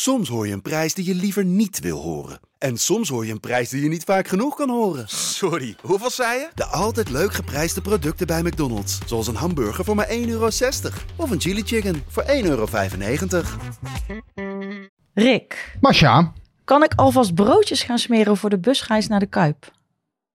Soms 0.00 0.28
hoor 0.28 0.46
je 0.46 0.52
een 0.52 0.62
prijs 0.62 0.94
die 0.94 1.04
je 1.04 1.14
liever 1.14 1.44
niet 1.44 1.80
wil 1.80 2.00
horen. 2.00 2.40
En 2.58 2.76
soms 2.76 3.08
hoor 3.08 3.26
je 3.26 3.32
een 3.32 3.40
prijs 3.40 3.68
die 3.68 3.82
je 3.82 3.88
niet 3.88 4.04
vaak 4.04 4.28
genoeg 4.28 4.56
kan 4.56 4.70
horen. 4.70 5.08
Sorry, 5.08 5.76
hoeveel 5.82 6.10
zei 6.10 6.38
je? 6.38 6.48
De 6.54 6.64
altijd 6.64 7.10
leuk 7.10 7.32
geprijsde 7.32 7.80
producten 7.80 8.26
bij 8.26 8.42
McDonald's. 8.42 8.98
Zoals 9.06 9.26
een 9.26 9.34
hamburger 9.34 9.84
voor 9.84 9.94
maar 9.94 10.08
1,60 10.08 10.12
euro. 10.26 10.48
Of 11.16 11.30
een 11.30 11.40
chili 11.40 11.62
chicken 11.62 12.02
voor 12.08 12.22
1,95 12.22 12.28
euro. 12.42 12.66
Rick, 15.14 15.76
Masha, 15.80 16.32
kan 16.64 16.82
ik 16.82 16.92
alvast 16.94 17.34
broodjes 17.34 17.82
gaan 17.82 17.98
smeren 17.98 18.36
voor 18.36 18.50
de 18.50 18.58
busreis 18.58 19.06
naar 19.06 19.20
de 19.20 19.26
Kuip? 19.26 19.72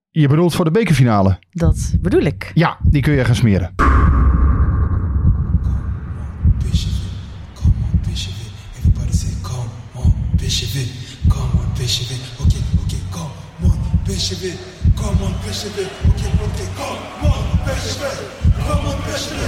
je 0.09 0.27
bedoelt 0.27 0.55
voor 0.55 0.65
de 0.65 0.71
bekerfinale? 0.71 1.39
Dat 1.51 1.93
bedoel 2.01 2.21
ik. 2.21 2.51
Ja, 2.53 2.77
die 2.81 3.01
kun 3.01 3.13
je 3.13 3.25
gaan 3.25 3.35
smeren. 3.35 3.75
Bishop 10.43 10.75
come 11.29 11.57
on, 11.57 11.71
Bishop 11.77 12.11
it. 12.11 12.19
Okay, 12.43 12.59
okay, 12.83 12.99
come 13.15 13.31
on, 13.63 13.79
Bishop 14.03 14.43
come 14.93 15.23
on, 15.23 15.31
Bishop. 15.39 15.71
Okay, 15.71 15.87
okay, 16.43 16.67
come 16.75 16.99
on, 17.31 17.43
Bishop 17.63 18.03
come 18.67 18.87
on, 18.91 18.97
Bishop. 19.07 19.39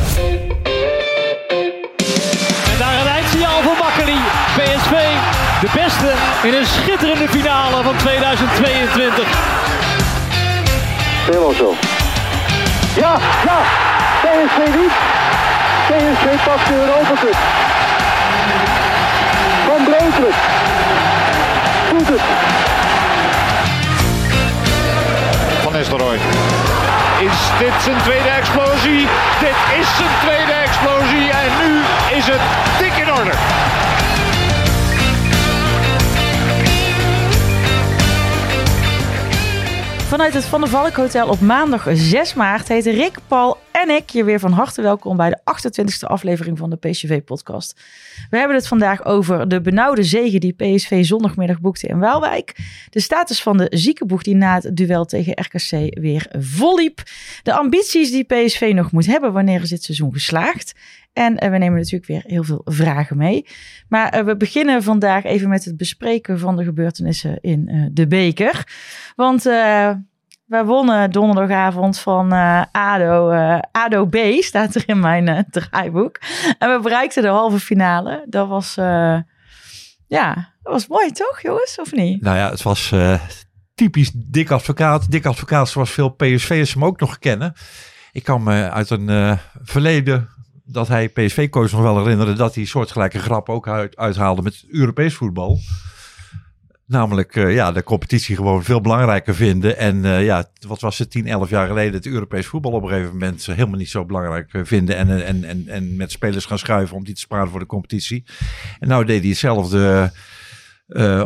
En 2.72 2.78
daar 2.80 3.00
een 3.02 3.08
eindsignaal 3.08 3.62
voor 3.62 3.78
Makkeli. 3.84 4.18
PSV, 4.56 4.96
de 5.62 5.70
beste 5.74 6.14
in 6.48 6.54
een 6.54 6.66
schitterende 6.66 7.28
finale 7.28 7.84
van 7.84 7.96
2022. 7.96 9.28
Helemaal 11.26 11.54
zo. 11.54 11.74
Ja, 12.96 13.20
ja. 13.46 13.60
PSV 14.22 14.58
niet. 14.80 14.96
PSV 15.88 16.46
pakt 16.46 16.68
de 16.68 16.74
Europa 16.74 17.14
Cup. 17.22 17.38
Van 19.66 19.84
Breukelen. 19.84 20.65
Van 25.64 25.74
Nistelrooy. 25.74 26.16
Is 27.20 27.38
dit 27.60 27.74
zijn 27.84 27.98
tweede 27.98 28.30
explosie? 28.30 29.08
Dit 29.40 29.56
is 29.80 29.88
zijn 29.98 30.10
tweede 30.22 30.52
explosie 30.52 31.30
en 31.32 31.52
nu 31.62 31.82
is 32.18 32.26
het 32.28 32.42
dik 32.80 32.94
in 32.94 33.12
orde. 33.14 33.32
Vanuit 40.06 40.34
het 40.34 40.46
Van 40.46 40.62
der 40.62 40.70
Valk 40.70 40.96
Hotel 40.96 41.30
op 41.30 41.40
maandag 41.40 41.88
6 41.94 42.34
maart 42.34 42.68
heten 42.68 42.94
Rick, 42.94 43.18
Paul 43.28 43.58
en 43.72 43.90
ik 43.90 44.10
je 44.10 44.24
weer 44.24 44.40
van 44.40 44.52
harte 44.52 44.82
welkom 44.82 45.18
bij 45.18 45.30
de 45.30 45.40
28e 45.40 46.08
aflevering 46.08 46.58
van 46.58 46.70
de 46.70 46.76
PSV-podcast. 46.76 47.82
We 48.30 48.38
hebben 48.38 48.56
het 48.56 48.68
vandaag 48.68 49.06
over 49.06 49.48
de 49.48 49.62
benauwde 49.62 50.04
zegen 50.04 50.40
die 50.40 50.54
PSV 50.54 51.06
zondagmiddag 51.06 51.60
boekte 51.60 51.88
in 51.88 52.00
Waalwijk. 52.00 52.56
De 52.90 53.00
status 53.00 53.42
van 53.42 53.58
de 53.58 53.68
ziekenboeg 53.70 54.24
die 54.24 54.36
na 54.36 54.54
het 54.54 54.76
duel 54.76 55.06
tegen 55.06 55.42
RKC 55.42 56.00
weer 56.00 56.28
volliep. 56.40 57.04
De 57.44 57.54
ambities 57.54 58.12
die 58.12 58.24
PSV 58.24 58.72
nog 58.76 58.92
moet 58.92 59.06
hebben 59.06 59.34
wanneer 59.34 59.62
is 59.62 59.70
dit 59.70 59.84
seizoen 59.84 60.14
geslaagd. 60.14 60.74
En 61.16 61.38
eh, 61.38 61.50
we 61.50 61.58
nemen 61.58 61.78
natuurlijk 61.78 62.06
weer 62.06 62.24
heel 62.26 62.44
veel 62.44 62.62
vragen 62.66 63.18
mee. 63.18 63.48
Maar 63.90 64.10
eh, 64.10 64.24
we 64.24 64.38
beginnen 64.38 64.84
vandaag 64.84 65.24
even 65.24 65.50
met 65.50 65.66
het 65.66 65.78
bespreken 65.78 66.40
van 66.40 66.56
de 66.56 66.64
gebeurtenissen 66.64 67.38
in 67.42 67.68
eh, 67.68 67.86
de 67.92 68.08
beker. 68.08 68.68
Want 69.16 69.46
uh, 69.46 69.90
we 70.46 70.64
wonnen 70.66 71.12
donderdagavond 71.12 72.00
van 72.00 72.32
ADO. 72.72 73.32
ADO 73.72 74.06
B 74.06 74.18
staat 74.40 74.76
er 74.76 74.84
in 74.86 75.00
mijn 75.00 75.46
draaiboek. 75.50 76.20
En 76.60 76.76
we 76.76 76.80
bereikten 76.82 77.24
de 77.24 77.30
halve 77.30 77.60
finale. 77.60 78.26
Dat 78.30 78.48
was, 78.48 78.76
ja, 80.08 80.34
dat 80.62 80.74
was 80.74 80.88
mooi 80.88 81.12
toch 81.12 81.42
jongens, 81.42 81.80
of 81.80 81.92
niet? 81.92 82.22
Nou 82.22 82.38
ja, 82.38 82.50
het 82.50 82.62
was 82.62 82.94
typisch 83.76 84.12
dik 84.16 84.50
advocaat. 84.50 85.12
Dik 85.12 85.26
advocaat 85.26 85.70
zoals 85.70 85.92
veel 85.92 86.10
PSV'ers 86.10 86.74
hem 86.74 86.86
ook 86.86 87.00
nog 87.00 87.20
kennen. 87.20 87.54
Ik 88.12 88.24
kan 88.24 88.44
me 88.44 88.70
uit 88.70 88.90
een 88.90 89.40
verleden 89.64 90.35
dat 90.66 90.88
hij 90.88 91.10
PSV-coach 91.10 91.72
nog 91.72 91.82
wel 91.82 91.98
herinneren 91.98 92.36
dat 92.36 92.56
hij 92.56 92.66
soortgelijke 92.66 93.20
grap 93.20 93.50
ook 93.50 93.68
uit, 93.68 93.98
uithaalde 93.98 94.42
met 94.42 94.66
Europees 94.68 95.14
voetbal. 95.14 95.60
Namelijk 96.88 97.36
uh, 97.36 97.54
ja, 97.54 97.72
de 97.72 97.84
competitie 97.84 98.36
gewoon 98.36 98.64
veel 98.64 98.82
belangrijker 98.82 99.36
vinden. 99.36 99.78
En 99.78 99.96
uh, 99.98 100.26
ja, 100.26 100.46
wat 100.68 100.82
was 100.82 100.98
het, 100.98 101.12
10, 101.12 101.28
11 101.28 101.50
jaar 101.50 101.68
geleden, 101.68 101.94
het 101.94 102.06
Europees 102.06 102.46
voetbal 102.46 102.72
op 102.72 102.84
een 102.84 102.90
gegeven 102.90 103.12
moment 103.12 103.46
helemaal 103.46 103.78
niet 103.78 103.90
zo 103.90 104.06
belangrijk 104.06 104.50
vinden. 104.64 104.96
En, 104.96 105.26
en, 105.26 105.44
en, 105.44 105.68
en 105.68 105.96
met 105.96 106.12
spelers 106.12 106.46
gaan 106.46 106.60
schuiven 106.60 106.96
om 106.96 107.04
die 107.04 107.14
te 107.14 107.20
sparen 107.20 107.50
voor 107.50 107.60
de 107.60 107.66
competitie. 107.66 108.24
En 108.80 108.88
nou 108.88 109.06
deed 109.06 109.20
hij 109.20 109.30
hetzelfde. 109.30 110.12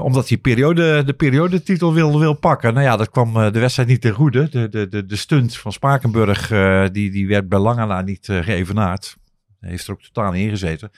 Omdat 0.02 0.30
hij 0.30 0.38
periode, 0.38 1.04
de 1.04 1.14
periodetitel 1.14 1.94
wil, 1.94 2.20
wil 2.20 2.34
pakken. 2.34 2.74
Nou 2.74 2.86
ja, 2.86 2.98
dat 2.98 3.10
kwam 3.10 3.34
de 3.34 3.60
wedstrijd 3.60 3.90
niet 3.90 4.02
ten 4.02 4.14
goede. 4.14 4.50
De, 4.50 4.70
de, 4.70 4.88
de, 4.88 5.06
de 5.06 5.16
stunt 5.16 5.58
van 5.58 5.72
Spakenburg, 5.72 6.48
die, 6.92 7.12
die 7.12 7.28
werd 7.28 7.50
bij 7.50 7.60
lange 7.60 7.86
na 7.86 8.02
niet 8.02 8.28
geëvenaard. 8.32 9.19
Heeft 9.60 9.88
er 9.88 9.94
ook 9.94 10.02
totaal 10.02 10.34
in 10.34 10.50
gezeten. 10.50 10.92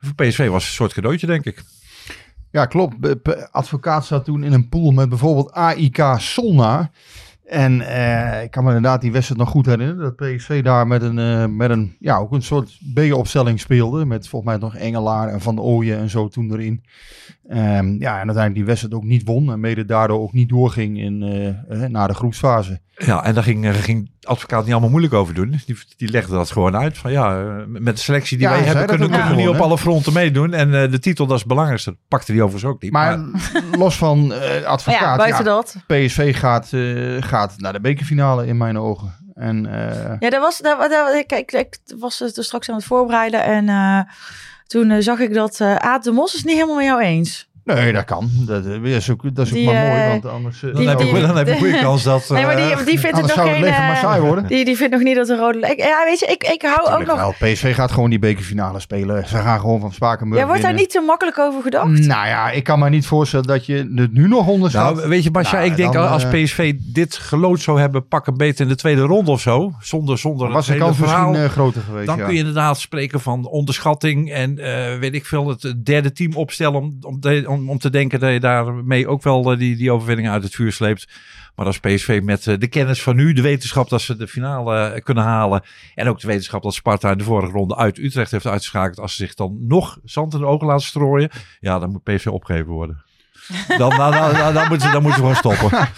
En 0.00 0.06
voor 0.06 0.14
PSV 0.14 0.48
was 0.48 0.62
het 0.62 0.70
een 0.70 0.76
soort 0.76 0.92
cadeautje, 0.92 1.26
denk 1.26 1.44
ik. 1.44 1.62
Ja, 2.50 2.66
klopt. 2.66 2.94
Advocaat 3.52 4.06
zat 4.06 4.24
toen 4.24 4.44
in 4.44 4.52
een 4.52 4.68
pool 4.68 4.90
met 4.90 5.08
bijvoorbeeld 5.08 5.52
AIK 5.52 6.02
Solna. 6.16 6.90
En 7.44 7.80
uh, 7.80 8.42
ik 8.42 8.50
kan 8.50 8.64
me 8.64 8.68
inderdaad 8.74 9.00
die 9.00 9.12
wedstrijd 9.12 9.40
nog 9.40 9.50
goed 9.50 9.66
herinneren. 9.66 10.02
Dat 10.02 10.16
PSV 10.16 10.62
daar 10.62 10.86
met 10.86 11.02
een, 11.02 11.18
uh, 11.18 11.46
met 11.46 11.70
een 11.70 11.96
ja, 12.00 12.16
ook 12.16 12.32
een 12.32 12.42
soort 12.42 12.78
B-opstelling 12.94 13.60
speelde. 13.60 14.04
Met 14.04 14.28
volgens 14.28 14.50
mij 14.50 14.60
nog 14.60 14.76
Engelaar 14.76 15.28
en 15.28 15.40
Van 15.40 15.60
Ooyen 15.60 15.98
en 15.98 16.10
zo 16.10 16.28
toen 16.28 16.52
erin. 16.52 16.84
Um, 17.48 18.00
ja, 18.00 18.10
en 18.10 18.26
uiteindelijk 18.26 18.54
die 18.54 18.64
wedstrijd 18.64 18.94
ook 18.94 19.04
niet 19.04 19.24
won. 19.24 19.52
En 19.52 19.60
mede 19.60 19.84
daardoor 19.84 20.20
ook 20.20 20.32
niet 20.32 20.48
doorging 20.48 20.98
in, 20.98 21.22
uh, 21.68 21.86
naar 21.86 22.08
de 22.08 22.14
groepsfase. 22.14 22.80
Ja, 22.96 23.24
en 23.24 23.34
daar 23.34 23.42
ging, 23.42 23.76
ging 23.76 24.10
de 24.20 24.26
advocaat 24.26 24.62
niet 24.62 24.72
allemaal 24.72 24.90
moeilijk 24.90 25.14
over 25.14 25.34
doen. 25.34 25.60
Die, 25.66 25.78
die 25.96 26.10
legde 26.10 26.32
dat 26.32 26.50
gewoon 26.50 26.76
uit. 26.76 26.98
Van 26.98 27.12
ja, 27.12 27.44
met 27.66 27.96
de 27.96 28.02
selectie 28.02 28.38
die 28.38 28.46
Ja, 28.46 28.52
wij 28.52 28.62
hebben 28.62 28.86
kunnen, 28.86 29.28
we 29.28 29.34
niet 29.34 29.48
op 29.48 29.56
alle 29.56 29.78
fronten 29.78 30.12
meedoen. 30.12 30.52
En 30.52 30.82
eh, 30.82 30.90
de 30.90 30.98
titel, 30.98 31.24
dat 31.26 31.34
is 31.34 31.40
het 31.40 31.48
belangrijkste. 31.48 31.90
Dat 31.90 31.98
pakte 32.08 32.32
hij 32.32 32.42
overigens 32.42 32.72
ook 32.72 32.82
niet. 32.82 32.92
Maar 32.92 33.18
los 33.78 33.96
van 33.96 34.32
eh, 34.32 34.64
advocaat, 34.64 35.00
ja, 35.00 35.16
buiten 35.16 35.44
dat. 35.44 35.76
PSV 35.86 36.38
gaat, 36.38 36.72
eh, 36.72 37.22
gaat 37.22 37.54
naar 37.56 37.72
de 37.72 37.80
bekerfinale 37.80 38.46
in 38.46 38.56
mijn 38.56 38.78
ogen. 38.78 39.24
En 39.34 39.66
eh, 39.66 40.16
Ja, 40.18 40.30
dat 40.30 40.40
was, 40.40 40.58
dat, 40.58 40.90
dat, 40.90 41.14
ik, 41.14 41.32
ik, 41.32 41.52
ik 41.52 41.78
was 41.98 42.20
er 42.20 42.44
straks 42.44 42.68
aan 42.68 42.76
het 42.76 42.84
voorbereiden 42.84 43.44
en 43.44 43.68
uh, 43.68 44.00
toen 44.74 44.90
uh, 44.90 44.96
zag 45.00 45.18
ik 45.18 45.34
dat 45.34 45.60
uh, 45.60 45.76
Aad 45.76 46.04
de 46.04 46.12
Mos 46.12 46.34
is 46.34 46.44
niet 46.44 46.54
helemaal 46.54 46.76
met 46.76 46.84
jou 46.84 47.02
eens. 47.02 47.48
Nee, 47.64 47.92
dat 47.92 48.04
kan. 48.04 48.30
Dat, 48.46 48.66
eh, 48.66 48.82
is 48.84 49.10
ook, 49.10 49.34
dat 49.34 49.46
is 49.46 49.52
ook 49.52 49.58
Die, 49.58 49.66
maar 49.66 49.86
mooi, 49.88 50.00
eh, 50.00 50.08
want 50.08 50.26
anders, 50.26 50.62
eh, 50.62 50.72
dan, 50.72 50.80
die- 50.80 50.88
heb 50.88 51.00
ik, 51.00 51.12
die- 51.12 51.20
dan 51.26 51.36
heb 51.36 51.46
ik 51.48 51.52
een 51.54 51.58
goede 51.60 51.80
kans 51.80 52.02
dat... 52.02 52.28
nee, 52.28 52.44
maar 52.46 52.56
die, 52.56 52.64
eh, 52.64 52.86
die 52.86 52.98
vindt 53.00 53.16
het 53.16 53.26
nog 53.26 53.34
zou 53.34 53.48
het 53.48 53.56
geen... 53.56 53.64
leven 53.64 53.80
maar 53.80 53.94
eh, 53.94 54.00
saai 54.02 54.20
worden. 54.20 54.46
die, 54.46 54.64
die 54.64 54.76
vindt 54.76 54.92
nog 54.92 55.02
niet 55.02 55.16
dat 55.16 55.26
de 55.26 55.36
rode... 55.36 55.58
Ik, 55.58 55.78
ja, 55.78 56.04
weet 56.04 56.18
je, 56.18 56.26
ik, 56.26 56.44
ik 56.44 56.62
hou 56.62 57.00
ook 57.00 57.06
nog... 57.06 57.16
wel. 57.16 57.52
PSV 57.52 57.74
gaat 57.74 57.92
gewoon 57.92 58.10
die 58.10 58.18
bekerfinale 58.18 58.80
spelen. 58.80 59.28
Ze 59.28 59.36
gaan 59.36 59.60
gewoon 59.60 59.80
van 59.80 59.92
Spakenburg 59.92 60.40
Ja, 60.40 60.46
wordt 60.46 60.62
daar 60.62 60.74
niet 60.74 60.90
te 60.90 61.00
makkelijk 61.06 61.38
over 61.38 61.62
gedacht? 61.62 61.86
Nou 61.86 62.26
ja, 62.26 62.50
ik 62.50 62.64
kan 62.64 62.78
me 62.78 62.88
niet 62.88 63.06
voorstellen 63.06 63.46
dat 63.46 63.66
je 63.66 63.90
het 63.94 64.12
nu 64.12 64.28
nog 64.28 64.46
onderschat. 64.46 64.94
Nou, 64.94 65.08
weet 65.08 65.22
je, 65.24 65.30
Basja, 65.30 65.58
Nou, 65.58 65.70
ik 65.70 65.76
denk 65.76 65.92
dan, 65.92 66.08
als 66.08 66.24
eh, 66.24 66.42
PSV 66.42 66.74
dit 66.80 67.14
gelood 67.16 67.60
zou 67.60 67.80
hebben, 67.80 68.06
pakken 68.08 68.36
beter 68.36 68.62
in 68.62 68.68
de 68.68 68.76
tweede 68.76 69.00
ronde 69.02 69.30
of 69.30 69.40
zo. 69.40 69.72
Zonder, 69.80 70.18
zonder 70.18 70.48
was 70.48 70.66
de 70.66 70.72
het 70.72 70.82
hele 70.82 70.94
verhaal. 70.94 71.28
misschien 71.28 71.48
eh, 71.48 71.52
groter 71.52 71.82
geweest. 71.82 72.06
Dan 72.06 72.16
ja. 72.16 72.24
kun 72.24 72.32
je 72.32 72.38
inderdaad 72.38 72.78
spreken 72.78 73.20
van 73.20 73.46
onderschatting 73.46 74.32
en 74.32 74.58
eh, 74.58 74.98
weet 74.98 75.14
ik 75.14 75.26
veel, 75.26 75.48
het 75.48 75.74
derde 75.84 76.12
team 76.12 76.34
opstellen 76.36 76.80
om, 76.80 76.98
om, 77.00 77.20
te, 77.20 77.44
om, 77.46 77.53
om 77.68 77.78
te 77.78 77.90
denken 77.90 78.20
dat 78.20 78.32
je 78.32 78.40
daarmee 78.40 79.08
ook 79.08 79.22
wel 79.22 79.52
eh, 79.52 79.58
die, 79.58 79.76
die 79.76 79.92
overwinning 79.92 80.28
uit 80.28 80.42
het 80.42 80.54
vuur 80.54 80.72
sleept. 80.72 81.08
Maar 81.54 81.66
als 81.66 81.78
PSV 81.80 82.20
met 82.22 82.46
eh, 82.46 82.58
de 82.58 82.66
kennis 82.66 83.02
van 83.02 83.16
nu, 83.16 83.32
de 83.32 83.42
wetenschap 83.42 83.88
dat 83.88 84.00
ze 84.00 84.16
de 84.16 84.28
finale 84.28 84.76
eh, 84.76 85.02
kunnen 85.02 85.24
halen 85.24 85.62
en 85.94 86.08
ook 86.08 86.20
de 86.20 86.26
wetenschap 86.26 86.62
dat 86.62 86.74
Sparta 86.74 87.10
in 87.10 87.18
de 87.18 87.24
vorige 87.24 87.52
ronde 87.52 87.76
uit 87.76 87.98
Utrecht 87.98 88.30
heeft 88.30 88.46
uitgeschakeld, 88.46 88.98
als 89.00 89.16
ze 89.16 89.24
zich 89.24 89.34
dan 89.34 89.56
nog 89.60 89.98
zand 90.04 90.32
in 90.34 90.38
de 90.38 90.46
ogen 90.46 90.66
laten 90.66 90.86
strooien, 90.86 91.30
ja, 91.60 91.78
dan 91.78 91.90
moet 91.90 92.02
PSV 92.02 92.26
opgegeven 92.26 92.72
worden. 92.72 93.04
Dan, 93.78 93.90
dan, 93.90 94.10
dan, 94.12 94.32
dan, 94.32 94.54
dan 94.54 94.68
moeten 94.68 94.86
ze, 94.86 94.92
dan 94.92 95.02
moeten 95.02 95.20
ze 95.24 95.28
gewoon 95.28 95.34
stoppen. 95.36 95.88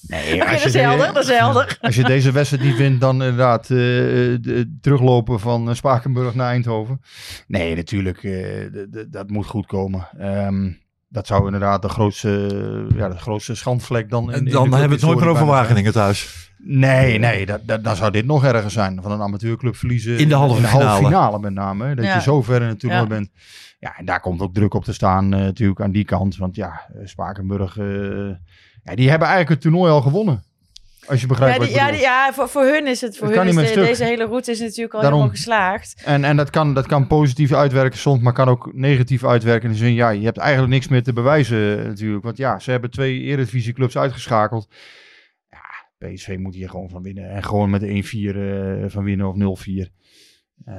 Nee, 0.00 0.34
Oké, 0.42 0.44
als 0.52 0.62
dat 0.62 0.72
je 0.72 0.78
de- 0.78 1.34
helder. 1.34 1.78
Als 1.80 1.96
je 1.96 2.04
deze 2.04 2.32
wedstrijd 2.32 2.62
niet 2.62 2.76
wint, 2.76 3.00
dan 3.00 3.22
inderdaad 3.22 3.62
eh, 3.62 3.68
de, 3.68 4.76
teruglopen 4.80 5.40
van 5.40 5.76
Spakenburg 5.76 6.34
naar 6.34 6.50
Eindhoven. 6.50 7.00
Nee, 7.46 7.76
natuurlijk, 7.76 8.24
eh, 8.24 8.66
dat 9.08 9.30
moet 9.30 9.46
goed 9.46 9.66
komen. 9.66 10.08
Ehm, 10.18 10.70
dat 11.12 11.26
zou 11.26 11.44
inderdaad 11.44 11.82
de 11.82 11.88
grootste, 11.88 12.48
ja, 12.94 13.08
de 13.08 13.18
grootste 13.18 13.54
schandvlek 13.54 14.10
dan 14.10 14.30
in, 14.32 14.38
in 14.38 14.44
de 14.44 14.50
Dan 14.50 14.62
hebben 14.70 14.88
we 14.88 14.94
het 14.94 15.04
nooit 15.04 15.18
meer 15.18 15.28
over. 15.28 15.46
Wageningen 15.46 15.92
thuis. 15.92 16.48
Nee, 16.62 17.18
nee, 17.18 17.46
dat, 17.46 17.60
dat, 17.66 17.84
dan 17.84 17.96
zou 17.96 18.10
dit 18.10 18.26
nog 18.26 18.44
erger 18.44 18.70
zijn. 18.70 19.02
Van 19.02 19.10
een 19.12 19.20
amateurclub 19.22 19.76
verliezen. 19.76 20.18
In 20.18 20.28
de 20.28 20.34
halve 20.34 20.62
finale. 20.66 21.04
finale 21.04 21.38
met 21.38 21.52
name. 21.52 21.86
hè, 21.86 21.94
Dat 21.94 22.04
Ja. 22.04 22.14
je 22.14 22.20
zo 22.20 22.42
ver 22.42 22.62
in 22.62 22.68
het 22.68 22.80
toernooi 22.80 23.02
Ja. 23.02 23.08
bent. 23.08 23.30
Ja, 23.78 23.96
en 23.96 24.04
daar 24.04 24.20
komt 24.20 24.40
ook 24.40 24.54
druk 24.54 24.74
op 24.74 24.84
te 24.84 24.92
staan 24.92 25.34
eh, 25.34 25.40
natuurlijk 25.40 25.80
aan 25.80 25.90
die 25.90 26.04
kant. 26.04 26.36
Want 26.36 26.56
ja, 26.56 26.80
eh, 26.94 27.06
Spakenburg, 27.06 27.76
eh, 27.78 27.86
ja, 28.84 28.94
die 28.94 29.08
hebben 29.10 29.28
eigenlijk 29.28 29.48
het 29.48 29.60
toernooi 29.60 29.92
al 29.92 30.00
gewonnen. 30.02 30.42
Als 31.06 31.20
je 31.20 31.26
begrijpt 31.26 31.52
Ja, 31.54 31.58
wat 31.60 31.68
die- 31.68 31.76
ja, 31.76 31.90
die- 31.90 32.00
ja 32.00 32.32
voor, 32.32 32.48
voor 32.48 32.62
hun 32.64 32.86
is 32.86 33.00
het. 33.00 33.16
Voor 33.16 33.26
Het 33.28 33.36
hun 33.36 33.58
is 33.58 33.72
de- 33.72 33.80
deze 33.80 34.04
hele 34.04 34.24
route 34.24 34.50
is 34.50 34.60
natuurlijk 34.60 34.94
al 34.94 35.00
Daarom. 35.00 35.18
helemaal 35.18 35.36
geslaagd. 35.38 36.02
En, 36.04 36.24
en 36.24 36.36
dat, 36.36 36.50
kan, 36.50 36.74
dat 36.74 36.86
kan 36.86 37.06
positief 37.06 37.52
uitwerken 37.52 37.98
soms, 37.98 38.22
maar 38.22 38.32
kan 38.32 38.48
ook 38.48 38.70
negatief 38.74 39.24
uitwerken. 39.24 39.66
In 39.68 39.72
de 39.72 39.78
zin, 39.78 39.94
ja, 39.94 40.10
je 40.10 40.24
hebt 40.24 40.38
eigenlijk 40.38 40.72
niks 40.72 40.88
meer 40.88 41.02
te 41.02 41.12
bewijzen 41.12 41.86
natuurlijk. 41.86 42.24
Want 42.24 42.36
ja, 42.36 42.58
ze 42.58 42.70
hebben 42.70 42.90
twee 42.90 43.20
eredivisieclubs 43.20 43.96
uitgeschakeld. 43.98 44.68
Ja, 45.50 46.08
PSV 46.08 46.36
moet 46.38 46.54
hier 46.54 46.68
gewoon 46.70 46.88
van 46.90 47.02
winnen. 47.02 47.30
En 47.30 47.42
gewoon 47.42 47.70
met 47.70 47.82
1-4 47.82 48.36
eh, 48.36 48.84
van 48.86 49.04
winnen 49.04 49.28
of 49.28 49.36
0-4. 49.36 49.88
Eh, 50.64 50.74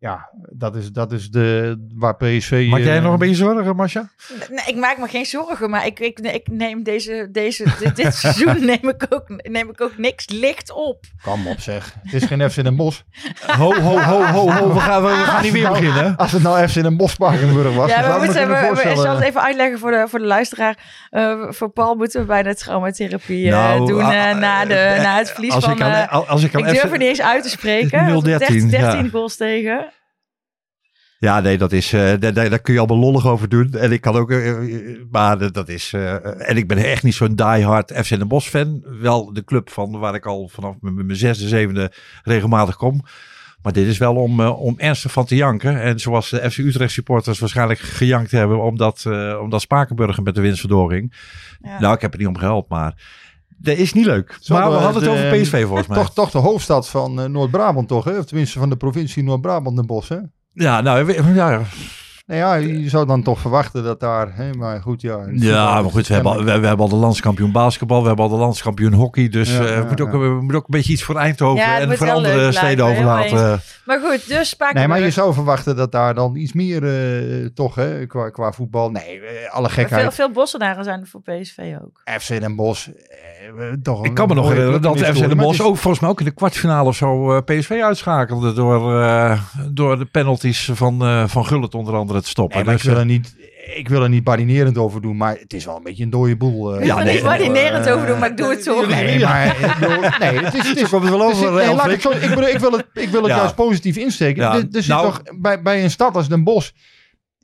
ja, 0.00 0.30
dat 0.50 0.76
is, 0.76 0.92
dat 0.92 1.12
is 1.12 1.30
de, 1.30 1.76
waar 1.94 2.16
PSV... 2.16 2.66
Maak 2.70 2.80
jij 2.80 2.96
eh, 2.96 3.02
nog 3.02 3.12
een 3.12 3.18
beetje 3.18 3.34
zorgen, 3.34 3.76
Masha? 3.76 4.10
Nee, 4.50 4.64
ik 4.66 4.76
maak 4.76 4.98
me 4.98 5.08
geen 5.08 5.26
zorgen, 5.26 5.70
maar 5.70 5.86
ik, 5.86 6.00
ik, 6.00 6.18
ik 6.18 6.48
neem 6.48 6.82
deze, 6.82 7.28
deze, 7.32 7.64
dit, 7.78 7.96
dit 7.96 8.14
seizoen 8.24 8.64
neem 8.64 8.88
ik, 8.88 9.06
ook, 9.08 9.24
neem 9.28 9.70
ik 9.70 9.80
ook 9.80 9.98
niks 9.98 10.28
licht 10.28 10.72
op. 10.72 11.04
Kom 11.22 11.46
op 11.46 11.60
zeg. 11.60 11.94
Het 12.02 12.22
is 12.22 12.24
geen 12.24 12.50
FC 12.50 12.62
Den 12.62 12.76
Bosch. 12.76 13.00
Ho, 13.58 13.74
ho, 13.74 13.98
ho, 13.98 14.22
ho, 14.22 14.50
ho. 14.50 14.72
We 14.72 14.80
gaan, 14.80 15.02
we, 15.02 15.08
we 15.08 15.14
gaan 15.14 15.42
niet 15.42 15.52
weer 15.52 15.62
Nou, 15.62 15.80
beginnen. 15.80 16.16
Als 16.16 16.32
het 16.32 16.42
nou 16.42 16.68
FC 16.68 16.74
Den 16.74 16.96
Bosch 16.96 17.14
Spakenburg 17.14 17.74
was, 17.74 17.90
Ja, 17.90 18.12
we 18.12 18.18
moeten, 18.18 18.46
kunnen 18.46 18.74
we, 18.74 18.82
we, 18.82 18.96
zal 18.96 19.14
het 19.14 19.24
even 19.24 19.42
uitleggen 19.42 19.78
voor 19.78 19.90
de, 19.90 20.04
voor 20.08 20.18
de 20.18 20.26
luisteraar. 20.26 21.06
Eh, 21.10 21.42
voor 21.48 21.70
Paul 21.70 21.94
moeten 21.94 22.20
we 22.20 22.26
bijna 22.26 22.48
het 22.48 22.58
traumatherapie 22.58 23.46
eh, 23.46 23.52
Nou, 23.52 23.86
doen 23.86 24.00
eh, 24.00 24.06
ah, 24.06 24.38
na, 24.38 24.64
de, 24.64 24.98
na 25.02 25.16
het 25.16 25.30
verlies 25.30 25.52
Als 25.54 25.64
van... 25.64 25.72
ik 25.72 25.82
aan, 25.82 26.08
als 26.26 26.42
ik 26.42 26.54
aan 26.54 26.60
ik 26.60 26.66
durf 26.66 26.92
er 26.92 26.98
niet 26.98 27.08
eens 27.08 27.22
uit 27.22 27.42
te 27.42 27.48
spreken. 27.48 28.22
0-13, 28.22 28.22
13, 28.22 28.68
13 28.68 29.04
ja. 29.04 29.08
goals 29.10 29.36
tegen. 29.36 29.89
Ja, 31.20 31.40
nee, 31.40 31.58
dat 31.58 31.72
is, 31.72 31.92
eh, 31.92 32.12
daar, 32.32 32.58
kun 32.58 32.72
je 32.72 32.78
allemaal 32.78 32.98
lollig 32.98 33.26
over 33.26 33.48
doen. 33.48 33.72
En 33.72 33.92
ik 33.92 34.00
kan 34.00 34.16
ook, 34.16 34.30
eh, 34.30 34.48
eh, 34.50 34.98
maar 35.10 35.38
dat- 35.38 35.54
dat 35.54 35.68
is, 35.68 35.92
eh, 35.92 36.48
en 36.50 36.56
ik 36.56 36.68
ben 36.68 36.76
echt 36.78 37.02
niet 37.02 37.14
zo'n 37.14 37.34
diehard 37.34 37.92
FC 38.04 38.08
Den 38.08 38.28
Bosch 38.28 38.48
fan. 38.48 38.82
Wel 39.00 39.32
de 39.32 39.44
club 39.44 39.70
van 39.70 39.98
waar 39.98 40.14
ik 40.14 40.26
al 40.26 40.48
vanaf 40.48 40.74
mijn 40.80 40.94
mijn 41.06 41.16
zesde, 41.18 41.48
zevende 41.48 41.92
regelmatig 42.22 42.76
kom. 42.76 43.00
Maar 43.62 43.72
dit 43.72 43.86
is 43.86 43.98
wel 43.98 44.14
om, 44.14 44.40
om 44.40 44.74
ernstig 44.78 45.12
van 45.12 45.24
te 45.24 45.36
janken. 45.36 45.80
En 45.80 45.98
zoals 46.00 46.30
de 46.30 46.50
FC 46.50 46.58
Utrecht 46.58 46.92
supporters 46.92 47.38
waarschijnlijk 47.38 47.78
gejankt 47.78 48.30
hebben 48.30 48.62
omdat, 48.62 49.04
eh, 49.06 49.38
omdat 49.42 49.60
Spakenburger 49.60 50.22
met 50.22 50.34
de 50.34 50.40
winst 50.40 50.60
verdoring. 50.60 51.14
Ja. 51.62 51.80
Nou, 51.80 51.94
ik 51.94 52.00
heb 52.00 52.12
er 52.12 52.18
niet 52.18 52.28
om 52.28 52.38
gehelpt, 52.38 52.68
maar 52.68 52.94
dat 53.58 53.76
is 53.76 53.92
niet 53.92 54.04
leuk. 54.06 54.36
Zo, 54.40 54.54
maar 54.54 54.70
we 54.70 54.76
hadden 54.76 55.02
het 55.02 55.10
over 55.10 55.40
PSV 55.40 55.64
volgens 55.66 55.88
mij. 55.88 55.96
Toch, 55.96 56.12
toch 56.14 56.30
de 56.30 56.38
hoofdstad 56.38 56.88
van 56.88 57.32
Noord-Brabant 57.32 57.88
toch, 57.88 58.04
hè? 58.04 58.18
Of 58.18 58.24
tenminste 58.24 58.58
van 58.58 58.68
de 58.68 58.76
provincie 58.76 59.22
Noord-Brabant, 59.22 59.76
Den 59.76 59.86
Bosch, 59.86 60.08
hè? 60.08 60.18
Ja, 60.52 60.80
nou, 60.80 61.12
ja, 61.34 61.62
Nou 62.26 62.40
ja, 62.40 62.54
je 62.54 62.88
zou 62.88 63.06
dan 63.06 63.22
toch 63.22 63.40
verwachten 63.40 63.84
dat 63.84 64.00
daar, 64.00 64.36
hè, 64.36 64.52
maar 64.52 64.80
goed, 64.80 65.00
ja. 65.00 65.18
Ja, 65.32 65.82
maar 65.82 65.90
goed, 65.90 66.06
we 66.06 66.14
hebben, 66.14 66.32
al, 66.32 66.38
we, 66.38 66.44
we 66.44 66.66
hebben 66.66 66.78
al 66.78 66.88
de 66.88 66.96
landskampioen 66.96 67.52
basketbal, 67.52 68.00
we 68.00 68.06
hebben 68.06 68.24
al 68.24 68.30
de 68.30 68.36
landskampioen 68.36 68.92
hockey. 68.92 69.28
Dus 69.28 69.52
Ja, 69.52 69.64
eh, 69.64 69.76
ja, 69.76 69.84
moeten 69.84 70.06
ook, 70.06 70.12
ja. 70.12 70.18
we 70.18 70.28
moeten 70.28 70.56
ook 70.56 70.64
een 70.64 70.76
beetje 70.76 70.92
iets 70.92 71.02
voor 71.02 71.16
Eindhoven 71.16 71.64
en 71.64 71.88
moet 71.88 71.96
voor 71.96 72.10
andere 72.10 72.52
steden 72.52 72.84
overlaten. 72.84 73.60
Maar 73.84 74.00
goed, 74.00 74.28
dus 74.28 74.48
Spakenburg. 74.48 74.88
Nee, 74.88 74.98
maar 74.98 75.06
je 75.06 75.12
zou 75.12 75.34
verwachten 75.34 75.76
dat 75.76 75.92
daar 75.92 76.14
dan 76.14 76.36
iets 76.36 76.52
meer, 76.52 76.84
eh, 76.84 77.46
toch, 77.46 77.74
hè, 77.74 78.06
qua, 78.06 78.30
qua 78.30 78.52
voetbal. 78.52 78.90
Nee, 78.90 79.20
eh, 79.20 79.54
alle 79.54 79.68
gekheid. 79.68 80.02
veel, 80.02 80.10
veel 80.10 80.30
Bossenaren 80.30 80.84
zijn 80.84 81.00
er 81.00 81.06
voor 81.06 81.22
PSV 81.22 81.74
ook. 81.82 82.00
FC 82.20 82.40
Den 82.40 82.56
Bosch, 82.56 82.88
eh, 82.88 83.39
toch 83.82 84.04
Ik 84.04 84.14
kan 84.14 84.28
me 84.28 84.34
nog 84.34 84.48
herinneren 84.48 84.82
dat 84.82 84.98
FC 84.98 85.18
Den 85.18 85.36
Bosch 85.36 85.60
ook 85.60 85.76
volgens 85.76 86.00
mij 86.00 86.10
ook 86.10 86.18
in 86.18 86.24
de 86.24 86.30
kwartfinale 86.30 86.88
of 86.88 86.96
zo 86.96 87.36
eh, 87.36 87.42
PSV 87.44 87.70
uitschakelde 87.82 88.52
door, 88.52 89.02
eh, 89.02 89.40
door 89.70 89.98
de 89.98 90.04
penalties 90.04 90.70
van, 90.72 91.02
eh, 91.04 91.24
van 91.26 91.46
Gullit 91.46 91.74
onder 91.74 91.94
andere 91.94 92.22
te 92.22 92.28
stoppen. 92.28 92.56
Nee, 92.56 92.64
maar 92.64 92.74
ik 92.74 92.80
Dus, 92.82 92.90
wil, 92.90 92.98
er 93.00 93.06
niet, 93.06 93.36
ik 93.74 93.88
wil 93.88 94.02
er 94.02 94.08
niet 94.08 94.24
badinerend 94.24 94.78
over 94.78 95.02
doen, 95.02 95.16
maar 95.16 95.36
het 95.40 95.52
is 95.52 95.64
wel 95.64 95.76
een 95.76 95.82
beetje 95.82 96.04
een 96.04 96.10
dode 96.10 96.36
boel. 96.36 96.74
Ik 96.80 96.84
wil 96.84 96.96
nee, 96.96 97.14
niet 97.14 97.22
badinerend 97.22 97.90
over 97.90 98.06
doen, 98.06 98.18
maar 98.18 98.30
ik 98.30 98.36
doe 98.36 98.50
het 98.50 98.62
zo. 98.64 98.86
Nee, 98.86 99.20
maar 99.20 99.56
het 100.44 100.54
is, 100.54 100.68
het 100.68 100.90
wel 100.90 101.04
er 101.04 101.22
over, 101.24 101.52
nee, 101.52 101.94
ik, 101.94 102.00
zo, 102.00 102.10
ik, 102.10 102.20
bedoel, 102.20 102.48
ik 102.48 102.58
wil 102.58 102.72
het, 102.72 102.86
ik 102.94 103.08
wil 103.08 103.22
het 103.22 103.30
Ja. 103.30 103.36
juist 103.36 103.54
positief 103.54 103.96
insteken. 103.96 104.42
Ja, 104.42 104.60
zit 104.70 104.86
nou- 104.86 105.04
toch 105.06 105.22
bij, 105.38 105.62
bij 105.62 105.82
een 105.82 105.90
stad 105.90 106.16
als 106.16 106.28
Den 106.28 106.44
Bosch, 106.44 106.70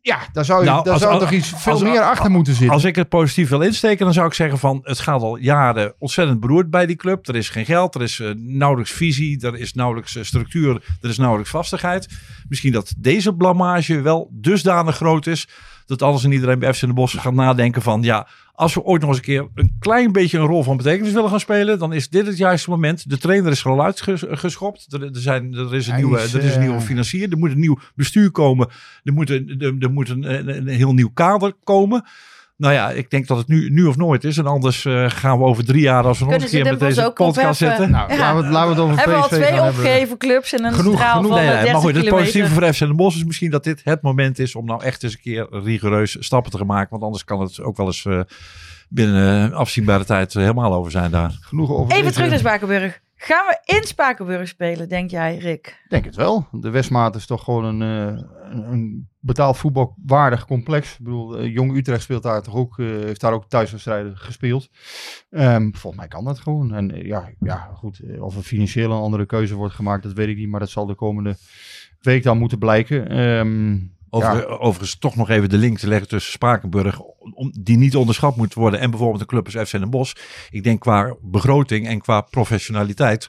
ja, 0.06 0.18
daar 0.32 0.44
zou, 0.44 0.60
je, 0.64 0.66
Nou, 0.70 0.84
daar 0.84 0.92
als- 0.92 1.02
zou 1.02 1.14
als- 1.14 1.22
toch 1.22 1.32
iets 1.32 1.52
veel 1.56 1.72
als- 1.72 1.82
meer 1.82 2.00
achter 2.02 2.30
moeten 2.30 2.54
zitten. 2.54 2.72
Als 2.74 2.84
ik 2.84 2.96
het 2.96 3.08
positief 3.08 3.48
wil 3.48 3.60
insteken, 3.60 4.04
dan 4.04 4.14
zou 4.14 4.26
ik 4.26 4.34
zeggen 4.34 4.58
van 4.58 4.80
het 4.82 4.98
gaat 4.98 5.22
al 5.22 5.36
jaren 5.36 5.94
ontzettend 5.98 6.40
beroerd 6.40 6.70
bij 6.70 6.86
die 6.86 6.96
club. 6.96 7.28
Er 7.28 7.36
is 7.36 7.48
geen 7.48 7.64
geld, 7.64 7.94
er 7.94 8.02
is 8.02 8.20
eh, 8.20 8.30
nauwelijks 8.36 8.90
visie, 8.92 9.46
er 9.46 9.56
is 9.58 9.72
nauwelijks 9.72 10.16
eh, 10.16 10.22
structuur, 10.22 10.74
er 11.00 11.08
is 11.08 11.16
nauwelijks 11.18 11.50
vastigheid. 11.50 12.08
Misschien 12.48 12.72
dat 12.72 12.94
deze 12.98 13.34
blamage 13.34 14.00
wel 14.00 14.30
dusdanig 14.32 14.96
groot 14.96 15.26
is 15.26 15.48
dat 15.86 16.02
alles 16.02 16.24
en 16.24 16.32
iedereen 16.32 16.58
bij 16.58 16.74
FC 16.74 16.80
Den 16.80 16.94
Bosch 16.94 17.20
gaat 17.20 17.34
nadenken 17.34 17.82
van 17.82 18.02
ja, 18.02 18.26
als 18.52 18.74
we 18.74 18.82
ooit 18.82 19.00
nog 19.00 19.10
eens 19.10 19.18
een 19.18 19.24
keer 19.24 19.48
een 19.54 19.76
klein 19.78 20.12
beetje 20.12 20.38
een 20.38 20.46
rol 20.46 20.62
van 20.62 20.76
betekenis 20.76 21.12
willen 21.12 21.30
gaan 21.30 21.40
spelen, 21.40 21.78
dan 21.78 21.92
is 21.92 22.08
dit 22.08 22.26
het 22.26 22.36
juiste 22.36 22.70
moment. 22.70 23.10
De 23.10 23.18
trainer 23.18 23.52
is 23.52 23.64
er 23.64 23.70
al 23.70 23.82
uitgeschopt. 23.82 24.92
Er, 24.92 25.02
er, 25.02 25.10
zijn, 25.12 25.54
er, 25.54 25.74
is 25.74 25.86
een 25.86 25.92
Hij 25.92 26.02
nieuwe, 26.02 26.20
is, 26.20 26.34
er 26.34 26.42
is 26.42 26.54
een 26.54 26.60
eh, 26.60 26.66
nieuwe 26.66 26.80
financier. 26.80 27.30
Er 27.30 27.38
moet 27.38 27.50
een 27.50 27.60
nieuw 27.60 27.78
bestuur 27.94 28.30
komen. 28.30 28.68
Er 29.02 29.12
moet 29.12 29.30
een, 29.30 29.54
er, 29.58 29.74
er 29.78 29.92
moet 29.92 30.08
een, 30.08 30.34
een, 30.34 30.56
een 30.56 30.68
heel 30.68 30.94
nieuw 30.94 31.10
kader 31.14 31.52
komen. 31.64 32.04
Nou 32.56 32.74
ja, 32.74 32.90
ik 32.90 33.10
denk 33.10 33.26
dat 33.26 33.38
het 33.38 33.48
nu, 33.48 33.70
nu 33.70 33.84
of 33.86 33.96
nooit 33.96 34.24
is. 34.24 34.38
En 34.38 34.46
anders 34.46 34.84
eh, 34.84 35.04
gaan 35.10 35.38
we 35.38 35.44
over 35.44 35.64
drie 35.64 35.80
jaar, 35.82 36.04
als 36.04 36.18
we 36.18 36.24
nog 36.24 36.34
een 36.34 36.48
keer 36.48 36.64
met 36.64 36.80
deze 36.80 37.04
ook 37.04 37.14
podcast 37.14 37.58
zitten. 37.58 37.90
nou, 37.90 38.12
Ja. 38.12 38.18
laten, 38.18 38.36
we, 38.36 38.42
het- 38.44 38.52
laten 38.52 38.68
we 38.68 38.74
het 38.74 38.82
over 38.84 38.96
Hebben 38.98 39.16
we 39.16 39.22
al 39.22 39.28
PSV 39.28 39.46
twee 39.46 39.60
opgegeven 39.62 40.16
clubs 40.18 40.52
en 40.52 40.64
een 40.64 40.72
Genoeg, 40.72 40.94
straal 40.94 41.14
genoeg. 41.16 41.28
van 41.30 41.36
Nee, 41.38 41.46
nee, 41.46 41.54
30 41.56 41.72
maar 41.72 41.82
goed, 41.82 41.94
het 41.94 42.08
positieve 42.08 42.48
voor 42.52 42.72
FC 42.72 42.78
Den 42.78 42.96
Bosch 42.96 43.16
is 43.16 43.24
misschien 43.24 43.50
dat 43.50 43.64
dit 43.64 43.80
het 43.84 44.02
moment 44.02 44.38
is 44.38 44.54
om 44.54 44.64
nou 44.66 44.82
echt 44.84 45.02
eens 45.02 45.12
een 45.12 45.20
keer 45.20 45.46
rigoureus 45.50 46.16
stappen 46.20 46.50
te 46.50 46.58
gaan 46.58 46.66
maken. 46.66 46.90
Want 46.90 47.02
anders 47.02 47.24
kan 47.24 47.40
het 47.40 47.60
ook 47.60 47.76
wel 47.76 47.86
eens 47.86 48.04
eh, 48.04 48.20
binnen 48.88 49.50
eh, 49.50 49.56
afzienbare 49.56 50.04
tijd 50.04 50.34
helemaal 50.34 50.74
over 50.74 50.90
zijn 50.90 51.10
daar. 51.10 51.32
Genoeg 51.40 51.70
over 51.70 51.96
Even 51.96 52.12
terug 52.12 52.28
naar 52.28 52.38
Spakenburg. 52.38 53.00
Gaan 53.26 53.46
we 53.46 53.74
in 53.74 53.82
Spakenburg 53.82 54.48
spelen, 54.48 54.88
denk 54.88 55.10
jij, 55.10 55.36
Rick? 55.36 55.84
Denk 55.88 56.04
het 56.04 56.14
wel. 56.14 56.48
De 56.52 56.70
Westmaat 56.70 57.16
is 57.16 57.26
toch 57.26 57.44
gewoon 57.44 57.64
een, 57.64 57.82
eh, 57.82 58.22
een, 58.50 59.08
betaald 59.20 59.56
voetbalwaardig 59.56 60.46
complex. 60.46 60.92
Ik 60.92 61.04
bedoel, 61.04 61.38
eh, 61.38 61.52
Jong 61.54 61.76
Utrecht 61.76 62.02
speelt 62.02 62.22
daar 62.22 62.42
toch 62.42 62.54
ook, 62.54 62.78
eh, 62.78 62.86
heeft 62.86 63.20
daar 63.20 63.32
ook 63.32 63.48
thuiswedstrijden 63.48 64.16
gespeeld. 64.16 64.68
Ehm, 65.30 65.70
volgens 65.70 65.96
mij 65.96 66.08
kan 66.08 66.24
dat 66.24 66.38
gewoon. 66.38 66.74
En 66.74 66.88
ja, 66.88 67.30
ja, 67.40 67.70
goed, 67.74 68.00
of 68.18 68.36
er 68.36 68.42
financieel 68.42 68.90
een 68.90 69.00
andere 69.00 69.26
keuze 69.26 69.54
wordt 69.54 69.74
gemaakt, 69.74 70.02
dat 70.02 70.12
weet 70.12 70.28
ik 70.28 70.36
niet. 70.36 70.48
Maar 70.48 70.60
dat 70.60 70.70
zal 70.70 70.86
de 70.86 70.94
komende 70.94 71.36
week 72.00 72.22
dan 72.22 72.38
moeten 72.38 72.58
blijken. 72.58 73.08
Ehm, 73.08 73.78
Over, 74.16 74.36
ja. 74.36 74.42
Overigens 74.56 74.98
toch 74.98 75.16
nog 75.16 75.30
even 75.30 75.48
de 75.48 75.56
link 75.58 75.78
te 75.78 75.88
leggen 75.88 76.08
tussen 76.08 76.32
Spakenburg, 76.32 77.00
om, 77.34 77.52
die 77.60 77.76
niet 77.76 77.96
onderschat 77.96 78.36
moet 78.36 78.54
worden, 78.54 78.80
en 78.80 78.90
bijvoorbeeld 78.90 79.20
een 79.20 79.26
club 79.26 79.44
als 79.44 79.68
FC 79.68 79.78
Den 79.78 79.90
Bosch. 79.90 80.12
Ik 80.50 80.64
denk 80.64 80.80
qua 80.80 81.14
begroting 81.22 81.86
en 81.88 82.00
qua 82.00 82.20
professionaliteit 82.20 83.26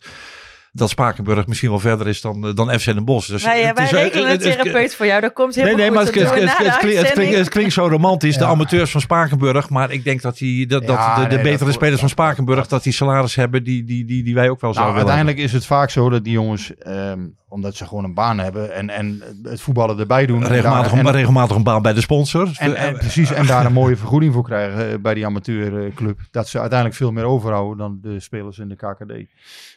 dat 0.71 0.89
Spakenburg 0.89 1.47
misschien 1.47 1.69
wel 1.69 1.79
verder 1.79 2.07
is 2.07 2.21
dan, 2.21 2.47
eh, 2.47 2.55
dan 2.55 2.79
FC 2.79 2.85
Den 2.85 3.05
Bosch. 3.05 3.27
Dus 3.29 3.43
wij 3.43 3.63
het 3.63 3.75
wij 3.77 3.85
is, 3.85 3.91
eh, 3.93 4.01
regelen 4.03 4.29
een 4.29 4.35
is- 4.39 4.55
therapeut 4.55 4.95
voor 4.95 5.05
jou. 5.05 5.21
Dat 5.21 5.33
komt 5.33 5.55
Nee, 5.55 5.65
helemaal 5.65 5.85
nee, 5.85 5.95
maar 5.95 6.05
goed. 6.05 6.15
het, 6.15 6.23
het, 6.23 6.33
de 6.33 6.37
klinkt, 6.39 6.57
het, 6.67 6.77
klinkt, 6.79 6.97
uitzending. 6.99 7.35
het 7.35 7.49
klinkt 7.49 7.73
zo 7.73 7.87
romantisch, 7.87 8.37
de 8.37 8.45
amateurs 8.45 8.91
van 8.91 9.01
Spakenburg. 9.01 9.69
Maar 9.69 9.91
ik 9.91 10.03
denk 10.03 10.21
dat, 10.21 10.37
die, 10.37 10.67
dat, 10.67 10.83
Ja, 10.83 10.87
dat 11.15 11.15
de, 11.23 11.29
de 11.29 11.35
nee, 11.35 11.43
betere 11.43 11.65
dat- 11.65 11.73
spelers 11.73 11.99
van 11.99 12.09
Spakenburg, 12.09 12.67
dat 12.67 12.83
die 12.83 12.93
salaris 12.93 13.35
hebben 13.35 13.63
die, 13.63 13.83
die, 13.83 14.05
die, 14.05 14.23
die 14.23 14.33
wij 14.33 14.49
ook 14.49 14.61
wel 14.61 14.71
Nou, 14.71 14.83
zouden 14.83 14.95
willen. 14.95 15.09
uiteindelijk 15.17 15.47
is 15.53 15.53
het 15.53 15.65
vaak 15.65 15.89
zo 15.89 16.09
dat 16.09 16.23
die 16.23 16.33
jongens, 16.33 16.75
ehm, 16.75 17.19
omdat 17.49 17.75
ze 17.75 17.85
gewoon 17.85 18.03
een 18.03 18.13
baan 18.13 18.39
hebben 18.39 18.73
en, 18.73 18.89
en 18.89 19.21
het 19.43 19.61
voetballen 19.61 19.99
erbij 19.99 20.25
doen. 20.25 20.43
en 20.43 20.49
Regelmatig, 20.49 20.91
een, 20.91 20.97
en- 20.97 21.11
regelmatig 21.11 21.55
een 21.55 21.63
baan 21.63 21.81
bij 21.81 21.93
de 21.93 22.01
sponsor. 22.01 22.51
En, 22.57 22.75
en 22.75 22.97
precies, 22.97 23.31
en 23.31 23.45
daar 23.45 23.65
een 23.65 23.73
mooie 23.83 23.95
vergoeding 23.95 24.33
voor 24.33 24.43
krijgen 24.43 24.91
eh, 24.91 24.99
bij 24.99 25.13
die 25.13 25.25
amateurclub. 25.25 26.19
Dat 26.31 26.47
ze 26.47 26.59
uiteindelijk 26.59 26.99
veel 26.99 27.11
meer 27.11 27.23
overhouden 27.25 27.77
dan 27.77 27.99
de 28.01 28.19
spelers 28.19 28.57
in 28.57 28.69
de 28.69 28.75
KKD. 28.75 29.13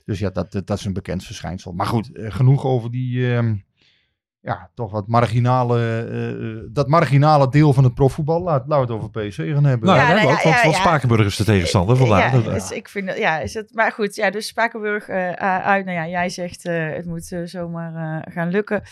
Dus 0.05 0.19
ja, 0.19 0.31
dat, 0.31 0.53
dat, 0.65 0.79
is 0.79 0.85
een 0.85 0.93
bekend 0.93 1.25
verschijnsel. 1.25 1.73
Maar 1.73 1.87
goed, 1.87 2.13
eh, 2.13 2.33
genoeg 2.33 2.65
over 2.65 2.91
die, 2.91 3.35
ehm, 3.35 3.55
ja, 4.43 4.71
toch 4.75 4.91
wat 4.91 5.07
marginale, 5.09 5.79
eh, 5.79 6.31
eh, 6.31 6.57
dat 6.73 6.89
marginale 6.89 7.49
deel 7.49 7.73
van 7.73 7.85
het 7.85 7.95
profvoetbal. 7.95 8.43
Laat, 8.43 8.65
laten 8.67 8.87
we 8.87 8.93
het 8.93 9.03
over 9.03 9.29
PSV 9.29 9.53
gaan 9.55 9.65
hebben. 9.65 9.89
nou, 9.89 9.99
Ja, 10.01 10.09
ja, 10.09 10.15
ook, 10.15 10.21
ja, 10.21 10.27
want, 10.27 10.43
ja, 10.43 10.63
want 10.63 10.75
ja. 10.75 10.81
Spakenburg 10.81 11.27
is 11.27 11.37
de 11.37 11.45
tegenstander. 11.45 11.97
Vandaar. 11.97 12.37
Ja, 12.37 12.43
Dat- 12.43 12.53
dus 12.55 12.71
ik 12.71 12.89
vind, 12.89 13.17
ja, 13.19 13.39
is 13.39 13.55
het, 13.55 13.75
maar 13.75 13.93
goed, 13.93 14.15
ja, 14.15 14.31
dus 14.31 14.47
Spakenburg 14.47 15.09
eh, 15.09 15.31
uit. 15.33 15.85
Nou 15.85 15.97
ja, 15.97 16.07
jij 16.09 16.29
zegt 16.29 16.65
eh, 16.65 16.89
het 16.93 17.07
moet 17.07 17.37
zomaar 17.45 18.23
eh, 18.25 18.33
gaan 18.35 18.49
lukken. 18.51 18.83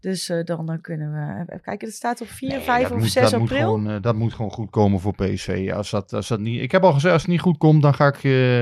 Dus 0.00 0.28
eh, 0.28 0.44
dan 0.44 0.70
eh, 0.72 0.78
kunnen 0.80 1.12
we 1.12 1.42
even 1.42 1.60
kijken. 1.62 1.86
Het 1.86 1.96
staat 1.96 2.20
op 2.20 2.28
4, 2.28 2.48
Nee, 2.48 2.60
5 2.60 2.82
dat 2.82 2.92
of 2.92 2.98
moet- 2.98 3.10
6 3.10 3.30
dat 3.30 3.40
moet 3.40 3.50
april. 3.50 3.64
gewoon, 3.66 3.90
eh, 3.90 3.96
dat 4.02 4.14
moet 4.14 4.32
gewoon 4.34 4.50
goed 4.50 4.70
komen 4.70 5.00
voor 5.00 5.14
PSV. 5.14 5.70
Als 5.74 5.90
dat, 5.90 6.12
als 6.12 6.28
dat 6.28 6.40
niet, 6.40 6.60
ik 6.62 6.72
heb 6.72 6.82
al 6.84 6.92
gezegd, 6.92 7.12
als 7.12 7.22
het 7.22 7.30
niet 7.30 7.40
goed 7.40 7.58
komt, 7.58 7.82
dan 7.82 7.94
ga 7.94 8.06
ik 8.06 8.20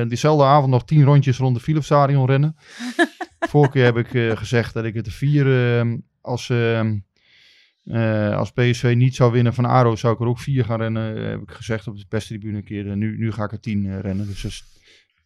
diezelfde 0.09 0.45
avond 0.45 0.71
nog 0.71 0.85
tien 0.85 1.05
rondjes 1.05 1.39
rond 1.39 1.55
de 1.57 1.63
Philips 1.63 1.85
Stadion 1.87 2.27
rennen. 2.27 2.57
Vorige 3.51 3.73
keer 3.73 3.85
heb 3.85 3.97
ik 3.97 4.15
eh, 4.15 4.37
gezegd 4.37 4.75
dat 4.75 4.85
ik 4.85 4.95
het 4.95 5.05
de 5.05 5.11
vier, 5.11 5.47
eh, 5.79 5.87
als, 6.23 6.51
eh, 6.51 8.37
als 8.37 8.53
PSV 8.53 8.93
niet 8.97 9.15
zou 9.15 9.33
winnen 9.33 9.55
van 9.55 9.65
ARO, 9.65 9.97
zou 9.97 10.15
ik 10.15 10.21
er 10.21 10.27
ook 10.27 10.39
vier 10.39 10.65
gaan 10.65 10.81
rennen. 10.81 11.17
eh, 11.17 11.31
heb 11.31 11.41
ik 11.41 11.51
gezegd 11.51 11.87
op 11.89 11.97
de 11.99 12.05
perstribune 12.09 12.57
een 12.57 12.65
keer. 12.65 12.89
Eh, 12.91 12.97
nu, 12.97 13.19
nu 13.19 13.33
ga 13.33 13.45
ik 13.45 13.53
er 13.53 13.61
tien 13.61 14.01
rennen. 14.01 14.27
Dus 14.27 14.43
dat 14.43 14.51
is 14.51 14.65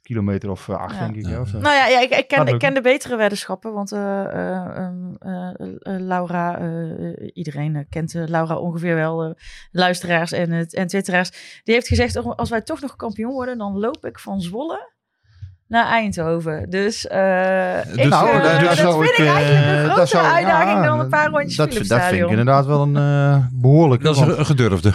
kilometer 0.02 0.50
of 0.50 0.68
acht, 0.70 0.94
Ja. 0.94 1.00
denk 1.04 1.16
ik. 1.16 1.26
Ja, 1.26 1.40
of 1.40 1.48
zo. 1.48 1.58
Nou 1.58 1.74
ja, 1.74 1.86
ja 1.86 2.00
ik, 2.00 2.10
ik, 2.10 2.28
ken, 2.28 2.46
ik 2.46 2.58
ken 2.58 2.74
de 2.74 2.80
betere 2.80 3.16
weddenschappen. 3.16 3.72
Want 3.72 3.92
eh, 3.92 4.24
eh, 4.24 4.76
ehm, 4.76 5.14
eh, 5.18 5.50
eh, 5.94 6.00
Laura, 6.00 6.58
eh, 6.58 7.30
iedereen 7.34 7.86
kent 7.88 8.14
eh, 8.14 8.24
Laura 8.26 8.56
ongeveer 8.56 8.94
wel. 8.94 9.34
luisteraars 9.70 10.32
en, 10.32 10.50
het 10.50 10.74
en 10.74 10.86
twitteraars. 10.86 11.60
Die 11.64 11.74
heeft 11.74 11.88
gezegd, 11.88 12.16
oh, 12.16 12.34
als 12.36 12.50
wij 12.50 12.62
toch 12.62 12.80
nog 12.80 12.96
kampioen 12.96 13.32
worden, 13.32 13.58
dan 13.58 13.78
loop 13.78 14.04
ik 14.06 14.18
van 14.18 14.40
Zwolle 14.40 14.94
naar 15.68 15.86
Eindhoven. 15.86 16.70
Dus, 16.70 17.06
eh 17.06 17.78
ik, 17.94 18.08
nou, 18.08 18.28
eh, 18.30 18.42
daar- 18.42 18.42
daar 18.42 18.64
dat 18.64 18.76
zou 18.76 19.04
vind 19.04 19.18
ik, 19.18 19.24
ik 19.24 19.32
eigenlijk 19.32 19.64
eh, 19.64 19.72
een 19.78 19.82
dat 19.84 19.92
grote 19.92 20.06
zou- 20.06 20.26
uitdaging 20.26 20.78
ja, 20.78 20.86
dan 20.86 21.00
een 21.00 21.08
paar 21.08 21.28
rondjes 21.30 21.56
dat, 21.56 21.72
dat 21.88 22.02
vind 22.02 22.22
ik 22.22 22.30
inderdaad 22.30 22.66
wel 22.66 22.82
een 22.82 22.96
eh 22.96 23.36
behoorlijke. 23.52 24.04
Dat 24.04 24.14
is 24.16 24.20
een 24.22 24.46
gedurfde. 24.46 24.92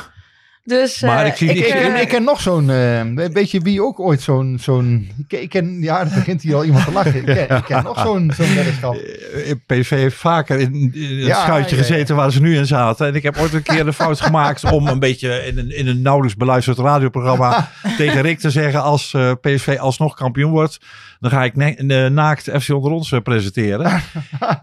Dus 0.64 1.02
Maar 1.02 1.22
eh, 1.22 1.28
ik 1.28 1.36
zie- 1.36 1.50
ik, 1.50 1.56
ik, 1.58 1.66
eh, 1.66 1.82
ken, 1.82 2.02
ik 2.02 2.08
ken 2.08 2.24
nog 2.24 2.42
zo'n, 2.42 2.70
eh, 2.70 3.02
weet 3.34 3.52
je 3.52 3.60
wie 3.60 3.84
ook 3.84 4.00
ooit 4.00 4.22
zo'n, 4.22 4.58
zo'n, 4.62 5.10
ik, 5.18 5.26
ken- 5.28 5.42
ik 5.42 5.50
ken, 5.50 5.82
ja, 5.82 6.00
er 6.00 6.12
begint 6.16 6.42
hier 6.42 6.56
al 6.56 6.64
iemand 6.66 6.86
te 6.86 6.92
lachen. 6.92 7.16
Ik 7.16 7.26
ken, 7.26 7.58
ik 7.58 7.64
ken 7.64 7.84
nog 7.84 8.00
zo'n, 8.00 8.32
zo'n 8.36 8.56
weddenschap. 8.56 8.94
Eh, 8.96 9.52
PSV 9.66 9.90
heeft 9.90 10.16
vaker 10.16 10.60
in, 10.60 10.74
in 10.74 10.92
het 11.18 11.26
Ja, 11.28 11.42
schuitje 11.42 11.76
ja, 11.76 11.82
ja. 11.82 11.88
gezeten 11.88 12.16
waar 12.16 12.32
ze 12.32 12.42
nu 12.42 12.56
in 12.58 12.66
zaten. 12.66 13.08
En 13.08 13.16
ik 13.16 13.24
heb 13.24 13.38
ooit 13.38 13.54
een 13.54 13.64
keer 13.64 13.86
de 13.86 13.94
fout 13.94 14.22
gemaakt 14.22 14.72
om 14.72 14.88
een 14.88 15.00
beetje 15.00 15.46
in 15.46 15.58
een, 15.58 15.76
in 15.78 15.88
een 15.88 16.02
nauwelijks 16.02 16.38
beluisterd 16.38 16.78
radioprogramma 16.78 17.70
tegen 17.98 18.22
Rick 18.22 18.40
te 18.40 18.50
zeggen 18.50 18.82
als 18.82 19.14
eh, 19.14 19.32
PSV 19.42 19.78
alsnog 19.80 20.16
kampioen 20.16 20.52
wordt. 20.52 20.80
Dan 21.20 21.32
ga 21.32 21.44
ik 21.44 21.56
ne- 21.56 21.74
eh, 22.06 22.10
naakt 22.12 22.50
FC 22.62 22.70
onder 22.70 22.92
ons 22.92 23.12
eh, 23.12 23.20
presenteren. 23.20 23.82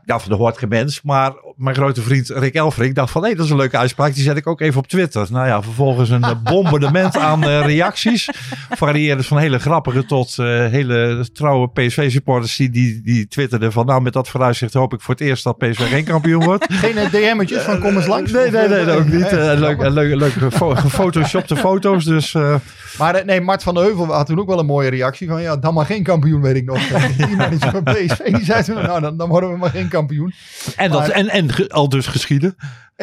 ja, 0.04 0.18
van 0.18 0.30
de 0.30 0.34
hoort 0.36 0.58
geen 0.58 0.68
mens. 0.68 1.02
Maar 1.02 1.32
mijn 1.56 1.76
grote 1.76 2.02
vriend 2.02 2.28
Rick 2.28 2.54
Elfrink 2.54 2.94
dacht 2.94 3.12
van... 3.12 3.24
hé, 3.24 3.34
dat 3.34 3.44
is 3.44 3.50
een 3.50 3.56
leuke 3.56 3.76
uitspraak. 3.78 4.14
Die 4.14 4.22
zet 4.22 4.36
ik 4.36 4.46
ook 4.46 4.60
even 4.60 4.78
op 4.78 4.86
Twitter. 4.86 5.26
Nou 5.30 5.46
ja, 5.46 5.62
vervolgens 5.62 5.86
een 5.96 6.22
eh, 6.22 6.30
bombardement 6.42 7.16
aan 7.16 7.42
eh, 7.44 7.60
reacties. 7.66 8.28
Varieerde 8.70 9.22
van 9.22 9.38
hele 9.38 9.58
grappige 9.58 10.04
tot 10.04 10.38
eh, 10.38 10.44
hele 10.46 11.26
trouwe 11.32 11.68
PSV-supporters... 11.68 12.56
Die, 12.56 12.70
die, 12.70 13.00
die 13.02 13.26
twitterden 13.28 13.72
van... 13.72 13.86
nou, 13.86 14.02
met 14.02 14.12
dat 14.12 14.28
vooruitzicht 14.28 14.74
hoop 14.74 14.92
ik 14.94 15.00
voor 15.00 15.14
het 15.14 15.22
eerst 15.22 15.44
dat 15.44 15.58
PSV 15.58 15.88
geen 15.90 16.04
kampioen 16.04 16.44
wordt. 16.44 16.66
Geen 16.72 16.96
eh, 16.98 17.10
DM'tjes 17.10 17.62
van 17.62 17.78
kom 17.80 17.96
eens 17.96 18.06
langs? 18.06 18.32
Nee, 18.32 18.50
nee, 18.50 18.68
nee, 18.68 18.78
eh, 18.78 18.86
dat 18.86 18.96
ook 18.96 19.08
niet. 19.08 19.26
eh, 19.26 19.52
Eh, 19.52 19.58
leuk, 19.58 19.80
eh, 19.80 19.92
leuk, 19.92 20.14
leuk 20.14 20.32
gefo- 20.32 20.74
gefotoshopte 20.74 21.56
foto's. 21.56 22.04
Dus 22.04 22.34
eh, 22.34 22.54
Maar 22.98 23.14
eh, 23.14 23.24
nee, 23.24 23.40
Mart 23.40 23.62
van 23.62 23.74
de 23.74 23.80
Heuvel 23.80 24.06
had 24.12 24.26
toen 24.26 24.38
ook 24.40 24.48
wel 24.48 24.58
een 24.58 24.66
mooie 24.66 24.90
reactie 24.90 25.28
van, 25.28 25.42
ja, 25.42 25.56
dan 25.56 25.74
maar 25.74 25.86
geen 25.86 26.02
kampioen, 26.02 26.40
weet 26.42 26.56
ik 26.56 26.64
nog. 26.64 26.78
Die 27.16 27.36
manager 27.36 27.70
van 27.70 27.82
PSV, 27.82 28.18
die 28.24 28.44
zei 28.44 28.62
toen, 28.64 28.74
nou, 28.82 29.00
dan, 29.00 29.16
dan 29.16 29.28
worden 29.28 29.50
we 29.50 29.56
maar 29.56 29.70
geen 29.70 29.88
kampioen. 29.88 30.32
en, 30.76 30.90
dat, 30.90 31.08
en, 31.08 31.28
en 31.28 31.68
al 31.68 31.88
dus 31.88 32.06
geschieden. 32.06 32.56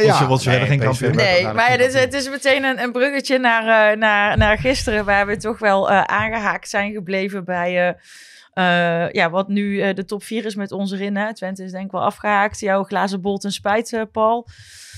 Want 0.04 0.16
ze- 0.16 0.28
want 0.28 0.42
ze 0.42 0.50
werden 0.50 0.68
geen 0.68 0.78
PSV 0.78 0.86
kampioen. 0.86 1.16
Nee, 1.16 1.26
uiteindelijk 1.26 1.68
maar 1.70 1.78
het 1.78 1.94
is, 1.94 2.00
het 2.02 2.14
is 2.14 2.30
meteen 2.30 2.64
een, 2.64 2.82
een 2.84 2.92
bruggetje 2.92 3.38
naar, 3.38 3.92
eh, 3.92 3.98
naar, 3.98 4.38
naar 4.38 4.58
gisteren, 4.58 5.06
waar 5.06 5.26
we 5.28 5.38
toch 5.38 5.60
wel 5.60 5.90
eh, 5.92 6.02
aangehaakt 6.02 6.70
zijn 6.70 6.94
gebleven 6.94 7.46
bij 7.46 7.88
eh, 7.88 9.04
eh, 9.04 9.12
ja, 9.12 9.30
wat 9.30 9.48
nu 9.48 9.82
eh, 9.82 9.96
de 9.96 10.06
top 10.06 10.24
4 10.24 10.46
is 10.46 10.56
met 10.56 10.72
ons 10.72 10.92
erin. 10.92 11.16
Hè. 11.18 11.34
Twente 11.34 11.64
is 11.64 11.72
denk 11.72 11.86
ik 11.86 11.92
wel 11.92 12.04
afgehaakt. 12.04 12.60
Jouw 12.60 12.84
glazen 12.84 13.22
bolt 13.22 13.44
en 13.44 13.52
spijt, 13.52 13.94
eh, 13.94 14.02
Paul. 14.12 14.48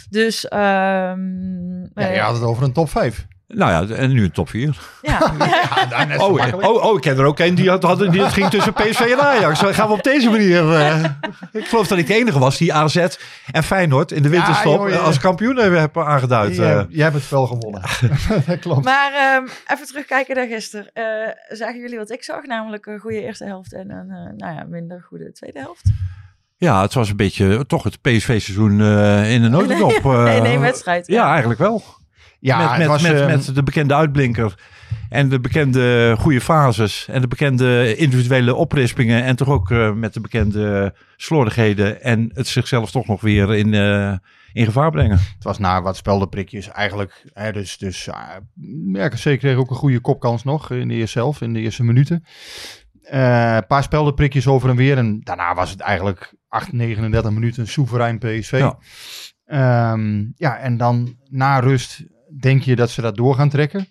Dus 0.09 0.47
ehm, 0.47 1.81
Ja, 1.93 2.07
je 2.13 2.19
had 2.19 2.33
het 2.35 2.43
over 2.43 2.63
een 2.63 2.73
top 2.73 2.89
5. 2.89 3.25
Nou 3.47 3.87
ja, 3.87 3.95
en 3.95 4.11
nu 4.11 4.23
een 4.23 4.31
top 4.31 4.49
4. 4.49 4.77
ja. 5.01 5.19
Oh, 6.17 6.31
oh, 6.61 6.83
oh, 6.85 6.95
ik 6.95 7.01
ken 7.01 7.17
er 7.17 7.25
ook 7.25 7.39
een 7.39 7.55
die, 7.55 7.69
had, 7.69 7.83
had, 7.83 7.99
die 8.11 8.21
het 8.21 8.33
ging 8.33 8.49
tussen 8.49 8.73
PSV 8.73 8.99
en 8.99 9.19
Ajax. 9.19 9.59
Dan 9.59 9.73
gaan 9.73 9.87
we 9.87 9.93
op 9.93 10.03
deze 10.03 10.29
manier... 10.29 10.73
eh, 10.73 11.03
ik 11.51 11.67
geloof 11.67 11.87
dat 11.87 11.97
ik 11.97 12.07
de 12.07 12.13
enige 12.13 12.39
was 12.39 12.57
die 12.57 12.73
AZ 12.73 13.05
en 13.51 13.63
Feyenoord 13.63 14.11
in 14.11 14.21
de 14.23 14.29
winterstop 14.29 14.77
joh, 14.79 14.89
ja. 14.89 14.95
als 14.97 15.19
kampioen 15.19 15.55
hebben 15.55 15.79
heb 15.79 15.97
aangeduid. 15.97 16.55
Jij, 16.55 16.75
eh. 16.77 16.83
jij 16.89 17.03
hebt 17.03 17.15
het 17.15 17.23
spel 17.23 17.45
gewonnen. 17.47 17.81
dat 18.47 18.59
klopt. 18.59 18.85
Maar 18.85 19.11
ehm, 19.13 19.43
even 19.67 19.85
terugkijken 19.87 20.35
naar 20.35 20.47
gisteren. 20.47 20.89
Eh, 20.93 21.03
zagen 21.57 21.79
jullie 21.79 21.97
wat 21.97 22.11
ik 22.11 22.23
zag? 22.23 22.43
Namelijk 22.45 22.85
een 22.85 22.99
goede 22.99 23.21
eerste 23.21 23.45
helft 23.45 23.73
en 23.73 23.91
een 23.91 24.09
eh, 24.09 24.33
nou 24.37 24.55
ja, 24.55 24.65
minder 24.69 25.05
goede 25.07 25.31
tweede 25.31 25.59
helft. 25.59 25.83
Ja, 26.57 26.81
het 26.81 26.93
was 26.93 27.09
een 27.09 27.15
beetje 27.15 27.65
toch 27.65 27.83
het 27.83 28.01
PSV-seizoen 28.01 28.81
eh, 28.81 29.33
in 29.33 29.43
een 29.43 29.51
notendop. 29.57 30.05
eh. 30.05 30.23
Nee, 30.23 30.41
nee, 30.41 30.59
wedstrijd. 30.59 31.07
Ja, 31.07 31.29
eigenlijk 31.29 31.59
wel. 31.59 31.83
Ja, 32.47 32.77
met, 32.77 32.87
was, 32.87 33.01
met, 33.01 33.19
ehm, 33.19 33.27
met 33.27 33.55
de 33.55 33.63
bekende 33.63 33.95
uitblinker. 33.95 34.55
En 35.09 35.29
de 35.29 35.39
bekende 35.39 36.15
goede 36.19 36.41
fases. 36.41 37.07
En 37.09 37.21
de 37.21 37.27
bekende 37.27 37.95
individuele 37.95 38.55
oprispingen. 38.55 39.23
En 39.23 39.35
toch 39.35 39.47
ook 39.47 39.71
eh, 39.71 39.93
met 39.93 40.13
de 40.13 40.21
bekende 40.21 40.93
slordigheden. 41.15 42.01
En 42.01 42.31
het 42.33 42.47
zichzelf 42.47 42.91
toch 42.91 43.07
nog 43.07 43.21
weer 43.21 43.55
in, 43.55 43.73
eh, 43.73 44.13
in 44.53 44.65
gevaar 44.65 44.91
brengen. 44.91 45.17
Het 45.17 45.43
was 45.43 45.57
na 45.57 45.81
wat 45.81 45.97
speldenprikjes 45.97 46.69
eigenlijk. 46.69 47.25
Hè, 47.33 47.51
dus 47.51 47.77
dus 47.77 48.05
ja, 48.05 48.39
RKC 48.93 49.39
kreeg 49.39 49.55
ook 49.55 49.69
een 49.69 49.75
goede 49.75 49.99
kopkans 49.99 50.43
nog 50.43 50.71
in 50.71 50.87
de 50.87 50.93
eerste 50.93 51.19
helft, 51.19 51.41
in 51.41 51.53
de 51.53 51.59
eerste 51.59 51.83
minuten. 51.83 52.23
Eh, 53.01 53.55
Een 53.55 53.67
paar 53.67 53.83
speldenprikjes 53.83 54.47
over 54.47 54.69
en 54.69 54.75
weer. 54.75 54.97
En 54.97 55.21
daarna 55.23 55.53
was 55.53 55.69
het 55.69 55.79
eigenlijk 55.79 56.33
8, 56.47 56.71
39 56.71 57.31
minuten 57.31 57.67
soeverein 57.67 58.17
PSV. 58.17 58.57
Ja. 58.57 58.77
Ehm, 59.45 60.25
ja, 60.35 60.57
en 60.57 60.77
dan 60.77 61.15
na 61.29 61.59
rust 61.59 62.03
denk 62.39 62.61
je 62.61 62.75
dat 62.75 62.89
ze 62.89 63.01
dat 63.01 63.15
door 63.15 63.35
gaan 63.35 63.49
trekken. 63.49 63.87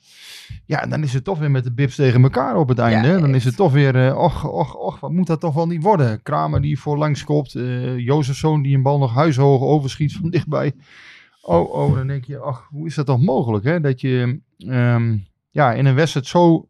Ja, 0.64 0.86
dan 0.86 1.02
is 1.02 1.12
het 1.12 1.24
toch 1.24 1.38
weer 1.38 1.50
met 1.50 1.64
de 1.64 1.72
bips 1.72 1.94
tegen 1.94 2.22
elkaar 2.22 2.56
op 2.56 2.68
het 2.68 2.78
einde. 2.78 3.20
dan 3.20 3.34
is 3.34 3.44
het 3.44 3.56
toch 3.56 3.72
weer, 3.72 4.06
eh, 4.06 4.18
och, 4.18 4.44
och, 4.44 4.74
och, 4.74 5.00
wat 5.00 5.10
moet 5.10 5.26
dat 5.26 5.40
toch 5.40 5.54
wel 5.54 5.66
niet 5.66 5.82
worden? 5.82 6.22
Kramer 6.22 6.60
die 6.62 6.80
voorlangs 6.80 7.24
kopt. 7.24 7.54
eh 7.54 7.98
Jozefzoon 7.98 8.62
die 8.62 8.76
een 8.76 8.82
bal 8.82 8.98
nog 8.98 9.14
huishoog 9.14 9.62
overschiet 9.62 10.12
van 10.12 10.30
dichtbij. 10.30 10.72
Oh, 11.42 11.74
oh, 11.74 11.94
dan 11.94 12.06
denk 12.06 12.24
je, 12.24 12.38
ach, 12.38 12.68
hoe 12.70 12.86
is 12.86 12.94
dat 12.94 13.06
toch 13.06 13.20
mogelijk? 13.20 13.64
Hè? 13.64 13.80
Dat 13.80 14.00
je 14.00 14.40
ehm, 14.58 15.16
ja, 15.50 15.72
in 15.72 15.86
een 15.86 15.94
wedstrijd 15.94 16.26
zo 16.26 16.68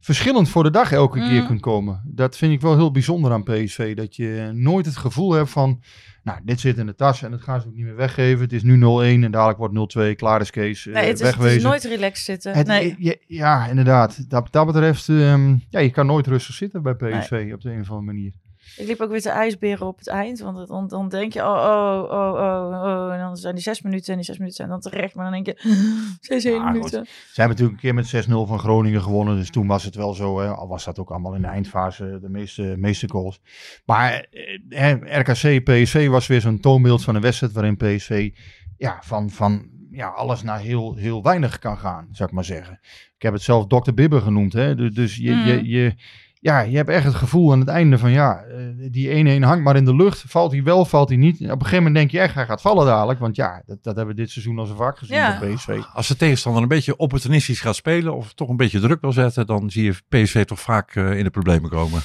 verschillend 0.00 0.48
voor 0.48 0.62
de 0.62 0.70
dag 0.70 0.92
elke 0.92 1.18
keer 1.18 1.40
Mm. 1.40 1.46
kunt 1.46 1.60
komen. 1.60 2.02
Dat 2.04 2.36
vind 2.36 2.52
ik 2.52 2.60
wel 2.60 2.76
heel 2.76 2.90
bijzonder 2.90 3.32
aan 3.32 3.42
PSV. 3.42 3.96
Dat 3.96 4.16
je 4.16 4.50
nooit 4.54 4.86
het 4.86 4.96
gevoel 4.96 5.32
hebt 5.32 5.50
van, 5.50 5.82
nou, 6.22 6.38
dit 6.44 6.60
zit 6.60 6.78
in 6.78 6.86
de 6.86 6.94
tas 6.94 7.22
en 7.22 7.30
dat 7.30 7.40
gaan 7.42 7.60
ze 7.60 7.66
ook 7.66 7.74
niet 7.74 7.84
meer 7.84 7.96
weggeven. 7.96 8.40
Het 8.42 8.52
is 8.52 8.62
nu 8.62 8.76
0-1 8.76 9.24
en 9.24 9.30
dadelijk 9.30 9.58
wordt 9.58 9.74
0-2, 9.74 10.14
klaar 10.16 10.40
is 10.40 10.50
Kees, 10.50 10.86
eh, 10.86 10.94
Nee, 10.94 11.06
het, 11.06 11.20
is, 11.20 11.34
het 11.34 11.44
is 11.44 11.62
nooit 11.62 11.84
relaxed 11.84 12.24
zitten. 12.24 12.54
Het- 12.54 12.66
nee. 12.66 12.94
je- 12.98 13.20
ja, 13.26 13.66
inderdaad. 13.66 14.30
Dat, 14.30 14.48
dat 14.52 14.66
betreft, 14.66 15.08
ehm, 15.08 15.56
ja, 15.68 15.80
je 15.80 15.90
kan 15.90 16.06
nooit 16.06 16.26
rustig 16.26 16.54
zitten 16.54 16.82
bij 16.82 16.94
PSV 16.94 17.50
op 17.54 17.60
de 17.60 17.70
een 17.72 17.80
of 17.80 17.90
andere 17.90 18.06
manier. 18.12 18.32
Ik 18.78 18.86
liep 18.86 19.00
ook 19.00 19.10
weer 19.10 19.20
te 19.20 19.30
ijsberen 19.30 19.86
op 19.86 19.98
het 19.98 20.06
eind. 20.06 20.38
Want 20.40 20.68
dan, 20.68 20.88
dan 20.88 21.08
denk 21.08 21.32
je, 21.32 21.40
oh, 21.40 21.46
oh, 21.48 22.02
oh, 22.10 22.32
oh, 22.32 22.82
oh. 22.82 23.12
En 23.12 23.18
dan 23.18 23.36
zijn 23.36 23.54
die 23.54 23.62
zes 23.62 23.82
minuten 23.82 24.10
en 24.10 24.16
die 24.16 24.24
zes 24.24 24.36
minuten 24.38 24.56
zijn 24.56 24.68
dan 24.68 24.80
terecht. 24.80 25.14
Maar 25.14 25.30
dan 25.32 25.42
denk 25.42 25.46
je, 25.46 25.76
zes 26.20 26.44
hele 26.44 26.56
Ja, 26.56 26.62
goed. 26.64 26.72
minuten. 26.72 27.06
Ze 27.06 27.40
hebben 27.40 27.56
natuurlijk 27.56 27.84
een 27.84 28.04
keer 28.08 28.22
met 28.22 28.46
6-0 28.46 28.48
van 28.48 28.58
Groningen 28.58 29.02
gewonnen. 29.02 29.36
Dus 29.36 29.50
toen 29.50 29.66
was 29.66 29.84
het 29.84 29.94
wel 29.94 30.14
zo. 30.14 30.40
Hè, 30.40 30.48
al 30.48 30.68
was 30.68 30.84
dat 30.84 30.98
ook 30.98 31.10
allemaal 31.10 31.34
in 31.34 31.42
de 31.42 31.48
eindfase 31.48 32.18
de 32.22 32.28
meeste, 32.28 32.74
meeste 32.76 33.08
goals. 33.08 33.40
Maar 33.84 34.26
eh, 34.30 34.58
hè, 34.68 35.18
RKC, 35.18 35.64
PSV 35.64 36.08
was 36.08 36.26
weer 36.26 36.40
zo'n 36.40 36.60
toonbeeld 36.60 37.04
van 37.04 37.14
een 37.14 37.22
wedstrijd 37.22 37.52
waarin 37.52 37.76
PSV 37.76 38.30
ja, 38.76 38.98
van, 39.04 39.30
van 39.30 39.68
ja, 39.90 40.08
alles 40.08 40.42
naar 40.42 40.60
heel, 40.60 40.94
heel 40.94 41.22
weinig 41.22 41.58
kan 41.58 41.78
gaan, 41.78 42.08
zou 42.12 42.28
ik 42.28 42.34
maar 42.34 42.44
zeggen. 42.44 42.78
Ik 43.16 43.22
heb 43.22 43.32
het 43.32 43.42
zelf 43.42 43.66
Dr. 43.66 43.92
Bibber 43.94 44.20
genoemd. 44.20 44.52
Hè? 44.52 44.74
Dus, 44.74 44.94
dus 44.94 45.16
je, 45.16 45.30
Mm. 45.32 45.44
je, 45.46 45.68
je, 45.68 45.94
ja, 46.40 46.60
je 46.60 46.76
hebt 46.76 46.88
echt 46.88 47.04
het 47.04 47.14
gevoel 47.14 47.52
aan 47.52 47.60
het 47.60 47.68
einde 47.68 47.98
van 47.98 48.10
ja, 48.10 48.42
eh, 48.42 48.56
die 48.90 49.40
1-1 49.40 49.42
hangt 49.44 49.64
maar 49.64 49.76
in 49.76 49.84
de 49.84 49.94
lucht. 49.96 50.24
Valt 50.26 50.52
hij 50.52 50.62
wel, 50.62 50.84
valt 50.84 51.08
hij 51.08 51.18
niet. 51.18 51.34
Op 51.40 51.40
een 51.50 51.58
gegeven 51.58 51.76
moment 51.76 51.94
denk 51.94 52.10
je 52.10 52.18
echt, 52.20 52.34
hij 52.34 52.44
gaat 52.46 52.60
vallen 52.60 52.86
dadelijk. 52.86 53.18
Want 53.20 53.36
ja, 53.36 53.62
dat, 53.66 53.82
dat 53.82 53.96
hebben 53.96 54.14
we 54.14 54.20
dit 54.20 54.30
seizoen 54.30 54.58
al 54.58 54.66
zo 54.66 54.74
vaak 54.74 54.98
gezien 54.98 55.16
Ja. 55.16 55.38
bij 55.38 55.54
PSV. 55.54 55.78
Als 55.92 56.08
de 56.08 56.16
tegenstander 56.16 56.62
een 56.62 56.68
beetje 56.68 56.96
opportunistisch 56.96 57.60
gaat 57.60 57.76
spelen. 57.76 58.16
Of 58.16 58.32
toch 58.34 58.48
een 58.48 58.56
beetje 58.56 58.80
druk 58.80 59.00
wil 59.00 59.12
zetten. 59.12 59.46
Dan 59.46 59.70
zie 59.70 59.84
je 59.84 59.94
PSV 60.22 60.44
toch 60.44 60.60
vaak 60.60 60.94
eh, 60.94 61.18
in 61.18 61.24
de 61.24 61.30
problemen 61.30 61.70
komen. 61.70 62.00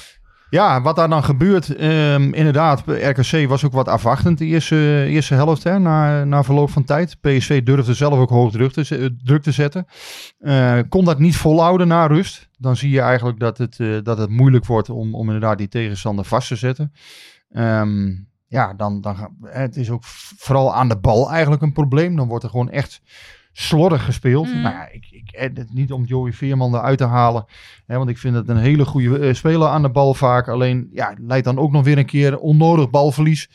Ja, 0.54 0.82
wat 0.82 0.96
daar 0.96 1.08
dan 1.08 1.24
gebeurt, 1.24 1.76
ehm, 1.76 2.32
inderdaad, 2.32 2.82
RKC 2.86 3.48
was 3.48 3.64
ook 3.64 3.72
wat 3.72 3.88
afwachtend 3.88 4.38
de 4.38 4.44
eerste, 4.44 5.04
eerste 5.08 5.34
helft, 5.34 5.64
hè, 5.64 5.78
na, 5.78 6.24
na 6.24 6.44
verloop 6.44 6.70
van 6.70 6.84
tijd. 6.84 7.20
PSV 7.20 7.62
durfde 7.62 7.94
zelf 7.94 8.18
ook 8.18 8.30
hoog 8.30 8.52
druk 8.52 8.72
te, 8.72 8.98
eh, 8.98 9.08
druk 9.24 9.42
te 9.42 9.52
zetten. 9.52 9.86
Eh, 10.38 10.78
kon 10.88 11.04
dat 11.04 11.18
niet 11.18 11.36
volhouden 11.36 11.88
na 11.88 12.06
rust. 12.06 12.48
Dan 12.58 12.76
zie 12.76 12.90
je 12.90 13.00
eigenlijk 13.00 13.38
dat 13.38 13.58
het, 13.58 13.80
eh, 13.80 13.98
dat 14.02 14.18
het 14.18 14.30
moeilijk 14.30 14.66
wordt 14.66 14.90
om, 14.90 15.14
om 15.14 15.26
inderdaad 15.26 15.58
die 15.58 15.68
tegenstander 15.68 16.24
vast 16.24 16.48
te 16.48 16.56
zetten. 16.56 16.92
Ehm, 17.50 18.12
ja, 18.46 18.74
dan, 18.74 19.00
dan 19.00 19.36
het 19.42 19.76
is 19.76 19.90
ook 19.90 20.04
vooral 20.38 20.74
aan 20.74 20.88
de 20.88 20.98
bal 20.98 21.30
eigenlijk 21.30 21.62
een 21.62 21.72
probleem. 21.72 22.16
Dan 22.16 22.28
wordt 22.28 22.44
er 22.44 22.50
gewoon 22.50 22.70
echt 22.70 23.00
slordig 23.56 24.04
gespeeld. 24.04 24.54
Mm. 24.54 24.60
Nou 24.60 24.88
ik, 24.92 25.06
ik, 25.10 25.30
eh, 25.32 25.48
het 25.54 25.74
niet 25.74 25.92
om 25.92 26.04
Joey 26.04 26.32
Veerman 26.32 26.74
eruit 26.74 26.98
te 26.98 27.04
halen. 27.04 27.44
Hè, 27.86 27.96
want 27.96 28.10
ik 28.10 28.18
vind 28.18 28.34
het 28.34 28.48
een 28.48 28.56
hele 28.56 28.84
goede 28.84 29.18
eh, 29.18 29.34
speler 29.34 29.68
aan 29.68 29.82
de 29.82 29.90
bal 29.90 30.14
vaak. 30.14 30.48
Alleen 30.48 30.88
ja, 30.92 31.14
leidt 31.18 31.44
dan 31.44 31.58
ook 31.58 31.72
nog 31.72 31.84
weer 31.84 31.98
een 31.98 32.06
keer 32.06 32.38
onnodig 32.38 32.90
balverlies. 32.90 33.48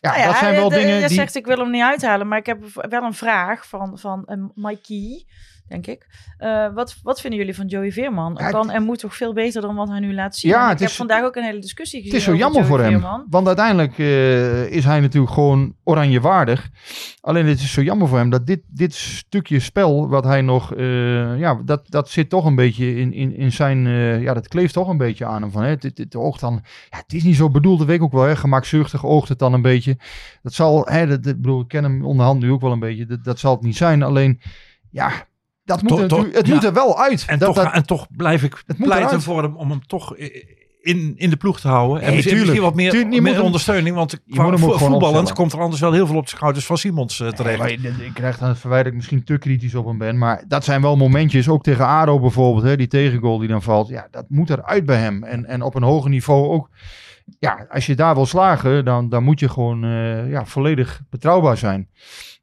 Ja, 0.00 0.08
Nou 0.10 0.20
ja, 0.20 0.26
dat 0.26 0.36
zijn 0.36 0.54
wel 0.54 0.68
de- 0.68 0.74
dingen 0.76 0.94
Je 1.00 1.06
die... 1.06 1.16
zegt, 1.16 1.34
ik 1.36 1.46
wil 1.46 1.56
hem 1.56 1.70
niet 1.70 1.82
uithalen. 1.82 2.28
Maar 2.28 2.38
ik 2.38 2.46
heb 2.46 2.58
wel 2.74 3.02
een 3.02 3.14
vraag 3.14 3.68
van, 3.68 3.98
van 3.98 4.24
eh, 4.24 4.36
Mikey, 4.54 5.24
denk 5.72 5.86
ik. 5.86 6.06
Eh, 6.38 6.74
wat, 6.74 6.96
wat 7.02 7.20
vinden 7.20 7.38
jullie 7.38 7.54
van 7.54 7.66
Joey 7.66 7.92
Veerman? 7.92 8.36
Ja, 8.40 8.50
kan 8.50 8.70
en 8.70 8.82
moet 8.82 8.98
toch 8.98 9.16
veel 9.16 9.32
beter 9.32 9.62
dan 9.62 9.74
wat 9.74 9.88
hij 9.88 10.00
nu 10.00 10.14
laat 10.14 10.36
zien? 10.36 10.50
Ja, 10.50 10.64
ik 10.64 10.70
het 10.70 10.80
heb 10.80 10.88
is- 10.88 10.96
vandaag 10.96 11.24
ook 11.24 11.36
een 11.36 11.42
hele 11.44 11.60
discussie 11.60 11.98
gezien 12.02 12.14
Het 12.14 12.28
is 12.28 12.32
zo 12.32 12.36
jammer 12.38 12.64
voor 12.64 12.80
hem. 12.80 13.04
Want 13.30 13.46
uiteindelijk 13.46 13.98
eh, 13.98 14.70
is 14.70 14.84
hij 14.84 15.00
natuurlijk 15.00 15.32
gewoon 15.32 15.74
oranje 15.84 16.20
waardig. 16.20 16.68
Alleen 17.20 17.46
het 17.46 17.58
is 17.60 17.72
zo 17.72 17.82
jammer 17.82 18.08
voor 18.08 18.18
hem 18.18 18.30
dat 18.30 18.46
dit, 18.46 18.60
dit 18.66 18.94
stukje 18.94 19.60
spel 19.60 20.08
wat 20.08 20.24
hij 20.24 20.42
nog... 20.42 20.74
eh, 20.74 21.38
ja, 21.38 21.60
dat, 21.64 21.82
dat 21.88 22.10
zit 22.10 22.28
toch 22.28 22.44
een 22.44 22.54
beetje 22.54 22.96
in, 22.96 23.12
in, 23.12 23.36
in 23.36 23.52
zijn... 23.52 23.78
ja, 24.20 24.34
dat 24.34 24.48
kleeft 24.48 24.74
toch 24.74 24.88
een 24.88 24.96
beetje 24.96 25.24
aan 25.24 25.42
hem. 25.42 25.50
Van, 25.50 25.62
hè, 25.62 25.68
het, 25.68 25.82
het, 25.82 25.98
het 25.98 26.16
oogt 26.16 26.40
dan... 26.40 26.60
Ja, 26.90 26.96
het 26.98 27.12
is 27.12 27.22
niet 27.22 27.36
zo 27.36 27.50
bedoeld, 27.50 27.78
dat 27.78 27.86
weet 27.86 27.96
ik 27.96 28.02
ook 28.02 28.12
wel. 28.12 28.22
Hè, 28.22 28.36
gemakzuchtig 28.36 29.04
oogt 29.06 29.28
het 29.28 29.38
dan 29.38 29.52
een 29.52 29.62
beetje. 29.62 29.96
Dat 30.42 30.52
zal... 30.52 30.86
Hè, 30.86 31.06
dat, 31.06 31.22
bedoel, 31.22 31.60
ik 31.60 31.68
ken 31.68 31.82
hem 31.84 32.04
onderhand 32.04 32.40
nu 32.40 32.50
ook 32.50 32.60
wel 32.60 32.72
een 32.72 32.78
beetje. 32.78 33.06
Dat, 33.06 33.24
dat 33.24 33.38
zal 33.38 33.54
het 33.54 33.62
niet 33.62 33.76
zijn. 33.76 34.02
Alleen... 34.02 34.40
Ja, 34.90 35.12
dat 35.64 35.82
moet, 35.82 36.00
er, 36.12 36.18
het 36.32 36.46
ja. 36.46 36.54
moet 36.54 36.64
er 36.64 36.72
wel 36.72 36.98
uit. 37.00 37.24
En, 37.26 37.38
dat, 37.38 37.54
toch, 37.54 37.64
dat- 37.64 37.72
en 37.74 37.86
toch 37.86 38.06
blijf 38.16 38.42
ik 38.42 38.62
pleiten 38.78 39.22
voor 39.22 39.42
hem 39.42 39.56
om 39.56 39.70
hem 39.70 39.86
toch 39.86 40.16
in, 40.82 41.12
in 41.16 41.30
de 41.30 41.36
ploeg 41.36 41.60
te 41.60 41.68
houden. 41.68 42.02
en 42.02 42.14
misschien, 42.14 42.22
tuurlijk. 42.22 42.40
misschien 42.46 42.62
wat 42.62 42.74
meer, 42.74 42.90
Tuurlijk, 42.90 43.14
je 43.14 43.20
meer 43.22 43.34
moet 43.34 43.42
ondersteuning. 43.42 43.96
Want 43.96 44.20
qua 44.30 44.56
vo- 44.56 44.78
voetballend 44.78 45.32
komt 45.32 45.52
er 45.52 45.60
anders 45.60 45.80
wel 45.80 45.92
heel 45.92 46.06
veel 46.06 46.16
op 46.16 46.24
de 46.24 46.30
schouders 46.36 46.66
van 46.66 46.78
Simons 46.78 47.20
eh, 47.20 47.28
terecht. 47.28 47.58
Nee, 47.58 47.78
maar 47.92 48.04
ik 48.06 48.14
krijg 48.14 48.38
dan 48.38 48.56
dat 48.62 48.86
ik 48.86 48.94
misschien 48.94 49.24
te 49.24 49.38
kritisch 49.38 49.74
op 49.74 49.86
hem 49.86 49.98
ben. 49.98 50.18
Maar 50.18 50.44
dat 50.48 50.64
zijn 50.64 50.82
wel 50.82 50.96
momentjes, 50.96 51.48
ook 51.48 51.62
tegen 51.62 51.86
ADO 51.86 52.20
bijvoorbeeld, 52.20 52.64
hè, 52.64 52.76
die 52.76 52.86
tegengoal 52.86 53.38
die 53.38 53.48
dan 53.48 53.62
valt. 53.62 53.88
Ja, 53.88 54.08
dat 54.10 54.24
moet 54.28 54.50
eruit 54.50 54.86
bij 54.86 54.96
hem. 54.98 55.24
En, 55.24 55.44
en 55.46 55.62
op 55.62 55.74
een 55.74 55.82
hoger 55.82 56.10
niveau 56.10 56.48
ook. 56.48 56.68
Ja, 57.38 57.66
als 57.70 57.86
je 57.86 57.94
daar 57.94 58.14
wil 58.14 58.26
slagen, 58.26 58.84
dan, 58.84 59.08
dan 59.08 59.24
moet 59.24 59.40
je 59.40 59.48
gewoon 59.48 59.84
eh, 59.84 60.30
ja, 60.30 60.46
volledig 60.46 61.00
betrouwbaar 61.10 61.56
zijn. 61.56 61.88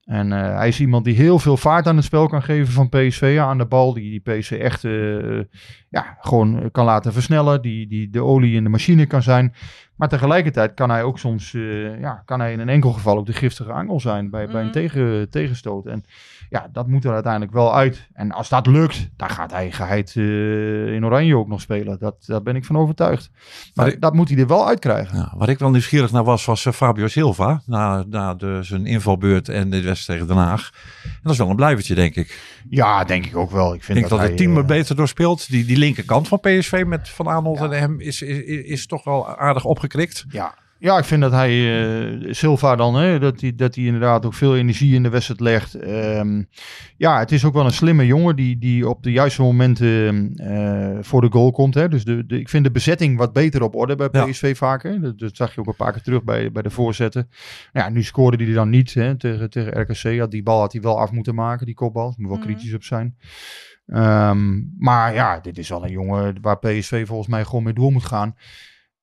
En 0.10 0.32
eh, 0.32 0.58
hij 0.58 0.68
is 0.68 0.80
iemand 0.80 1.06
die 1.06 1.16
heel 1.16 1.40
veel 1.40 1.58
vaart 1.58 1.88
aan 1.88 1.96
het 1.96 2.06
spel 2.06 2.28
kan 2.28 2.44
geven 2.44 2.74
van 2.74 2.90
PSV 2.90 3.38
aan 3.42 3.58
de 3.58 3.66
bal. 3.66 3.94
Die, 3.94 4.10
die 4.10 4.38
PSV 4.38 4.52
echt 4.52 4.84
eh, 4.84 5.40
ja, 5.90 6.18
gewoon 6.22 6.60
eh, 6.60 6.66
kan 6.72 6.86
laten 6.86 7.14
versnellen. 7.14 7.62
Die, 7.62 7.88
die 7.88 8.10
de 8.10 8.24
olie 8.24 8.56
in 8.56 8.64
de 8.64 8.70
machine 8.70 9.06
kan 9.06 9.22
zijn. 9.24 9.54
Maar 9.96 10.10
tegelijkertijd 10.10 10.74
kan 10.74 10.90
hij 10.90 11.04
ook 11.04 11.20
soms, 11.20 11.54
eh, 11.54 12.00
ja, 12.00 12.22
kan 12.26 12.40
hij 12.40 12.52
in 12.54 12.60
een 12.60 12.70
enkel 12.70 12.92
geval 12.92 13.18
ook 13.18 13.26
de 13.26 13.34
giftige 13.34 13.72
angel 13.72 14.00
zijn 14.00 14.30
bij, 14.30 14.46
bij 14.48 14.56
een 14.60 14.64
Mhm. 14.64 14.72
tegen, 14.74 15.30
tegenstoot. 15.30 15.86
En 15.86 16.04
ja, 16.50 16.68
dat 16.72 16.88
moet 16.88 17.06
er 17.06 17.14
uiteindelijk 17.14 17.52
wel 17.54 17.76
uit. 17.76 18.08
En 18.14 18.32
als 18.32 18.50
dat 18.50 18.68
lukt, 18.68 19.10
dan 19.16 19.30
gaat 19.30 19.52
hij 19.52 19.72
geheid 19.72 20.14
eh, 20.16 20.94
in 20.94 21.06
Oranje 21.06 21.36
ook 21.38 21.48
nog 21.48 21.62
spelen. 21.62 22.00
Dat, 22.00 22.16
daar 22.26 22.42
ben 22.42 22.56
ik 22.56 22.66
van 22.66 22.78
overtuigd. 22.78 23.30
Maar 23.74 23.88
ik- 23.88 24.02
dat 24.02 24.14
moet 24.14 24.30
hij 24.30 24.38
er 24.38 24.48
wel 24.48 24.68
uitkrijgen. 24.68 25.18
Ja, 25.18 25.34
waar 25.38 25.50
ik 25.50 25.60
wel 25.60 25.70
nieuwsgierig 25.72 26.12
naar 26.12 26.24
was, 26.24 26.46
was 26.46 26.68
Fabio 26.74 27.08
Silva. 27.08 27.62
Na, 27.66 28.04
na 28.10 28.34
de, 28.36 28.60
zijn 28.62 28.86
invalbeurt 28.86 29.50
en 29.50 29.70
de 29.70 29.82
wedstrijd 29.82 30.20
tegen 30.20 30.36
Den 30.36 30.46
Haag. 30.46 30.70
En 31.04 31.10
dat 31.24 31.32
is 31.32 31.38
wel 31.38 31.50
een 31.50 31.56
blijvertje, 31.56 31.96
denk 31.96 32.16
ik. 32.16 32.58
Ja, 32.70 33.04
denk 33.04 33.26
ik 33.26 33.36
ook 33.38 33.52
wel. 33.52 33.70
Ik 33.70 33.76
Ik 33.76 33.84
vind 33.84 33.98
denk 33.98 34.10
dat, 34.10 34.20
hij, 34.20 34.28
het 34.28 34.38
team 34.38 34.58
er 34.58 34.66
beter 34.66 34.96
door 34.96 35.08
speelt. 35.08 35.50
Die, 35.50 35.66
die 35.66 35.78
linkerkant 35.80 36.28
van 36.28 36.40
PSV 36.40 36.84
met 36.88 37.10
Van 37.10 37.28
Aanholt 37.30 37.60
en 37.60 37.72
hem 37.80 38.00
is, 38.00 38.22
is, 38.22 38.38
is, 38.44 38.64
is 38.64 38.86
toch 38.88 39.04
wel 39.04 39.28
aardig 39.38 39.66
opgekrikt. 39.66 40.26
Ja. 40.30 40.54
ja, 40.80 40.98
ik 40.98 41.04
vind 41.06 41.22
dat 41.22 41.32
hij, 41.32 41.52
eh, 41.52 42.34
Silva 42.34 42.76
dan, 42.76 42.96
hè, 42.96 43.20
dat 43.20 43.42
hij 43.42 43.56
dat 43.56 43.76
hij 43.76 43.84
inderdaad 43.84 44.26
ook 44.26 44.34
veel 44.34 44.56
energie 44.58 44.96
in 44.96 45.04
de 45.04 45.10
wedstrijd 45.10 45.40
legt. 45.40 45.74
Ehm, 45.76 46.44
ja, 46.98 47.20
het 47.20 47.32
is 47.32 47.46
ook 47.46 47.54
wel 47.54 47.66
een 47.66 47.72
slimme 47.72 48.06
jongen 48.06 48.36
die, 48.36 48.58
die 48.58 48.90
op 48.90 49.04
de 49.04 49.12
juiste 49.12 49.42
momenten 49.42 50.32
eh, 50.36 50.98
voor 51.02 51.22
de 51.22 51.32
goal 51.32 51.52
komt. 51.52 51.74
Hè. 51.74 51.88
Dus 51.88 52.04
de, 52.06 52.26
de, 52.26 52.40
ik 52.40 52.50
vind 52.50 52.64
de 52.64 52.72
bezetting 52.72 53.18
wat 53.18 53.34
beter 53.34 53.62
op 53.64 53.76
orde 53.76 53.96
bij 53.96 54.10
Ja. 54.12 54.26
PSV 54.26 54.58
vaker. 54.58 55.02
Dat, 55.02 55.20
dat 55.20 55.36
zag 55.36 55.54
je 55.54 55.60
ook 55.60 55.68
een 55.68 55.76
paar 55.76 55.92
keer 55.92 56.02
terug 56.02 56.24
bij, 56.24 56.52
bij 56.52 56.62
de 56.62 56.70
voorzetten. 56.70 57.30
Ja, 57.74 57.90
nu 57.90 58.04
scoorde 58.04 58.38
hij 58.38 58.48
er 58.48 58.54
dan 58.54 58.70
niet 58.70 58.94
hè, 58.94 59.18
tegen, 59.18 59.50
tegen 59.50 59.82
RKC. 59.82 60.02
Ja, 60.02 60.28
die 60.28 60.44
bal 60.44 60.60
had 60.60 60.72
hij 60.74 60.82
wel 60.82 61.00
af 61.00 61.12
moeten 61.12 61.36
maken, 61.36 61.66
die 61.66 61.76
kopbal. 61.76 62.08
Daar 62.10 62.16
moet 62.18 62.30
wel 62.30 62.38
Mhm. 62.38 62.48
kritisch 62.48 62.74
op 62.74 62.84
zijn. 62.84 63.16
Ehm, 63.90 64.62
maar 64.78 65.14
ja, 65.14 65.40
dit 65.40 65.58
is 65.58 65.70
wel 65.70 65.84
een 65.84 65.92
jongen 65.92 66.42
waar 66.42 66.60
PSV 66.60 67.08
volgens 67.08 67.28
mij 67.28 67.46
gewoon 67.46 67.64
mee 67.64 67.74
door 67.74 67.92
moet 67.92 68.06
gaan. 68.06 68.36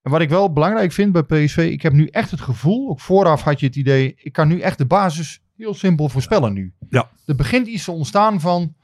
En 0.03 0.11
wat 0.11 0.21
ik 0.21 0.29
wel 0.29 0.53
belangrijk 0.53 0.93
vind 0.93 1.13
bij 1.13 1.23
PSV, 1.23 1.57
ik 1.57 1.83
heb 1.83 1.93
nu 1.93 2.07
echt 2.07 2.31
het 2.31 2.41
gevoel, 2.41 2.89
ook 2.91 3.01
vooraf 3.01 3.43
had 3.43 3.61
je 3.61 3.67
het 3.67 3.77
idee, 3.77 4.15
ik 4.17 4.33
kan 4.33 4.49
nu 4.49 4.61
echt 4.61 4.79
de 4.79 4.87
basis 4.87 5.43
heel 5.57 5.75
simpel 5.75 6.09
voorspellen 6.09 6.53
nu. 6.53 6.73
Ja. 6.89 7.11
Er 7.27 7.37
begint 7.37 7.67
iets 7.67 7.85
te 7.85 7.93
ontstaan 7.93 8.41
van, 8.41 8.75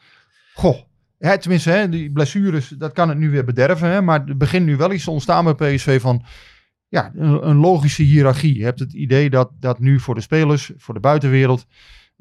goh, 0.54 0.76
hè, 1.18 1.38
tenminste, 1.38 1.70
hè, 1.70 1.88
die 1.88 2.12
blessures, 2.12 2.68
dat 2.68 2.92
kan 2.92 3.08
het 3.08 3.18
nu 3.18 3.30
weer 3.30 3.44
bederven, 3.44 3.88
hè, 3.88 4.02
maar 4.02 4.26
er 4.26 4.36
begint 4.36 4.66
nu 4.66 4.76
wel 4.76 4.92
iets 4.92 5.04
te 5.04 5.10
ontstaan 5.10 5.44
bij 5.44 5.74
PSV 5.74 6.00
van, 6.00 6.24
ja, 6.88 7.12
een, 7.14 7.48
een 7.48 7.56
logische 7.56 8.02
hiërarchie. 8.02 8.58
Je 8.58 8.64
hebt 8.64 8.78
het 8.78 8.92
idee 8.92 9.30
dat, 9.30 9.50
dat 9.60 9.78
nu 9.78 10.00
voor 10.00 10.14
de 10.14 10.20
spelers, 10.20 10.72
voor 10.76 10.94
de 10.94 11.00
buitenwereld, 11.00 11.66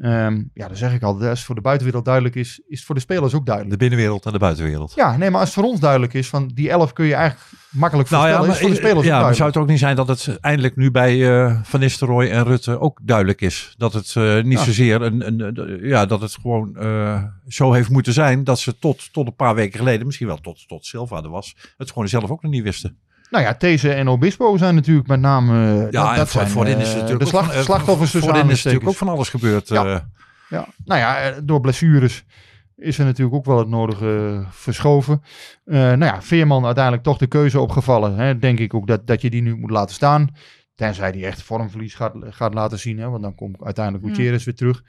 ehm, 0.02 0.44
ja, 0.54 0.68
dan 0.68 0.76
zeg 0.78 0.94
ik 0.94 1.02
altijd, 1.04 1.30
als 1.30 1.38
het 1.38 1.46
voor 1.48 1.56
de 1.56 1.62
buitenwereld 1.62 2.06
duidelijk 2.06 2.36
is, 2.36 2.62
is 2.68 2.78
het 2.78 2.86
voor 2.86 2.96
de 2.96 3.02
spelers 3.02 3.34
ook 3.34 3.46
duidelijk. 3.46 3.80
De 3.80 3.86
binnenwereld 3.88 4.26
en 4.26 4.32
de 4.32 4.40
buitenwereld. 4.40 4.94
Ja, 4.96 5.18
nee, 5.18 5.30
maar 5.30 5.40
als 5.40 5.50
het 5.50 5.60
voor 5.60 5.70
ons 5.72 5.80
duidelijk 5.80 6.14
is, 6.14 6.28
van 6.28 6.52
die 6.54 6.70
elf 6.70 6.94
kun 6.94 7.06
je 7.06 7.14
eigenlijk 7.14 7.50
makkelijk 7.72 8.10
Nou 8.10 8.22
voorspellen, 8.22 8.48
ja, 8.48 8.54
is 8.54 8.60
het 8.60 8.68
voor 8.68 8.82
de 8.82 8.88
spelers 8.88 9.08
ja, 9.08 9.22
maar 9.22 9.36
zou 9.36 9.48
het 9.50 9.58
ook 9.58 9.68
niet 9.68 9.80
zijn 9.80 9.96
dat 9.96 10.08
het 10.08 10.38
eindelijk 10.42 10.76
nu 10.76 10.92
bij 10.92 11.30
eh, 11.46 11.60
Van 11.64 11.80
Nistelrooy 11.80 12.30
en 12.30 12.44
Rutte 12.44 12.80
ook 12.80 13.00
duidelijk 13.04 13.42
is? 13.42 13.74
Dat 13.78 13.94
het 13.94 14.16
eh, 14.16 14.42
niet 14.44 14.58
Ja. 14.58 14.64
zozeer 14.64 15.02
een, 15.02 15.28
een, 15.28 15.60
een- 15.60 15.88
ja, 15.88 16.06
dat 16.06 16.22
het 16.22 16.38
gewoon 16.42 16.76
eh, 16.78 17.24
zo 17.48 17.72
heeft 17.74 17.90
moeten 17.90 18.14
zijn 18.14 18.44
dat 18.44 18.60
ze 18.60 18.78
tot, 18.78 19.14
tot 19.14 19.28
een 19.28 19.36
paar 19.36 19.56
weken 19.56 19.80
geleden, 19.80 20.06
misschien 20.06 20.28
wel 20.28 20.38
tot, 20.38 20.68
tot 20.68 20.86
Silva 20.86 21.24
er 21.24 21.30
was, 21.30 21.56
het 21.78 21.92
gewoon 21.92 22.08
zelf 22.08 22.30
ook 22.30 22.42
nog 22.42 22.52
niet 22.52 22.64
wisten. 22.64 22.98
Nou 23.32 23.44
ja, 23.44 23.54
These 23.56 23.94
en 23.94 24.08
Obispo 24.10 24.58
zijn 24.58 24.76
natuurlijk 24.76 25.08
met 25.08 25.20
name... 25.20 25.84
eh, 25.86 25.92
Ja, 25.92 26.16
dat, 26.16 26.30
zijn 26.30 26.48
voorin 26.48 26.76
eh, 26.76 26.82
is 26.82 26.90
er 26.90 26.96
natuurlijk 26.96 27.20
de 27.22 27.28
slag, 27.28 27.42
ook 27.44 27.48
van, 27.50 27.58
eh, 27.58 27.64
slachtoffers 27.66 28.12
voorin 28.12 28.50
is 28.50 28.64
natuurlijk 28.64 28.90
ook 28.90 28.96
van 28.98 29.10
alles 29.10 29.30
gebeurd. 29.30 29.68
Ja. 29.68 29.86
eh. 29.86 30.00
Ja. 30.50 30.68
Nou 30.86 31.00
ja, 31.00 31.20
eh, 31.20 31.38
door 31.44 31.62
blessures 31.62 32.24
is 32.78 32.98
er 33.00 33.06
natuurlijk 33.06 33.36
ook 33.36 33.46
wel 33.46 33.58
het 33.58 33.68
nodige 33.68 34.44
verschoven. 34.50 35.22
Eh, 35.66 35.76
nou 35.80 36.04
ja, 36.06 36.22
Veerman 36.22 36.66
uiteindelijk 36.66 37.04
toch 37.04 37.18
de 37.18 37.28
keuze 37.28 37.60
opgevallen. 37.60 38.16
Hè. 38.18 38.40
Denk 38.40 38.60
ik 38.60 38.74
ook 38.74 38.88
dat, 38.88 39.08
dat 39.08 39.22
je 39.22 39.30
die 39.30 39.42
nu 39.42 39.56
moet 39.58 39.70
laten 39.72 39.96
staan. 39.96 40.30
Tenzij 40.76 41.12
die 41.12 41.26
echt 41.26 41.42
vormverlies 41.42 41.94
gaat, 41.96 42.14
gaat 42.30 42.54
laten 42.54 42.80
zien. 42.80 43.00
Hè, 43.00 43.10
want 43.10 43.24
dan 43.24 43.36
komt 43.36 43.64
uiteindelijk. 43.64 44.06
Gutierrez 44.06 44.46
weer 44.46 44.56
terug. 44.56 44.84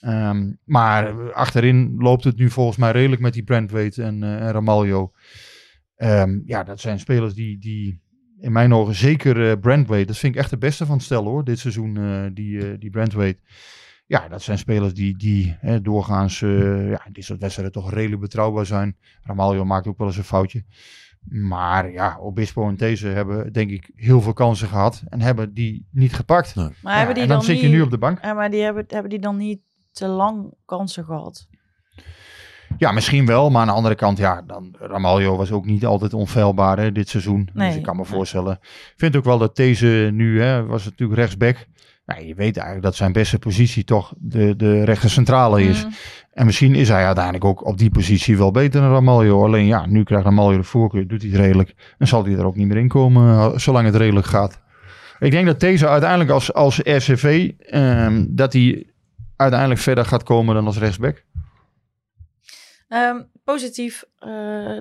Ehm, 0.00 0.50
maar 0.64 1.32
achterin 1.32 1.94
loopt 1.98 2.24
het 2.24 2.36
nu 2.36 2.50
volgens 2.50 2.76
mij 2.76 2.90
redelijk 2.92 3.20
met 3.22 3.32
die 3.32 3.42
Brentwaite 3.44 4.02
en, 4.02 4.22
eh 4.22 4.46
en 4.46 4.52
Ramaljo. 4.52 5.12
Ehm, 5.96 6.40
ja, 6.44 6.62
dat 6.62 6.80
zijn 6.80 6.98
spelers 6.98 7.34
die, 7.34 7.58
die 7.58 8.02
in 8.40 8.52
mijn 8.52 8.74
ogen 8.74 8.94
zeker 8.94 9.50
eh 9.50 9.58
Brentwaite, 9.60 10.06
dat 10.06 10.16
vind 10.16 10.34
ik 10.34 10.40
echt 10.40 10.50
de 10.50 10.58
beste 10.58 10.86
van 10.86 10.94
het 10.94 11.04
stel 11.04 11.24
hoor, 11.24 11.44
dit 11.44 11.58
seizoen, 11.58 11.96
eh, 11.96 12.24
die, 12.32 12.66
eh 12.66 12.78
die 12.78 12.90
Brentwaite. 12.90 13.40
Ja, 14.06 14.28
dat 14.28 14.42
zijn 14.42 14.58
spelers 14.58 14.94
die, 14.94 15.16
die 15.16 15.56
hè, 15.60 15.80
doorgaans 15.80 16.42
eh, 16.42 16.90
ja, 16.90 17.06
in 17.06 17.12
dit 17.12 17.24
soort 17.24 17.40
wedstrijden 17.40 17.74
toch 17.74 17.92
redelijk 17.92 18.20
betrouwbaar 18.20 18.66
zijn. 18.66 18.96
Ramaljo 19.22 19.64
maakt 19.64 19.86
ook 19.86 19.98
wel 19.98 20.06
eens 20.06 20.16
een 20.16 20.24
foutje. 20.24 20.64
Maar 21.28 21.92
ja, 21.92 22.16
Obispo 22.20 22.68
en 22.68 22.76
These 22.76 23.06
hebben 23.06 23.52
denk 23.52 23.70
ik 23.70 23.90
heel 23.94 24.20
veel 24.20 24.32
kansen 24.32 24.68
gehad 24.68 25.02
en 25.08 25.20
hebben 25.20 25.54
die 25.54 25.86
niet 25.90 26.14
gepakt. 26.14 26.54
Nee. 26.54 26.68
Maar 26.82 26.92
Ja, 26.92 26.98
hebben 26.98 27.14
die 27.14 27.22
en 27.22 27.28
dan, 27.28 27.38
dan 27.38 27.46
zit 27.46 27.60
je 27.60 27.66
niet, 27.66 27.76
nu 27.76 27.82
op 27.82 27.90
de 27.90 27.98
bank. 27.98 28.22
Ja, 28.22 28.34
maar 28.34 28.50
die 28.50 28.62
hebben, 28.62 28.84
hebben 28.88 29.10
die 29.10 29.18
dan 29.18 29.36
niet 29.36 29.60
te 29.90 30.06
lang 30.06 30.52
kansen 30.64 31.04
gehad? 31.04 31.48
Ja, 32.78 32.92
misschien 32.92 33.26
wel, 33.26 33.50
maar 33.50 33.60
aan 33.60 33.66
de 33.66 33.72
andere 33.72 33.94
kant, 33.94 34.18
ja, 34.18 34.42
dan 34.46 34.74
Ramaljo 34.78 35.36
was 35.36 35.52
ook 35.52 35.66
niet 35.66 35.86
altijd 35.86 36.14
onfeilbaar 36.14 36.78
hè, 36.78 36.92
dit 36.92 37.08
seizoen. 37.08 37.48
Nee, 37.52 37.68
dus 37.68 37.76
ik 37.76 37.82
kan 37.82 37.96
me 37.96 38.04
voorstellen. 38.04 38.52
Ik 38.62 38.94
vind 38.96 39.16
ook 39.16 39.24
wel 39.24 39.38
dat 39.38 39.56
deze 39.56 40.10
nu, 40.12 40.42
hè, 40.42 40.66
was 40.66 40.84
natuurlijk 40.84 41.18
rechtsback. 41.18 41.66
Nou, 42.06 42.26
je 42.26 42.34
weet 42.34 42.56
eigenlijk 42.56 42.86
dat 42.86 42.94
zijn 42.94 43.12
beste 43.12 43.38
positie 43.38 43.84
toch 43.84 44.12
de, 44.18 44.56
de 44.56 44.84
rechter 44.84 45.10
centrale 45.10 45.62
is. 45.62 45.84
Mm. 45.84 45.92
En 46.32 46.46
misschien 46.46 46.74
is 46.74 46.88
hij 46.88 47.04
uiteindelijk 47.04 47.44
ook 47.44 47.66
op 47.66 47.78
die 47.78 47.90
positie 47.90 48.36
wel 48.36 48.50
beter 48.50 48.80
dan 48.80 48.92
Ramaljo. 48.92 49.44
Alleen 49.44 49.66
ja, 49.66 49.86
nu 49.86 50.02
krijgt 50.02 50.24
Ramaljo 50.24 50.56
de 50.56 50.62
voorkeur, 50.62 51.06
doet 51.06 51.22
hij 51.22 51.30
het 51.30 51.40
redelijk. 51.40 51.74
En 51.98 52.06
zal 52.06 52.24
hij 52.24 52.34
er 52.34 52.44
ook 52.44 52.56
niet 52.56 52.66
meer 52.66 52.76
in 52.76 52.88
komen, 52.88 53.28
eh, 53.28 53.58
zolang 53.58 53.86
het 53.86 53.96
redelijk 53.96 54.26
gaat. 54.26 54.60
Ik 55.18 55.30
denk 55.30 55.46
dat 55.46 55.60
deze 55.60 55.88
uiteindelijk 55.88 56.30
als, 56.30 56.52
als 56.52 56.78
RCV, 56.78 57.50
ehm, 57.58 58.24
dat 58.28 58.52
hij 58.52 58.86
uiteindelijk 59.36 59.80
verder 59.80 60.04
gaat 60.04 60.22
komen 60.22 60.54
dan 60.54 60.66
als 60.66 60.78
rechtsback. 60.78 61.24
Ehm, 62.94 63.22
positief, 63.44 64.04
eh, 64.18 64.30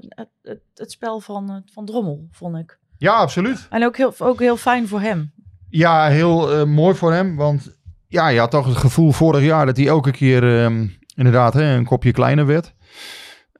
het, 0.10 0.30
het, 0.42 0.60
het 0.76 0.92
spel 0.92 1.20
van, 1.20 1.50
eh, 1.50 1.56
van 1.74 1.86
Drommel, 1.86 2.28
vond 2.32 2.58
ik. 2.58 2.78
Ja, 2.98 3.14
absoluut. 3.14 3.68
En 3.70 3.86
ook 3.86 3.98
heel, 3.98 4.14
ook 4.18 4.40
heel 4.40 4.58
fijn 4.58 4.88
voor 4.88 5.02
hem. 5.02 5.34
Ja, 5.70 6.08
heel 6.08 6.52
eh, 6.52 6.64
mooi 6.64 6.96
voor 6.96 7.14
hem. 7.14 7.36
Want 7.36 7.78
ja, 8.08 8.28
je 8.28 8.40
had 8.40 8.52
toch 8.52 8.66
het 8.66 8.78
gevoel 8.78 9.12
vorig 9.12 9.44
jaar 9.44 9.66
dat 9.66 9.78
hij 9.78 9.88
elke 9.88 10.12
keer 10.12 10.64
ehm, 10.64 10.88
inderdaad 11.16 11.54
hè, 11.54 11.76
een 11.76 11.86
kopje 11.86 12.12
kleiner 12.12 12.46
werd. 12.46 12.74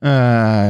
Eh, 0.04 0.10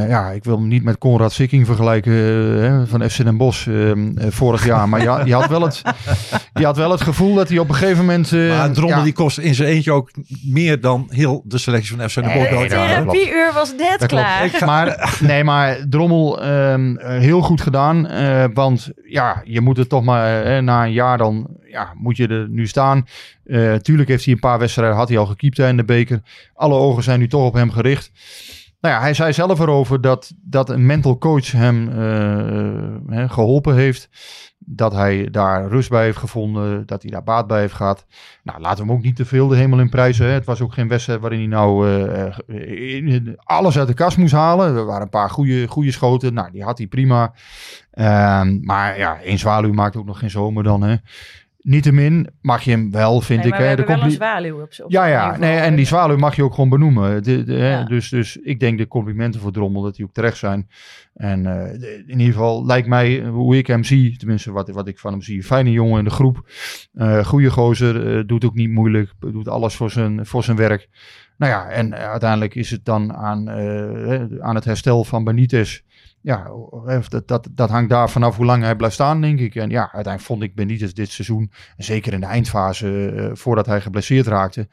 ja, 0.08 0.30
ik 0.30 0.44
wil 0.44 0.56
hem 0.58 0.68
niet 0.68 0.84
met 0.84 0.98
Conrad 0.98 1.32
Sikking 1.32 1.66
vergelijken 1.66 2.12
eh, 2.12 2.60
hè, 2.60 2.86
van 2.86 3.10
FC 3.10 3.24
Den 3.24 3.36
Bosch 3.36 3.66
ehm, 3.68 4.16
eh, 4.18 4.26
vorig 4.30 4.64
jaar. 4.66 4.88
Maar 4.88 5.00
je, 5.02 5.22
je, 5.24 5.34
had 5.34 5.48
wel 5.48 5.62
het, 5.62 5.82
je 6.60 6.64
had 6.64 6.76
wel 6.76 6.90
het 6.90 7.00
gevoel 7.00 7.34
dat 7.34 7.48
hij 7.48 7.58
op 7.58 7.68
een 7.68 7.74
gegeven 7.74 8.04
moment... 8.04 8.32
eh, 8.32 8.48
Maar 8.48 8.70
Drommel 8.72 8.98
ja, 8.98 9.04
die 9.04 9.12
kost 9.12 9.38
in 9.38 9.54
zijn 9.54 9.68
eentje 9.68 9.92
ook 9.92 10.10
meer 10.44 10.80
dan 10.80 11.06
heel 11.08 11.42
de 11.44 11.58
selectie 11.58 11.96
van 11.96 12.08
FC 12.08 12.14
Den 12.14 12.24
Bosch. 12.24 12.36
Nee, 12.36 12.48
klopt. 12.48 12.68
therapieuur 12.68 13.50
was 13.54 13.74
net 13.76 13.98
Dat 13.98 14.08
klaar. 14.08 14.50
Maar, 14.64 15.16
nee, 15.20 15.44
maar 15.44 15.76
Drommel, 15.88 16.42
ehm, 16.42 16.96
eh, 16.96 17.18
heel 17.18 17.40
goed 17.40 17.60
gedaan. 17.60 18.06
eh, 18.08 18.44
want 18.54 18.90
ja, 19.08 19.42
je 19.44 19.60
moet 19.60 19.76
het 19.76 19.88
toch 19.88 20.02
maar 20.04 20.62
na 20.62 20.84
een 20.84 20.92
jaar 20.92 21.18
dan, 21.18 21.46
ja, 21.70 21.92
moet 21.96 22.16
je 22.16 22.26
er 22.28 22.48
nu 22.48 22.66
staan. 22.66 23.06
Eh 23.46 23.74
tuurlijk 23.74 24.08
heeft 24.08 24.24
hij 24.24 24.34
een 24.34 24.40
paar 24.40 24.58
wedstrijden, 24.58 24.96
had 24.96 25.08
hij 25.08 25.18
al 25.18 25.26
gekiept 25.26 25.56
hè, 25.56 25.68
in 25.68 25.76
de 25.76 25.84
beker. 25.84 26.22
Alle 26.54 26.74
ogen 26.74 27.02
zijn 27.02 27.18
nu 27.18 27.28
toch 27.28 27.46
op 27.46 27.54
hem 27.54 27.70
gericht. 27.70 28.10
Nou 28.84 28.96
ja, 28.96 29.02
hij 29.02 29.14
zei 29.14 29.32
zelf 29.32 29.60
erover 29.60 30.00
dat, 30.00 30.32
dat 30.42 30.70
een 30.70 30.86
mental 30.86 31.18
coach 31.18 31.52
hem 31.52 31.88
eh, 31.88 33.30
geholpen 33.30 33.74
heeft. 33.74 34.08
Dat 34.58 34.92
hij 34.92 35.30
daar 35.30 35.68
rust 35.68 35.90
bij 35.90 36.04
heeft 36.04 36.18
gevonden, 36.18 36.86
dat 36.86 37.02
hij 37.02 37.10
daar 37.10 37.22
baat 37.22 37.46
bij 37.46 37.60
heeft 37.60 37.74
gehad. 37.74 38.06
Nou, 38.42 38.60
laten 38.60 38.78
we 38.78 38.90
hem 38.90 38.98
ook 38.98 39.04
niet 39.04 39.16
te 39.16 39.24
veel 39.24 39.48
de 39.48 39.56
hemel 39.56 39.80
in 39.80 39.88
prijzen. 39.88 40.26
Hè. 40.26 40.32
Het 40.32 40.44
was 40.44 40.60
ook 40.60 40.72
geen 40.72 40.88
wedstrijd 40.88 41.20
waarin 41.20 41.38
hij 41.38 41.48
nou 41.48 41.88
eh, 41.88 43.16
eh, 43.16 43.28
alles 43.36 43.78
uit 43.78 43.88
de 43.88 43.94
kast 43.94 44.16
moest 44.16 44.32
halen. 44.32 44.76
Er 44.76 44.84
waren 44.84 45.02
een 45.02 45.08
paar 45.08 45.30
goede, 45.30 45.66
goede 45.66 45.92
schoten. 45.92 46.34
Nou, 46.34 46.50
die 46.50 46.62
had 46.62 46.78
hij 46.78 46.86
prima. 46.86 47.32
Ehm, 47.90 48.58
maar 48.60 48.98
ja, 48.98 49.20
één 49.20 49.38
zwaluw 49.38 49.72
maakt 49.72 49.96
ook 49.96 50.06
nog 50.06 50.18
geen 50.18 50.30
zomer 50.30 50.62
dan. 50.62 50.82
Hè. 50.82 50.96
Niettemin 51.64 52.26
mag 52.40 52.62
je 52.62 52.70
hem 52.70 52.90
wel, 52.90 53.20
vind 53.20 53.42
Nee, 53.42 53.52
ik. 53.52 53.58
hè, 53.58 53.76
de 53.76 53.84
wel 53.84 54.02
een 54.02 54.10
zwaluw 54.10 54.60
op, 54.62 54.68
ja, 54.88 55.06
ja. 55.06 55.36
Nee, 55.36 55.56
en 55.56 55.76
die 55.76 55.86
zwaluw 55.86 56.16
mag 56.16 56.36
je 56.36 56.42
ook 56.44 56.54
gewoon 56.54 56.68
benoemen. 56.70 57.22
De, 57.22 57.44
de, 57.44 57.52
hè, 57.54 57.70
Ja. 57.70 57.84
dus, 57.84 58.08
dus 58.08 58.36
ik 58.36 58.60
denk 58.60 58.78
de 58.78 58.86
complimenten 58.86 59.40
voor 59.40 59.52
Drommel, 59.52 59.82
dat 59.82 59.96
die 59.96 60.04
ook 60.04 60.12
terecht 60.12 60.36
zijn. 60.36 60.68
En 61.14 61.46
eh, 61.46 61.78
de- 61.80 62.04
in 62.06 62.18
ieder 62.18 62.32
geval 62.34 62.66
lijkt 62.66 62.88
mij, 62.88 63.22
eh, 63.22 63.28
hoe 63.30 63.56
ik 63.56 63.66
hem 63.66 63.84
zie, 63.84 64.16
tenminste 64.16 64.52
wat, 64.52 64.68
wat 64.68 64.88
ik 64.88 64.98
van 64.98 65.12
hem 65.12 65.22
zie, 65.22 65.42
fijne 65.42 65.70
jongen 65.70 65.98
in 65.98 66.04
de 66.04 66.10
groep. 66.10 66.48
Eh 66.94 67.24
goede 67.24 67.50
gozer, 67.50 68.26
doet 68.26 68.44
ook 68.44 68.54
niet 68.54 68.70
moeilijk, 68.70 69.12
doet 69.18 69.48
alles 69.48 69.74
voor 69.74 69.90
zijn, 69.90 70.26
voor 70.26 70.44
zijn 70.44 70.56
werk. 70.56 70.88
Nou 71.38 71.52
ja, 71.52 71.68
en 71.68 71.94
uiteindelijk 71.94 72.54
is 72.54 72.70
het 72.70 72.84
dan 72.84 73.12
aan, 73.14 73.50
aan 74.40 74.54
het 74.54 74.64
herstel 74.64 75.04
van 75.04 75.24
Benitez. 75.24 75.80
Ja, 76.24 76.50
eh, 76.86 77.00
dat, 77.08 77.28
dat, 77.28 77.48
dat 77.50 77.70
hangt 77.70 77.90
daar 77.90 78.10
vanaf 78.10 78.36
hoe 78.36 78.44
lang 78.44 78.62
hij 78.62 78.76
blijft 78.76 78.94
staan, 78.94 79.20
denk 79.20 79.40
ik. 79.40 79.54
En 79.54 79.70
ja, 79.70 79.82
uiteindelijk 79.82 80.22
vond 80.22 80.42
ik 80.42 80.54
Benitez 80.54 80.92
dit 80.92 81.10
seizoen, 81.10 81.50
en 81.76 81.84
zeker 81.84 82.12
in 82.12 82.20
de 82.20 82.26
eindfase, 82.26 83.10
eh, 83.10 83.30
voordat 83.32 83.66
hij 83.66 83.80
geblesseerd 83.80 84.26
raakte, 84.26 84.68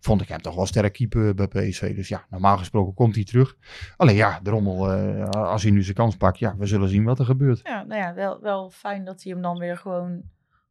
vond 0.00 0.20
ik 0.20 0.28
hem 0.28 0.40
toch 0.40 0.54
wel 0.54 0.66
sterk 0.66 0.92
keeper 0.92 1.34
bij 1.34 1.48
PSV. 1.48 1.94
Dus 1.94 2.08
ja, 2.08 2.24
normaal 2.30 2.58
gesproken 2.58 2.94
komt 2.94 3.14
hij 3.14 3.24
terug. 3.24 3.56
Alleen 3.96 4.16
ja, 4.16 4.40
Drommel, 4.42 4.92
eh 4.92 5.28
als 5.30 5.62
hij 5.62 5.72
nu 5.72 5.82
zijn 5.82 5.96
kans 5.96 6.16
pakt, 6.16 6.38
ja, 6.38 6.56
we 6.56 6.66
zullen 6.66 6.88
zien 6.88 7.04
wat 7.04 7.18
er 7.18 7.24
gebeurt. 7.24 7.60
Ja, 7.62 7.82
nou 7.82 8.00
ja, 8.00 8.14
wel, 8.14 8.40
wel 8.40 8.70
fijn 8.70 9.04
dat 9.04 9.22
hij 9.22 9.32
hem 9.32 9.42
dan 9.42 9.58
weer 9.58 9.76
gewoon 9.76 10.22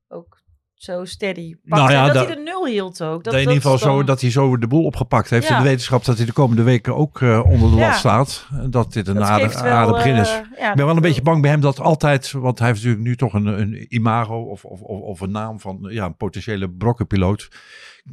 ook 0.07 0.41
zo 0.79 1.05
steady. 1.05 1.55
Nou 1.63 1.91
ja, 1.91 2.07
En 2.07 2.13
dat 2.13 2.25
hij 2.27 2.35
de 2.35 2.41
nul 2.41 2.65
hield 2.65 3.03
ook. 3.03 3.23
Dat, 3.23 3.33
in 3.33 3.39
ieder 3.39 3.53
geval 3.55 3.71
dan- 3.71 3.79
zo 3.79 4.03
dat 4.03 4.21
hij 4.21 4.31
zo 4.31 4.57
de 4.57 4.67
boel 4.67 4.83
opgepakt 4.83 5.29
heeft. 5.29 5.47
Ja. 5.47 5.57
In 5.57 5.63
de 5.63 5.69
wetenschap 5.69 6.05
dat 6.05 6.17
hij 6.17 6.25
de 6.25 6.31
komende 6.31 6.63
weken 6.63 6.95
ook 6.95 7.21
eh, 7.21 7.41
onder 7.45 7.69
de 7.69 7.75
Ja. 7.75 7.87
lat 7.87 7.95
staat. 7.95 8.47
En 8.51 8.71
Dat 8.71 8.93
dit 8.93 9.07
een 9.07 9.23
aardig, 9.23 9.91
begin 9.91 10.15
is. 10.15 10.29
eh, 10.29 10.39
ja, 10.59 10.69
Ik 10.69 10.75
ben 10.75 10.85
wel 10.85 10.95
een 10.95 11.01
beetje 11.01 11.21
bang 11.21 11.41
bij 11.41 11.51
hem 11.51 11.61
dat 11.61 11.79
altijd, 11.79 12.31
want 12.31 12.59
hij 12.59 12.67
heeft 12.67 12.79
natuurlijk 12.79 13.07
nu 13.07 13.15
toch 13.15 13.33
een, 13.33 13.45
een 13.45 13.85
imago 13.95 14.35
of, 14.41 14.65
of, 14.65 14.81
of, 14.81 15.21
een 15.21 15.31
naam 15.31 15.59
van 15.59 15.77
ja, 15.89 16.05
een 16.05 16.15
potentiële 16.17 16.69
brokkenpiloot. 16.69 17.47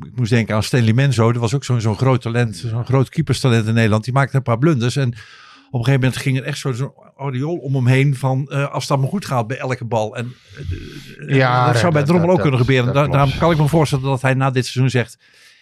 Ik 0.05 0.17
moest 0.17 0.31
denken 0.31 0.55
aan 0.55 0.63
Stanley 0.63 0.93
Menzo, 0.93 1.33
dat 1.33 1.41
was 1.41 1.55
ook 1.55 1.65
zo'n 1.65 1.81
zo'n 1.81 1.97
groot 1.97 2.23
talent, 2.23 2.57
zo'n 2.57 2.85
groot 2.85 3.09
keeperstalent 3.09 3.67
in 3.67 3.75
Nederland. 3.75 4.05
Die 4.05 4.13
maakte 4.13 4.37
een 4.37 4.43
paar 4.43 4.59
blunders 4.59 4.97
en 4.97 5.15
een 5.73 5.85
gegeven 5.85 6.01
moment 6.01 6.17
ging 6.17 6.37
er 6.39 6.43
echt 6.45 6.59
zo- 6.59 6.73
zo'n 6.73 6.93
aureool 7.17 7.57
om 7.57 7.75
hem 7.75 7.87
heen 7.87 8.17
van 8.17 8.47
eh, 8.49 8.73
als 8.73 8.87
dat 8.87 8.99
maar 8.99 9.09
goed 9.09 9.25
gaat 9.25 9.47
bij 9.47 9.59
elke 9.59 9.85
bal. 9.85 10.17
En 10.17 10.35
eh, 11.27 11.37
Ja, 11.37 11.67
dat 11.67 11.79
zou 11.81 11.93
bij 11.93 12.03
Drommel 12.03 12.27
dat- 12.27 12.37
ook 12.37 12.43
kunnen 12.43 12.61
gebeuren. 12.61 12.95
daarom 12.95 13.39
kan 13.39 13.51
ik 13.51 13.59
me 13.59 13.69
voorstellen 13.69 14.05
dat 14.05 14.23
hij 14.23 14.35
na 14.35 14.51
dit 14.51 14.67
seizoen 14.67 14.91
zegt, 14.91 15.19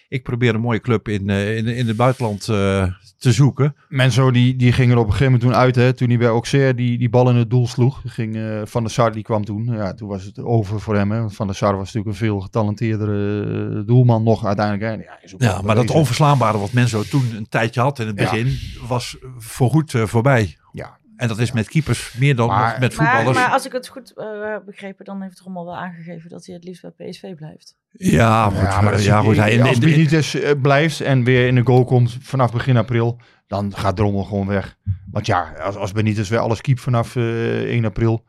ik 0.07 0.23
probeer 0.23 0.55
een 0.55 0.61
mooie 0.61 0.79
club 0.81 1.07
in, 1.07 1.29
eh, 1.29 1.57
in, 1.57 1.65
in 1.67 1.87
het 1.87 1.95
buitenland 1.97 2.49
eh, 2.49 2.87
te 3.17 3.31
zoeken. 3.31 3.75
Menzo 3.89 4.31
die, 4.31 4.55
die 4.55 4.71
ging 4.71 4.91
er 4.91 4.97
op 4.97 5.05
een 5.05 5.11
gegeven 5.11 5.31
moment 5.33 5.49
toen 5.51 5.59
uit, 5.61 5.75
hè, 5.75 5.93
toen 5.93 6.07
hij 6.09 6.17
bij 6.17 6.27
Auxerre 6.27 6.73
die, 6.73 6.97
die 6.97 7.09
bal 7.09 7.29
in 7.29 7.35
het 7.35 7.49
doel 7.49 7.67
sloeg. 7.67 8.01
Ging, 8.05 8.35
eh, 8.35 8.61
Van 8.63 8.83
der 8.83 8.91
Sar 8.91 9.11
die 9.11 9.23
kwam 9.23 9.45
toen. 9.45 9.65
Ja, 9.65 9.93
toen 9.93 10.07
was 10.07 10.23
het 10.23 10.39
over 10.39 10.79
voor 10.81 10.95
hem. 10.95 11.11
Hè, 11.11 11.19
want 11.19 11.35
Van 11.35 11.47
der 11.47 11.55
Sar 11.55 11.75
was 11.77 11.85
natuurlijk 11.93 12.07
een 12.07 12.25
veel 12.27 12.39
getalenteerdere 12.39 13.83
doelman 13.85 14.23
nog 14.23 14.45
uiteindelijk. 14.45 14.85
Hè. 14.85 15.03
Ja, 15.11 15.19
is 15.21 15.33
ook 15.33 15.41
Ja, 15.41 15.61
maar 15.61 15.75
dat 15.75 15.89
onverslaanbare 15.89 16.57
wat 16.57 16.71
men 16.73 16.87
zo 16.87 17.03
toen 17.03 17.35
een 17.35 17.49
tijdje 17.49 17.81
had 17.81 17.99
in 17.99 18.07
het 18.07 18.19
Ja. 18.19 18.29
begin, 18.31 18.57
was 18.87 19.17
voorgoed 19.37 19.93
eh, 19.93 20.03
voorbij. 20.05 20.57
Ja. 20.71 20.97
En 21.15 21.27
dat 21.27 21.39
is 21.39 21.51
met 21.51 21.67
keepers 21.69 22.13
meer 22.19 22.35
dan 22.35 22.47
Maar- 22.47 22.79
met 22.79 22.97
Maar, 22.97 23.07
voetballers. 23.07 23.37
maar 23.37 23.53
als 23.53 23.65
ik 23.65 23.71
het 23.71 23.87
goed 23.87 24.13
eh, 24.15 24.25
heb 24.43 24.63
begrepen, 24.65 25.05
dan 25.05 25.21
heeft 25.21 25.35
Drommel 25.37 25.65
wel 25.65 25.75
aangegeven 25.77 26.29
dat 26.29 26.45
hij 26.45 26.55
het 26.55 26.63
liefst 26.63 26.81
bij 26.95 27.09
PSV 27.09 27.35
blijft. 27.35 27.75
Ja, 27.97 28.49
goed, 28.49 28.57
Ja, 28.61 28.81
maar 28.81 28.91
dat 28.91 29.03
ja, 29.03 29.19
goed, 29.19 29.33
ik- 29.33 29.39
hij 29.39 29.51
in, 29.51 29.61
als 29.61 29.77
Benitez 29.79 30.35
eh, 30.35 30.51
blijft 30.61 31.01
en 31.01 31.23
weer 31.23 31.47
in 31.47 31.55
de 31.55 31.61
goal 31.65 31.83
komt 31.85 32.17
vanaf 32.21 32.51
begin 32.51 32.77
april, 32.77 33.19
dan 33.47 33.73
gaat 33.75 33.95
Drommel 33.95 34.23
gewoon 34.23 34.47
weg. 34.47 34.77
Want 35.11 35.25
ja, 35.25 35.53
als, 35.63 35.75
als 35.75 35.91
Benitez 35.91 36.29
weer 36.29 36.39
alles 36.39 36.61
keept 36.61 36.81
vanaf 36.81 37.15
eh 37.15 37.61
1 37.71 37.85
april, 37.85 38.23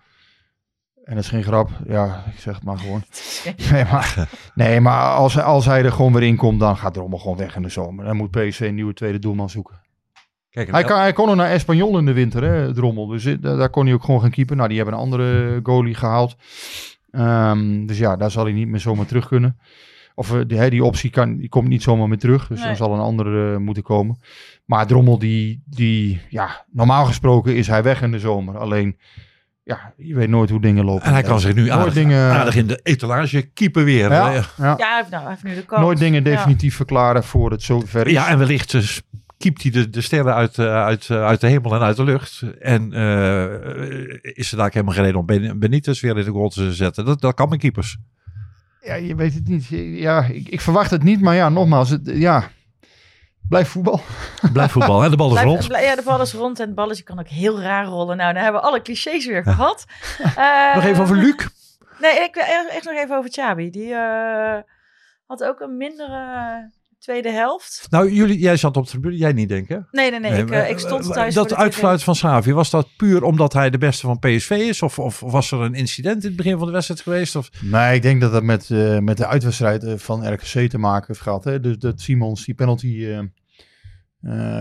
en 1.05 1.15
dat 1.15 1.25
is 1.25 1.31
geen 1.31 1.43
grap, 1.43 1.71
ja, 1.89 2.25
ik 2.35 2.41
zeg 2.41 2.55
het 2.55 2.65
maar 2.65 2.79
gewoon. 2.79 3.03
Nee, 3.71 3.85
maar, 3.85 4.29
nee, 4.55 4.81
maar 4.81 5.03
als, 5.15 5.35
hij- 5.35 5.43
als 5.43 5.65
hij 5.67 5.85
er 5.85 5.93
gewoon 5.93 6.13
weer 6.13 6.23
in 6.23 6.37
komt, 6.37 6.61
dan 6.61 6.77
gaat 6.77 6.95
Drommel 6.95 7.19
gewoon 7.19 7.37
weg 7.37 7.57
in 7.57 7.63
de 7.63 7.69
zomer. 7.69 8.05
Dan 8.05 8.17
moet 8.17 8.31
PSV 8.31 8.61
een 8.61 8.75
nieuwe 8.75 8.95
tweede 8.95 9.19
doelman 9.19 9.51
zoeken. 9.51 9.81
Kijk, 10.51 10.71
Hij, 10.71 10.85
kan, 10.85 10.99
hij 11.01 11.13
kon 11.13 11.27
nog 11.27 11.37
naar 11.37 11.51
Espanyol 11.51 11.99
in 11.99 12.05
de 12.05 12.13
winter, 12.13 12.43
hè, 12.43 12.75
Drommel. 12.75 13.07
Dus 13.07 13.25
eh, 13.25 13.35
daar 13.41 13.57
daar 13.57 13.71
kon 13.71 13.85
hij 13.85 13.95
ook 13.95 14.05
gewoon 14.05 14.21
gaan 14.21 14.31
keeper. 14.31 14.57
Nou, 14.57 14.69
die 14.69 14.77
hebben 14.77 14.95
een 14.95 15.01
andere 15.01 15.61
goalie 15.63 15.95
gehaald. 15.95 16.37
Ehm, 17.17 17.87
dus 17.87 17.99
ja, 17.99 18.17
daar 18.17 18.31
zal 18.31 18.45
hij 18.45 18.53
niet 18.53 18.69
meer 18.69 18.81
zomaar 18.81 19.07
terug 19.07 19.29
kunnen. 19.29 19.59
Of 20.15 20.35
eh, 20.35 20.41
die, 20.47 20.59
hè, 20.59 20.71
die 20.71 20.85
optie 20.85 21.11
kan, 21.11 21.37
die 21.37 21.49
komt 21.49 21.69
niet 21.69 21.83
zomaar 21.83 22.09
meer 22.09 22.19
terug. 22.19 22.47
Dus 22.49 22.59
Nee. 22.59 22.67
dan 22.67 22.77
zal 22.77 22.93
een 22.95 23.01
andere 23.01 23.53
eh, 23.53 23.59
moeten 23.59 23.83
komen. 23.83 24.19
Maar 24.65 24.87
Drommel, 24.87 25.19
die, 25.19 25.63
die, 25.67 26.21
ja, 26.29 26.65
normaal 26.73 27.05
gesproken 27.05 27.57
is 27.57 27.67
hij 27.67 27.83
weg 27.83 28.03
in 28.03 28.11
de 28.11 28.19
zomer. 28.19 28.59
Alleen, 28.59 28.97
ja, 29.63 29.93
je 29.97 30.15
weet 30.15 30.29
nooit 30.29 30.51
hoe 30.51 30.61
dingen 30.61 30.85
lopen. 30.85 31.05
en 31.07 31.13
hij 31.13 31.23
kan 31.23 31.41
zich 31.41 31.55
nu 31.55 31.61
Nooit 31.61 31.73
aardig, 31.73 31.95
dingen- 31.95 32.33
aardig 32.33 32.57
in 32.57 32.67
de 32.67 32.81
etalage 32.83 33.43
keeper 33.43 33.85
weer. 33.85 34.11
Ja, 34.13 34.31
Ja, 34.31 34.33
ja. 34.33 34.45
Ja, 34.57 34.77
hij 34.77 34.97
heeft, 34.97 35.11
nou, 35.11 35.23
hij 35.23 35.31
heeft 35.31 35.43
nu 35.45 35.55
de 35.55 35.65
kans. 35.65 35.81
Nooit 35.83 35.99
dingen 35.99 36.25
Ja. 36.25 36.31
definitief 36.31 36.77
verklaren 36.77 37.25
voor 37.25 37.51
het 37.51 37.63
zo 37.63 37.81
ver 37.85 38.07
is. 38.07 38.13
ja, 38.13 38.29
en 38.29 38.39
wellicht 38.39 38.73
uh, 38.73 38.83
kiept 39.39 39.63
hij 39.63 39.71
de, 39.71 39.91
de 39.91 40.01
sterren 40.01 40.35
uit, 40.35 40.59
eh, 40.59 40.85
uit, 40.85 41.11
eh, 41.11 41.25
uit 41.25 41.41
de 41.41 41.47
hemel 41.47 41.75
en 41.75 41.81
uit 41.81 41.97
de 41.97 42.05
lucht. 42.05 42.43
En 42.61 42.93
eh, 42.93 44.35
is 44.37 44.51
er 44.51 44.57
daar 44.57 44.71
helemaal 44.73 44.95
geen 44.95 45.05
reden 45.05 45.21
om 45.21 45.27
Ben- 45.27 45.59
Benitez 45.59 46.01
weer 46.01 46.19
in 46.19 46.25
de 46.25 46.31
goal 46.31 46.49
te 46.49 46.73
zetten. 46.75 47.05
Dat, 47.05 47.21
dat 47.21 47.35
kan 47.35 47.49
met 47.49 47.59
keepers. 47.59 47.97
Ja, 48.81 48.95
je 48.95 49.15
weet 49.15 49.35
het 49.35 49.49
niet. 49.49 49.67
Ja, 49.99 50.25
ik, 50.25 50.49
ik 50.49 50.61
verwacht 50.61 50.91
het 50.91 51.03
niet, 51.03 51.21
maar 51.21 51.35
ja, 51.35 51.49
nogmaals, 51.49 51.91
het, 51.91 52.01
ja, 52.05 52.49
blijf 53.49 53.69
voetbal. 53.69 54.01
Blijf 54.53 54.73
voetbal, 54.73 55.01
hè? 55.01 55.11
de 55.11 55.17
bal 55.17 55.27
is 55.27 55.33
Blijf- 55.33 55.47
rond. 55.49 55.67
ja, 55.67 55.97
de 55.97 56.03
bal 56.05 56.21
is 56.21 56.33
rond 56.33 56.61
en 56.61 56.67
het 56.67 56.75
balletje 56.75 57.03
kan 57.03 57.19
ook 57.19 57.29
heel 57.29 57.61
raar 57.61 57.85
rollen. 57.85 58.17
Nou, 58.17 58.33
dan 58.35 58.43
hebben 58.43 58.61
we 58.61 58.67
alle 58.67 58.83
clichés 58.83 59.27
weer 59.27 59.43
gehad. 59.43 59.85
Eh, 60.37 60.75
Nog 60.75 60.85
even 60.85 61.03
over 61.03 61.17
Luc. 61.17 61.47
Nee, 62.01 62.21
ik 62.21 62.35
wil 62.35 62.45
echt 62.71 62.85
nog 62.85 62.95
even 62.95 63.17
over 63.17 63.31
Chabi. 63.31 63.71
Die 63.71 63.95
eh, 63.95 64.59
had 65.27 65.45
ook 65.45 65.61
een 65.61 65.77
mindere 65.77 66.71
tweede 67.07 67.31
helft. 67.31 67.87
Nou, 67.91 68.13
jullie, 68.13 68.39
jij 68.39 68.57
zat 68.57 68.77
op 68.77 68.85
de 68.85 68.91
tribune, 68.91 69.17
jij 69.17 69.33
niet 69.33 69.49
denken. 69.49 69.89
Nee, 69.91 70.11
nee, 70.11 70.21
nee. 70.21 70.39
ik, 70.41 70.49
maar, 70.49 70.63
eh, 70.63 70.71
ik 70.71 70.79
stond 70.79 71.05
eh, 71.07 71.11
thuis 71.11 71.35
Dat 71.35 71.55
uitfluiten 71.55 72.05
van 72.05 72.15
Savi, 72.15 72.53
was 72.53 72.71
dat 72.71 72.89
puur 72.97 73.23
omdat 73.23 73.53
hij 73.53 73.71
de 73.71 73.79
beste 73.79 74.07
van 74.07 74.19
PSV 74.19 74.51
is? 74.51 74.83
Of, 74.83 74.99
of 74.99 75.21
was 75.21 75.51
er 75.51 75.61
een 75.61 75.75
incident 75.75 76.23
in 76.23 76.29
het 76.29 76.37
begin 76.37 76.59
van 76.59 76.67
de 76.67 76.73
wedstrijd 76.73 77.01
geweest? 77.01 77.37
Of... 77.37 77.51
Nee, 77.63 77.95
ik 77.95 78.03
denk 78.03 78.21
dat 78.21 78.33
dat 78.33 78.43
met, 78.43 78.71
eh, 78.71 78.99
met 78.99 79.17
de 79.17 79.27
uitwedstrijd 79.27 79.85
van 79.97 80.33
RKC 80.33 80.69
te 80.71 80.79
maken 80.79 81.07
heeft 81.07 81.21
gehad. 81.21 81.45
Hè? 81.45 81.61
Dus 81.61 81.79
dat 81.79 82.01
Simons 82.01 82.45
die 82.45 82.55
penalty 82.55 83.07
eh, 83.07 83.19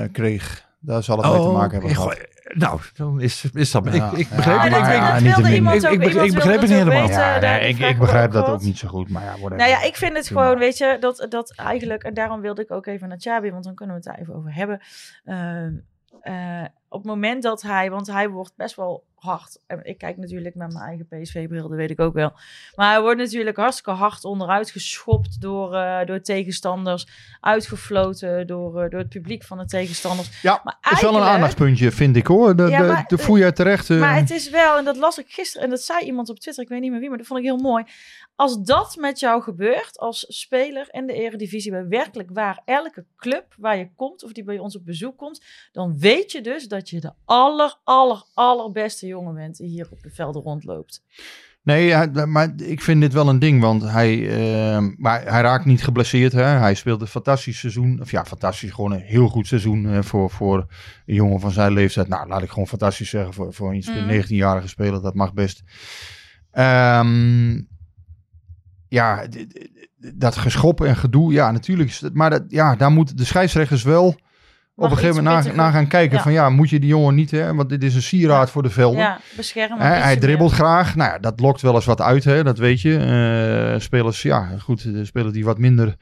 eh, 0.03 0.11
kreeg. 0.11 0.65
Daar 0.79 1.03
zal 1.03 1.17
het 1.17 1.31
mee 1.31 1.41
te 1.41 1.47
maken 1.47 1.71
hebben 1.71 1.89
ik- 1.89 1.95
gehad. 1.95 2.17
Nou, 2.53 2.79
dan 2.93 3.21
is, 3.21 3.45
is 3.53 3.71
dat... 3.71 3.85
Ja, 3.93 4.11
ik, 4.11 4.17
ik 4.17 4.27
ja, 4.29 4.35
begreep 4.35 4.55
maar 4.55 4.65
het. 5.13 5.21
Ik, 5.21 5.45
ik, 5.45 5.53
iemand 5.53 5.87
ook. 5.87 5.93
Ik- 5.93 6.01
ik- 6.01 6.07
iemand 6.07 6.25
ik 6.27 6.33
wilde 6.33 6.33
begreep 6.33 6.59
het 6.61 6.69
niet 6.69 6.77
helemaal. 6.79 7.07
weten, 7.07 7.41
nee, 7.41 7.59
die 7.73 7.85
ik, 7.85 7.89
ik 7.91 7.99
begrijp 7.99 8.31
dat 8.31 8.47
ook 8.47 8.61
niet 8.61 8.77
zo 8.77 8.87
goed. 8.87 9.09
Maar 9.09 9.23
ja, 9.23 9.29
whatever. 9.29 9.57
Nou 9.57 9.69
ja, 9.69 9.83
ik 9.83 9.95
vind 9.95 10.15
het 10.15 10.27
gewoon, 10.27 10.57
weet 10.57 10.77
je, 10.77 10.97
dat, 10.99 11.25
dat 11.29 11.53
eigenlijk, 11.55 12.03
en 12.03 12.13
daarom 12.13 12.41
wilde 12.41 12.61
ik 12.61 12.71
ook 12.71 12.85
even 12.85 13.07
naar 13.07 13.19
Chabi, 13.19 13.51
want 13.51 13.63
dan 13.63 13.75
kunnen 13.75 13.95
we 13.95 14.01
het 14.03 14.11
daar 14.11 14.21
even 14.21 14.35
over 14.35 14.53
hebben. 14.53 14.79
Ehm, 15.25 15.73
eh, 16.21 16.63
op 16.89 17.01
het 17.01 17.09
moment 17.09 17.43
dat 17.43 17.61
hij, 17.61 17.89
want 17.91 18.07
hij 18.07 18.29
wordt 18.29 18.53
best 18.55 18.75
wel 18.75 19.03
hard. 19.15 19.59
En 19.67 19.79
ik 19.83 19.97
kijk 19.97 20.17
natuurlijk 20.17 20.55
met 20.55 20.73
mijn 20.73 20.85
eigen 20.85 21.07
PSV-bril, 21.07 21.67
dat 21.67 21.77
weet 21.77 21.89
ik 21.89 21.99
ook 21.99 22.13
wel. 22.13 22.33
Maar 22.75 22.91
hij 22.91 23.01
wordt 23.01 23.19
natuurlijk 23.19 23.57
hartstikke 23.57 23.91
hard 23.91 24.23
onderuit 24.25 24.69
geschopt 24.71 25.41
door, 25.41 25.75
eh, 25.75 26.05
door 26.05 26.21
tegenstanders, 26.21 27.07
uitgefloten 27.39 28.47
door, 28.47 28.83
eh, 28.83 28.89
door 28.89 28.99
het 28.99 29.09
publiek 29.09 29.43
van 29.43 29.57
de 29.57 29.65
tegenstanders. 29.65 30.41
Ja, 30.41 30.61
Maar 30.63 30.77
is 30.91 31.01
wel 31.01 31.15
een 31.15 31.21
aandachtspuntje, 31.23 31.91
vind 31.91 32.15
ik 32.15 32.27
hoor. 32.27 32.55
De, 32.55 32.63
Ja, 32.63 32.81
de, 32.81 32.87
maar- 32.87 33.03
de 33.07 33.17
voel 33.17 33.37
jij 33.37 33.51
terecht. 33.51 33.89
Maar 33.89 34.15
het 34.15 34.31
is 34.31 34.49
wel, 34.49 34.77
en 34.77 34.85
dat 34.85 34.97
las 34.97 35.17
ik 35.17 35.25
gisteren, 35.29 35.63
en 35.63 35.69
dat 35.69 35.81
zei 35.81 36.05
iemand 36.05 36.29
op 36.29 36.39
Twitter, 36.39 36.63
ik 36.63 36.69
weet 36.69 36.81
niet 36.81 36.91
meer 36.91 36.99
wie, 36.99 37.09
maar 37.09 37.17
dat 37.17 37.27
vond 37.27 37.39
ik 37.39 37.45
heel 37.45 37.57
mooi. 37.57 37.83
Als 38.35 38.63
dat 38.63 38.95
met 38.99 39.19
jou 39.19 39.41
gebeurt, 39.41 39.99
als 39.99 40.25
speler 40.27 40.87
in 40.91 41.05
de 41.05 41.13
Eredivisie, 41.13 41.71
bij 41.71 41.87
werkelijk 41.87 42.29
waar 42.33 42.61
elke 42.65 43.05
club 43.17 43.55
waar 43.57 43.77
je 43.77 43.89
komt, 43.95 44.23
of 44.23 44.31
die 44.31 44.43
bij 44.43 44.59
ons 44.59 44.75
op 44.75 44.85
bezoek 44.85 45.17
komt, 45.17 45.43
dan 45.71 45.99
weet 45.99 46.31
je 46.31 46.41
dus 46.41 46.67
dat 46.67 46.89
je 46.89 46.99
de 46.99 47.11
aller, 47.25 47.79
aller, 47.83 48.23
allerbeste 48.33 49.07
jongen 49.07 49.33
bent 49.33 49.57
die 49.57 49.67
hier 49.67 49.87
op 49.91 50.01
de 50.01 50.09
velden 50.09 50.41
rondloopt. 50.41 51.03
Nee, 51.61 52.07
maar 52.25 52.53
ik 52.57 52.81
vind 52.81 53.01
dit 53.01 53.13
wel 53.13 53.29
een 53.29 53.39
ding, 53.39 53.61
want 53.61 53.83
hij, 53.83 54.29
eh, 54.29 54.87
maar 54.97 55.21
hij 55.21 55.41
raakt 55.41 55.65
niet 55.65 55.83
geblesseerd. 55.83 56.31
Hè? 56.31 56.43
Hij 56.43 56.75
speelt 56.75 57.01
een 57.01 57.07
fantastisch 57.07 57.59
seizoen. 57.59 58.01
Of 58.01 58.11
ja, 58.11 58.25
fantastisch, 58.25 58.71
gewoon 58.71 58.91
een 58.91 58.99
heel 58.99 59.27
goed 59.27 59.47
seizoen 59.47 60.03
voor, 60.03 60.29
voor 60.29 60.65
een 61.05 61.15
jongen 61.15 61.39
van 61.39 61.51
zijn 61.51 61.73
leeftijd. 61.73 62.07
Nou, 62.07 62.27
laat 62.27 62.41
ik 62.41 62.49
gewoon 62.49 62.67
fantastisch 62.67 63.09
zeggen 63.09 63.33
voor, 63.33 63.53
voor 63.53 63.73
een 63.73 63.83
Mm. 63.87 64.21
19-jarige 64.21 64.67
speler. 64.67 65.01
Dat 65.01 65.13
mag 65.13 65.33
best. 65.33 65.63
Ehm, 66.51 67.61
ja, 68.95 69.25
dat 69.97 70.37
geschoppen 70.37 70.87
en 70.87 70.95
gedoe, 70.95 71.33
ja, 71.33 71.51
natuurlijk. 71.51 71.99
Maar 72.13 72.29
dat, 72.29 72.43
ja, 72.47 72.75
daar 72.75 72.91
moeten 72.91 73.17
de 73.17 73.25
scheidsrechters 73.25 73.83
wel 73.83 74.15
op 74.75 74.91
een 74.91 74.97
gegeven 74.97 75.23
moment 75.23 75.55
naar, 75.55 75.71
gaan 75.71 75.87
kijken. 75.87 76.17
Ja. 76.17 76.23
Van 76.23 76.31
ja, 76.31 76.49
moet 76.49 76.69
je 76.69 76.79
die 76.79 76.89
jongen 76.89 77.15
niet, 77.15 77.31
hè? 77.31 77.53
Want 77.53 77.69
dit 77.69 77.83
is 77.83 77.95
een 77.95 78.01
sieraad 78.01 78.49
voor 78.49 78.63
de 78.63 78.69
velden. 78.69 78.99
Ja, 78.99 79.19
beschermen. 79.35 79.79
Hij 79.79 80.17
dribbelt 80.17 80.49
meer. 80.49 80.59
graag. 80.59 80.95
Nou 80.95 81.11
ja, 81.11 81.19
dat 81.19 81.39
lokt 81.39 81.61
wel 81.61 81.75
eens 81.75 81.85
wat 81.85 82.01
uit, 82.01 82.23
hè, 82.23 82.43
dat 82.43 82.57
weet 82.57 82.81
je. 82.81 82.97
Eh, 82.97 83.79
spelers, 83.79 84.21
ja, 84.21 84.49
goed, 84.59 84.83
de 84.83 85.05
spelers 85.05 85.33
die 85.33 85.45
wat 85.45 85.57
minder 85.57 85.95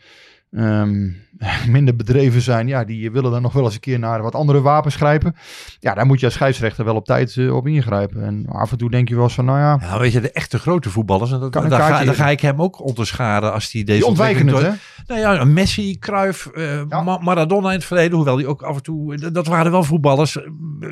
ehm, 0.56 1.10
minder 1.76 1.96
bedreven 1.96 2.42
zijn, 2.42 2.68
ja, 2.68 2.84
die 2.84 3.12
willen 3.12 3.32
dan 3.32 3.42
nog 3.42 3.54
wel 3.54 3.64
eens 3.64 3.74
een 3.74 3.80
keer 3.80 4.00
naar 4.00 4.22
wat 4.22 4.36
andere 4.36 4.62
wapens 4.62 4.96
grijpen. 4.96 5.36
Ja, 5.80 5.94
daar 5.94 6.06
moet 6.06 6.20
je 6.20 6.26
als 6.26 6.36
scheidsrechter 6.36 6.86
wel 6.86 6.96
op 6.96 7.06
tijd 7.06 7.38
eh, 7.38 7.56
op 7.56 7.68
ingrijpen. 7.68 8.24
En 8.24 8.46
af 8.50 8.72
en 8.72 8.78
toe 8.78 8.90
denk 8.90 9.10
je 9.10 9.16
wel 9.16 9.24
eens 9.24 9.34
van, 9.34 9.46
nou 9.46 9.60
ja, 9.60 9.78
Ja, 9.82 10.00
weet 10.00 10.12
je, 10.12 10.22
de 10.22 10.32
echte 10.32 10.60
grote 10.60 10.90
voetballers, 10.90 11.32
en 11.32 11.40
dat, 11.40 11.50
Kan 11.52 11.70
daar, 11.70 11.82
ga, 11.82 12.04
daar 12.04 12.32
ik 12.32 12.40
hem 12.42 12.62
ook 12.62 12.84
onderscharen 12.88 13.54
als 13.54 13.72
hij 13.72 13.84
deze 13.84 13.98
die 14.00 14.08
ontwijken 14.08 14.48
het, 14.48 14.62
hè? 14.62 14.70
Nou 15.08 15.20
ja, 15.20 15.44
Messi, 15.44 16.00
Cruyff, 16.00 16.46
eh, 16.48 16.82
Ja. 16.90 17.02
Ma- 17.02 17.18
Maradona 17.22 17.68
in 17.70 17.76
het 17.78 17.86
verleden, 17.86 18.16
hoewel 18.16 18.36
die 18.36 18.48
ook 18.48 18.62
af 18.62 18.76
en 18.76 18.84
toe, 18.84 19.18
d- 19.18 19.34
dat 19.34 19.48
waren 19.48 19.72
wel 19.72 19.84
voetballers, 19.84 20.38
eh, 20.38 20.44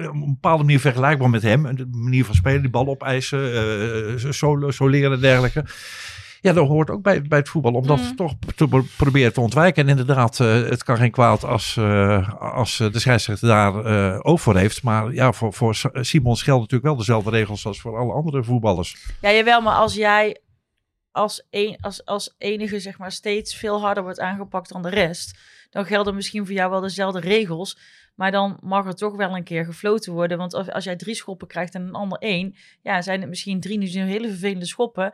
op 0.07 0.13
een 0.13 0.25
bepaalde 0.39 0.63
manier 0.63 0.79
vergelijkbaar 0.79 1.29
met 1.29 1.41
hem. 1.41 1.75
De 1.75 1.87
manier 1.91 2.25
van 2.25 2.35
spelen, 2.35 2.61
die 2.61 2.69
bal 2.69 2.87
opeisen, 2.87 3.53
eh 3.53 4.31
solo, 4.31 4.71
soleren 4.71 5.11
en 5.11 5.19
dergelijke. 5.19 5.63
Ja, 6.41 6.53
dat 6.53 6.67
hoort 6.67 6.89
ook 6.89 7.01
bij, 7.01 7.21
bij 7.21 7.37
het 7.39 7.49
voetbal, 7.49 7.73
om 7.73 7.87
dat 7.87 7.99
Mm. 7.99 8.15
toch 8.15 8.33
te 8.55 8.67
pro- 8.67 8.85
proberen 8.97 9.33
te 9.33 9.41
ontwijken. 9.41 9.83
En 9.83 9.89
inderdaad, 9.89 10.39
eh, 10.39 10.47
het 10.53 10.83
kan 10.83 10.97
geen 10.97 11.11
kwaad 11.11 11.43
als, 11.43 11.77
eh, 11.77 12.41
als 12.41 12.79
eh, 12.79 12.91
de 12.91 12.99
scheidsrechter 12.99 13.47
daar 13.47 13.73
oog 14.23 14.41
voor 14.41 14.57
heeft. 14.57 14.83
Maar 14.83 15.13
ja, 15.13 15.31
voor, 15.31 15.53
voor 15.53 15.75
Simons 15.93 16.43
gelden 16.43 16.61
natuurlijk 16.61 16.89
wel 16.89 16.97
dezelfde 16.97 17.29
regels 17.29 17.65
als 17.65 17.81
voor 17.81 17.97
alle 17.97 18.13
andere 18.13 18.43
voetballers. 18.43 18.95
Ja, 19.21 19.31
jawel, 19.31 19.61
maar 19.61 19.75
als 19.75 19.93
jij 19.95 20.37
als, 21.11 21.47
een, 21.49 21.77
als, 21.81 22.05
als 22.05 22.35
enige 22.37 22.79
zeg 22.79 22.97
maar 22.97 23.11
steeds 23.11 23.55
veel 23.55 23.81
harder 23.81 24.03
wordt 24.03 24.19
aangepakt 24.19 24.69
dan 24.71 24.81
de 24.81 24.89
rest, 24.89 25.39
dan 25.69 25.85
gelden 25.85 26.15
misschien 26.15 26.45
voor 26.45 26.55
jou 26.55 26.69
wel 26.69 26.81
dezelfde 26.81 27.19
regels. 27.19 27.77
Maar 28.21 28.31
dan 28.31 28.57
mag 28.61 28.85
er 28.85 28.95
toch 28.95 29.15
wel 29.15 29.35
een 29.35 29.43
keer 29.43 29.65
gefloten 29.65 30.13
worden. 30.13 30.37
Want 30.37 30.53
als, 30.53 30.71
als 30.71 30.83
jij 30.83 30.95
drie 30.95 31.15
schoppen 31.15 31.47
krijgt 31.47 31.75
en 31.75 31.81
een 31.81 31.93
ander 31.93 32.17
één, 32.17 32.55
ja, 32.81 33.01
zijn 33.01 33.19
het 33.19 33.29
misschien 33.29 33.59
drie 33.59 33.77
nu 33.77 33.87
zijn 33.87 34.07
hele 34.07 34.27
vervelende 34.27 34.65
schoppen. 34.65 35.13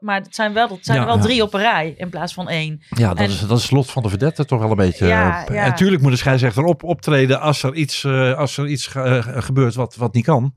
Maar 0.00 0.20
het 0.20 0.34
zijn, 0.34 0.52
wel, 0.52 0.68
het 0.68 0.84
zijn 0.84 0.96
Ja, 0.96 1.02
er 1.02 1.08
wel 1.08 1.18
ja. 1.18 1.22
drie 1.24 1.42
op 1.42 1.54
een 1.54 1.60
rij 1.60 1.94
in 1.96 2.08
plaats 2.08 2.34
van 2.34 2.48
één. 2.48 2.82
Ja, 2.88 3.08
dat, 3.08 3.18
En- 3.18 3.24
is, 3.24 3.40
dat 3.40 3.56
is 3.58 3.62
het 3.62 3.72
lot 3.72 3.90
van 3.90 4.02
de 4.02 4.08
verdette 4.08 4.44
toch 4.44 4.60
wel 4.60 4.70
een 4.70 4.76
beetje. 4.76 5.06
Ja, 5.06 5.40
ja. 5.40 5.46
En 5.46 5.68
natuurlijk 5.68 6.02
moet 6.02 6.10
de 6.10 6.16
scheidsrechter 6.16 6.64
op, 6.64 6.82
optreden 6.82 7.40
als 7.40 7.62
er 7.62 7.74
iets, 7.74 8.04
eh, 8.04 8.34
als 8.38 8.56
er 8.56 8.66
iets 8.66 8.94
eh, 8.94 9.26
gebeurt 9.42 9.74
wat, 9.74 9.96
wat 9.96 10.14
niet 10.14 10.24
kan. 10.24 10.54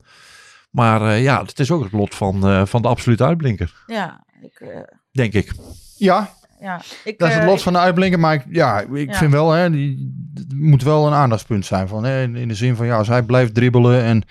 Maar 0.70 1.02
eh, 1.02 1.22
ja, 1.22 1.42
het 1.42 1.58
is 1.58 1.70
ook 1.70 1.82
het 1.82 1.92
lot 1.92 2.14
van, 2.14 2.46
eh, 2.48 2.66
van 2.66 2.82
de 2.82 2.88
absolute 2.88 3.24
uitblinker, 3.24 3.82
Ja, 3.86 4.24
ik, 4.42 4.60
eh, 4.60 4.80
denk 5.12 5.32
ik. 5.32 5.52
Ja, 5.96 6.30
ja, 6.60 6.80
ik, 7.04 7.18
dat 7.18 7.28
is 7.28 7.34
het 7.34 7.42
eh, 7.42 7.48
lot 7.48 7.62
van 7.62 7.72
de 7.72 7.78
uitblinker. 7.78 8.20
Maar 8.20 8.34
ik, 8.34 8.44
ja, 8.50 8.80
ik 8.80 9.10
Ja. 9.10 9.18
vind 9.18 9.32
wel, 9.32 9.50
hè, 9.50 9.70
die, 9.70 10.14
het 10.34 10.54
moet 10.54 10.82
wel 10.82 11.06
een 11.06 11.12
aandachtspunt 11.12 11.66
zijn. 11.66 11.88
Van, 11.88 12.04
hè, 12.04 12.22
in, 12.22 12.48
de 12.48 12.54
zin 12.54 12.76
van, 12.76 12.86
ja, 12.86 12.96
als 12.96 13.08
hij 13.08 13.22
blijft 13.22 13.54
dribbelen 13.54 14.02
en 14.02 14.22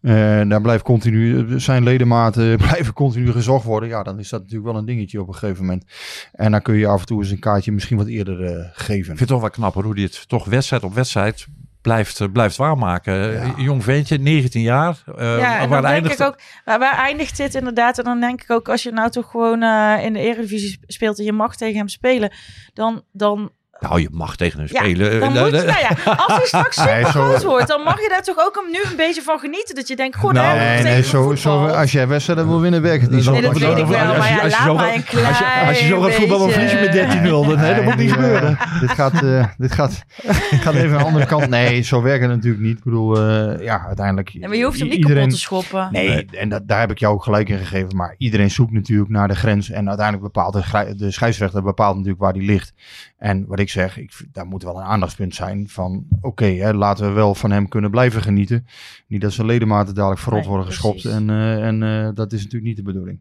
eh, 0.00 0.48
daar 0.48 0.60
blijft 0.60 0.82
continu, 0.82 1.44
zijn 1.60 1.82
ledematen 1.82 2.56
blijven 2.66 2.92
continu 2.92 3.32
gezocht 3.32 3.64
worden. 3.64 3.88
Ja, 3.88 4.02
dan 4.02 4.18
is 4.18 4.28
dat 4.28 4.40
natuurlijk 4.40 4.70
wel 4.70 4.76
een 4.80 4.86
dingetje 4.86 5.20
op 5.20 5.28
een 5.28 5.34
gegeven 5.34 5.64
moment. 5.64 5.84
En 6.32 6.50
dan 6.50 6.62
kun 6.62 6.74
je 6.76 6.86
af 6.86 7.00
en 7.00 7.06
toe 7.06 7.20
eens 7.22 7.30
een 7.30 7.38
kaartje 7.38 7.72
misschien 7.72 7.96
wat 7.96 8.06
eerder 8.06 8.44
eh, 8.44 8.50
Ik 8.58 8.70
geven. 8.72 9.04
vind 9.04 9.18
het 9.18 9.28
toch 9.28 9.40
wel 9.40 9.50
knapper 9.50 9.84
hoe 9.84 9.94
hij 9.94 10.02
het 10.02 10.28
toch 10.28 10.44
wedstrijd 10.44 10.82
op 10.82 10.94
wedstrijd 10.94 11.46
blijft, 11.86 12.20
eh, 12.20 12.28
blijft 12.32 12.56
waarmaken. 12.56 13.14
Ja. 13.32 13.42
Een 13.42 13.62
Jong 13.62 13.84
ventje, 13.84 14.18
19 14.18 14.62
jaar. 14.62 15.02
eh, 15.16 15.38
Ja, 15.38 15.58
en 15.58 15.68
waar 15.68 15.82
dan 15.82 15.90
denk 15.90 15.94
eindigt 15.94 16.20
ik 16.20 16.26
ook, 16.26 16.38
waar, 16.64 16.78
waar 16.78 16.94
eindigt 16.98 17.36
dit 17.36 17.54
inderdaad? 17.54 17.98
En 17.98 18.04
dan 18.04 18.20
denk 18.20 18.42
ik 18.42 18.50
ook, 18.50 18.68
als 18.68 18.82
je 18.82 18.92
nou 18.92 19.10
toch 19.10 19.30
gewoon 19.30 19.62
eh, 19.62 20.04
in 20.04 20.12
de 20.12 20.18
Eredivisie 20.18 20.70
sp- 20.70 20.84
speelt 20.86 21.18
en 21.18 21.24
je 21.24 21.32
mag 21.32 21.56
tegen 21.56 21.76
hem 21.76 21.88
spelen, 21.88 22.32
dan, 22.74 23.02
dan, 23.12 23.50
Nou, 23.80 24.00
je 24.00 24.08
mag 24.12 24.36
tegen 24.36 24.58
hem 24.58 24.68
ja, 24.72 24.78
spelen. 24.80 25.20
dan 25.20 25.36
Eh, 25.36 25.42
moet, 25.42 25.52
eh, 25.52 25.62
nou 25.66 25.78
ja, 25.80 26.12
als 26.12 26.36
hij 26.36 26.46
straks 26.46 26.76
Nee, 26.84 26.86
super 26.96 27.12
zo- 27.12 27.20
groot 27.24 27.42
wordt, 27.44 27.68
dan 27.68 27.82
mag 27.82 28.00
je 28.00 28.08
daar 28.08 28.22
toch 28.22 28.38
ook 28.38 28.62
nu 28.70 28.78
een 28.90 28.96
beetje 28.96 29.22
van 29.22 29.38
genieten. 29.38 29.74
Dat 29.74 29.88
je 29.88 29.96
denkt, 29.96 30.16
goh, 30.16 30.32
Nou, 30.32 30.58
nee, 30.58 30.82
nee, 30.82 31.02
zo, 31.02 31.34
zo, 31.34 31.66
als 31.66 31.92
jij 31.92 32.08
wedstrijden 32.08 32.48
wil 32.48 32.60
winnen, 32.60 32.82
werkt 32.82 33.02
het 33.02 33.10
niet 33.10 33.24
zo. 33.24 33.32
Nee, 33.32 33.40
dat 33.40 33.50
Als 33.50 33.58
je- 33.60 33.66
weet 33.68 33.78
ik 33.78 33.86
wel, 33.86 33.98
als 34.06 34.18
maar 34.18 34.28
je- 34.28 34.34
ja, 34.34 34.40
als 34.42 34.52
je 34.52 34.58
laat 34.58 34.66
zo 34.66 34.74
maar 34.74 34.84
gaat- 34.86 34.94
een 34.96 35.04
klein 35.04 35.26
als 35.26 35.38
je- 35.38 35.64
als 35.66 35.80
je 35.80 35.86
zo 35.86 36.00
gaat 36.00 36.14
voetballen, 36.14 36.48
je 36.50 36.78
met 36.80 36.92
13-0. 36.92 37.44
Dan, 37.46 37.58
hè, 37.58 37.74
dat 37.74 37.84
moet 37.84 37.96
niet 37.96 38.04
Nee, 38.06 38.14
gebeuren. 38.14 38.56
eh, 38.58 38.80
dit, 38.80 38.90
gaat, 38.90 39.22
eh, 39.22 39.46
dit 39.58 39.72
gaat, 39.72 40.02
gaat 40.50 40.74
even 40.74 40.92
aan 40.92 40.98
de 40.98 41.04
andere 41.04 41.26
kant. 41.26 41.48
Nee, 41.48 41.82
zo 41.82 42.02
werkt 42.02 42.22
het 42.22 42.30
natuurlijk 42.30 42.62
niet. 42.62 42.78
Ik 42.78 42.84
bedoel, 42.84 43.16
eh, 43.16 43.64
ja, 43.64 43.84
uiteindelijk... 43.86 44.28
Ja, 44.28 44.48
maar 44.48 44.56
je 44.56 44.64
hoeft 44.64 44.78
hem 44.78 44.88
niet 44.88 44.96
iedereen, 44.98 45.16
kapot 45.22 45.34
te 45.34 45.40
schoppen. 45.40 45.88
Nee, 45.90 46.26
en 46.30 46.48
dat, 46.48 46.68
daar 46.68 46.80
heb 46.80 46.90
ik 46.90 46.98
jou 46.98 47.14
ook 47.14 47.22
gelijk 47.22 47.48
in 47.48 47.58
gegeven. 47.58 47.96
Maar 47.96 48.14
iedereen 48.18 48.50
zoekt 48.50 48.72
natuurlijk 48.72 49.10
naar 49.10 49.28
de 49.28 49.36
grens. 49.36 49.70
En 49.70 49.88
uiteindelijk 49.88 50.32
bepaalt 50.32 50.52
de, 50.52 50.94
de 50.96 51.10
scheidsrechter 51.10 51.62
bepaalt 51.62 51.94
natuurlijk 51.94 52.22
waar 52.22 52.32
die 52.32 52.42
ligt. 52.42 52.72
En 53.18 53.44
wat 53.46 53.58
ik 53.58 53.65
zeg, 53.68 53.98
ik, 53.98 54.12
daar 54.32 54.46
moet 54.46 54.62
wel 54.62 54.76
een 54.76 54.84
aandachtspunt 54.84 55.34
zijn 55.34 55.68
van... 55.68 56.06
Oké, 56.20 56.44
hè, 56.46 56.72
laten 56.72 57.06
we 57.06 57.12
wel 57.12 57.34
van 57.34 57.50
hem 57.50 57.68
kunnen 57.68 57.90
blijven 57.90 58.22
genieten. 58.22 58.66
Niet 59.06 59.20
dat 59.20 59.32
zijn 59.32 59.46
ledematen 59.46 59.94
dadelijk 59.94 60.20
verrot 60.20 60.40
Nee, 60.40 60.48
worden 60.48 60.66
geschopt. 60.66 61.00
precies. 61.00 61.18
En, 61.18 61.30
eh, 61.30 61.66
en 61.66 61.82
eh, 61.82 62.08
dat 62.14 62.32
is 62.32 62.38
natuurlijk 62.38 62.64
niet 62.64 62.76
de 62.76 62.82
bedoeling. 62.82 63.20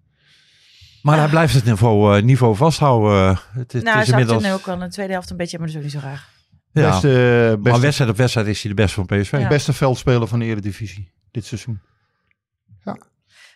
Maar 1.01 1.17
hij 1.17 1.27
blijft 1.29 1.53
het 1.53 1.65
niveau, 1.65 2.17
eh, 2.17 2.23
niveau 2.23 2.55
vasthouden. 2.55 3.39
Het, 3.51 3.71
het 3.71 3.83
nou, 3.83 3.95
hij 3.95 4.01
is 4.05 4.09
inmiddels... 4.09 4.43
nu 4.43 4.51
ook 4.51 4.65
wel 4.65 4.75
in 4.75 4.81
de 4.81 4.89
tweede 4.89 5.13
helft 5.13 5.29
een 5.29 5.37
beetje, 5.37 5.57
maar 5.57 5.67
dat 5.67 5.75
is 5.75 5.81
ook 5.83 5.93
niet 5.93 6.01
zo 6.01 6.07
raar. 6.07 6.27
Ja. 6.71 6.89
Beste, 6.89 7.57
Maar 7.61 7.79
wedstrijd 7.79 8.09
op 8.11 8.17
wedstrijd 8.17 8.47
is 8.47 8.61
hij 8.61 8.69
de 8.73 8.81
beste 8.81 9.03
van 9.03 9.19
PSV. 9.19 9.31
Ja. 9.31 9.47
beste 9.47 9.73
veldspeler 9.73 10.27
van 10.27 10.39
de 10.39 10.45
Eredivisie 10.45 11.11
dit 11.31 11.45
seizoen. 11.45 11.79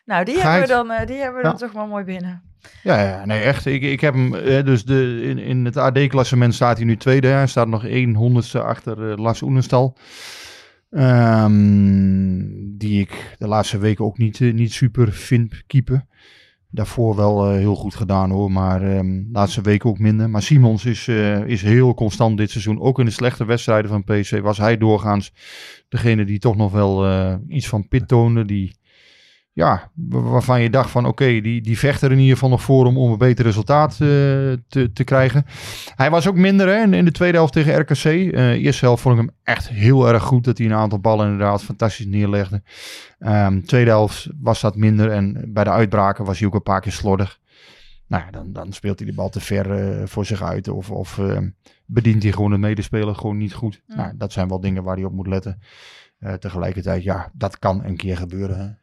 Nou, 0.06 0.26
die 0.26 0.34
Geit. 0.36 0.46
hebben 0.46 0.62
we 0.62 0.68
dan, 0.68 0.92
eh, 0.92 1.08
die 1.08 1.16
hebben 1.16 1.36
we 1.38 1.44
dan 1.44 1.52
Ja. 1.52 1.58
toch 1.58 1.72
wel 1.72 1.88
mooi 1.88 2.04
binnen. 2.04 2.42
Ja, 2.84 3.02
ja, 3.02 3.26
nee, 3.26 3.42
echt. 3.42 3.66
Ik, 3.66 3.82
ik 3.82 4.02
heb 4.02 4.14
hem, 4.14 4.36
eh, 4.36 4.66
dus 4.66 4.86
de, 4.86 5.22
in, 5.24 5.38
in 5.38 5.66
het 5.66 5.78
AD-klassement 5.78 6.54
staat 6.54 6.78
hij 6.78 6.86
nu 6.86 6.98
tweede. 6.98 7.28
Hij 7.28 7.48
staat 7.48 7.68
nog 7.68 7.86
één 7.86 8.16
honderdste 8.16 8.62
achter 8.62 9.12
eh, 9.12 9.18
Lars 9.18 9.42
Oenestal. 9.42 9.98
Ehm, 10.90 12.42
die 12.78 13.00
ik 13.00 13.36
de 13.38 13.48
laatste 13.48 13.78
weken 13.78 14.06
ook 14.06 14.18
niet, 14.18 14.42
eh, 14.42 14.54
niet 14.54 14.74
super 14.74 15.12
vind 15.12 15.64
keeper. 15.68 16.06
Daarvoor 16.72 17.16
wel 17.16 17.50
heel 17.50 17.76
goed 17.76 17.96
gedaan 17.96 18.30
hoor, 18.30 18.52
maar 18.52 18.82
ehm, 18.82 19.08
de 19.08 19.30
laatste 19.32 19.62
weken 19.62 19.90
ook 19.90 20.00
minder. 20.00 20.30
Maar 20.30 20.42
Simons 20.42 20.86
is, 20.86 21.08
is 21.46 21.62
heel 21.62 21.94
constant 21.94 22.38
dit 22.38 22.52
seizoen. 22.52 22.80
Ook 22.80 23.00
in 23.00 23.06
de 23.06 23.12
slechte 23.12 23.46
wedstrijden 23.46 23.92
van 23.92 24.04
PSV 24.04 24.42
was 24.42 24.58
hij 24.58 24.78
doorgaans 24.78 25.34
degene 25.88 26.26
die 26.26 26.40
toch 26.40 26.56
nog 26.56 26.72
wel 26.72 27.08
iets 27.48 27.68
van 27.68 27.88
pit 27.88 28.08
toonde. 28.08 28.46
Die, 28.46 28.80
ja, 29.60 29.92
wa- 29.94 30.22
waarvan 30.22 30.62
je 30.62 30.70
dacht 30.70 30.90
van 30.90 31.06
oké, 31.06 31.42
die, 31.42 31.62
die 31.62 31.80
vecht 31.80 32.02
er 32.02 32.12
in 32.12 32.18
ieder 32.18 32.34
geval 32.34 32.50
nog 32.50 32.62
voor 32.62 32.86
om, 32.86 32.98
om 32.98 33.12
een 33.12 33.18
beter 33.18 33.46
resultaat 33.46 33.92
eh, 33.92 33.98
te, 34.68 34.90
te 34.94 35.04
krijgen. 35.04 35.46
Hij 35.96 36.10
was 36.10 36.28
ook 36.28 36.36
minder 36.36 36.68
hè, 36.68 36.82
in, 36.82 36.94
in 36.94 37.06
de 37.06 37.12
tweede 37.12 37.38
helft 37.38 37.54
tegen 37.54 37.80
RKC. 37.80 38.04
Eh 38.04 38.50
eerste 38.52 38.86
helft 38.86 39.02
vond 39.02 39.20
ik 39.20 39.26
hem 39.26 39.36
echt 39.44 39.70
heel 39.70 40.08
erg 40.08 40.24
goed 40.24 40.44
dat 40.44 40.58
hij 40.58 40.68
een 40.68 40.74
aantal 40.74 41.00
ballen 41.00 41.26
inderdaad 41.26 41.64
fantastisch 41.64 42.06
neerlegde. 42.06 42.62
Ehm, 43.20 43.62
tweede 43.62 43.90
helft 43.90 44.28
was 44.42 44.62
dat 44.62 44.76
minder 44.76 45.12
en 45.12 45.50
bij 45.54 45.64
de 45.64 45.70
uitbraken 45.70 46.26
was 46.26 46.40
hij 46.40 46.48
ook 46.48 46.54
een 46.54 46.64
paar 46.64 46.82
keer 46.82 46.92
slordig. 46.92 47.40
Nou 48.08 48.24
ja, 48.26 48.32
dan, 48.32 48.54
dan 48.54 48.72
speelt 48.74 49.00
hij 49.00 49.08
de 49.08 49.16
bal 49.16 49.30
te 49.30 49.40
ver 49.40 49.72
eh, 49.72 50.08
voor 50.08 50.26
zich 50.26 50.44
uit 50.44 50.68
of, 50.68 50.92
of 50.92 51.18
ehm, 51.20 51.50
bedient 51.86 52.24
hij 52.24 52.32
gewoon 52.32 52.52
de 52.52 52.58
medespeler 52.58 53.16
gewoon 53.16 53.38
niet 53.38 53.54
goed. 53.54 53.82
Mm. 53.88 53.96
Nou, 53.96 54.12
dat 54.18 54.32
zijn 54.32 54.48
wel 54.48 54.60
dingen 54.60 54.84
waar 54.84 54.96
hij 54.96 55.06
op 55.06 55.14
moet 55.14 55.28
letten. 55.28 55.60
Tegelijkertijd, 56.40 57.04
ja, 57.04 57.32
dat 57.34 57.60
kan 57.60 57.84
een 57.84 57.96
keer 57.98 58.18
gebeuren. 58.18 58.60
Hè. 58.60 58.79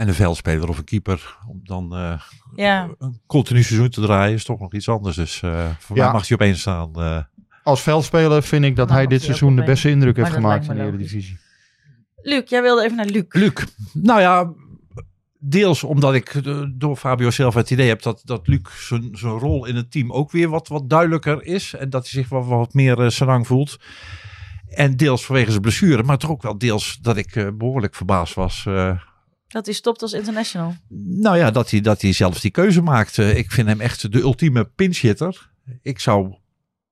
En 0.00 0.08
een 0.08 0.14
veldspeler 0.14 0.68
of 0.68 0.78
een 0.78 0.84
keeper. 0.84 1.36
Om 1.48 1.60
dan 1.64 1.94
eh, 1.96 2.20
Ja. 2.54 2.88
een 2.98 3.20
continu 3.26 3.62
seizoen 3.62 3.88
te 3.90 4.00
draaien 4.00 4.34
is 4.34 4.44
toch 4.44 4.60
nog 4.60 4.74
iets 4.74 4.88
anders. 4.88 5.16
Dus 5.16 5.42
eh, 5.42 5.68
voor 5.78 5.96
Ja. 5.96 6.02
mij 6.04 6.12
mag 6.12 6.28
hij 6.28 6.36
opeens 6.36 6.60
staan. 6.60 6.90
eh. 6.94 7.18
Als 7.62 7.80
veldspeler 7.82 8.42
vind 8.42 8.64
ik 8.64 8.76
dat 8.76 8.86
Nou, 8.88 8.98
hij 8.98 9.08
dit 9.08 9.22
seizoen 9.22 9.56
de 9.56 9.64
beste 9.64 9.90
indruk 9.90 10.16
heeft 10.16 10.30
gemaakt 10.32 10.68
in 10.68 10.74
de. 10.74 10.82
Eredivisie. 10.82 11.38
Luc, 12.22 12.42
jij 12.50 12.62
wilde 12.62 12.84
even 12.84 12.96
naar 12.96 13.06
Luc. 13.06 13.24
Luc. 13.28 13.52
Nou 13.92 14.20
ja, 14.20 14.52
deels 15.38 15.84
omdat 15.84 16.14
ik 16.14 16.40
door 16.78 16.96
Fabio 16.96 17.30
zelf 17.30 17.54
het 17.54 17.70
idee 17.70 17.88
heb 17.88 18.02
dat, 18.02 18.22
dat 18.24 18.46
Luc 18.48 18.86
zijn, 18.88 19.08
zijn 19.12 19.32
rol 19.32 19.64
in 19.66 19.76
het 19.76 19.90
team 19.90 20.12
ook 20.12 20.30
weer 20.30 20.48
wat, 20.48 20.68
wat 20.68 20.90
duidelijker 20.90 21.44
is. 21.44 21.74
En 21.74 21.90
dat 21.90 22.02
hij 22.02 22.10
zich 22.22 22.28
wat, 22.28 22.46
wat 22.46 22.74
meer 22.74 22.98
uh, 23.00 23.08
senang 23.08 23.46
voelt. 23.46 23.76
En 24.68 24.96
deels 24.96 25.24
vanwege 25.26 25.50
zijn 25.50 25.62
blessure, 25.62 26.02
maar 26.02 26.18
toch 26.18 26.30
ook 26.30 26.42
wel 26.42 26.58
deels 26.58 26.98
dat 27.02 27.16
ik 27.16 27.34
uh, 27.36 27.48
behoorlijk 27.54 27.94
verbaasd 27.94 28.34
was. 28.34 28.64
Uh, 28.68 29.00
dat 29.52 29.66
hij 29.66 29.74
stopt 29.74 30.02
als 30.02 30.12
international. 30.12 30.74
Nou 31.04 31.36
ja, 31.36 31.50
dat 31.50 31.70
hij, 31.70 31.80
dat 31.80 32.00
hij 32.00 32.12
zelf 32.12 32.40
die 32.40 32.50
keuze 32.50 32.82
maakt. 32.82 33.16
Uh, 33.16 33.36
ik 33.36 33.50
vind 33.50 33.68
hem 33.68 33.80
echt 33.80 34.12
de 34.12 34.20
ultieme 34.20 34.64
pinchhitter. 34.64 35.50
Ik 35.82 35.98
zou 35.98 36.34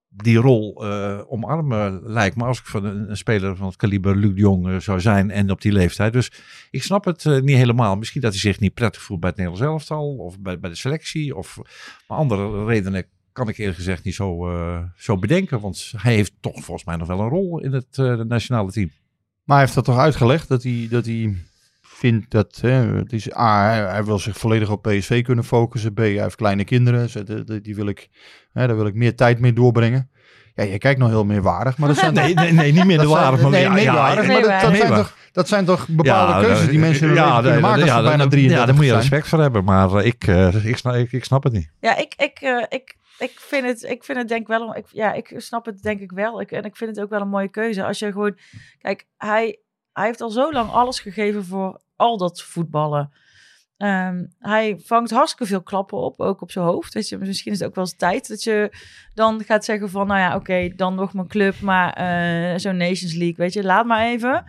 die 0.09 0.37
rol 0.37 0.87
uh, 0.87 1.21
omarmen, 1.29 2.01
lijkt 2.05 2.37
me, 2.37 2.45
als 2.45 2.59
ik 2.59 2.67
van 2.67 2.85
een, 2.85 3.11
een, 3.11 3.17
speler 3.17 3.57
van 3.57 3.67
het 3.67 3.77
kaliber 3.77 4.17
Luc 4.17 4.35
de 4.35 4.41
Jong 4.41 4.69
uh, 4.69 4.81
zou 4.81 5.01
zijn 5.01 5.31
en 5.31 5.51
op 5.51 5.61
die 5.61 5.73
leeftijd. 5.73 6.13
Dus 6.13 6.33
ik 6.71 6.83
snap 6.83 7.05
het 7.05 7.25
uh, 7.25 7.41
niet 7.41 7.57
helemaal. 7.57 7.97
Misschien 7.97 8.21
dat 8.21 8.31
hij 8.31 8.41
zich 8.41 8.61
niet 8.61 8.75
prettig 8.75 9.03
voelt 9.03 9.21
bij 9.21 9.29
het 9.29 9.39
Nederlands 9.39 9.67
elftal 9.67 10.17
of 10.17 10.41
bij, 10.41 10.59
bij 10.59 10.71
de 10.71 10.77
selectie. 10.77 11.37
Of 11.37 11.59
maar 12.09 12.19
andere 12.19 12.65
redenen 12.65 13.07
kan 13.33 13.49
ik 13.49 13.59
eerlijk 13.59 13.77
gezegd 13.77 14.05
niet 14.05 14.15
zo, 14.15 14.51
uh, 14.51 14.83
zo 14.97 15.19
bedenken. 15.19 15.61
Want 15.61 15.93
hij 15.97 16.15
heeft 16.15 16.33
toch 16.41 16.65
volgens 16.65 16.87
mij 16.87 16.97
nog 16.97 17.09
wel 17.09 17.21
een 17.21 17.29
rol 17.29 17.61
in 17.61 17.73
het 17.73 17.97
uh, 17.97 18.21
nationale 18.21 18.71
team. 18.71 18.91
Maar 19.45 19.57
hij 19.57 19.65
heeft 19.65 19.75
dat 19.75 19.85
toch 19.85 19.99
uitgelegd 19.99 20.49
dat 20.49 20.63
hij, 20.63 20.87
dat 20.91 21.07
hij 21.07 21.37
vindt 21.99 22.31
dat 22.31 22.59
hè, 22.61 22.71
het 22.97 23.13
is 23.13 23.37
A, 23.37 23.65
hij, 23.69 23.79
hij 23.79 24.05
wil 24.05 24.19
zich 24.19 24.37
volledig 24.37 24.71
op 24.71 24.83
PSV 24.83 25.23
kunnen 25.23 25.45
focussen. 25.45 25.93
B, 25.95 25.99
hij 25.99 26.09
heeft 26.09 26.35
kleine 26.37 26.65
kinderen. 26.65 27.09
Die, 27.47 27.61
die 27.61 27.75
wil 27.75 27.87
ik, 27.87 28.09
hè, 28.53 28.67
daar 28.67 28.77
wil 28.77 28.87
ik 28.87 28.95
meer 28.95 29.17
tijd 29.17 29.41
mee 29.41 29.53
doorbrengen. 29.53 30.11
Ja, 30.55 30.65
je 30.65 30.79
kijkt 30.79 31.01
nog 31.01 31.09
heel 31.09 31.25
meerwaardig, 31.25 31.79
maar 31.79 31.89
dat 31.89 31.97
zijn 31.99 32.15
nee, 32.21 32.35
nee, 32.35 32.53
nee, 32.53 32.73
niet 32.73 32.85
minderwaardig. 32.85 33.49
Nee, 33.51 33.63
ja, 33.63 33.73
meerwaardig, 33.73 34.27
ja, 34.27 34.33
maar 34.33 34.43
dat, 34.43 34.77
zijn 34.77 34.89
maar. 34.89 34.99
toch, 34.99 35.17
dat 35.33 35.49
zijn 35.49 35.65
toch 35.65 35.89
bepaalde 35.89 36.33
Ja, 36.33 36.41
keuzes 36.41 36.69
die 36.69 36.79
mensen 36.79 37.15
ja, 37.15 37.41
kunnen 37.41 37.61
maken 37.61 37.83
als 37.83 38.03
bijna 38.03 38.17
dat- 38.17 38.31
33 38.31 38.59
Ja, 38.59 38.65
daar 38.67 38.75
moet 38.75 38.85
je 38.85 38.89
zijn. 38.91 39.01
respect 39.01 39.29
voor 39.29 39.41
hebben, 39.41 39.65
maar 39.65 39.95
eh, 39.95 40.07
ik, 40.07 40.27
eh, 40.27 40.65
ik, 40.65 40.77
snap, 40.77 40.95
ik, 40.95 41.13
ik 41.13 41.25
snap 41.25 41.43
het 41.43 41.53
niet. 41.53 41.71
Ja, 41.81 41.97
ik, 41.97 42.15
ik, 42.17 42.39
eh, 42.41 42.65
ik 42.69 42.97
ik 43.19 43.33
vind 43.37 43.67
het, 43.67 43.83
ik 43.83 44.05
vind 44.05 44.19
het 44.19 44.29
denk 44.29 44.47
wel, 44.47 44.77
ik, 44.77 44.85
ja, 44.91 45.13
ik 45.13 45.35
snap 45.37 45.67
het 45.67 45.83
denk 45.83 46.01
ik 46.01 46.11
wel. 46.13 46.41
Ik, 46.41 46.51
en 46.53 46.65
ik 46.65 46.77
vind 46.77 46.91
het 46.91 47.01
ook 47.05 47.11
wel 47.11 47.21
een 47.21 47.29
mooie 47.29 47.49
keuze. 47.49 47.85
Als 47.85 47.99
je 47.99 48.13
gewoon, 48.13 48.39
kijk, 48.79 49.07
hij, 49.17 49.59
hij 49.93 50.07
heeft 50.07 50.21
al 50.21 50.31
zo 50.31 50.53
lang 50.53 50.71
alles 50.71 51.01
gegeven 51.01 51.45
voor 51.45 51.81
al 51.99 52.17
dat 52.17 52.43
voetballen. 52.43 53.11
Ehm, 53.77 54.25
hij 54.39 54.81
vangt 54.85 55.11
hartstikke 55.11 55.47
veel 55.47 55.63
klappen 55.63 55.99
op, 55.99 56.21
ook 56.21 56.43
op 56.43 56.51
zijn 56.51 56.65
hoofd. 56.65 56.95
Weet 56.95 57.09
je, 57.09 57.19
misschien 57.19 57.53
is 57.53 57.59
het 57.59 57.69
ook 57.69 57.75
wel 57.75 57.85
eens 57.85 57.97
tijd 57.97 58.29
dat 58.29 58.43
je 58.43 58.71
dan 59.15 59.45
gaat 59.45 59.65
zeggen 59.65 59.91
van, 59.91 60.07
nou 60.07 60.21
ja, 60.21 60.35
oké, 60.35 60.69
dan 60.77 60.95
nog 60.95 61.13
mijn 61.13 61.29
club, 61.29 61.61
maar 61.61 61.93
eh, 61.93 62.59
zo'n 62.59 62.77
Nations 62.77 63.15
League, 63.15 63.37
weet 63.37 63.53
je, 63.53 63.65
laat 63.65 63.87
maar 63.87 64.07
even. 64.07 64.45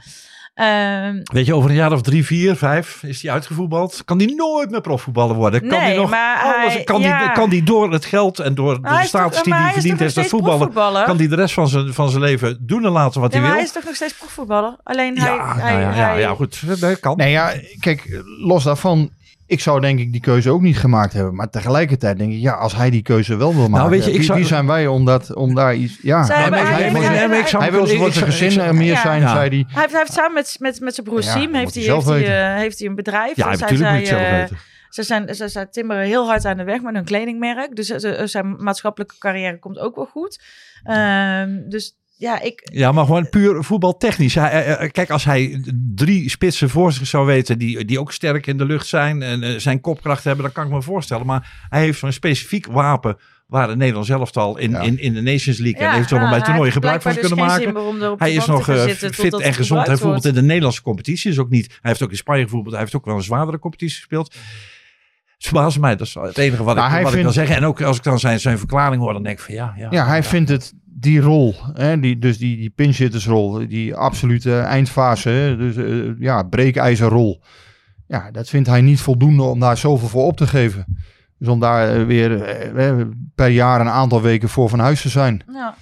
Ehm, 0.60 1.20
Weet 1.24 1.46
je, 1.46 1.56
over 1.56 1.70
een 1.70 1.76
jaar 1.76 1.92
of 1.92 2.02
drie, 2.02 2.26
vier, 2.26 2.56
vijf 2.56 3.04
is 3.04 3.22
hij 3.22 3.32
uitgevoetbald. 3.32 4.02
Kan 4.06 4.18
hij 4.18 4.34
nooit 4.36 4.70
meer 4.72 4.82
profvoetballer 4.82 5.36
worden. 5.36 5.60
Kan 5.60 5.70
Nee, 5.70 5.80
hij 5.80 5.96
nog 5.96 6.10
maar 6.10 6.42
alles, 6.56 6.74
hij- 6.74 6.84
kan, 6.84 7.02
ja. 7.02 7.20
die, 7.24 7.32
kan 7.32 7.50
die 7.50 7.64
door 7.64 7.92
het 7.92 8.06
geld 8.06 8.40
en 8.40 8.56
door 8.56 8.82
de 8.82 9.02
status 9.04 9.42
die 9.44 9.54
hij 9.54 9.62
hij 9.62 10.06
is 10.06 10.18
als 10.18 10.28
voetballer, 10.28 11.04
kan 11.06 11.18
hij 11.18 11.28
de 11.28 11.36
rest 11.36 11.54
van 11.54 11.68
zijn, 11.68 11.94
van 11.94 12.10
zijn 12.10 12.22
leven 12.22 12.58
doen 12.62 12.86
en 12.86 12.92
laten 12.92 13.22
wat 13.22 13.34
ja, 13.34 13.40
hij 13.40 13.48
maar 13.48 13.56
wil? 13.58 13.58
hij 13.60 13.68
is 13.68 13.72
toch 13.76 13.84
nog 13.86 13.96
steeds 13.96 14.14
profvoetballer? 14.14 14.76
Alleen 14.84 15.18
hij... 15.18 15.30
ja, 15.36 15.56
hij, 15.56 15.72
nou 15.72 15.84
ja, 15.84 15.96
ja, 15.96 16.10
hij- 16.10 16.20
ja, 16.20 16.34
goed. 16.34 16.80
Dat 16.82 17.00
kan. 17.00 17.18
Nee, 17.18 17.32
ja, 17.32 17.54
kijk, 17.80 18.22
los 18.40 18.64
daarvan. 18.64 19.10
Ik 19.50 19.60
zou 19.60 19.80
denk 19.80 20.00
ik 20.00 20.12
die 20.12 20.22
keuze 20.22 20.50
ook 20.50 20.62
niet 20.62 20.78
gemaakt 20.78 21.14
hebben. 21.14 21.36
Maar 21.36 21.50
tegelijkertijd 21.50 22.18
denk 22.18 22.32
ik, 22.32 22.40
ja, 22.40 22.54
als 22.54 22.76
hij 22.76 22.90
die 22.90 23.02
keuze 23.02 23.36
wel 23.36 23.52
wil 23.52 23.60
maken. 23.70 23.72
Nou, 23.78 23.90
weet 23.90 24.04
je, 24.06 24.10
ik 24.12 24.16
wie, 24.18 24.26
zou- 24.26 24.38
wie 24.40 24.48
zijn 24.48 24.66
wij 24.68 24.88
om, 24.88 25.06
dat, 25.06 25.36
om 25.36 25.56
daar 25.56 25.76
iets... 25.76 25.98
Ja, 26.02 26.26
hij, 26.26 27.72
wil 27.72 27.88
voor 27.88 28.12
zijn 28.12 28.26
gezin 28.26 28.52
ik- 28.52 28.58
eh, 28.58 28.72
meer 28.72 28.86
ja. 28.94 29.02
zijn, 29.02 29.22
Ja. 29.22 29.32
zei 29.34 29.50
hij. 29.50 29.66
Hij 29.68 29.82
heeft, 29.82 29.92
hij 29.92 30.00
heeft 30.00 30.14
samen 30.14 30.34
met, 30.34 30.56
met, 30.60 30.80
met 30.80 30.94
zijn 30.96 31.06
broer 31.08 31.24
Ja, 31.24 31.32
Siem 31.32 31.54
heeft 31.54 31.74
hij, 31.76 31.84
hij 31.84 31.94
heeft, 31.94 32.08
hij, 32.08 32.52
eh, 32.54 32.58
heeft 32.60 32.80
hij 32.80 32.88
een 32.88 32.96
bedrijf. 32.96 33.36
Ja, 33.36 33.50
Dus 33.50 33.60
hij 33.60 33.70
natuurlijk 33.70 33.98
moet 33.98 34.08
zelf 34.08 34.22
eh, 34.22 34.32
weten. 34.32 34.58
Ze 34.90 35.04
zijn, 35.04 35.36
ze, 35.36 35.50
ze 35.50 35.68
timmeren 35.72 36.04
heel 36.06 36.28
hard 36.28 36.46
aan 36.46 36.58
de 36.58 36.64
weg 36.64 36.82
met 36.82 36.94
hun 36.96 37.04
kledingmerk. 37.04 37.76
Dus 37.76 37.88
ze- 37.88 38.00
ze- 38.00 38.22
zijn 38.28 38.64
maatschappelijke 38.64 39.16
carrière 39.20 39.60
komt 39.60 39.80
ook 39.80 39.96
wel 39.96 40.06
goed. 40.06 40.42
Ehm, 40.84 41.50
dus 41.70 41.99
ja, 42.20 42.42
ik... 42.42 42.70
Ja, 42.74 42.92
maar 42.92 43.06
gewoon 43.06 43.30
puur 43.30 43.64
voetbaltechnisch. 43.64 44.36
Hij, 44.36 44.90
kijk, 44.92 45.10
als 45.10 45.24
hij 45.24 45.62
drie 45.96 46.30
spitsen 46.30 46.70
voor 46.70 46.92
zich 46.92 47.08
zou 47.08 47.26
weten 47.26 47.58
die, 47.58 47.86
die 47.86 48.00
ook 48.00 48.12
sterk 48.12 48.48
in 48.48 48.58
de 48.58 48.66
lucht 48.66 48.88
zijn 48.88 49.22
en 49.22 49.44
eh, 49.44 49.60
zijn 49.60 49.82
kopkracht 49.82 50.24
hebben, 50.24 50.44
dan 50.44 50.54
kan 50.54 50.66
ik 50.66 50.72
me 50.72 50.82
voorstellen. 50.82 51.26
Maar 51.26 51.66
hij 51.70 51.82
heeft 51.82 52.00
zo'n 52.00 52.12
specifiek 52.12 52.66
wapen 52.66 53.18
waar 53.48 53.68
het 53.68 53.78
Nederlands 53.78 54.10
elftal 54.10 54.58
in, 54.58 54.72
Ja. 54.72 54.80
in, 54.82 55.00
in 55.00 55.14
de 55.14 55.22
Nations 55.22 55.58
League 55.58 55.82
en 55.82 55.88
ja, 55.88 55.96
eventueel 55.96 56.22
nog 56.22 56.30
bij 56.30 56.60
heeft 56.62 56.74
gebruik 56.74 57.02
van 57.02 57.12
kunnen 57.12 57.30
dus 57.30 57.40
maken. 57.40 58.18
Hij 58.18 58.34
is 58.34 58.46
nog 58.46 58.70
eh, 58.70 58.84
fit 58.88 59.40
en 59.40 59.54
gezond. 59.54 59.88
Hij 59.88 59.98
wordt. 59.98 60.26
in 60.26 60.34
de 60.34 60.42
Nederlandse 60.42 60.82
competitie 60.82 61.32
is 61.32 61.40
ook 61.40 61.50
niet. 61.50 61.68
Hij 61.68 61.78
heeft 61.82 62.04
ook 62.04 62.12
in 62.12 62.18
Spanje 62.18 62.42
bijvoorbeeld. 62.42 62.74
Hij 62.74 62.84
heeft 62.84 62.96
ook 62.96 63.06
wel 63.06 63.16
een 63.16 63.24
zwaardere 63.24 63.60
competitie 63.60 63.98
gespeeld. 63.98 64.34
Het 64.34 65.48
verbaast 65.48 65.80
mij. 65.80 65.96
Dat 65.96 66.08
is 66.08 66.14
het 66.14 66.38
enige 66.38 66.64
wat, 66.64 66.76
Nou, 66.76 66.98
ik, 66.98 67.04
wat 67.04 67.14
ik 67.14 67.24
kan 67.24 67.34
zeggen. 67.34 67.56
En 67.56 67.66
ook 67.66 67.82
als 67.82 67.98
ik 67.98 68.04
dan 68.04 68.20
zijn, 68.20 68.40
zijn 68.40 68.58
verklaring 68.58 69.02
hoor, 69.02 69.14
dan 69.14 69.24
denk 69.24 69.38
ik 69.40 69.46
van 69.46 69.54
ja. 69.54 69.74
Ja, 69.78 69.88
Ja, 69.90 70.08
hij 70.08 70.24
vindt 70.24 70.50
het, 70.50 70.74
die 71.00 71.22
rol, 71.22 71.56
hè, 71.74 72.00
die, 72.00 72.20
dus 72.20 72.38
die, 72.38 72.58
die 72.58 72.70
pinchittersrol, 72.70 73.68
die 73.68 73.96
absolute 73.96 74.60
eindfase, 74.60 75.56
dus 75.58 75.76
eh, 75.76 76.20
ja, 76.20 76.44
breekijzerrol. 76.44 77.42
Ja, 78.08 78.32
dat 78.32 78.50
vindt 78.50 78.68
hij 78.68 78.82
niet 78.82 79.02
voldoende 79.02 79.44
om 79.44 79.60
daar 79.60 79.78
zoveel 79.78 80.08
voor 80.08 80.26
op 80.26 80.38
te 80.38 80.48
geven. 80.48 80.86
Dus 81.38 81.48
om 81.48 81.60
daar 81.60 81.96
eh, 81.96 82.06
weer 82.06 82.44
eh, 82.44 83.06
per 83.36 83.48
jaar 83.48 83.82
een 83.82 83.90
aantal 83.90 84.22
weken 84.22 84.50
voor 84.50 84.70
van 84.70 84.80
huis 84.80 85.02
te 85.02 85.10
zijn. 85.10 85.42
Ja. 85.54 85.76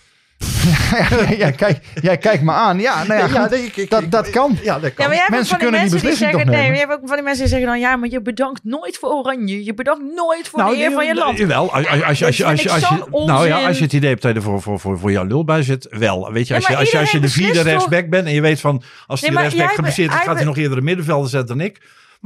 Ja, 1.38 1.52
kijk, 1.52 1.80
jij 2.02 2.18
kijkt 2.18 2.44
me 2.44 2.52
aan. 2.52 2.80
Ja, 2.80 3.04
nou 3.04 3.20
ja, 3.20 3.28
goed, 3.42 3.50
nee, 3.50 3.66
ik- 3.66 3.78
ik- 3.78 3.90
dat, 3.90 4.12
dat 4.12 4.30
kan. 4.30 4.58
Ja, 4.64 4.80
dat 4.80 4.94
kan. 4.94 5.12
Ja, 5.12 5.26
Mensen 5.30 5.30
van 5.30 5.42
die 5.42 5.58
kunnen 5.58 5.72
die 5.72 5.72
mensen 5.72 5.90
die 5.90 6.00
beslissing 6.10 6.18
zeggen, 6.32 6.40
toch 6.40 6.56
nee, 6.56 6.64
maar 6.68 6.74
je 6.74 6.80
hebt 6.80 6.92
ook 6.94 7.08
van 7.08 7.16
die 7.16 7.24
mensen 7.26 7.42
die 7.44 7.52
zeggen 7.54 7.68
dan, 7.70 7.80
ja, 7.80 7.96
maar 7.96 8.10
je 8.10 8.22
bedankt 8.22 8.60
nooit 8.64 8.98
voor 8.98 9.10
Oranje. 9.10 9.64
Je 9.64 9.74
bedankt 9.74 10.04
nooit 10.16 10.48
voor 10.48 10.64
de 10.66 10.78
eer 10.78 10.92
van 10.92 11.06
je 11.06 11.14
land. 11.16 11.38
Jawel, 11.38 11.74
als, 11.74 11.88
als, 11.88 12.04
als, 12.04 12.18
je- 12.20 12.26
als, 12.26 12.38
je- 12.38 12.46
als, 12.46 12.62
je- 12.62 12.70
als, 12.70 12.80
je- 12.82 12.88
vind 12.88 13.00
ik 13.02 13.08
zo'n 13.12 13.26
nou 13.26 13.48
ja, 13.48 13.68
als 13.68 13.78
je 13.78 13.84
het 13.84 13.94
idee 13.94 14.10
hebt 14.10 14.22
dat 14.22 14.32
je 14.32 14.38
er 14.38 14.44
voor, 14.44 14.62
voor, 14.62 14.80
voor, 14.80 15.00
voor 15.00 15.12
jouw 15.12 15.26
lul 15.26 15.44
bij 15.46 15.64
zit, 15.64 15.88
wel. 15.90 16.32
Weet 16.32 16.48
je, 16.48 16.54
Ja, 16.54 16.60
als, 16.60 16.68
je, 16.68 16.76
als, 16.78 16.92
je, 16.92 16.98
als 17.00 17.12
je 17.12 17.20
de 17.20 17.30
vierde 17.30 17.62
rechtsback 17.62 18.10
bent 18.10 18.28
en 18.28 18.34
je 18.34 18.42
weet 18.42 18.60
van, 18.60 18.82
als 19.08 19.22
die 19.22 19.32
rechtsback 19.32 19.72
geblesseerd 19.72 20.10
is, 20.12 20.16
gaat 20.18 20.26
hij 20.26 20.36
hij 20.36 20.44
nog 20.46 20.58
eerder 20.58 20.78
een 20.78 20.84
middenvelder 20.84 21.30
zetten 21.30 21.58
dan 21.58 21.66
ik. 21.66 21.78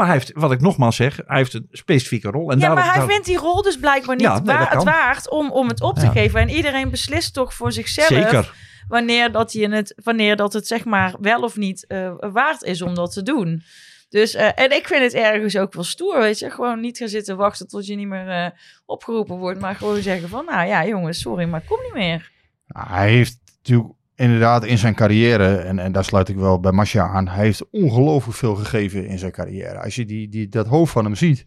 Maar 0.01 0.09
hij 0.09 0.19
heeft, 0.19 0.31
wat 0.35 0.51
ik 0.51 0.61
nogmaals 0.61 0.95
zeg, 0.95 1.19
hij 1.25 1.37
heeft 1.37 1.53
een 1.53 1.67
specifieke 1.71 2.29
rol. 2.29 2.51
En 2.51 2.55
Ja, 2.55 2.59
daarom- 2.61 2.79
maar 2.79 2.89
hij 2.91 2.99
daar- 2.99 3.09
vindt 3.09 3.25
die 3.25 3.37
rol 3.37 3.61
dus 3.61 3.77
blijkbaar 3.77 4.15
niet 4.15 4.25
Ja, 4.25 4.39
nee, 4.39 4.55
wa- 4.57 4.59
dat 4.59 4.69
het 4.73 4.83
waard 4.83 5.29
om, 5.29 5.51
om 5.51 5.67
het 5.67 5.81
op 5.81 5.95
te 5.95 6.05
Ja. 6.05 6.11
geven. 6.11 6.39
En 6.39 6.49
iedereen 6.49 6.89
beslist 6.89 7.33
toch 7.33 7.53
voor 7.53 7.71
zichzelf 7.71 8.07
Zeker. 8.07 8.53
wanneer 8.87 9.31
dat, 9.31 9.51
je 9.53 9.69
het, 9.69 9.93
wanneer 10.03 10.35
dat 10.35 10.53
het 10.53 10.67
zeg 10.67 10.85
maar 10.85 11.15
wel 11.19 11.41
of 11.41 11.57
niet 11.57 11.87
eh, 11.87 12.13
waard 12.19 12.63
is 12.63 12.81
om 12.81 12.95
dat 12.95 13.13
te 13.13 13.23
doen. 13.23 13.63
Dus, 14.09 14.33
eh, 14.33 14.49
en 14.55 14.71
ik 14.75 14.87
vind 14.87 15.01
het 15.01 15.13
ergens 15.13 15.57
ook 15.57 15.73
wel 15.73 15.83
stoer, 15.83 16.19
weet 16.19 16.39
je. 16.39 16.49
Gewoon 16.49 16.79
niet 16.79 16.97
gaan 16.97 17.07
zitten 17.07 17.37
wachten 17.37 17.67
tot 17.67 17.85
je 17.85 17.95
niet 17.95 18.07
meer 18.07 18.29
eh, 18.29 18.47
opgeroepen 18.85 19.35
wordt. 19.37 19.59
Maar 19.59 19.75
gewoon 19.75 20.01
zeggen 20.01 20.29
van, 20.29 20.45
nou 20.45 20.67
ja 20.67 20.85
jongens, 20.85 21.19
sorry, 21.19 21.45
maar 21.45 21.61
ik 21.61 21.67
kom 21.67 21.79
niet 21.83 21.93
meer. 21.93 22.31
Nou, 22.67 22.87
hij 22.89 23.09
heeft 23.09 23.37
natuurlijk 23.57 23.93
inderdaad 24.15 24.65
in 24.65 24.77
zijn 24.77 24.95
carrière, 24.95 25.55
en, 25.55 25.79
en 25.79 25.91
daar 25.91 26.03
sluit 26.03 26.29
ik 26.29 26.35
wel 26.35 26.59
bij 26.59 26.71
Masja 26.71 27.07
aan, 27.07 27.27
hij 27.27 27.45
heeft 27.45 27.69
ongelooflijk 27.69 28.37
veel 28.37 28.55
gegeven 28.55 29.05
in 29.05 29.19
zijn 29.19 29.31
carrière. 29.31 29.79
Als 29.79 29.95
je 29.95 30.05
die, 30.05 30.29
die, 30.29 30.49
dat 30.49 30.67
hoofd 30.67 30.91
van 30.91 31.05
hem 31.05 31.15
ziet, 31.15 31.45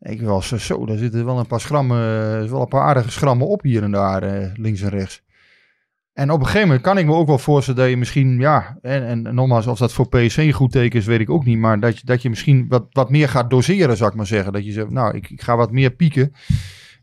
ik 0.00 0.20
wel 0.20 0.42
zo, 0.42 0.56
zo 0.56 0.86
daar 0.86 0.96
zitten 0.96 1.24
wel 1.24 1.38
een 1.38 1.46
paar 1.46 1.60
schrammen, 1.60 1.98
wel 2.50 2.60
een 2.60 2.68
paar 2.68 2.82
aardige 2.82 3.10
schrammen 3.10 3.46
op 3.46 3.62
hier 3.62 3.82
en 3.82 3.90
daar, 3.90 4.22
eh, 4.22 4.50
links 4.54 4.80
en 4.80 4.88
rechts. 4.88 5.22
En 6.12 6.30
op 6.30 6.38
een 6.38 6.46
gegeven 6.46 6.66
moment 6.66 6.84
kan 6.84 6.98
ik 6.98 7.06
me 7.06 7.14
ook 7.14 7.26
wel 7.26 7.38
voorstellen 7.38 7.80
dat 7.80 7.90
je 7.90 7.96
misschien, 7.96 8.38
ja, 8.38 8.78
en, 8.82 9.04
en 9.06 9.34
nogmaals, 9.34 9.66
of 9.66 9.78
dat 9.78 9.92
voor 9.92 10.06
een 10.10 10.52
goed 10.52 10.72
teken 10.72 10.98
is, 10.98 11.06
weet 11.06 11.20
ik 11.20 11.30
ook 11.30 11.44
niet. 11.44 11.58
Maar 11.58 11.80
dat 11.80 11.98
je, 11.98 12.06
dat 12.06 12.22
je 12.22 12.28
misschien 12.28 12.66
wat, 12.68 12.86
wat 12.90 13.10
meer 13.10 13.28
gaat 13.28 13.50
doseren, 13.50 13.96
zou 13.96 14.10
ik 14.10 14.16
maar 14.16 14.26
zeggen. 14.26 14.52
Dat 14.52 14.64
je 14.64 14.72
zegt, 14.72 14.90
nou, 14.90 15.16
ik, 15.16 15.30
ik 15.30 15.42
ga 15.42 15.56
wat 15.56 15.70
meer 15.70 15.90
pieken. 15.90 16.32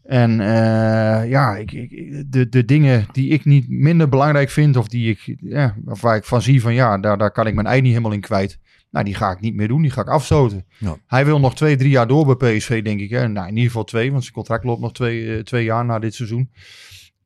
En 0.08 0.39
eh, 0.39 1.30
ja, 1.30 1.56
ik, 1.56 1.72
ik, 1.72 2.24
de, 2.32 2.50
de 2.50 2.65
dingen 2.65 3.06
die 3.12 3.30
ik 3.30 3.46
niet 3.46 3.70
minder 3.70 4.10
belangrijk 4.10 4.50
vind, 4.50 4.76
of 4.76 4.88
die 4.88 5.10
ik, 5.10 5.36
ja, 5.39 5.76
of 5.86 6.02
waar 6.02 6.15
ik 6.15 6.24
van 6.24 6.41
zie 6.41 6.62
van 6.62 6.74
ja, 6.74 6.98
daar, 6.98 7.17
daar 7.17 7.32
kan 7.32 7.48
ik 7.48 7.54
mijn 7.54 7.67
ei 7.67 7.82
niet 7.82 7.91
helemaal 7.91 8.12
in 8.12 8.22
kwijt. 8.22 8.60
Nou, 8.91 9.06
die 9.06 9.15
ga 9.15 9.32
ik 9.32 9.39
niet 9.39 9.56
meer 9.56 9.67
doen, 9.67 9.82
die 9.82 9.91
ga 9.91 10.02
ik 10.02 10.08
afstoten. 10.08 10.65
Ja. 10.78 10.98
Hij 11.08 11.26
wil 11.26 11.39
nog 11.39 11.56
twee, 11.56 11.76
drie 11.76 11.89
jaar 11.89 12.08
door 12.08 12.38
bij 12.38 12.58
PSV, 12.58 12.84
denk 12.84 13.00
ik. 13.00 13.10
Hè? 13.10 13.28
Nou, 13.28 13.48
in 13.48 13.54
ieder 13.54 13.67
geval 13.67 13.84
twee, 13.84 14.12
want 14.12 14.22
zijn 14.22 14.36
contract 14.36 14.63
loopt 14.63 14.82
nog 14.82 14.93
twee, 14.93 15.36
eh, 15.36 15.43
twee 15.43 15.63
jaar 15.63 15.86
na 15.86 16.00
dit 16.00 16.13
seizoen. 16.13 16.50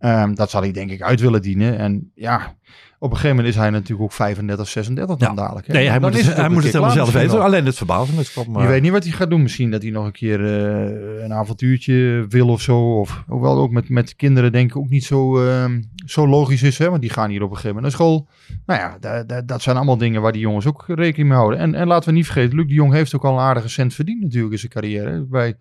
Ehm, 0.01 0.33
dat 0.33 0.49
zal 0.49 0.61
hij 0.61 0.71
denk 0.71 0.91
ik 0.91 1.01
uit 1.01 1.19
willen 1.19 1.41
dienen. 1.41 1.77
En 1.77 2.11
ja, 2.15 2.55
op 2.99 3.09
een 3.09 3.15
gegeven 3.15 3.35
moment 3.35 3.53
is 3.53 3.59
hij 3.61 3.69
natuurlijk 3.69 4.01
ook 4.01 4.11
35, 4.11 4.67
36 4.67 5.15
dan 5.17 5.29
Ja. 5.29 5.35
dadelijk. 5.35 5.67
Hè? 5.67 5.73
Nee, 5.73 5.89
hij 5.89 5.99
moet 5.99 6.17
het, 6.17 6.35
hij 6.35 6.49
moet 6.49 6.63
het 6.63 6.73
helemaal 6.73 6.93
zelf 6.95 7.11
weten. 7.11 7.41
Alleen 7.43 7.65
het 7.65 7.75
verbaast 7.75 8.11
me. 8.11 8.17
Het 8.17 8.31
kwam, 8.31 8.53
Je 8.57 8.59
eh, 8.63 8.67
weet 8.67 8.81
niet 8.81 8.91
wat 8.91 9.03
hij 9.03 9.11
gaat 9.11 9.29
doen. 9.29 9.41
Misschien 9.41 9.71
dat 9.71 9.81
hij 9.81 9.91
nog 9.91 10.05
een 10.05 10.11
keer 10.11 10.45
eh, 10.45 11.23
een 11.23 11.33
avontuurtje 11.33 12.25
wil 12.29 12.47
of 12.49 12.61
zo. 12.61 12.99
Of 12.99 13.23
hoewel 13.27 13.57
ook 13.57 13.71
met, 13.71 13.89
met 13.89 14.15
kinderen 14.15 14.51
denk 14.51 14.69
ik 14.69 14.77
ook 14.77 14.89
niet 14.89 15.03
zo, 15.03 15.45
ehm, 15.47 15.81
zo 16.05 16.27
logisch 16.27 16.63
is. 16.63 16.77
Hè? 16.77 16.89
Want 16.89 17.01
die 17.01 17.09
gaan 17.11 17.29
hier 17.29 17.43
op 17.43 17.49
een 17.49 17.55
gegeven 17.55 17.75
moment 17.75 17.97
naar 17.97 18.01
school. 18.07 18.27
Nou 18.65 18.79
ja, 18.79 18.97
da- 18.99 19.23
da- 19.23 19.41
dat 19.41 19.61
zijn 19.61 19.75
allemaal 19.75 19.97
dingen 19.97 20.21
waar 20.21 20.31
die 20.31 20.41
jongens 20.41 20.65
ook 20.65 20.83
rekening 20.87 21.29
mee 21.29 21.37
houden. 21.37 21.59
En, 21.59 21.75
en 21.75 21.87
laten 21.87 22.09
we 22.09 22.15
niet 22.15 22.25
vergeten, 22.25 22.55
Luc 22.57 22.67
de 22.67 22.73
Jong 22.73 22.93
heeft 22.93 23.15
ook 23.15 23.25
al 23.25 23.33
een 23.33 23.39
aardige 23.39 23.69
cent 23.69 23.93
verdiend 23.93 24.21
natuurlijk 24.21 24.53
in 24.53 24.59
zijn 24.59 24.71
carrière. 24.71 25.25
Bij, 25.29 25.55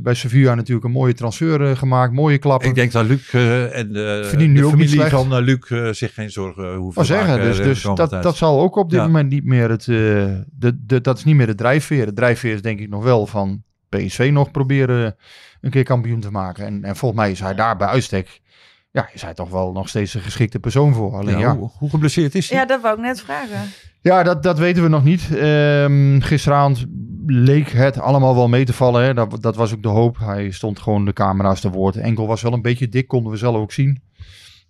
bij 0.00 0.14
Sevilla 0.14 0.54
natuurlijk 0.54 0.86
een 0.86 0.92
mooie 0.92 1.14
transfer 1.14 1.62
eh, 1.70 1.76
gemaakt. 1.76 2.12
Mooie 2.12 2.38
klappen. 2.38 2.68
Ik 2.68 2.74
denk 2.74 2.92
dat 2.92 3.06
Luc 3.06 3.34
eh, 3.34 3.78
en 3.78 3.92
de, 3.92 4.32
nu 4.36 4.54
de 4.54 4.64
ook 4.64 4.76
niet 4.76 4.88
familie 4.90 5.10
van 5.10 5.34
eh, 5.34 5.42
Luc 5.42 5.70
eh, 5.70 5.88
zich 5.90 6.14
geen 6.14 6.30
zorgen 6.30 6.74
hoeven 6.74 7.00
te 7.02 7.06
zeggen, 7.08 7.28
maken. 7.28 7.44
dus, 7.44 7.58
eh, 7.58 7.64
dus 7.64 7.82
dat, 7.82 8.10
dat 8.22 8.36
zal 8.36 8.60
ook 8.60 8.76
op 8.76 8.90
dit 8.90 8.98
Ja. 8.98 9.06
moment 9.06 9.30
niet 9.30 9.44
meer 9.44 9.68
het, 9.70 9.80
eh, 9.80 9.86
de, 10.58 10.78
de, 10.86 11.00
dat 11.00 11.18
is 11.18 11.24
niet 11.24 11.36
meer 11.36 11.46
de 11.46 11.54
drijfveer. 11.54 12.06
De 12.06 12.12
drijfveer 12.12 12.54
is 12.54 12.62
denk 12.62 12.80
ik 12.80 12.88
nog 12.88 13.02
wel 13.04 13.26
van 13.26 13.62
PSV 13.88 14.30
nog 14.32 14.50
proberen 14.50 15.16
een 15.60 15.70
keer 15.70 15.82
kampioen 15.84 16.20
te 16.20 16.30
maken. 16.30 16.66
En, 16.66 16.84
en 16.84 16.96
volgens 16.96 17.20
mij 17.20 17.30
is 17.30 17.40
hij 17.40 17.54
daar 17.54 17.76
bij 17.76 17.86
uitstek, 17.88 18.40
ja, 18.90 19.08
is 19.12 19.22
hij 19.22 19.34
toch 19.34 19.50
wel 19.50 19.72
nog 19.72 19.88
steeds 19.88 20.14
een 20.14 20.20
geschikte 20.20 20.58
persoon 20.58 20.94
voor. 20.94 21.12
Alleen 21.14 21.38
Ja, 21.38 21.40
ja, 21.40 21.56
Hoe, 21.56 21.70
hoe 21.78 21.90
geblesseerd 21.90 22.34
is 22.34 22.50
hij? 22.50 22.58
Ja, 22.58 22.66
dat 22.66 22.80
wou 22.80 22.94
ik 22.94 23.00
net 23.00 23.20
vragen. 23.20 23.60
ja 24.00 24.22
dat, 24.22 24.42
dat 24.42 24.58
weten 24.58 24.82
we 24.82 24.88
nog 24.88 25.04
niet. 25.04 25.36
Ehm, 25.36 26.20
gisteravond 26.20 26.86
leek 27.26 27.68
het 27.68 27.98
allemaal 27.98 28.34
wel 28.34 28.48
mee 28.48 28.64
te 28.64 28.72
vallen. 28.72 29.04
Hè. 29.04 29.14
Dat, 29.14 29.42
dat 29.42 29.56
was 29.56 29.74
ook 29.74 29.82
de 29.82 29.88
hoop. 29.88 30.18
Hij 30.18 30.50
stond 30.50 30.80
gewoon 30.80 31.04
de 31.04 31.12
camera's 31.12 31.60
te 31.60 31.70
woord. 31.70 31.96
Enkel 31.96 32.26
was 32.26 32.42
wel 32.42 32.52
een 32.52 32.62
beetje 32.62 32.88
dik, 32.88 33.08
konden 33.08 33.32
we 33.32 33.38
zelf 33.38 33.56
ook 33.56 33.72
zien. 33.72 34.02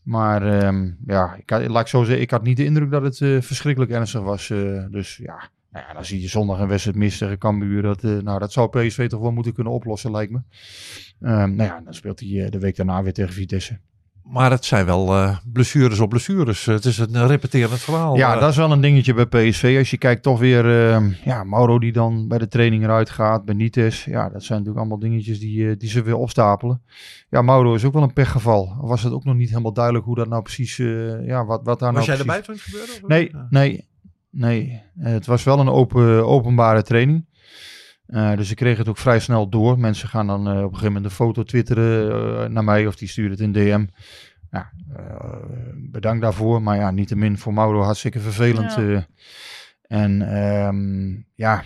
Maar 0.03 0.61
ehm, 0.61 0.91
ja, 1.07 1.35
ik 1.35 1.51
had, 1.51 1.69
laat 1.69 1.81
ik 1.83 1.87
zo 1.89 2.03
zeggen, 2.03 2.23
ik 2.23 2.31
had 2.31 2.43
niet 2.43 2.57
de 2.57 2.65
indruk 2.65 2.91
dat 2.91 3.03
het 3.03 3.21
eh, 3.21 3.41
verschrikkelijk 3.41 3.93
ernstig 3.93 4.21
was. 4.21 4.51
eh, 4.51 4.85
dus 4.91 5.17
ja, 5.17 5.51
nou 5.73 5.87
ja, 5.89 5.93
dan 5.93 6.05
zie 6.05 6.21
je 6.21 6.29
zondag 6.29 6.59
een 6.59 6.69
wedstrijd 6.69 6.97
mis 6.97 7.19
tegen 7.19 7.39
Cambuur. 7.39 7.83
Dat, 7.83 8.05
eh, 8.05 8.17
nou, 8.17 8.39
dat 8.39 8.53
zou 8.53 8.69
PSV 8.69 9.09
toch 9.09 9.21
wel 9.21 9.33
moeten 9.33 9.53
kunnen 9.55 9.73
oplossen, 9.73 10.11
lijkt 10.11 10.33
me. 10.33 10.41
Ehm, 11.21 11.55
nou 11.55 11.69
ja, 11.69 11.81
dan 11.85 11.95
speelt 11.95 12.21
hij 12.21 12.51
de 12.51 12.59
week 12.59 12.77
daarna 12.77 13.03
weer 13.03 13.13
tegen 13.13 13.33
Vitesse. 13.33 13.79
Maar 14.25 14.51
het 14.51 14.65
zijn 14.65 14.87
wel 14.87 15.15
eh, 15.15 15.37
blessures 15.53 16.01
op 16.01 16.09
blessures. 16.09 16.65
Het 16.65 16.85
is 16.85 16.99
een 16.99 17.27
repeterend 17.27 17.81
verhaal. 17.81 18.17
Ja, 18.17 18.35
eh. 18.35 18.41
dat 18.41 18.51
is 18.51 18.57
wel 18.57 18.73
een 18.73 18.81
dingetje 18.81 19.15
bij 19.15 19.27
PSV. 19.27 19.75
Als 19.79 19.91
je 19.91 19.99
kijkt 19.99 20.23
toch 20.23 20.39
weer, 20.39 20.91
eh, 20.93 21.25
ja, 21.25 21.45
Mauro 21.45 21.79
die 21.79 21.93
dan 21.93 22.29
bij 22.29 22.39
de 22.39 22.49
training 22.49 22.83
eruit 22.85 23.11
gaat, 23.11 23.45
Benitez. 23.45 24.05
Ja, 24.05 24.29
dat 24.29 24.43
zijn 24.43 24.59
natuurlijk 24.59 24.79
allemaal 24.79 24.99
dingetjes 24.99 25.41
die, 25.41 25.71
eh, 25.71 25.79
die 25.79 25.89
ze 25.89 26.03
weer 26.03 26.17
opstapelen. 26.17 26.83
Ja, 27.31 27.43
Mauro 27.43 27.75
is 27.75 27.85
ook 27.85 27.93
wel 27.93 28.03
een 28.03 28.13
pechgeval. 28.13 28.77
Al 28.81 28.89
Was 28.89 29.03
het 29.03 29.13
ook 29.13 29.25
nog 29.25 29.35
niet 29.35 29.49
helemaal 29.49 29.73
duidelijk 29.73 30.05
hoe 30.05 30.15
dat 30.17 30.29
nou 30.29 30.43
precies, 30.43 30.79
eh, 30.79 31.27
ja, 31.27 31.45
wat, 31.45 31.61
wat 31.65 31.79
daar 31.79 31.93
Was 31.93 32.07
jij 32.07 32.17
nou 32.17 32.29
erbij 32.29 32.43
precies... 32.43 32.71
toen 32.73 32.81
het 32.81 32.91
gebeurde? 32.91 33.05
of- 33.43 33.51
Nee, 33.51 33.51
nee, 33.51 33.89
nee. 34.31 34.83
Het 34.99 35.27
was 35.27 35.45
wel 35.45 35.59
een 35.61 35.69
open, 35.69 36.27
openbare 36.27 36.83
training. 36.83 37.27
Eh, 38.11 38.37
dus 38.37 38.51
ik 38.51 38.57
kreeg 38.57 38.79
het 38.79 38.89
ook 38.89 38.99
vrij 38.99 39.21
snel 39.21 39.49
door. 39.49 39.79
Mensen 39.79 40.09
gaan 40.09 40.27
dan 40.27 40.47
eh, 40.49 40.53
op 40.57 40.63
een 40.63 40.69
gegeven 40.69 40.87
moment 40.87 41.05
een 41.05 41.11
foto 41.11 41.43
twitteren 41.43 42.13
eh, 42.45 42.49
naar 42.51 42.65
mij 42.65 42.87
of 42.87 42.97
die 42.97 43.09
sturen 43.09 43.31
het 43.31 43.41
in 43.41 43.53
DM. 43.53 43.87
Ja, 44.51 44.71
eh, 44.97 45.37
bedankt 45.77 46.23
daarvoor. 46.23 46.63
Maar 46.63 46.77
ja, 46.77 46.91
niettemin 46.91 47.39
voor 47.39 47.53
Mauro 47.55 47.83
hartstikke 47.83 48.21
vervelend. 48.21 48.75
Ja. 48.75 48.83
eh. 48.89 49.03
en 49.83 50.23
ehm, 50.23 51.23
ja, 51.35 51.63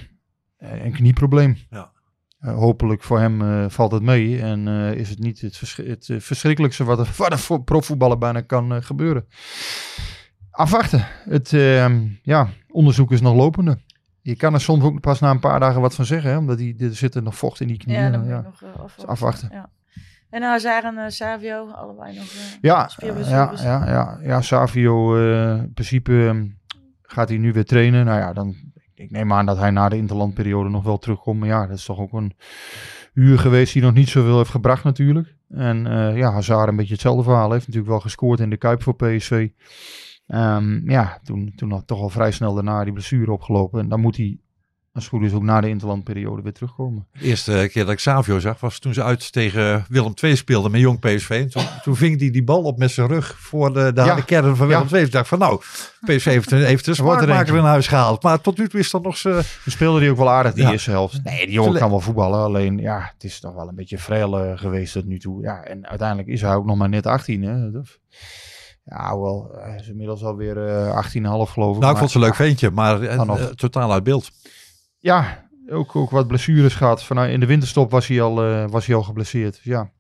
een 0.59 0.93
knieprobleem. 0.93 1.57
Ja. 1.71 1.93
Hopelijk 2.39 3.03
voor 3.03 3.19
hem 3.21 3.43
eh, 3.43 3.65
valt 3.69 3.93
het 3.93 4.03
mee 4.03 4.41
en 4.41 4.69
eh, 4.69 4.93
is 4.95 5.11
het 5.11 5.19
niet 5.19 5.41
het, 5.41 5.57
vers- 5.57 5.77
het 5.77 6.11
verschrikkelijkste 6.19 6.85
wat 6.85 6.99
er, 6.99 7.11
wat 7.17 7.33
er 7.33 7.39
voor 7.39 7.63
profvoetballen 7.63 8.19
bijna 8.19 8.41
kan 8.41 8.83
gebeuren. 8.83 9.27
Afwachten. 10.51 11.07
Het 11.29 11.53
ehm, 11.53 12.07
ja, 12.23 12.49
onderzoek 12.69 13.13
is 13.13 13.21
nog 13.21 13.35
lopende. 13.35 13.79
Je 14.25 14.37
kan 14.37 14.55
er 14.55 14.61
soms 14.61 14.85
ook 14.85 15.01
pas 15.01 15.21
na 15.21 15.31
een 15.31 15.39
paar 15.41 15.61
dagen 15.61 15.81
wat 15.81 15.95
van 15.95 16.05
zeggen, 16.05 16.31
hè, 16.31 16.37
omdat 16.37 16.59
die, 16.59 16.77
er 16.79 16.95
zit 16.95 17.15
er 17.15 17.23
nog 17.23 17.37
vocht 17.37 17.61
in 17.61 17.69
die 17.69 17.77
knieën. 17.77 18.01
Ja, 18.01 18.11
dan 18.11 18.27
ja. 18.27 18.41
nog 18.41 18.63
eh, 18.63 18.69
afwachten. 18.69 19.09
afwachten. 19.09 19.49
Ja. 19.53 19.71
En 20.31 20.43
Hazard 20.43 20.85
en 20.85 20.99
eh, 20.99 21.05
Savio, 21.09 21.69
allebei 21.71 22.17
nog. 22.17 22.25
eh, 22.25 22.61
Ja, 22.61 22.91
ja, 23.29 23.53
ja, 23.63 23.89
ja, 23.91 24.19
ja, 24.23 24.41
Savio, 24.41 25.17
in 25.57 25.73
principe 25.75 26.27
ehm, 26.27 26.47
gaat 27.03 27.29
hij 27.29 27.39
nu 27.39 27.53
weer 27.53 27.65
trainen. 27.65 28.05
Nou 28.05 28.19
ja, 28.19 28.33
dan, 28.33 28.55
ik 28.95 29.11
neem 29.11 29.33
aan 29.33 29.47
dat 29.47 29.59
hij 29.59 29.71
na 29.71 29.89
de 29.89 29.97
interlandperiode 29.97 30.69
nog 30.69 30.85
wel 30.85 30.99
terugkomt. 30.99 31.39
Maar 31.41 31.49
ja, 31.49 31.67
dat 31.67 31.77
is 31.77 31.85
toch 31.85 31.99
ook 31.99 32.13
een 32.13 32.33
huur 33.13 33.39
geweest 33.39 33.73
die 33.73 33.83
nog 33.83 33.95
niet 33.95 34.09
zoveel 34.09 34.39
heeft 34.39 34.51
gebracht 34.51 34.85
natuurlijk. 34.85 35.35
En 35.49 35.85
ja, 36.17 36.33
Hazard 36.33 36.69
een 36.69 36.77
beetje 36.77 36.93
hetzelfde 36.93 37.23
verhaal. 37.23 37.53
Heeft 37.53 37.67
natuurlijk 37.67 37.93
wel 37.93 38.01
gescoord 38.01 38.41
in 38.41 38.51
de 38.51 38.57
Kuip 38.57 38.83
voor 38.83 38.97
PSV. 38.97 39.49
Ehm, 40.27 40.91
ja, 40.91 41.19
toen, 41.25 41.53
toen 41.57 41.71
had 41.71 41.87
toch 41.87 42.01
al 42.01 42.09
vrij 42.09 42.31
snel 42.31 42.55
daarna 42.55 42.85
die 42.85 42.93
blessure 42.93 43.33
opgelopen. 43.33 43.81
En 43.81 43.89
dan 43.89 44.01
moet 44.01 44.17
hij, 44.17 44.39
als 44.93 45.05
het 45.05 45.13
goed 45.13 45.23
is, 45.25 45.33
ook 45.33 45.43
na 45.43 45.61
de 45.61 45.69
interlandperiode 45.69 46.43
weer 46.43 46.53
terugkomen. 46.53 47.07
De 47.13 47.25
eerste 47.25 47.69
keer 47.73 47.85
dat 47.85 47.93
ik 47.93 47.99
Savio 47.99 48.39
zag 48.39 48.61
was 48.61 48.79
toen 48.79 48.95
ze 48.95 49.03
uit 49.03 49.33
tegen 49.33 49.85
Willem 49.89 50.13
II 50.23 50.37
speelden 50.37 50.71
met 50.71 50.81
jong 50.81 50.99
PSV. 51.01 51.31
En 51.31 51.49
toen, 51.51 51.63
toen 51.83 51.97
ving 51.97 52.21
hij 52.21 52.31
die 52.31 52.45
bal 52.45 52.63
op 52.63 52.79
met 52.79 52.91
zijn 52.91 53.07
rug 53.09 53.39
voor 53.39 53.73
de, 53.73 53.93
de 53.93 54.03
Ja. 54.05 54.21
kern 54.21 54.57
van 54.57 54.67
Willem 54.67 54.87
Ja. 54.89 54.95
II. 54.97 55.05
Ik 55.05 55.13
dacht 55.13 55.29
van 55.29 55.39
nou, 55.39 55.59
PSV 56.01 56.25
heeft, 56.25 56.51
een- 56.51 56.65
heeft 56.65 56.87
een 56.87 56.95
Er 56.95 57.01
er 57.01 57.17
smaakmaker 57.17 57.57
in 57.57 57.63
huis 57.65 57.87
gehaald. 57.87 58.23
Maar 58.23 58.41
tot 58.41 58.59
nu 58.59 58.69
toe 58.69 58.81
is 58.81 58.91
dat 58.91 59.03
nog. 59.03 59.17
Toen 59.19 59.43
speelde 59.67 60.01
hij 60.01 60.11
ook 60.11 60.17
wel 60.17 60.31
aardig 60.31 60.53
die 60.55 60.65
Ja. 60.65 60.71
eerste 60.73 60.91
helft. 60.91 61.25
Nee, 61.25 61.45
die 61.47 61.55
jongen 61.55 61.79
kan 61.79 61.91
wel 61.91 62.01
voetballen. 62.01 62.39
Alleen, 62.41 62.79
ja, 62.79 63.11
het 63.15 63.25
is 63.25 63.41
toch 63.41 63.55
wel 63.55 63.69
een 63.69 63.75
beetje 63.75 63.99
eh, 64.09 64.59
geweest 64.59 64.93
tot 64.93 65.05
nu 65.05 65.19
toe. 65.19 65.43
Ja, 65.43 65.63
en 65.63 65.87
uiteindelijk 65.87 66.29
is 66.29 66.41
hij 66.41 66.55
ook 66.55 66.65
nog 66.67 66.77
maar 66.77 66.89
net 66.89 67.07
18. 67.07 67.43
Hè? 67.43 67.71
Ja, 68.85 69.19
wel, 69.19 69.55
hij 69.59 69.77
is 69.81 69.89
inmiddels 69.89 70.25
alweer 70.25 70.67
eh 70.67 71.05
18,5 71.05 71.11
geloof 71.13 71.47
ik. 71.47 71.57
Nou, 71.57 71.75
ik 71.75 71.81
Maar, 71.81 71.97
vond 71.97 72.11
ze 72.11 72.17
een 72.17 72.25
leuk 72.25 72.35
ventje, 72.35 72.71
maar 72.71 73.03
eh, 73.03 73.15
eh, 73.15 73.47
totaal 73.47 73.93
uit 73.93 74.05
beeld. 74.05 74.31
Ja, 74.99 75.49
ook, 75.69 75.97
ook 75.97 76.11
wat 76.11 76.27
blessures 76.27 76.75
gehad. 76.75 77.05
Vanuit, 77.05 77.33
in 77.33 77.41
de 77.41 77.47
winterstop 77.47 77.91
was 77.91 78.07
hij, 78.07 78.23
al, 78.23 78.45
eh, 78.45 78.69
was 78.69 78.87
hij 78.87 78.97
al 78.97 79.03
geblesseerd. 79.03 79.55
Dus 79.55 79.65
ja. 79.65 79.91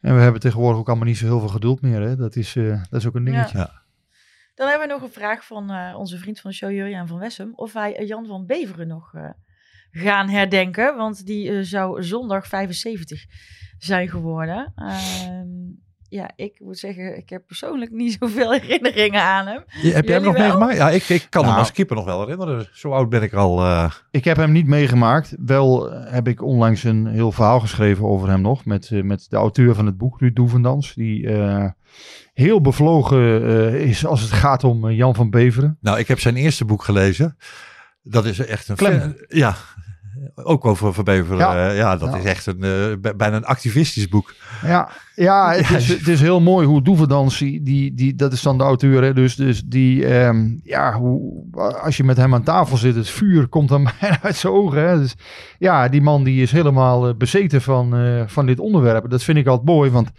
En 0.00 0.14
we 0.14 0.20
hebben 0.20 0.40
tegenwoordig 0.40 0.78
ook 0.80 0.88
allemaal 0.88 1.06
niet 1.06 1.16
zo 1.16 1.24
heel 1.26 1.38
veel 1.40 1.48
geduld 1.48 1.80
meer. 1.80 2.00
Hè? 2.00 2.16
Dat, 2.16 2.36
is, 2.36 2.56
eh, 2.56 2.82
dat 2.90 3.00
is 3.00 3.06
ook 3.06 3.14
een 3.14 3.24
dingetje. 3.24 3.58
Ja. 3.58 3.82
Dan 4.54 4.68
hebben 4.68 4.88
we 4.88 4.92
nog 4.94 5.02
een 5.02 5.12
vraag 5.12 5.44
van 5.44 5.70
eh, 5.70 5.98
onze 5.98 6.18
vriend 6.18 6.40
van 6.40 6.50
de 6.50 6.56
show, 6.56 6.70
Jurjan 6.70 7.06
van 7.06 7.18
Wessem. 7.18 7.52
Of 7.54 7.72
wij 7.72 7.96
eh, 7.96 8.08
Jan 8.08 8.26
van 8.26 8.46
Beveren 8.46 8.86
nog 8.86 9.14
eh, 9.14 9.30
gaan 9.90 10.28
herdenken. 10.28 10.96
Want 10.96 11.26
die 11.26 11.50
eh, 11.50 11.62
zou 11.62 12.02
zondag 12.02 12.46
75 12.46 13.24
zijn 13.78 14.08
geworden. 14.08 14.72
Ja, 16.12 16.30
ik 16.36 16.60
moet 16.60 16.78
zeggen, 16.78 17.16
ik 17.16 17.28
heb 17.30 17.46
persoonlijk 17.46 17.90
niet 17.90 18.16
zoveel 18.20 18.52
herinneringen 18.52 19.22
aan 19.22 19.46
hem. 19.46 19.64
Je- 19.82 19.92
heb 19.92 20.04
jij 20.04 20.14
hem 20.14 20.24
nog 20.24 20.32
wel? 20.36 20.42
meegemaakt? 20.42 20.76
Ja, 20.76 20.90
ik, 20.90 21.08
ik 21.08 21.26
kan 21.30 21.40
hem 21.42 21.50
Nou. 21.50 21.62
als 21.64 21.72
keeper 21.72 21.96
nog 21.96 22.04
wel 22.04 22.20
herinneren. 22.20 22.68
Zo 22.72 22.90
oud 22.90 23.08
ben 23.08 23.22
ik 23.22 23.32
al. 23.32 23.60
eh, 23.64 23.90
Ik 24.10 24.24
heb 24.24 24.36
hem 24.36 24.52
niet 24.52 24.66
meegemaakt. 24.66 25.34
Wel 25.38 25.92
eh, 25.92 26.12
heb 26.12 26.28
ik 26.28 26.42
onlangs 26.42 26.84
een 26.84 27.06
heel 27.06 27.32
verhaal 27.32 27.60
geschreven 27.60 28.04
over 28.04 28.28
hem 28.28 28.40
nog. 28.40 28.64
Met, 28.64 28.90
eh, 28.90 29.02
met 29.02 29.26
de 29.28 29.36
auteur 29.36 29.74
van 29.74 29.86
het 29.86 29.96
boek, 29.96 30.20
Ruud 30.20 30.34
Doevendans. 30.36 30.94
Die 30.94 31.28
eh, 31.28 31.66
heel 32.32 32.60
bevlogen 32.60 33.42
eh, 33.46 33.74
is 33.74 34.06
als 34.06 34.20
het 34.20 34.30
gaat 34.30 34.64
om 34.64 34.90
Jan 34.90 35.14
van 35.14 35.30
Beveren. 35.30 35.78
Nou, 35.80 35.98
ik 35.98 36.08
heb 36.08 36.20
zijn 36.20 36.36
eerste 36.36 36.64
boek 36.64 36.84
gelezen. 36.84 37.36
Dat 38.02 38.24
is 38.24 38.38
echt 38.38 38.68
een... 38.68 38.76
Klem. 38.76 39.00
fan- 39.00 39.16
Ja, 39.28 39.54
ook 40.34 40.64
over 40.64 40.94
Verbeveren. 40.94 41.38
Ja. 41.38 41.54
Ja, 41.66 41.70
ja 41.70 41.96
dat 41.96 42.10
Ja. 42.12 42.16
is 42.16 42.24
echt 42.24 42.46
een, 42.46 42.62
eh, 42.62 42.96
bij- 43.00 43.16
bijna 43.16 43.36
een 43.36 43.44
activistisch 43.44 44.08
boek. 44.08 44.34
Ja, 44.62 44.88
ja, 45.14 45.52
het, 45.56 45.70
is, 45.70 45.88
het 45.88 46.08
is 46.08 46.20
heel 46.20 46.40
mooi 46.40 46.66
hoe 46.66 46.82
Doevendans, 46.82 47.38
die, 47.38 47.94
die, 47.94 48.14
dat 48.14 48.32
is 48.32 48.42
dan 48.42 48.58
de 48.58 48.64
auteur. 48.64 49.02
Hè, 49.02 49.12
dus, 49.14 49.36
dus 49.36 49.62
die, 49.62 50.06
ehm, 50.06 50.48
ja, 50.62 50.92
hoe, 50.98 51.44
als 51.82 51.96
je 51.96 52.04
met 52.04 52.16
hem 52.16 52.34
aan 52.34 52.42
tafel 52.42 52.76
zit, 52.76 52.94
het 52.94 53.08
vuur 53.08 53.48
komt 53.48 53.68
dan 53.68 53.82
bijna 54.00 54.18
uit 54.22 54.36
zijn 54.36 54.52
ogen. 54.52 54.88
Hè. 54.88 54.98
Dus, 54.98 55.14
ja, 55.58 55.88
die 55.88 56.02
man 56.02 56.24
die 56.24 56.42
is 56.42 56.52
helemaal 56.52 57.08
eh, 57.08 57.14
bezeten 57.14 57.62
van, 57.62 57.96
eh, 57.96 58.22
van 58.26 58.46
dit 58.46 58.58
onderwerp. 58.58 59.10
Dat 59.10 59.22
vind 59.22 59.38
ik 59.38 59.46
altijd 59.46 59.68
mooi, 59.68 59.90
want 59.90 60.10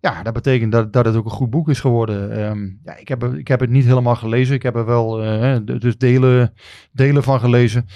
ja, 0.00 0.22
dat 0.22 0.32
betekent 0.32 0.72
dat, 0.72 0.92
dat 0.92 1.04
het 1.04 1.16
ook 1.16 1.24
een 1.24 1.30
goed 1.30 1.50
boek 1.50 1.68
is 1.68 1.80
geworden. 1.80 2.30
Ehm, 2.46 2.64
ja, 2.84 2.96
ik, 2.96 3.08
heb, 3.08 3.24
ik 3.24 3.48
heb 3.48 3.60
het 3.60 3.70
niet 3.70 3.84
helemaal 3.84 4.16
gelezen. 4.16 4.54
Ik 4.54 4.62
heb 4.62 4.76
er 4.76 4.84
wel 4.86 5.22
eh, 5.22 5.56
d- 5.56 5.80
dus 5.80 5.96
delen, 5.98 6.52
delen 6.92 7.22
van 7.22 7.40
gelezen. 7.40 7.86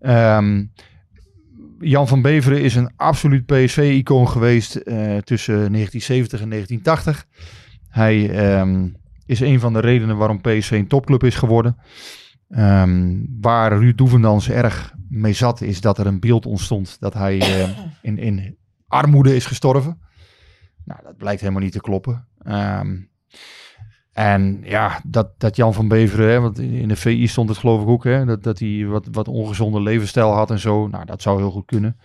Ehm, 0.00 0.64
Jan 1.78 2.08
van 2.08 2.22
Beveren 2.22 2.62
is 2.62 2.74
een 2.74 2.90
absoluut 2.96 3.46
PSV-icoon 3.46 4.28
geweest 4.28 4.74
eh, 4.74 4.96
tussen 5.16 5.54
1970 5.54 6.40
en 6.40 6.48
1980. 6.50 7.26
Hij 7.88 8.30
ehm, 8.30 8.88
is 9.26 9.40
een 9.40 9.60
van 9.60 9.72
de 9.72 9.80
redenen 9.80 10.16
waarom 10.16 10.40
PSV 10.40 10.70
een 10.70 10.86
topclub 10.86 11.24
is 11.24 11.34
geworden. 11.34 11.76
Ehm, 12.48 13.16
waar 13.40 13.78
Ruud 13.78 13.96
Doevendans 13.96 14.50
erg 14.50 14.94
mee 15.08 15.32
zat, 15.32 15.60
is 15.60 15.80
dat 15.80 15.98
er 15.98 16.06
een 16.06 16.20
beeld 16.20 16.46
ontstond 16.46 16.96
dat 17.00 17.14
hij 17.14 17.40
eh, 17.40 17.68
in, 18.02 18.18
in 18.18 18.56
armoede 18.88 19.34
is 19.34 19.46
gestorven. 19.46 19.98
Nou, 20.84 21.00
dat 21.02 21.16
blijkt 21.16 21.40
helemaal 21.40 21.62
niet 21.62 21.72
te 21.72 21.80
kloppen. 21.80 22.26
Ehm, 22.42 22.96
en 24.16 24.60
ja, 24.64 25.00
dat, 25.04 25.28
dat 25.38 25.56
Jan 25.56 25.74
van 25.74 25.88
Beveren, 25.88 26.30
hè, 26.30 26.40
want 26.40 26.58
in 26.58 26.88
de 26.88 26.96
VI 26.96 27.26
stond 27.26 27.48
het 27.48 27.58
geloof 27.58 27.82
ik 27.82 27.88
ook, 27.88 28.04
hè, 28.04 28.24
dat, 28.24 28.42
dat 28.42 28.58
hij 28.58 28.86
wat, 28.86 29.08
wat 29.12 29.28
ongezonde 29.28 29.80
levensstijl 29.80 30.32
had 30.32 30.50
en 30.50 30.58
zo. 30.58 30.88
Nou, 30.88 31.04
dat 31.04 31.22
zou 31.22 31.38
heel 31.38 31.50
goed 31.50 31.66
kunnen. 31.66 31.96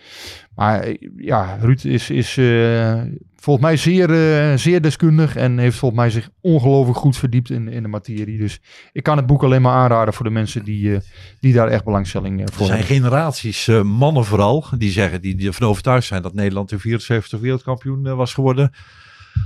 Maar 0.55 0.79
eh, 0.79 0.95
ja, 1.17 1.57
Ruud 1.61 1.83
is, 1.83 2.09
is 2.09 2.37
eh, 2.37 3.01
volgens 3.41 3.65
mij 3.65 3.77
zeer, 3.77 4.09
eh, 4.09 4.57
zeer 4.57 4.81
deskundig 4.81 5.35
en 5.35 5.57
heeft 5.57 5.77
volgens 5.77 6.01
mij 6.01 6.09
zich 6.09 6.29
ongelooflijk 6.41 6.97
goed 6.97 7.17
verdiept 7.17 7.49
in, 7.49 7.67
in 7.67 7.81
de 7.81 7.89
materie. 7.89 8.37
Dus 8.37 8.59
ik 8.91 9.03
kan 9.03 9.17
het 9.17 9.25
boek 9.25 9.43
alleen 9.43 9.61
maar 9.61 9.75
aanraden 9.75 10.13
voor 10.13 10.25
de 10.25 10.31
mensen 10.31 10.63
die, 10.63 10.99
die 11.39 11.53
daar 11.53 11.67
echt 11.67 11.83
belangstelling 11.83 12.39
eh, 12.39 12.45
Er 12.45 12.53
voor 12.53 12.65
zijn 12.65 12.79
hebben. 12.79 12.95
generaties 12.95 13.67
mannen 13.83 14.25
vooral 14.25 14.65
die 14.77 14.91
zeggen, 14.91 15.21
die, 15.21 15.35
die 15.35 15.47
ervan 15.47 15.67
overtuigd 15.67 16.07
zijn 16.07 16.21
dat 16.21 16.33
Nederland 16.33 16.71
in 16.71 16.79
74 16.79 17.39
wereldkampioen 17.39 18.15
was 18.15 18.33
geworden. 18.33 18.71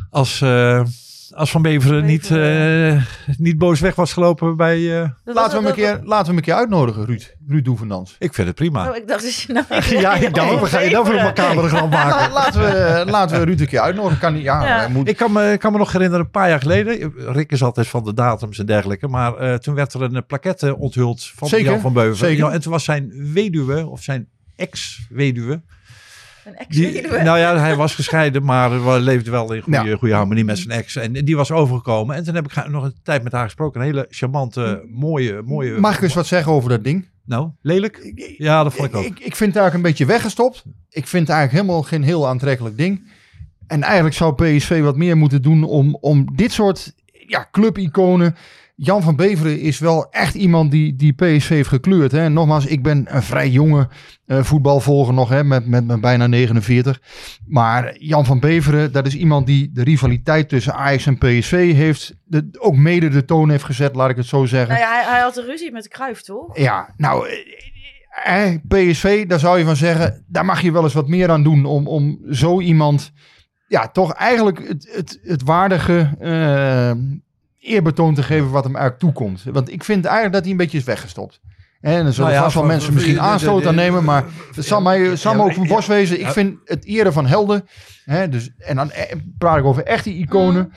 Als, 0.10 0.40
als 1.36 1.52
Van 1.52 1.62
Beveren 1.62 2.06
niet, 2.06 2.22
Beveren, 2.22 2.98
eh, 2.98 3.02
niet 3.38 3.58
boos 3.58 3.80
weg 3.80 3.96
was 3.96 4.14
gelopen 4.14 4.58
bij... 4.58 5.02
eh, 5.02 5.10
Laten 5.24 5.44
we, 5.50 5.50
hem 5.50 5.58
een 5.58 5.64
dat- 5.64 5.74
keer, 5.74 6.00
laten 6.04 6.20
we 6.22 6.28
hem 6.28 6.36
een 6.38 6.42
keer 6.42 6.54
uitnodigen, 6.54 7.06
Ruud. 7.06 7.36
Ruud 7.48 7.66
Doevendans. 7.66 8.16
ik 8.20 8.34
vind 8.34 8.48
het 8.48 8.56
prima. 8.56 8.90
Oh, 8.90 8.96
ik 8.96 9.08
dacht 9.08 9.24
dat 9.24 9.36
je 9.36 9.54
nou... 9.54 9.66
ja, 10.02 10.14
ik 10.16 10.34
dacht 10.34 10.60
we 10.60 10.66
gaan 10.66 10.84
je 10.84 10.90
dan 10.90 11.06
voor 11.06 11.16
elkaar 11.16 11.58
een 11.58 11.70
grap 11.70 11.92
La- 11.92 12.04
maken. 12.06 12.32
laten, 12.34 12.62
we, 12.62 13.04
laten 13.12 13.40
we 13.40 13.46
Ruud 13.46 13.60
een 13.60 13.68
keer 13.68 13.80
uitnodigen. 13.80 14.20
Kan 14.20 14.34
niet, 14.34 14.44
ja, 14.44 14.66
Ja. 14.66 14.78
hij 14.78 14.90
moet, 14.90 15.08
Ik 15.08 15.18
kan, 15.18 15.32
me, 15.32 15.56
kan 15.60 15.72
me 15.72 15.78
nog 15.78 15.92
herinneren, 15.92 16.26
een 16.26 16.32
paar 16.32 16.50
jaar 16.50 16.60
geleden. 16.62 17.14
Rick 17.18 17.52
is 17.52 17.64
altijd 17.64 17.88
van 17.88 18.04
de 18.04 18.14
datums 18.14 18.60
en 18.60 18.66
dergelijke. 18.66 19.08
Maar 19.08 19.36
eh, 19.38 19.54
toen 19.54 19.76
werd 19.76 19.94
er 19.94 20.02
een 20.02 20.26
plaquette 20.26 20.78
onthuld 20.78 21.32
van 21.36 21.48
Zeker, 21.48 21.72
Jan 21.72 21.80
van 21.82 21.94
Beuven. 21.94 22.18
zeker. 22.28 22.46
Ja, 22.46 22.52
en 22.52 22.62
toen 22.62 22.72
was 22.72 22.84
zijn 22.84 23.32
weduwe, 23.34 23.88
of 23.88 24.02
zijn 24.04 24.28
ex-weduwe. 24.56 25.62
Een 26.46 26.56
ex 26.56 26.76
Die, 26.76 27.02
nou 27.08 27.38
ja, 27.40 27.58
hij 27.58 27.76
was 27.76 27.96
gescheiden, 27.96 28.44
maar 28.44 29.00
leefde 29.00 29.32
wel 29.32 29.54
in 29.54 29.62
goede, 29.62 29.84
Ja. 29.84 29.96
goede 29.96 30.14
harmonie 30.14 30.46
met 30.46 30.58
zijn 30.58 30.80
ex. 30.80 30.96
En 30.96 31.14
die 31.14 31.36
was 31.36 31.52
overgekomen. 31.52 32.16
En 32.16 32.24
toen 32.24 32.36
heb 32.36 32.46
ik 32.46 32.68
nog 32.70 32.84
een 32.84 32.94
tijd 33.04 33.24
met 33.24 33.32
haar 33.32 33.44
gesproken. 33.44 33.80
Een 33.80 33.86
hele 33.86 34.06
charmante, 34.10 34.86
mooie, 34.90 35.42
mooie... 35.46 35.80
mag 35.80 35.96
ik 35.96 36.02
eens 36.02 36.14
wat 36.14 36.26
zeggen 36.28 36.52
over 36.52 36.70
dat 36.70 36.84
ding? 36.84 37.08
Nou, 37.26 37.50
lelijk? 37.62 38.14
Ja, 38.38 38.64
dat 38.64 38.74
vond 38.74 38.90
ik 38.90 38.96
ook. 38.96 39.04
Ik, 39.06 39.20
ik 39.20 39.36
vind 39.36 39.54
het 39.54 39.62
eigenlijk 39.62 39.76
een 39.76 39.82
beetje 39.82 40.06
weggestopt. 40.06 40.64
Ik 40.90 41.08
vind 41.08 41.28
het 41.28 41.36
eigenlijk 41.38 41.52
helemaal 41.52 41.84
geen 41.90 42.04
heel 42.04 42.28
aantrekkelijk 42.28 42.78
ding. 42.78 43.12
En 43.68 43.84
eigenlijk 43.84 44.16
zou 44.16 44.34
PSV 44.34 44.82
wat 44.82 44.96
meer 44.98 45.18
moeten 45.18 45.42
doen 45.42 45.64
om, 45.64 45.98
om 46.02 46.36
dit 46.36 46.52
soort 46.52 46.94
ja, 47.28 47.48
clubiconen. 47.52 48.36
Jan 48.78 49.02
van 49.02 49.16
Beveren 49.16 49.60
is 49.60 49.80
wel 49.80 50.08
echt 50.12 50.34
iemand 50.34 50.72
die, 50.72 50.96
die 50.96 51.14
PSV 51.14 51.50
heeft 51.50 51.70
gekleurd. 51.70 52.12
Hè. 52.12 52.20
En 52.20 52.34
nogmaals, 52.34 52.66
ik 52.66 52.84
ben 52.84 53.06
een 53.08 53.24
vrij 53.24 53.50
jonge 53.50 53.88
eh, 54.26 54.44
voetbalvolger 54.44 55.14
nog, 55.14 55.30
hè, 55.30 55.44
met, 55.44 55.66
met 55.68 56.02
bijna 56.02 56.28
49. 56.28 57.02
Maar 57.46 57.98
Jan 57.98 58.26
van 58.26 58.40
Beveren, 58.40 58.92
dat 58.92 59.08
is 59.08 59.16
iemand 59.16 59.46
die 59.46 59.72
de 59.74 59.84
rivaliteit 59.84 60.50
tussen 60.50 60.74
Ajax 60.74 61.06
en 61.06 61.18
PSV 61.18 61.74
heeft. 61.74 62.16
De, 62.24 62.48
ook 62.60 62.76
mede 62.76 63.10
de 63.10 63.26
toon 63.26 63.50
heeft 63.50 63.64
gezet, 63.64 63.96
laat 63.96 64.10
ik 64.10 64.16
het 64.16 64.26
zo 64.26 64.46
zeggen. 64.46 64.76
Nou 64.76 64.80
ja, 64.80 64.94
hij, 64.94 65.12
hij 65.12 65.22
had 65.22 65.38
een 65.38 65.46
ruzie 65.46 65.72
met 65.72 65.84
de 65.84 65.90
Kruif, 65.90 66.22
toch? 66.22 66.58
Ja, 66.58 66.94
nou, 66.98 67.28
eh, 67.28 67.36
eh, 68.24 68.60
PSV, 68.68 69.28
daar 69.28 69.40
zou 69.40 69.58
je 69.58 69.66
van 69.66 69.76
zeggen, 69.76 70.24
daar 70.28 70.46
mag 70.46 70.62
je 70.62 70.72
wel 70.72 70.84
eens 70.84 70.94
wat 70.94 71.08
meer 71.08 71.30
aan 71.30 71.44
doen 71.44 71.66
om, 71.66 71.88
om 71.88 72.20
zo 72.32 72.62
iemand, 72.62 73.12
ja, 73.68 73.88
toch 73.88 74.14
eigenlijk 74.14 74.68
het, 74.68 74.90
het, 74.92 75.20
het 75.24 75.44
waardige 75.44 76.16
eh, 76.20 76.92
eerbetoon 77.66 78.14
te 78.14 78.24
geven 78.24 78.50
wat 78.50 78.64
hem 78.64 78.76
eigenlijk 78.76 79.04
toekomt. 79.06 79.44
Want 79.52 79.72
ik 79.72 79.84
vind 79.84 80.04
eigenlijk 80.06 80.34
dat 80.34 80.44
hij 80.44 80.52
een 80.52 80.58
beetje 80.58 80.78
is 80.78 80.84
weggestopt. 80.84 81.40
En 81.82 81.92
er 82.06 82.14
zullen 82.14 82.16
Nou 82.20 82.32
ja, 82.32 82.42
vast 82.42 82.54
wel 82.54 82.64
van- 82.64 82.72
mensen 82.72 82.94
misschien 82.94 83.20
aanstoot 83.22 83.66
aan 83.68 83.76
nemen, 83.76 84.04
maar 84.04 84.24
het 84.56 84.66
zal 84.66 84.82
mij, 84.82 85.16
zal 85.16 85.32
ja, 85.32 85.38
me 85.38 85.44
ook 85.44 85.48
maar- 85.48 85.56
van 85.58 85.68
ja, 85.68 85.74
bos 85.76 85.88
wezen. 85.88 86.20
Ik 86.20 86.28
vind 86.28 86.58
het 86.66 86.86
eren 86.86 87.14
van 87.14 87.26
helden, 87.28 87.68
hè, 88.06 88.30
dus, 88.30 88.52
en 88.58 88.76
dan 88.76 88.92
eh, 88.92 89.16
praat 89.38 89.58
ik 89.58 89.64
over 89.66 89.84
echte 89.84 90.10
iconen. 90.18 90.74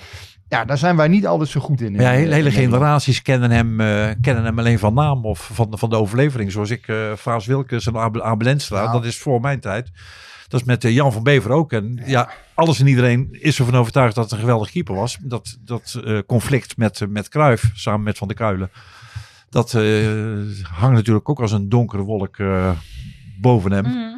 Ja, 0.48 0.64
daar 0.64 0.78
zijn 0.78 0.96
wij 0.96 1.08
niet 1.08 1.26
altijd 1.26 1.48
zo 1.48 1.60
goed 1.60 1.80
in. 1.80 1.94
Ja, 1.94 2.10
in, 2.10 2.32
hele, 2.32 2.50
generaties 2.50 3.22
kennen 3.22 3.50
hem, 3.50 3.80
eh, 3.80 4.08
kennen 4.20 4.44
hem 4.44 4.58
alleen 4.58 4.78
van 4.78 4.94
naam 4.94 5.24
of 5.26 5.50
van, 5.52 5.72
van 5.78 5.90
de 5.90 5.96
overlevering. 5.96 6.52
Zoals 6.52 6.70
ik, 6.70 6.88
eh 6.88 7.12
Fraas 7.18 7.46
Wilkes 7.46 7.86
en 7.86 7.96
Abel 7.96 8.22
Abel 8.22 8.46
Enstra. 8.48 8.82
Ja. 8.82 8.92
Dat 8.92 9.04
is 9.04 9.18
voor 9.18 9.40
mijn 9.40 9.60
tijd. 9.60 9.90
Dat 10.48 10.60
is 10.60 10.66
met 10.66 10.84
eh, 10.84 10.94
Jan 10.94 11.12
van 11.12 11.22
Bever 11.22 11.50
ook. 11.50 11.72
En 11.72 12.02
ja. 12.06 12.30
alles 12.54 12.80
en 12.80 12.86
iedereen 12.86 13.28
is 13.30 13.58
ervan 13.58 13.74
overtuigd 13.74 14.14
dat 14.14 14.24
het 14.24 14.32
een 14.32 14.38
geweldig 14.38 14.70
keeper 14.70 14.94
was. 14.94 15.18
Dat, 15.22 15.56
dat 15.60 16.00
eh, 16.04 16.18
conflict 16.26 16.76
met, 16.76 17.00
eh, 17.00 17.08
met 17.08 17.28
Cruijff, 17.28 17.70
samen 17.74 18.02
met 18.02 18.18
Van 18.18 18.28
der 18.28 18.36
Kuilen. 18.36 18.70
Dat 19.50 19.74
eh, 19.74 20.06
hangt 20.62 20.96
natuurlijk 20.96 21.28
ook 21.28 21.40
als 21.40 21.52
een 21.52 21.68
donkere 21.68 22.02
wolk 22.02 22.36
eh, 22.38 22.70
boven 23.40 23.72
hem. 23.72 23.84
Mhm. 23.84 24.16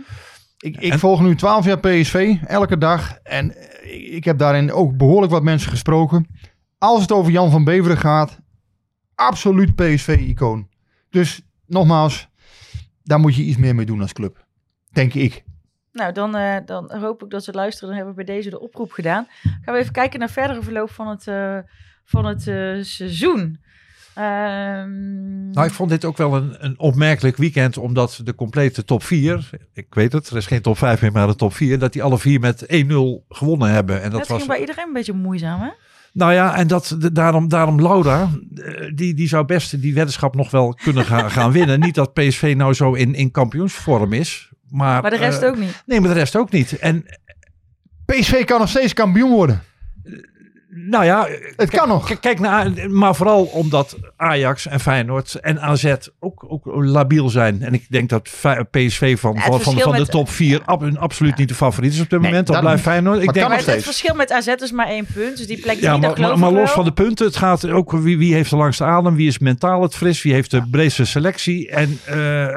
Ik, 0.58 0.76
ik 0.76 0.92
En- 0.92 0.98
volg 0.98 1.20
nu 1.20 1.34
12 1.36 1.64
jaar 1.64 1.78
PSV, 1.80 2.36
elke 2.46 2.78
dag. 2.78 3.14
En 3.22 3.50
ik, 3.82 4.02
ik 4.02 4.24
heb 4.24 4.38
daarin 4.38 4.72
ook 4.72 4.96
behoorlijk 4.96 5.32
wat 5.32 5.42
mensen 5.42 5.70
gesproken. 5.70 6.26
Als 6.78 7.00
het 7.00 7.12
over 7.12 7.32
Jan 7.32 7.50
van 7.50 7.64
Beveren 7.64 7.96
gaat, 7.98 8.38
absoluut 9.14 9.74
PSV-icoon. 9.74 10.68
Dus 11.10 11.40
nogmaals, 11.66 12.28
daar 13.02 13.20
moet 13.20 13.34
je 13.36 13.42
iets 13.42 13.56
meer 13.56 13.74
mee 13.74 13.86
doen 13.86 14.00
als 14.00 14.12
club. 14.12 14.44
Denk 14.92 15.14
ik. 15.14 15.44
Nou, 15.92 16.12
dan, 16.12 16.36
eh, 16.36 16.56
dan 16.66 16.92
hoop 16.92 17.22
ik 17.22 17.30
dat 17.30 17.44
ze 17.44 17.52
luisteren. 17.52 17.88
Dan 17.88 17.96
hebben 17.96 18.16
we 18.16 18.24
bij 18.24 18.34
deze 18.34 18.50
de 18.50 18.60
oproep 18.60 18.92
gedaan. 18.92 19.26
Gaan 19.62 19.74
we 19.74 19.80
even 19.80 19.92
kijken 19.92 20.18
naar 20.18 20.30
verdere 20.30 20.62
verloop 20.62 20.90
van 20.90 21.08
het, 21.08 21.26
eh, 21.26 21.58
van 22.04 22.24
het 22.24 22.46
eh, 22.48 22.82
seizoen. 22.82 23.60
Ehm, 24.14 25.50
Nou, 25.50 25.66
ik 25.66 25.72
vond 25.72 25.90
dit 25.90 26.04
ook 26.04 26.16
wel 26.16 26.36
een, 26.36 26.64
een 26.64 26.78
opmerkelijk 26.78 27.36
weekend, 27.36 27.76
omdat 27.76 28.20
de 28.24 28.34
complete 28.34 28.84
top 28.84 29.02
4, 29.02 29.50
ik 29.72 29.94
weet 29.94 30.12
het, 30.12 30.30
er 30.30 30.36
is 30.36 30.46
geen 30.46 30.62
top 30.62 30.78
5 30.78 31.00
meer, 31.00 31.12
maar 31.12 31.26
de 31.26 31.34
top 31.34 31.54
4, 31.54 31.78
dat 31.78 31.92
die 31.92 32.02
alle 32.02 32.18
vier 32.18 32.40
met 32.40 32.66
1-0 32.66 33.24
gewonnen 33.28 33.70
hebben. 33.70 34.02
En 34.02 34.10
dat 34.10 34.18
dat 34.18 34.28
was, 34.28 34.36
ging 34.36 34.50
bij 34.50 34.60
iedereen 34.60 34.86
een 34.86 34.92
beetje 34.92 35.12
moeizaam, 35.12 35.60
hè? 35.60 35.68
nou 36.12 36.32
ja, 36.32 36.56
en 36.56 36.66
dat, 36.66 36.96
daarom, 37.12 37.48
daarom 37.48 37.80
Laura, 37.80 38.28
die, 38.94 39.14
die 39.14 39.28
zou 39.28 39.44
best 39.44 39.80
die 39.80 39.94
weddenschap 39.94 40.34
nog 40.34 40.50
wel 40.50 40.74
kunnen 40.82 41.04
gaan, 41.04 41.30
gaan 41.30 41.52
winnen. 41.52 41.80
Niet 41.80 41.94
dat 41.94 42.12
PSV 42.12 42.54
nou 42.56 42.74
zo 42.74 42.92
in, 42.92 43.14
in 43.14 43.30
kampioensvorm 43.30 44.12
is, 44.12 44.49
maar... 44.70 45.02
Maar 45.02 45.10
de 45.10 45.16
rest 45.16 45.42
eh, 45.42 45.48
ook 45.48 45.56
niet. 45.56 45.82
Nee, 45.86 46.00
maar 46.00 46.08
de 46.08 46.18
rest 46.18 46.36
ook 46.36 46.50
niet. 46.50 46.78
En 46.78 47.04
PSV 48.06 48.44
kan 48.44 48.58
nog 48.58 48.68
steeds 48.68 48.92
kampioen 48.92 49.30
worden. 49.30 49.62
Nou 50.72 51.04
ja, 51.04 51.28
Het 51.56 51.70
kan 51.70 51.88
nog. 51.88 52.18
Kijk 52.20 52.40
naar, 52.40 52.90
maar 52.90 53.14
vooral 53.14 53.44
omdat 53.44 53.96
Ajax 54.16 54.66
en 54.66 54.80
Feyenoord 54.80 55.34
en 55.34 55.60
AZ 55.60 55.94
ook, 56.20 56.44
ook 56.48 56.62
labiel 56.64 57.28
zijn. 57.28 57.62
En 57.62 57.74
ik 57.74 57.86
denk 57.88 58.08
dat 58.08 58.22
PSV 58.70 59.18
van, 59.18 59.34
Ja, 59.34 59.40
het 59.52 59.62
van, 59.62 59.78
van, 59.78 59.96
de 59.96 60.06
top 60.06 60.28
4 60.28 60.62
ab, 60.64 60.82
een 60.82 60.98
absoluut 60.98 61.36
niet 61.36 61.48
de 61.48 61.54
favoriet 61.54 61.92
is 61.92 62.00
op 62.00 62.10
dit 62.10 62.20
Nee, 62.20 62.28
moment. 62.28 62.46
Dat 62.46 62.54
dat 62.56 62.64
blijft. 62.64 62.82
Feyenoord. 62.82 63.18
Ik 63.18 63.24
Maar 63.24 63.34
denk, 63.34 63.46
Maar 63.48 63.56
het 63.56 63.66
steeds. 63.66 63.84
verschil 63.84 64.14
met 64.14 64.32
AZ 64.32 64.46
is 64.46 64.72
maar 64.72 64.88
één 64.88 65.06
punt. 65.14 65.36
Dus 65.36 65.46
die 65.46 65.60
plek 65.60 65.80
ja, 65.80 65.96
maar, 65.96 66.10
geloof 66.14 66.30
maar, 66.38 66.52
maar 66.52 66.60
los 66.60 66.70
van 66.70 66.84
de 66.84 66.92
punten, 66.92 67.26
het 67.26 67.36
gaat 67.36 67.68
ook 67.68 67.92
wie, 67.92 68.18
wie 68.18 68.34
heeft 68.34 68.50
de 68.50 68.56
langste 68.56 68.84
adem, 68.84 69.14
wie 69.14 69.28
is 69.28 69.38
mentaal 69.38 69.82
het 69.82 69.94
fris, 69.94 70.22
wie 70.22 70.32
heeft 70.32 70.50
de 70.50 70.62
breedste 70.70 71.04
selectie 71.04 71.70
en 71.70 71.98
eh, 72.04 72.44
eh, 72.44 72.54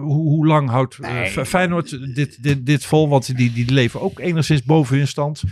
hoe, 0.00 0.28
hoe 0.28 0.46
lang 0.46 0.70
houdt 0.70 0.98
eh, 1.00 1.44
Feyenoord 1.44 2.14
dit, 2.14 2.42
dit, 2.42 2.66
dit 2.66 2.84
vol, 2.84 3.08
want 3.08 3.36
die, 3.36 3.52
die 3.52 3.72
leven 3.72 4.00
ook 4.00 4.18
enigszins 4.18 4.62
boven 4.62 4.96
hun 4.96 5.08
stand. 5.08 5.42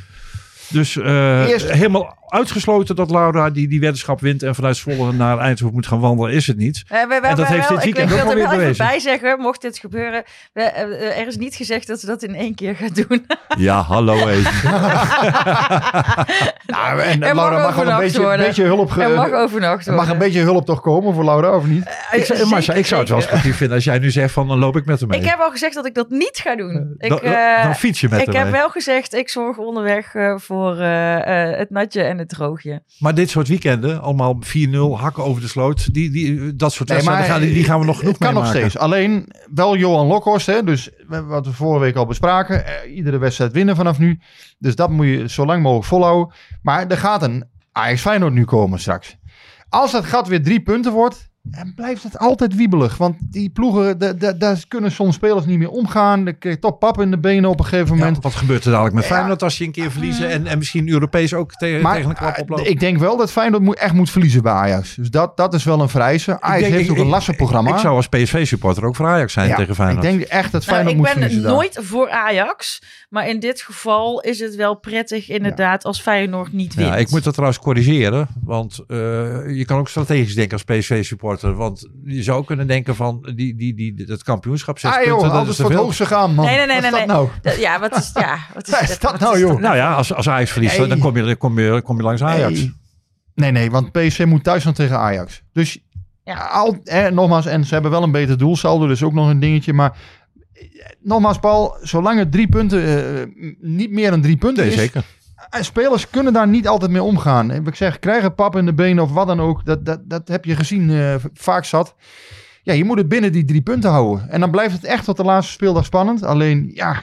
Dus 0.69 0.97
Eerst- 0.97 1.71
helemaal 1.73 2.24
uitgesloten 2.35 2.97
dat 2.97 3.11
Laura 3.11 3.51
die, 3.51 3.69
die 3.69 3.81
weddenschap 3.81 4.21
wint 4.21 4.43
en 4.43 4.55
vanuit 4.55 4.77
Zwolle 4.77 5.13
naar 5.13 5.39
Eindhoven 5.39 5.75
moet 5.75 5.87
gaan 5.87 6.01
wandelen, 6.01 6.33
is 6.33 6.47
het 6.47 6.57
niet. 6.57 6.83
Eh, 6.89 7.01
we- 7.01 7.07
we- 7.09 7.15
En 7.27 7.37
dat 7.37 7.49
we- 7.49 7.55
heeft 7.55 7.69
wel- 7.69 7.79
dit 7.79 7.87
ik- 7.87 7.95
weekend 7.95 7.99
ik 7.99 8.03
ook 8.03 8.09
wil 8.09 8.19
er 8.19 8.25
alweer 8.27 8.43
wel 8.43 8.53
even 8.53 8.59
bewezen. 8.59 8.87
bij 8.87 8.99
zeggen, 9.21 9.41
mocht 9.41 9.63
dit 9.63 9.79
gebeuren. 9.79 10.23
we- 10.53 10.63
eh, 10.63 11.19
er 11.21 11.27
is 11.27 11.37
niet 11.37 11.55
gezegd 11.55 11.87
dat 11.87 12.01
ze 12.01 12.07
dat 12.07 12.23
in 12.23 12.35
één 12.35 12.55
keer 12.55 12.77
gaat 12.77 12.95
doen. 13.09 13.27
Ja, 13.59 13.81
hallo 13.81 14.29
even. 14.29 14.53
Nou, 16.67 17.01
en 17.01 17.23
Er 17.23 17.35
mag 17.35 17.49
Laura 17.49 17.63
mag 17.63 17.75
wel 17.75 17.87
een 17.87 17.95
overnacht 17.95 18.01
beetje, 18.01 18.19
een 18.19 18.25
worden. 18.25 18.47
beetje 18.47 18.65
hulp 18.65 18.91
ge- 18.91 19.03
Er 19.03 19.15
mag 19.15 19.33
overnacht 19.33 19.87
er 19.87 19.93
mag 19.93 20.03
een 20.03 20.09
worden. 20.09 20.27
beetje 20.27 20.43
hulp 20.43 20.67
toch 20.67 20.81
komen 20.81 21.15
voor 21.15 21.25
Laura, 21.25 21.57
of 21.57 21.67
niet? 21.67 21.85
ik, 22.13 22.25
zou, 22.25 22.49
Marcia, 22.49 22.75
ik 22.75 22.87
zou 22.87 23.01
het 23.01 23.11
wel 23.11 23.21
zeker. 23.21 23.37
sportief 23.37 23.57
vinden 23.57 23.77
als 23.77 23.85
jij 23.85 23.99
nu 23.99 24.11
zegt 24.11 24.33
van 24.33 24.49
dan 24.49 24.59
loop 24.59 24.77
ik 24.77 24.85
met 24.85 25.01
hem 25.01 25.09
mee. 25.09 25.21
Ik 25.21 25.27
heb 25.29 25.39
al 25.39 25.51
gezegd 25.51 25.75
dat 25.75 25.87
ik 25.87 25.95
dat 25.95 26.11
niet 26.11 26.39
ga 26.43 26.57
doen. 26.57 26.95
Ik, 26.99 27.09
dan, 27.09 27.21
dan- 27.23 27.33
eh, 27.33 27.63
dan 27.63 27.75
fiets 27.75 28.01
je 28.01 28.09
met 28.11 28.21
ik 28.21 28.27
hem 28.27 28.35
heb 28.37 28.45
mee. 28.45 28.53
wel 28.61 28.69
gezegd, 28.71 29.15
ik 29.15 29.29
zorg 29.29 29.57
onderweg 29.57 30.15
eh, 30.15 30.35
voor 30.37 30.79
eh, 30.79 31.51
eh, 31.53 31.59
het 31.59 31.71
natje 31.71 32.03
en 32.03 32.19
het 32.19 32.24
droogje. 32.29 32.83
Maar 32.99 33.15
dit 33.15 33.31
soort 33.31 33.49
weekenden, 33.49 34.01
allemaal 34.03 34.39
4-0, 34.45 34.79
hakken 35.01 35.25
over 35.25 35.43
de 35.43 35.49
sloot, 35.49 35.95
die, 35.95 36.11
die, 36.11 36.57
dat 36.57 36.73
soort 36.73 36.89
Nee, 36.89 36.97
wedstrijden, 36.99 37.31
gaan, 37.31 37.41
die, 37.41 37.53
die 37.55 37.65
gaan 37.65 37.79
we 37.81 37.85
nog 37.87 37.99
genoeg 37.99 38.19
kan 38.19 38.35
nog 38.35 38.47
steeds. 38.47 38.79
Alleen 38.79 39.29
wel 39.55 39.77
Johan 39.77 40.07
Lokhorst, 40.07 40.47
hè, 40.47 40.63
dus 40.65 40.91
we- 41.09 41.23
wat 41.23 41.47
we 41.47 41.53
vorige 41.53 41.81
week 41.81 41.97
al 41.97 42.07
bespraken. 42.07 42.67
eh, 42.67 42.97
iedere 42.97 43.19
wedstrijd 43.19 43.53
winnen 43.53 43.77
vanaf 43.77 43.99
nu. 43.99 44.19
Dus 44.59 44.75
dat 44.77 44.91
moet 44.91 45.07
je 45.07 45.29
zo 45.29 45.45
lang 45.47 45.63
mogelijk 45.63 45.87
volhouden. 45.89 46.35
Maar 46.63 46.87
er 46.87 46.99
gaat 46.99 47.23
een 47.23 47.45
Ajax 47.73 48.01
Feyenoord 48.01 48.33
nu 48.33 48.45
komen 48.45 48.79
straks. 48.81 49.17
Als 49.69 49.93
het 49.93 50.05
gat 50.05 50.29
weer 50.29 50.43
drie 50.43 50.63
punten 50.63 50.93
wordt, 50.93 51.31
dan 51.47 51.73
blijft 51.75 52.03
het 52.03 52.19
altijd 52.19 52.55
wiebelig. 52.55 52.97
Want 52.97 53.17
die 53.21 53.51
ploegen, 53.51 53.99
da- 53.99 54.13
da- 54.13 54.33
daar 54.33 54.65
kunnen 54.69 54.93
soms 54.93 55.15
spelers 55.15 55.47
niet 55.47 55.59
meer 55.59 55.71
omgaan. 55.71 56.25
Dan 56.25 56.39
krijg 56.39 56.55
je 56.55 56.61
toch 56.61 56.79
pap 56.79 57.01
in 57.01 57.11
de 57.11 57.19
benen 57.19 57.51
op 57.51 57.59
een 57.59 57.65
gegeven 57.65 57.97
Ja, 57.97 58.05
moment. 58.05 58.23
wat 58.23 58.35
gebeurt 58.35 58.65
er 58.65 58.71
dadelijk 58.71 58.95
met. 58.95 59.05
Feyenoord 59.05 59.43
als 59.43 59.59
je 59.59 59.65
een 59.65 59.73
keer 59.73 59.91
verliezen 59.91 60.29
en, 60.31 60.47
en 60.47 60.59
misschien 60.59 60.89
Europees 60.89 61.35
ook 61.35 61.53
te- 61.53 61.79
maar 61.83 61.95
tegen 61.95 62.11
een 62.11 62.17
klap 62.17 62.35
eh, 62.35 62.43
oploopt? 62.43 62.69
ik 62.69 62.81
denk 62.81 62.99
wel 62.99 63.17
dat 63.17 63.31
Feyenoord 63.33 63.63
moet, 63.63 63.77
echt 63.79 63.93
moet 63.95 64.11
verliezen 64.11 64.43
bij 64.43 64.53
Ajax. 64.53 64.95
Dus 64.95 65.11
dat, 65.11 65.37
dat 65.37 65.55
is 65.55 65.65
wel 65.65 65.81
een 65.81 65.89
vereise. 65.89 66.41
Ajax 66.41 66.61
denk- 66.61 66.73
heeft 66.73 66.85
ik- 66.85 66.91
ook 66.91 66.97
een 66.99 67.05
ik- 67.05 67.11
lastig 67.11 67.37
programma. 67.37 67.71
Ik 67.73 67.79
zou 67.79 67.97
als 67.97 68.09
PSV-supporter 68.09 68.85
ook 68.85 68.97
voor 68.97 69.07
Ajax 69.07 69.33
zijn 69.33 69.49
Ja, 69.49 69.57
tegen 69.57 69.75
Feyenoord. 69.75 70.05
Ik 70.05 70.11
denk 70.11 70.23
echt 70.23 70.53
dat 70.53 70.67
Nou, 70.67 70.73
Feyenoord 70.73 70.91
ik 70.91 70.97
moet 70.97 71.05
ben 71.07 71.15
verliezen 71.15 71.43
daar. 71.43 71.53
nooit 71.53 71.79
voor 71.83 72.11
Ajax. 72.11 72.83
Maar 73.09 73.29
in 73.29 73.41
dit 73.41 73.61
geval 73.61 74.21
is 74.21 74.39
het 74.41 74.55
wel 74.55 74.75
prettig 74.75 75.29
inderdaad 75.29 75.85
als 75.85 76.01
Feyenoord 76.01 76.53
niet 76.53 76.75
wint. 76.75 76.89
Ja, 76.89 76.97
ik 76.97 77.11
moet 77.11 77.25
dat 77.25 77.33
trouwens 77.35 77.61
corrigeren, 77.63 78.29
want 78.45 78.79
eh, 78.89 78.97
je 79.57 79.63
kan 79.67 79.79
ook 79.79 79.89
strategisch 79.89 80.35
denken 80.35 80.53
als 80.53 80.65
PSV-supporter. 80.65 81.33
Want 81.43 81.89
je 82.05 82.23
zou 82.23 82.45
kunnen 82.45 82.67
denken 82.67 82.97
van 82.97 83.33
die, 83.35 83.57
die, 83.57 83.75
die, 83.75 84.07
dat 84.07 84.23
kampioenschap, 84.23 84.79
zes 84.79 84.91
Ah 84.91 84.97
punten, 84.97 85.13
joh, 85.21 85.33
dat 85.33 85.49
is 85.49 85.57
te 85.57 85.67
veel. 85.67 85.77
hoogste 85.77 86.07
gaan, 86.07 86.35
man. 86.35 86.45
Nee, 86.45 86.57
nee, 86.57 86.67
nee, 86.67 86.75
Wat 86.81 86.85
is 86.85 86.91
nee, 86.91 87.07
dat 87.07 87.33
nee. 87.43 87.53
nou? 87.53 87.61
Ja, 87.61 87.81
wat 87.81 87.97
is, 87.97 88.11
ja, 88.15 88.39
wat 88.55 88.69
is, 88.69 88.99
dat 88.99 89.11
Wat 89.11 89.21
nou, 89.21 89.35
is 89.35 89.41
joh? 89.41 89.61
Nou 89.61 89.77
ja, 89.77 89.95
als, 89.95 90.15
als 90.15 90.29
Ajax 90.29 90.51
verliest, 90.51 90.79
Nee. 90.79 90.87
dan 90.89 90.99
kom 90.99 91.17
je, 91.17 91.23
dan 91.23 91.37
kom 91.37 91.59
je, 91.59 91.83
kom 91.83 91.97
je 91.97 92.03
langs 92.03 92.23
Ajax. 92.23 92.53
Nee. 92.59 92.75
nee, 93.35 93.51
nee, 93.51 93.71
want 93.71 93.93
PSV 93.93 94.25
moet 94.27 94.45
thuis 94.45 94.65
dan 94.65 94.73
tegen 94.73 94.99
Ajax. 94.99 95.43
Dus 95.53 95.79
Ja. 96.25 96.37
al, 96.47 96.77
eh, 96.85 97.07
nogmaals, 97.07 97.47
en 97.47 97.65
ze 97.65 97.73
hebben 97.75 97.91
wel 97.91 98.03
een 98.03 98.11
beter 98.13 98.39
doelsaldo, 98.39 98.87
dus 98.87 99.03
ook 99.03 99.13
nog 99.13 99.29
een 99.29 99.41
dingetje. 99.41 99.73
Maar 99.73 99.97
eh, 100.53 100.63
nogmaals, 101.03 101.39
Paul, 101.39 101.77
zolang 101.83 102.19
het 102.19 102.33
drie 102.33 102.49
punten, 102.49 102.85
eh, 102.87 103.27
niet 103.61 103.91
meer 103.91 104.11
dan 104.11 104.21
drie 104.23 104.37
punten 104.37 104.65
Nee, 104.65 104.73
is, 104.73 104.79
zeker. 104.79 105.05
Eh, 105.51 105.63
spelers 105.63 106.11
kunnen 106.11 106.33
daar 106.33 106.49
niet 106.49 106.69
altijd 106.69 106.91
mee 106.91 107.03
omgaan. 107.03 107.51
En 107.51 107.67
Ik 107.67 107.75
zeg, 107.75 107.99
krijgen 107.99 108.35
pap 108.35 108.57
in 108.57 108.67
de 108.67 108.75
benen 108.75 109.03
of 109.05 109.13
wat 109.13 109.27
dan 109.27 109.41
ook, 109.41 109.65
dat, 109.65 109.85
dat, 109.87 110.01
dat 110.05 110.29
heb 110.29 110.45
je 110.45 110.57
gezien 110.57 110.91
eh, 110.91 111.15
vaak 111.35 111.65
zat. 111.65 111.95
Ja, 112.63 112.73
je 112.73 112.85
moet 112.85 112.99
het 112.99 113.09
binnen 113.09 113.33
die 113.33 113.45
drie 113.45 113.63
punten 113.63 113.91
houden. 113.91 114.31
En 114.31 114.41
dan 114.41 114.51
blijft 114.51 114.73
het 114.75 114.85
echt 114.85 115.05
tot 115.05 115.17
de 115.17 115.25
laatste 115.25 115.53
speeldag 115.53 115.85
spannend. 115.85 116.23
Alleen, 116.23 116.71
ja, 116.75 117.03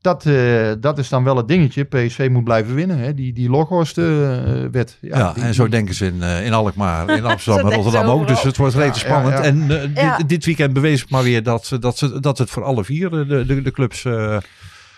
dat, 0.00 0.26
eh, 0.26 0.70
dat 0.80 0.98
is 0.98 1.08
dan 1.08 1.24
wel 1.24 1.36
het 1.36 1.48
dingetje. 1.48 1.84
PSV 1.84 2.28
moet 2.30 2.44
blijven 2.44 2.74
winnen. 2.74 2.98
Hè? 2.98 3.14
Die, 3.14 3.32
die 3.32 3.50
Loghorst-wet. 3.50 4.98
Ja, 5.00 5.32
die- 5.32 5.42
en 5.42 5.54
zo 5.54 5.68
denken 5.68 5.94
ze 5.94 6.06
in, 6.06 6.22
eh, 6.22 6.44
in 6.46 6.52
Alkmaar, 6.52 7.08
in 7.16 7.24
Amsterdam 7.34 7.68
en 7.70 7.74
Rotterdam 7.76 8.08
ook. 8.08 8.26
Dus 8.28 8.42
het 8.42 8.56
wordt 8.56 8.74
redelijk 8.74 9.02
Ja, 9.06 9.08
ja, 9.08 9.14
spannend. 9.20 9.44
ja. 9.44 9.50
En 9.50 9.68
dit, 9.92 10.00
Ja. 10.02 10.18
dit 10.26 10.44
weekend 10.44 10.72
bewees 10.72 11.00
het 11.00 11.10
maar 11.10 11.22
weer 11.22 11.42
dat, 11.42 11.64
ze- 11.66 11.78
dat, 11.78 11.98
ze, 11.98 12.20
dat 12.20 12.38
het 12.38 12.50
voor 12.50 12.64
alle 12.64 12.84
vier 12.84 13.10
de, 13.10 13.26
de, 13.46 13.62
de 13.62 13.70
clubs... 13.70 14.04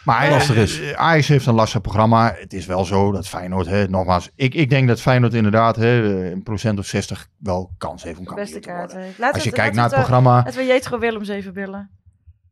eh, 0.01 0.05
Maar 0.07 0.30
lastig 0.30 0.57
is. 0.57 0.80
eh, 0.80 0.92
Ajax 0.92 1.28
heeft 1.28 1.46
een 1.46 1.55
lastig 1.55 1.80
programma. 1.80 2.34
Het 2.38 2.53
is 2.53 2.66
wel 2.66 2.84
zo 2.84 3.12
dat 3.12 3.28
Feyenoord, 3.28 3.66
hè, 3.66 3.88
nogmaals, 3.88 4.30
ik, 4.34 4.55
ik 4.55 4.70
denk 4.70 4.88
dat 4.88 5.01
Feyenoord 5.01 5.34
inderdaad 5.34 5.76
hè, 5.76 6.20
eh, 6.24 6.30
een 6.30 6.42
procent 6.42 6.78
of 6.78 6.86
60 6.86 7.28
wel 7.38 7.70
kans 7.78 8.03
heeft 8.03 8.18
om 8.18 8.24
kampioen 8.24 8.46
beste 8.51 8.61
te 8.61 8.72
worden. 8.76 8.96
Laten 9.18 9.34
Als 9.34 9.42
je 9.42 9.49
het- 9.49 9.59
kijkt 9.59 9.74
naar 9.74 9.84
het 9.84 9.92
we 9.94 9.99
programma. 9.99 10.34
Laten 10.34 10.57
we 10.61 10.64
Jetro 10.66 10.99
Willems 10.99 11.28
even 11.28 11.53
billen. 11.55 11.90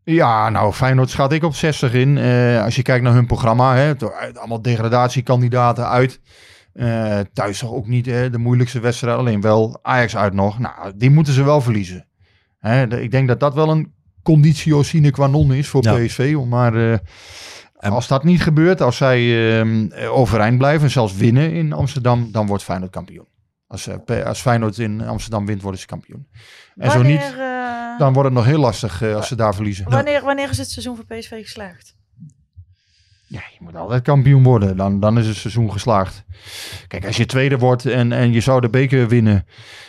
Ja, 0.04 0.48
nou, 0.48 0.72
Feyenoord 0.72 1.10
schat 1.10 1.32
ik 1.32 1.42
op 1.44 1.54
60 1.54 1.92
in. 1.92 2.18
Eh, 2.18 2.62
als 2.62 2.76
je 2.76 2.82
kijkt 2.82 3.04
naar 3.04 3.12
hun 3.12 3.26
programma, 3.26 3.74
hè, 3.76 3.92
allemaal 4.34 4.62
degradatiekandidaten 4.62 5.88
uit. 5.88 6.20
Eh, 6.72 7.18
thuis 7.32 7.58
toch 7.58 7.72
ook 7.72 7.86
niet 7.86 8.06
hè, 8.06 8.30
de 8.30 8.38
moeilijkste 8.38 8.80
wedstrijd, 8.80 9.18
alleen 9.18 9.40
wel 9.40 9.78
Ajax 9.82 10.16
uit 10.16 10.32
nog. 10.34 10.58
Nou, 10.58 10.92
die 10.96 11.10
moeten 11.10 11.32
ze 11.32 11.42
wel 11.44 11.60
verliezen. 11.60 12.06
Hè, 12.58 12.86
de- 12.86 13.02
ik 13.02 13.10
denk 13.10 13.28
dat 13.28 13.40
dat 13.40 13.54
wel 13.54 13.70
een 13.70 13.94
conditio 14.26 14.82
sine 14.82 15.10
qua 15.10 15.26
non 15.26 15.52
is 15.52 15.68
voor 15.68 15.82
Ja. 15.84 15.94
PSV. 16.04 16.34
Om 16.38 16.48
maar, 16.48 16.74
eh, 16.74 16.92
En- 17.76 17.92
als 17.92 18.08
dat 18.08 18.24
niet 18.24 18.42
gebeurt, 18.42 18.80
als 18.80 18.96
zij 18.96 19.18
ehm, 19.58 19.86
eh, 19.90 20.12
overeind 20.16 20.58
blijven 20.58 20.82
en 20.84 20.90
zelfs 20.90 21.16
winnen 21.16 21.52
in 21.52 21.72
Amsterdam, 21.72 22.28
dan 22.32 22.46
wordt 22.46 22.62
Feyenoord 22.62 22.90
kampioen. 22.90 23.26
Als, 23.66 23.86
eh, 23.86 23.94
P- 24.04 24.24
als 24.26 24.40
Feyenoord 24.40 24.78
in 24.78 25.00
Amsterdam 25.00 25.46
wint, 25.46 25.62
worden 25.62 25.80
ze 25.80 25.86
kampioen. 25.86 26.26
En 26.76 26.90
zo 26.90 27.02
niet, 27.02 27.20
eh, 27.38 27.98
dan 27.98 28.12
wordt 28.12 28.28
het 28.28 28.38
nog 28.38 28.44
heel 28.46 28.58
lastig 28.60 29.02
als 29.02 29.28
ze 29.28 29.34
daar 29.36 29.54
verliezen. 29.54 29.90
wanneer, 29.90 30.22
wanneer 30.22 30.50
is 30.50 30.58
het 30.58 30.70
seizoen 30.70 30.96
voor 30.96 31.04
PSV 31.04 31.30
geslaagd? 31.42 31.94
Ja, 33.28 33.40
je 33.52 33.58
moet 33.60 33.76
altijd 33.76 34.02
kampioen 34.02 34.42
worden. 34.42 34.76
Dan, 34.76 35.00
dan 35.00 35.18
is 35.18 35.26
het 35.26 35.36
seizoen 35.36 35.72
geslaagd. 35.72 36.24
Kijk, 36.88 37.06
als 37.06 37.16
je 37.16 37.26
tweede 37.26 37.58
wordt 37.58 37.86
en, 37.86 38.12
en 38.12 38.32
je 38.32 38.40
zou 38.40 38.60
de 38.60 38.68
beker 38.70 39.08
winnen. 39.08 39.46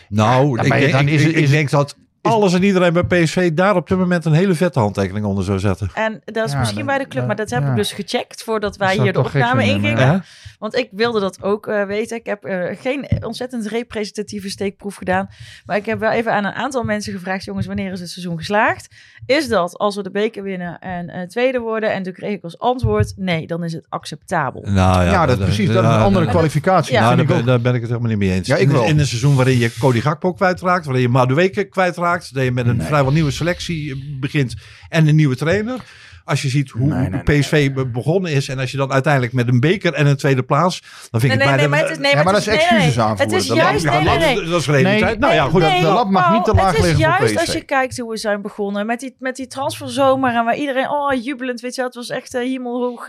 nou, 0.10 0.56
dan 0.56 0.66
ik, 0.66 0.72
denk, 0.72 0.92
dan 0.92 1.08
ik, 1.08 1.14
is 1.14 1.24
het- 1.24 1.32
ik 1.36 1.38
is 1.38 1.50
denk 1.50 1.70
dat 1.70 1.96
alles 2.32 2.54
en 2.54 2.64
iedereen 2.64 2.94
bij 2.94 3.04
PSV 3.04 3.52
daar 3.52 3.76
op 3.76 3.88
dit 3.88 3.98
moment 3.98 4.26
een 4.26 4.34
hele 4.34 4.54
vette 4.54 4.80
handtekening 4.80 5.26
onder 5.26 5.44
zou 5.44 5.60
zetten. 5.60 5.90
En 5.94 6.22
dat 6.26 6.46
is 6.46 6.52
Ja, 6.52 6.58
misschien 6.60 6.78
dat- 6.86 6.88
bij 6.88 6.98
de 6.98 7.04
club, 7.04 7.16
dat- 7.16 7.28
maar 7.28 7.36
dat 7.36 7.50
heb 7.50 7.62
ja. 7.62 7.70
ik 7.70 7.76
dus 7.76 7.92
gecheckt 7.92 8.44
voordat 8.44 8.78
wij 8.78 8.98
hier 8.98 9.14
de 9.14 9.20
opname 9.20 9.64
ingingen. 9.66 10.24
Want 10.58 10.76
ik 10.76 10.90
wilde 10.92 11.20
dat 11.20 11.44
ook 11.44 11.68
eh, 11.68 11.84
weten. 11.84 12.18
Ik 12.18 12.26
heb 12.26 12.44
eh, 12.44 12.78
geen 12.82 13.08
ontzettend 13.26 13.68
representatieve 13.68 14.50
steekproef 14.50 14.96
gedaan. 14.96 15.30
Maar 15.66 15.78
ik 15.78 15.86
heb 15.86 16.00
wel 16.00 16.12
even 16.12 16.34
aan 16.34 16.46
een 16.46 16.54
aantal 16.54 16.84
mensen 16.84 17.14
gevraagd: 17.14 17.44
jongens, 17.44 17.66
wanneer 17.66 17.92
is 17.92 18.00
het 18.00 18.10
seizoen 18.10 18.38
geslaagd? 18.38 18.96
Is 19.26 19.48
dat 19.48 19.78
als 19.78 19.96
we 19.96 20.04
de 20.04 20.12
beker 20.12 20.44
winnen 20.44 20.80
en 20.80 21.10
eh, 21.10 21.28
tweede 21.28 21.60
worden? 21.60 21.94
En 21.94 22.04
toen 22.04 22.14
kreeg 22.14 22.34
ik 22.34 22.44
als 22.44 22.60
antwoord: 22.60 23.14
nee, 23.16 23.48
dan 23.48 23.64
is 23.64 23.74
het 23.74 23.86
acceptabel. 23.90 24.62
Nou 24.62 25.04
Ja, 25.04 25.26
dat 25.26 25.40
is 25.40 25.46
precies. 25.46 25.68
Dat 25.68 25.84
is 25.84 25.90
een 25.90 26.00
andere 26.00 26.26
kwalificatie. 26.26 26.94
Ja. 26.94 27.08
Vind 27.08 27.18
daar, 27.18 27.28
ben, 27.28 27.38
ook. 27.38 27.46
daar 27.46 27.62
ben 27.62 27.74
ik 27.74 27.82
het 27.82 27.90
helemaal 27.90 28.10
niet 28.10 28.20
mee 28.20 28.32
eens. 28.32 28.48
Ja, 28.48 28.56
ik 28.56 28.62
in, 28.62 28.72
wel. 28.72 28.86
in 28.86 29.00
een 29.00 29.08
seizoen 29.08 29.36
waarin 29.36 29.58
je 29.58 29.72
Cody 29.80 30.00
Gakpo 30.00 30.34
kwijtraakt, 30.34 30.86
waarin 30.86 31.04
je 31.04 31.10
Madueke 31.10 31.64
kwijtraakt, 31.64 32.34
dat 32.34 32.44
je 32.44 32.52
met 32.52 32.68
een 32.68 32.82
vrijwel 32.82 33.12
nieuwe 33.12 33.32
selectie 33.32 34.18
begint 34.20 34.56
en 34.90 35.08
een 35.08 35.16
nieuwe 35.16 35.36
trainer. 35.36 35.84
Als 36.28 36.42
je 36.42 36.50
ziet 36.50 36.70
hoe 36.70 36.88
Nee, 36.88 37.10
nee, 37.10 37.22
nee, 37.26 37.40
PSV 37.40 37.72
be- 37.72 37.86
begonnen 37.88 38.32
is 38.32 38.48
en 38.50 38.60
als 38.60 38.72
je 38.72 38.78
dan 38.78 38.92
uiteindelijk 38.92 39.34
met 39.34 39.48
een 39.48 39.60
beker 39.60 39.94
en 39.94 40.08
een 40.08 40.18
tweede 40.18 40.44
plaats, 40.44 40.80
dan 41.12 41.20
vind 41.22 41.22
Nee, 41.22 41.32
ik 41.32 41.38
nee, 41.48 41.56
bijna... 41.56 41.68
maar 41.70 41.80
het 41.80 41.90
is, 41.90 41.98
nee, 41.98 42.16
Ja, 42.16 42.24
maar 42.24 42.34
het 42.34 42.46
dat 42.46 42.54
is 42.54 42.60
excuses 42.62 42.96
nee. 42.96 43.06
aanvoeren. 43.06 43.34
Het 43.34 43.42
is 43.42 43.48
Dat 43.48 43.58
juist, 43.58 43.86
dat 43.86 43.94
nee, 43.94 44.04
dat, 44.04 44.20
nee. 44.20 44.44
dat 44.50 44.60
is 44.62 44.68
realiteit. 44.68 45.20
Nou 45.20 45.34
ja, 45.34 45.44
goed. 45.44 45.62
Nee, 45.62 45.82
de 45.82 45.88
lat 45.88 46.10
mag 46.10 46.32
niet 46.32 46.44
te 46.46 46.54
laag 46.54 46.66
Het 46.66 46.76
is 46.76 46.82
liggen 46.82 47.00
voor 47.02 47.10
juist 47.18 47.34
PSV. 47.34 47.40
als 47.46 47.54
je 47.56 47.64
kijkt 47.64 47.98
hoe 47.98 48.10
we 48.12 48.18
zijn 48.18 48.42
begonnen. 48.42 48.86
Met 48.86 49.00
die, 49.00 49.16
met 49.20 49.36
die 49.36 49.48
transferzomer 49.48 50.36
en 50.36 50.46
waar 50.46 50.56
iedereen, 50.56 50.90
oh 50.90 51.24
jubelend, 51.24 51.60
weet 51.62 51.72
je 51.76 51.78
wel. 51.82 51.86
Het 51.90 51.96
was 51.96 52.10
echt 52.10 52.34
uh, 52.36 52.42
hemelhoog 52.42 53.08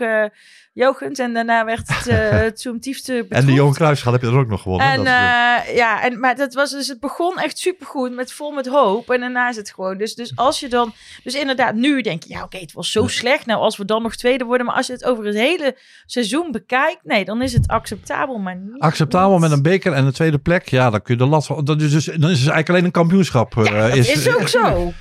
jochend. 0.73 1.19
En 1.19 1.33
daarna 1.33 1.65
werd 1.65 1.87
het 1.87 2.63
uh, 2.65 2.73
tiefste 2.79 3.25
En 3.29 3.45
de 3.45 3.53
Johan 3.53 3.73
Cruijffschaal 3.73 4.13
heb 4.13 4.21
je 4.21 4.27
er 4.27 4.37
ook 4.37 4.47
nog 4.47 4.61
gewonnen. 4.61 4.87
En 4.87 4.97
dat, 4.97 5.05
uh, 5.05 5.75
ja, 5.75 6.03
en, 6.03 6.19
maar 6.19 6.35
dat 6.35 6.53
was 6.53 6.71
dus, 6.71 6.87
het 6.87 6.99
begon 6.99 7.39
echt 7.39 7.57
supergoed, 7.57 8.15
met 8.15 8.33
vol 8.33 8.51
met 8.51 8.67
hoop. 8.67 9.09
En 9.09 9.19
daarna 9.19 9.49
is 9.49 9.55
het 9.55 9.73
gewoon, 9.73 9.97
dus, 9.97 10.15
dus 10.15 10.31
als 10.35 10.59
je 10.59 10.67
dan, 10.67 10.93
dus 11.23 11.33
inderdaad, 11.33 11.75
nu 11.75 12.01
denk 12.01 12.23
je, 12.23 12.29
ja 12.29 12.35
oké, 12.35 12.45
okay, 12.45 12.61
het 12.61 12.73
was 12.73 12.91
zo 12.91 13.07
slecht. 13.07 13.45
Nou, 13.45 13.59
als 13.59 13.77
we 13.77 13.85
dan 13.85 14.01
nog 14.01 14.15
tweede 14.15 14.43
worden, 14.43 14.65
maar 14.65 14.75
als 14.75 14.87
je 14.87 14.93
het 14.93 15.05
over 15.05 15.25
het 15.25 15.35
hele 15.35 15.77
seizoen 16.05 16.51
bekijkt, 16.51 16.99
nee, 17.03 17.25
dan 17.25 17.41
is 17.41 17.53
het 17.53 17.67
acceptabel, 17.67 18.37
maar 18.37 18.55
niet. 18.55 18.81
Acceptabel 18.81 19.39
met 19.39 19.51
een 19.51 19.61
beker 19.61 19.93
en 19.93 20.05
een 20.05 20.11
tweede 20.11 20.39
plek, 20.39 20.69
ja, 20.69 20.89
dan 20.89 21.01
kun 21.01 21.13
je 21.13 21.23
de 21.23 21.27
lat, 21.27 21.51
dat 21.63 21.81
is 21.81 21.91
dus, 21.91 22.05
dan 22.05 22.29
is 22.29 22.39
het 22.39 22.49
eigenlijk 22.49 22.69
alleen 22.69 22.85
een 22.85 22.91
kampioenschap. 22.91 23.53
Ja, 23.53 23.87
dat 23.87 23.95
is, 23.95 24.11
is 24.11 24.35
ook 24.35 24.47
zo. 24.59 24.93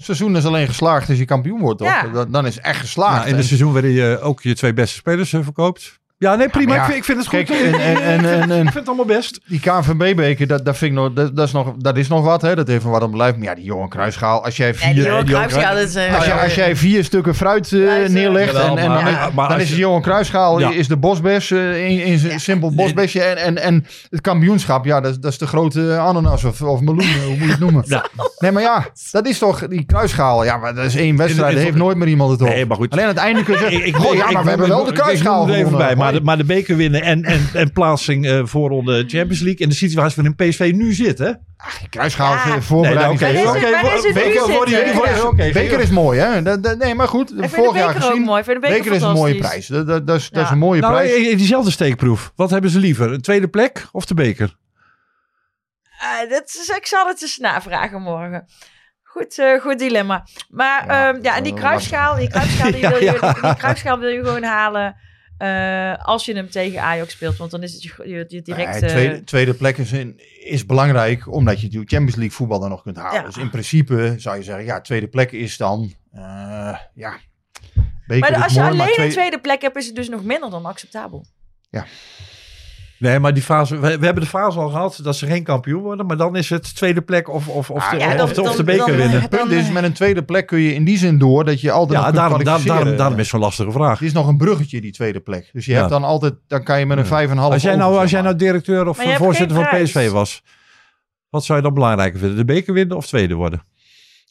Het 0.00 0.08
seizoen 0.08 0.36
is 0.36 0.44
alleen 0.44 0.66
geslaagd 0.66 1.08
als 1.08 1.18
je 1.18 1.24
kampioen 1.24 1.60
wordt, 1.60 1.78
toch? 1.78 1.88
Ja. 1.88 2.24
Dan 2.24 2.46
is 2.46 2.54
het 2.54 2.64
echt 2.64 2.80
geslaagd. 2.80 3.16
Nou, 3.16 3.28
in 3.28 3.36
een 3.36 3.44
seizoen 3.44 3.72
waarin 3.72 3.90
je 3.90 4.20
ook 4.20 4.42
je 4.42 4.54
twee 4.54 4.72
beste 4.72 4.96
spelers 4.96 5.32
uh, 5.32 5.42
verkoopt. 5.42 6.00
Ja, 6.20 6.34
nee, 6.34 6.48
prima. 6.48 6.74
Ja, 6.74 6.76
ja, 6.76 6.82
ik, 6.82 6.86
vind, 6.86 6.98
ik, 6.98 7.04
vind, 7.04 7.18
het 7.18 7.26
goed. 7.26 7.44
Kijk, 7.44 7.74
en, 7.74 8.00
en, 8.00 8.24
en, 8.40 8.50
en, 8.50 8.50
ik 8.50 8.56
vind 8.56 8.74
het 8.74 8.86
allemaal 8.86 9.04
best. 9.04 9.40
Die 9.46 9.60
KNVB-beker, 9.60 10.46
dat, 10.46 10.64
dat, 10.64 10.76
vind 10.76 10.90
ik 10.90 10.96
nog, 10.96 11.12
dat, 11.12 11.36
dat, 11.36 11.46
is 11.46 11.52
nog, 11.52 11.74
dat 11.78 11.96
is 11.96 12.08
nog 12.08 12.24
wat. 12.24 12.42
Hè? 12.42 12.54
Dat 12.54 12.68
heeft 12.68 12.82
van 12.82 12.90
wat 12.90 13.02
om 13.02 13.10
blijft. 13.10 13.36
Maar 13.36 13.46
ja, 13.46 13.54
die 13.54 13.64
Johan 13.64 13.88
Kruisschaal. 13.88 14.44
Als 14.44 14.56
jij 14.56 14.74
vier, 14.74 14.88
ja, 14.88 14.94
die 14.94 15.04
Johan 15.04 15.24
Kruisschaal 15.24 15.76
is... 15.76 15.96
Uh, 15.96 16.16
als, 16.16 16.24
je, 16.24 16.32
als 16.32 16.54
jij 16.54 16.76
vier 16.76 17.04
stukken 17.04 17.34
fruit 17.34 17.70
uh, 17.70 18.08
neerlegt 18.08 18.52
Jawel, 18.52 18.76
en, 18.76 18.78
en 18.78 18.88
maar, 18.88 19.04
dan, 19.04 19.34
maar 19.34 19.48
dan 19.48 19.60
is 19.60 19.68
je, 19.68 19.74
de 19.74 19.80
Johan 19.80 20.02
Kruisschaal 20.02 20.58
ja. 20.58 20.70
is 20.70 20.88
de 20.88 20.96
bosbes, 20.96 21.50
uh, 21.50 21.88
in, 21.88 22.04
in 22.04 22.18
ja. 22.20 22.38
simpel 22.38 22.74
bosbesje. 22.74 23.22
En, 23.22 23.36
en, 23.36 23.58
en 23.62 23.86
het 24.10 24.20
kampioenschap, 24.20 24.84
ja, 24.84 25.00
dat, 25.00 25.22
dat 25.22 25.32
is 25.32 25.38
de 25.38 25.46
grote 25.46 25.96
ananas 25.96 26.44
of, 26.44 26.62
of 26.62 26.80
meloen, 26.80 27.22
hoe 27.26 27.36
moet 27.36 27.44
je 27.44 27.50
het 27.50 27.60
noemen? 27.60 27.84
Ja. 27.86 28.04
Nee, 28.38 28.52
maar 28.52 28.62
ja, 28.62 28.86
dat 29.10 29.26
is 29.26 29.38
toch 29.38 29.68
die 29.68 29.84
Kruisschaal. 29.84 30.44
Ja, 30.44 30.56
maar 30.56 30.74
dat 30.74 30.84
is 30.84 30.96
één 30.96 31.16
wedstrijd, 31.16 31.54
dat 31.54 31.62
heeft 31.62 31.76
nooit 31.76 31.96
meer 31.96 32.08
iemand 32.08 32.30
het 32.30 32.42
op. 32.42 32.48
Nee, 32.48 32.66
maar 32.66 32.76
goed. 32.76 32.90
Alleen 32.90 33.04
aan 33.04 33.10
het 33.10 33.20
einde 33.20 33.42
kun 33.42 33.54
je 33.54 33.60
zeggen, 33.60 33.86
ik, 33.86 33.98
oh 33.98 34.14
ja, 34.14 34.30
maar 34.30 34.42
we 34.42 34.48
hebben 34.48 34.68
wel 34.68 34.84
de 34.84 34.92
er 34.92 35.08
even 35.08 35.26
gewonnen. 35.26 36.08
Maar 36.10 36.20
de, 36.20 36.24
maar 36.24 36.36
de 36.36 36.44
beker 36.44 36.76
winnen 36.76 37.02
en, 37.02 37.24
en, 37.24 37.48
en 37.52 37.72
plaatsing 37.72 38.26
uh, 38.26 38.40
voor 38.44 38.84
de 38.84 39.04
Champions 39.06 39.40
League 39.40 39.60
in 39.60 39.68
de 39.68 39.74
situatie 39.74 40.22
waarin 40.22 40.50
PSV 40.50 40.72
nu 40.74 40.92
zit, 40.92 41.18
hè? 41.18 41.32
Ach, 41.56 41.78
die 41.78 41.88
kruisschaal 41.88 42.32
ja. 42.32 42.60
voorbereiding. 42.60 43.20
Nee, 43.20 43.32
nou, 43.32 43.48
okay, 43.48 43.72
okay, 43.72 43.98
okay, 43.98 44.12
beker, 44.12 44.40
voor 44.40 44.66
die, 44.66 44.76
beker, 44.76 45.10
is, 45.10 45.22
okay, 45.22 45.52
beker 45.52 45.80
is 45.80 45.90
mooi, 45.90 46.20
hè? 46.20 46.56
Nee, 46.76 46.94
maar 46.94 47.08
goed. 47.08 47.42
Ik 47.42 47.50
vorig 47.50 47.74
jaar 47.74 47.86
beker 47.86 48.02
gezien. 48.02 48.20
Ook 48.20 48.26
mooi. 48.26 48.44
Vind 48.44 48.62
de 48.62 48.68
beker, 48.68 48.82
beker 48.82 48.96
is 48.96 49.02
een 49.02 49.12
mooie 49.12 49.34
prijs. 49.34 49.66
Dat, 49.66 49.86
dat, 49.86 50.06
dat, 50.06 50.16
is, 50.16 50.24
ja. 50.24 50.30
dat 50.30 50.44
is 50.44 50.50
een 50.50 50.58
mooie 50.58 50.80
nou, 50.80 50.94
prijs. 50.94 51.28
In 51.28 51.36
diezelfde 51.36 51.70
steekproef. 51.70 52.32
Wat 52.36 52.50
hebben 52.50 52.70
ze 52.70 52.78
liever? 52.78 53.12
Een 53.12 53.20
tweede 53.20 53.48
plek 53.48 53.86
of 53.92 54.04
de 54.04 54.14
beker? 54.14 54.56
Uh, 56.02 56.30
dat 56.30 56.44
is, 56.44 56.72
ik 56.76 56.86
zal 56.86 57.06
het 57.06 57.22
eens 57.22 57.38
navragen 57.38 58.02
morgen. 58.02 58.46
Goed, 59.02 59.38
uh, 59.38 59.60
goed 59.60 59.78
dilemma. 59.78 60.26
Maar 60.48 60.86
ja, 60.86 61.08
um, 61.08 61.22
ja 61.22 61.36
en 61.36 61.42
die 61.42 61.54
kruisschaal, 61.54 62.16
die 62.16 62.28
kruisschaal, 62.28 62.72
die, 62.80 62.88
wil 62.88 63.02
je, 63.02 63.34
die 63.42 63.56
kruisschaal 63.56 63.98
wil 63.98 64.08
je 64.08 64.24
gewoon 64.24 64.42
halen. 64.42 64.96
Uh, 65.42 65.96
als 66.04 66.24
je 66.24 66.34
hem 66.34 66.50
tegen 66.50 66.82
Ajax 66.82 67.12
speelt, 67.12 67.36
want 67.36 67.50
dan 67.50 67.62
is 67.62 67.72
het 67.72 67.82
je, 67.82 67.92
je, 68.04 68.24
je 68.28 68.42
direct... 68.42 68.80
Nee, 68.80 68.90
tweede, 68.90 69.24
tweede 69.24 69.54
plek 69.54 69.78
is, 69.78 69.92
in, 69.92 70.20
is 70.44 70.66
belangrijk, 70.66 71.32
omdat 71.32 71.60
je 71.60 71.68
de 71.68 71.76
Champions 71.76 72.14
League 72.14 72.30
voetbal 72.36 72.60
dan 72.60 72.70
nog 72.70 72.82
kunt 72.82 72.96
halen. 72.96 73.20
Ja. 73.20 73.26
Dus 73.26 73.36
in 73.36 73.50
principe 73.50 74.14
zou 74.16 74.36
je 74.36 74.42
zeggen, 74.42 74.64
ja, 74.64 74.80
tweede 74.80 75.08
plek 75.08 75.32
is 75.32 75.56
dan, 75.56 75.92
uh, 76.14 76.78
ja... 76.94 77.18
Maar 78.06 78.42
als 78.42 78.52
je 78.52 78.60
mooi, 78.60 78.72
alleen 78.72 78.92
twee... 78.92 79.06
een 79.06 79.12
tweede 79.12 79.40
plek 79.40 79.62
hebt, 79.62 79.76
is 79.76 79.86
het 79.86 79.94
dus 79.94 80.08
nog 80.08 80.24
minder 80.24 80.50
dan 80.50 80.64
acceptabel. 80.64 81.26
Ja. 81.70 81.86
Nee, 83.00 83.18
maar 83.18 83.34
die 83.34 83.42
fase, 83.42 83.78
we, 83.78 83.98
we, 83.98 84.04
hebben 84.04 84.22
de 84.22 84.28
fase 84.28 84.58
al 84.58 84.68
gehad 84.68 85.00
dat 85.02 85.16
ze 85.16 85.26
geen 85.26 85.42
kampioen 85.42 85.82
worden. 85.82 86.06
Maar 86.06 86.16
dan 86.16 86.36
is 86.36 86.50
het 86.50 86.76
tweede 86.76 87.00
plek 87.00 87.28
of, 87.28 87.48
of, 87.48 87.70
of, 87.70 87.88
de, 87.88 87.96
ah, 87.96 88.00
ja, 88.00 88.22
of, 88.22 88.32
dan, 88.32 88.44
of 88.44 88.50
de 88.50 88.56
dan, 88.56 88.64
beker 88.64 88.86
dan, 88.86 88.96
winnen. 88.96 89.20
Het 89.20 89.30
punt 89.30 89.50
is, 89.50 89.70
met 89.70 89.82
een 89.84 89.92
tweede 89.92 90.22
plek 90.22 90.46
kun 90.46 90.58
je 90.58 90.74
in 90.74 90.84
die 90.84 90.98
zin 90.98 91.18
door 91.18 91.44
dat 91.44 91.60
je 91.60 91.70
altijd 91.70 91.98
ja, 91.98 92.06
nog 92.06 92.14
daarom, 92.14 92.32
kunt 92.34 92.46
daarom, 92.46 92.66
daarom, 92.66 92.96
daarom 92.96 93.18
is 93.18 93.28
zo'n 93.28 93.40
lastige 93.40 93.70
vraag. 93.70 93.98
Het 93.98 94.08
is 94.08 94.12
nog 94.12 94.26
een 94.26 94.36
bruggetje, 94.36 94.80
die 94.80 94.92
tweede 94.92 95.20
plek. 95.20 95.50
Dus 95.52 95.64
je 95.64 95.72
ja. 95.72 95.78
hebt 95.78 95.90
dan 95.90 96.04
altijd, 96.04 96.34
dan 96.46 96.62
kan 96.62 96.78
je 96.78 96.86
met 96.86 96.98
een 96.98 97.06
vijf 97.06 97.30
en 97.30 97.36
half 97.36 97.52
Als 97.52 97.62
jij 97.62 97.76
nou, 97.76 97.98
als 97.98 98.10
jij 98.10 98.20
nou 98.20 98.36
directeur 98.36 98.88
of 98.88 98.98
voorzitter 99.16 99.56
van 99.56 99.82
PSV 99.82 100.10
was, 100.10 100.42
wat 101.28 101.44
zou 101.44 101.58
je 101.58 101.64
dan 101.64 101.74
belangrijker 101.74 102.18
vinden? 102.18 102.36
De 102.36 102.44
beker 102.44 102.74
winnen 102.74 102.96
of 102.96 103.06
tweede 103.06 103.34
worden? 103.34 103.62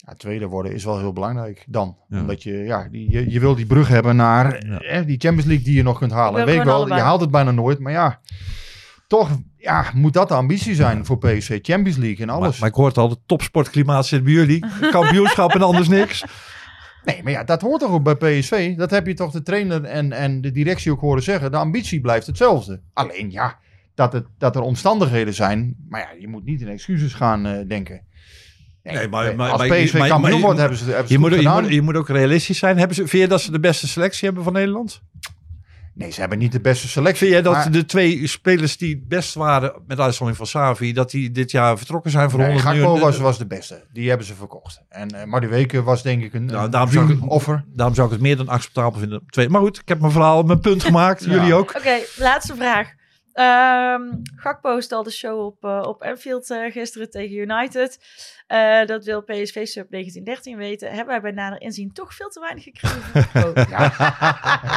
Ja, 0.09 0.15
tweede 0.15 0.47
worden 0.47 0.73
is 0.73 0.83
wel 0.83 0.99
heel 0.99 1.13
belangrijk 1.13 1.65
dan. 1.67 1.97
Ja. 2.07 2.19
Omdat 2.19 2.43
je, 2.43 2.53
ja, 2.53 2.87
die, 2.91 3.11
je, 3.11 3.31
je 3.31 3.39
wil 3.39 3.55
die 3.55 3.65
brug 3.65 3.87
hebben 3.87 4.15
naar 4.15 4.65
ja. 4.67 4.79
eh, 4.79 5.05
die 5.05 5.19
Champions 5.19 5.45
League 5.45 5.65
die 5.65 5.75
je 5.75 5.83
nog 5.83 5.97
kunt 5.97 6.11
halen. 6.11 6.45
Weet 6.45 6.63
wel, 6.63 6.75
allebei. 6.75 6.99
je 6.99 7.05
haalt 7.05 7.21
het 7.21 7.31
bijna 7.31 7.51
nooit, 7.51 7.79
maar 7.79 7.91
ja, 7.91 8.19
toch 9.07 9.29
ja, 9.57 9.85
moet 9.93 10.13
dat 10.13 10.27
de 10.27 10.33
ambitie 10.33 10.75
zijn 10.75 11.05
voor 11.05 11.17
PSV. 11.17 11.59
Champions 11.61 11.97
League 11.97 12.25
en 12.25 12.29
alles. 12.29 12.49
Maar, 12.49 12.59
maar 12.59 12.69
ik 12.69 12.75
hoor 12.75 12.93
al, 12.93 13.09
het 13.09 13.19
topsportklimaat 13.25 14.05
zit 14.05 14.23
bij 14.23 14.33
jullie. 14.33 14.65
Kampioenschap 14.91 15.53
en 15.53 15.61
anders 15.61 15.87
niks. 15.87 16.23
Nee, 17.03 17.23
maar 17.23 17.31
ja, 17.31 17.43
dat 17.43 17.61
hoort 17.61 17.79
toch 17.79 17.91
ook 17.91 18.03
bij 18.03 18.15
PSV. 18.15 18.75
Dat 18.75 18.89
heb 18.89 19.07
je 19.07 19.13
toch 19.13 19.31
de 19.31 19.41
trainer 19.41 19.83
en, 19.83 20.11
en 20.11 20.41
de 20.41 20.51
directie 20.51 20.91
ook 20.91 20.99
horen 20.99 21.23
zeggen. 21.23 21.51
De 21.51 21.57
ambitie 21.57 22.01
blijft 22.01 22.27
hetzelfde. 22.27 22.81
Alleen 22.93 23.31
ja, 23.31 23.59
dat, 23.95 24.13
het, 24.13 24.25
dat 24.37 24.55
er 24.55 24.61
omstandigheden 24.61 25.33
zijn. 25.33 25.75
Maar 25.87 26.01
ja, 26.01 26.19
je 26.19 26.27
moet 26.27 26.45
niet 26.45 26.61
in 26.61 26.67
excuses 26.67 27.13
gaan 27.13 27.47
uh, 27.47 27.67
denken. 27.67 28.01
Nee, 28.83 28.95
nee, 28.95 29.07
maar, 29.07 29.35
maar, 29.35 29.51
als 29.51 29.67
PSV 29.67 29.97
maar, 29.97 30.07
kampioen 30.07 30.31
maar, 30.31 30.41
wordt, 30.41 30.59
hebben 30.59 30.77
ze, 30.77 30.83
hebben 30.83 31.07
ze 31.07 31.13
je, 31.13 31.19
moet, 31.19 31.33
je, 31.33 31.49
moet, 31.49 31.69
je 31.69 31.81
moet 31.81 31.95
ook 31.95 32.09
realistisch 32.09 32.57
zijn. 32.57 32.77
Hebben 32.77 32.95
ze, 32.95 33.07
vind 33.07 33.23
je 33.23 33.29
dat 33.29 33.41
ze 33.41 33.51
de 33.51 33.59
beste 33.59 33.87
selectie 33.87 34.25
hebben 34.25 34.43
van 34.43 34.53
Nederland? 34.53 35.01
Nee, 35.99 36.11
ze 36.11 36.19
hebben 36.19 36.37
niet 36.37 36.51
de 36.51 36.59
beste 36.59 36.87
selectie. 36.87 37.17
Vind 37.17 37.31
jij 37.31 37.41
dat 37.41 37.53
maar... 37.53 37.71
de 37.71 37.85
twee 37.85 38.27
spelers 38.27 38.77
die 38.77 38.95
het 38.95 39.07
best 39.07 39.33
waren, 39.33 39.73
met 39.87 39.99
uitzondering 39.99 40.37
van 40.37 40.47
Savi, 40.47 40.93
dat 40.93 41.11
die 41.11 41.31
dit 41.31 41.51
jaar 41.51 41.77
vertrokken 41.77 42.11
zijn 42.11 42.29
voor 42.29 42.39
nee, 42.39 42.47
100 42.47 42.67
Gakpo 42.67 42.89
miljoen? 42.89 43.05
was, 43.05 43.17
was 43.17 43.37
de 43.37 43.45
beste. 43.45 43.83
Die 43.93 44.09
hebben 44.09 44.27
ze 44.27 44.35
verkocht. 44.35 44.81
En 44.89 45.15
uh, 45.15 45.23
maar 45.23 45.39
die 45.39 45.49
weken 45.49 45.83
was 45.83 46.03
denk 46.03 46.23
ik 46.23 46.33
een, 46.33 46.45
nou, 46.45 46.65
een 46.65 46.71
daarom, 46.71 46.91
zou 46.91 47.11
ik, 47.11 47.29
offer. 47.29 47.63
daarom 47.67 47.95
zou 47.95 48.07
ik 48.07 48.13
het 48.13 48.21
meer 48.21 48.37
dan 48.37 48.47
acceptabel 48.47 48.99
vinden. 48.99 49.21
Twee. 49.29 49.49
Maar 49.49 49.61
goed, 49.61 49.79
ik 49.79 49.87
heb 49.87 49.99
mijn 49.99 50.11
verhaal, 50.11 50.43
mijn 50.43 50.59
punt 50.59 50.83
gemaakt. 50.83 51.23
ja. 51.23 51.31
Jullie 51.31 51.53
ook. 51.53 51.69
Oké, 51.69 51.77
okay, 51.77 52.03
laatste 52.17 52.55
vraag. 52.55 52.97
Um, 53.33 54.21
Gakpo 54.35 54.79
stelde 54.79 55.09
de 55.09 55.15
show 55.15 55.45
op, 55.45 55.63
uh, 55.63 55.81
op 55.81 56.03
Anfield 56.03 56.49
uh, 56.49 56.71
gisteren 56.71 57.09
tegen 57.09 57.35
United. 57.35 57.99
Uh, 58.47 58.85
dat 58.85 59.05
wil 59.05 59.21
PSV 59.21 59.67
Sub 59.67 59.89
1913 59.89 60.57
weten. 60.57 60.87
Hebben 60.87 61.07
wij 61.07 61.21
bij 61.21 61.31
nader 61.31 61.61
inzien 61.61 61.93
toch 61.93 62.13
veel 62.13 62.29
te 62.29 62.39
weinig 62.39 62.63
gekregen? 62.63 63.69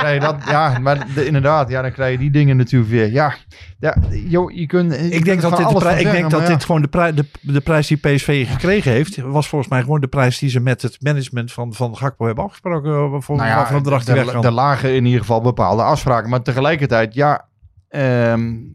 ja, 0.03 0.09
je 0.15 0.21
dat, 0.21 0.37
ja, 0.47 0.79
maar 0.79 1.15
de, 1.15 1.27
inderdaad, 1.27 1.69
ja, 1.69 1.83
dan 1.83 1.93
krijg 1.93 2.13
je 2.13 2.19
die 2.19 2.31
dingen 2.31 2.57
natuurlijk 2.57 2.91
weer. 2.91 3.11
Ja, 3.11 3.35
ja 3.79 3.97
joh, 4.11 4.51
je 4.51 4.67
kunt. 4.67 4.95
Je 4.95 5.09
ik 5.09 5.25
denk 5.25 5.41
dat 5.41 5.57
dit, 5.57 5.69
de 5.69 5.75
prij, 5.75 6.01
ik 6.01 6.11
denk 6.11 6.31
dat 6.31 6.41
ja. 6.41 6.47
dit 6.47 6.65
gewoon 6.65 6.83
de, 6.83 6.89
prij, 6.89 7.15
de, 7.15 7.25
de 7.41 7.61
prijs 7.61 7.87
die 7.87 7.97
PSV 7.97 8.49
gekregen 8.51 8.93
heeft, 8.93 9.17
was 9.17 9.49
volgens 9.49 9.71
mij 9.71 9.81
gewoon 9.81 10.01
de 10.01 10.09
prijs 10.09 10.39
die 10.39 10.51
ze 10.51 10.61
met 10.61 10.83
het 10.83 11.03
management 11.03 11.53
van, 11.53 11.73
van 11.73 11.97
Gakpo 11.97 12.27
hebben 12.27 12.45
afgesproken. 12.45 13.23
Voor, 13.23 13.37
nou 13.37 13.49
ja, 13.49 13.67
van 13.67 13.83
de, 13.83 14.05
de, 14.05 14.39
de 14.41 14.51
lagen 14.51 14.95
in 14.95 15.05
ieder 15.05 15.21
geval 15.21 15.41
bepaalde 15.41 15.83
afspraken. 15.83 16.31
Maar 16.31 16.43
tegelijkertijd, 16.43 17.15
ja, 17.15 17.51
Um, 17.97 18.73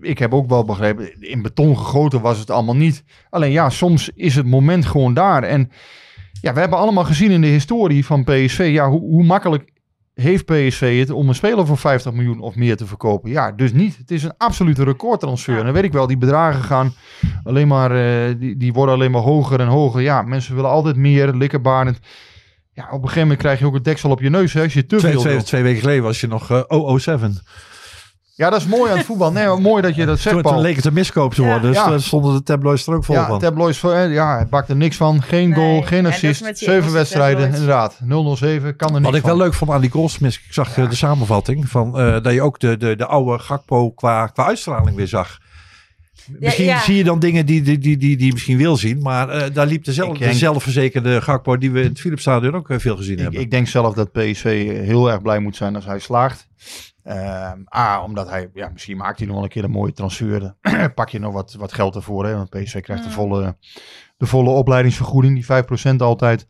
ik 0.00 0.18
heb 0.18 0.34
ook 0.34 0.48
wel 0.48 0.64
begrepen, 0.64 1.20
in 1.20 1.42
beton 1.42 1.78
gegoten 1.78 2.20
was 2.20 2.38
het 2.38 2.50
allemaal 2.50 2.76
niet. 2.76 3.04
Alleen 3.30 3.50
ja, 3.50 3.70
soms 3.70 4.10
is 4.14 4.34
het 4.34 4.46
moment 4.46 4.86
gewoon 4.86 5.14
daar. 5.14 5.42
En 5.42 5.70
ja, 6.40 6.52
we 6.52 6.60
hebben 6.60 6.78
allemaal 6.78 7.04
gezien 7.04 7.30
in 7.30 7.40
de 7.40 7.46
historie 7.46 8.06
van 8.06 8.24
PSV, 8.24 8.68
ja, 8.72 8.88
hoe, 8.88 9.00
hoe 9.00 9.24
makkelijk 9.24 9.72
heeft 10.14 10.44
PSV 10.44 10.98
het 10.98 11.10
om 11.10 11.28
een 11.28 11.34
speler 11.34 11.66
voor 11.66 11.78
50 11.78 12.12
miljoen 12.12 12.40
of 12.40 12.54
meer 12.54 12.76
te 12.76 12.86
verkopen? 12.86 13.30
Ja, 13.30 13.52
dus 13.52 13.72
niet. 13.72 13.96
Het 13.96 14.10
is 14.10 14.22
een 14.22 14.34
absolute 14.36 14.84
recordtransfer. 14.84 15.58
En 15.58 15.64
dan 15.64 15.72
weet 15.72 15.84
ik 15.84 15.92
wel, 15.92 16.06
die 16.06 16.18
bedragen 16.18 16.62
gaan 16.62 16.94
alleen 17.44 17.68
maar, 17.68 17.96
uh, 17.96 18.34
die, 18.38 18.56
die 18.56 18.72
worden 18.72 18.94
alleen 18.94 19.10
maar 19.10 19.22
hoger 19.22 19.60
en 19.60 19.66
hoger. 19.66 20.00
Ja, 20.00 20.22
mensen 20.22 20.54
willen 20.54 20.70
altijd 20.70 20.96
meer, 20.96 21.32
likkerbarend. 21.32 21.98
Ja, 22.72 22.84
op 22.84 22.92
een 22.92 23.00
gegeven 23.00 23.20
moment 23.20 23.38
krijg 23.38 23.58
je 23.58 23.66
ook 23.66 23.74
het 23.74 23.84
deksel 23.84 24.10
op 24.10 24.20
je 24.20 24.30
neus 24.30 24.52
hè, 24.52 24.62
als 24.62 24.72
je 24.72 24.86
te 24.86 24.96
twee, 24.96 25.18
veel 25.18 25.42
twee, 25.42 25.62
weken 25.62 25.80
geleden 25.80 26.02
was 26.02 26.20
je 26.20 26.26
nog 26.26 26.50
uh, 26.50 26.96
007. 26.96 27.38
Ja, 28.38 28.50
dat 28.50 28.60
is 28.60 28.66
mooi 28.66 28.90
aan 28.90 28.96
het 28.96 29.06
voetbal. 29.06 29.32
Nee, 29.32 29.48
mooi 29.56 29.82
dat 29.82 29.94
je 29.94 30.06
dat 30.06 30.18
zegt, 30.18 30.34
Toen, 30.34 30.52
toen 30.52 30.60
leek 30.60 30.76
het 30.76 30.84
een 30.84 30.92
miskoop 30.92 31.34
te 31.34 31.42
Ja. 31.42 31.48
worden. 31.48 31.70
Dus 31.72 31.80
Ja. 31.80 31.88
daar 31.88 32.00
stonden 32.00 32.34
de 32.34 32.42
tabloids 32.42 32.86
er 32.86 32.94
ook 32.94 33.04
vol 33.04 33.14
Ja, 33.14 33.26
van. 33.26 33.38
tabloids, 33.38 33.78
voor, 33.78 33.92
eh, 33.92 34.12
ja, 34.12 34.34
hij 34.36 34.46
bakte 34.46 34.74
niks 34.74 34.96
van. 34.96 35.22
Geen 35.22 35.48
Nee, 35.48 35.58
goal, 35.58 35.76
en 35.80 35.86
geen 35.86 36.02
dat 36.02 36.12
assist. 36.12 36.40
met 36.42 36.48
die 36.50 36.58
Zeven 36.58 36.74
Engelse 36.74 36.94
wedstrijden, 36.96 37.50
tabloids. 37.50 37.60
inderdaad. 37.60 37.98
007, 38.36 38.76
kan 38.76 38.88
er 38.88 38.94
niks 38.94 39.04
Wat 39.06 39.14
ik 39.14 39.20
van. 39.20 39.30
wel 39.30 39.38
leuk 39.38 39.54
vond 39.54 39.70
aan 39.70 39.80
die 39.80 39.90
goalsmis, 39.90 40.36
ik 40.36 40.52
zag 40.52 40.76
eh, 40.78 40.88
de 40.90 40.96
samenvatting 40.96 41.68
van 41.68 41.98
eh, 41.98 42.22
dat 42.22 42.32
je 42.32 42.42
ook 42.42 42.58
de, 42.60 42.76
de, 42.76 42.96
de 42.96 43.06
oude 43.06 43.38
Gakpo 43.38 43.90
qua, 43.90 44.26
qua 44.26 44.44
uitstraling 44.46 44.96
weer 44.96 45.08
zag. 45.08 45.38
Misschien 46.38 46.64
ja. 46.64 46.80
zie 46.80 46.96
je 46.96 47.04
dan 47.04 47.18
dingen 47.18 47.46
die, 47.46 47.62
die, 47.62 47.78
die, 47.78 47.96
die, 47.96 48.16
die 48.16 48.26
je 48.26 48.32
misschien 48.32 48.56
wil 48.56 48.76
zien, 48.76 49.02
maar 49.02 49.28
eh, 49.28 49.54
daar 49.54 49.66
liep 49.66 49.84
dezelfde, 49.84 50.18
denk- 50.18 50.32
de 50.32 50.38
zelfverzekerde 50.38 51.20
Gakpo 51.20 51.58
die 51.58 51.70
we 51.70 51.80
in 51.80 51.88
het 51.88 52.00
Philipsstadion 52.00 52.54
ook 52.54 52.70
eh, 52.70 52.78
veel 52.78 52.96
gezien 52.96 53.16
Ik, 53.16 53.20
hebben. 53.22 53.40
ik 53.40 53.50
denk 53.50 53.66
zelf 53.68 53.94
dat 53.94 54.12
PSV 54.12 54.66
heel 54.84 55.10
erg 55.10 55.22
blij 55.22 55.38
moet 55.38 55.56
zijn 55.56 55.74
als 55.74 55.84
hij 55.84 55.98
slaagt. 55.98 56.48
Ehm, 57.02 57.58
A, 57.76 58.02
omdat 58.02 58.28
hij, 58.28 58.50
ja, 58.54 58.68
misschien 58.72 58.96
maakt 58.96 59.18
hij 59.18 59.26
nog 59.26 59.36
wel 59.36 59.44
een 59.44 59.50
keer 59.50 59.64
een 59.64 59.70
mooie 59.70 59.92
transfer. 59.92 60.54
Pak 60.94 61.08
je 61.08 61.18
nog 61.18 61.32
wat, 61.32 61.54
wat 61.58 61.72
geld 61.72 61.94
ervoor, 61.94 62.26
hè? 62.26 62.34
want 62.34 62.50
PSV 62.50 62.80
krijgt 62.80 63.04
de, 63.04 63.10
volle, 63.10 63.56
de 64.16 64.26
volle 64.26 64.50
opleidingsvergoeding, 64.50 65.34
die 65.34 65.92
5% 65.92 65.96
altijd. 65.96 66.46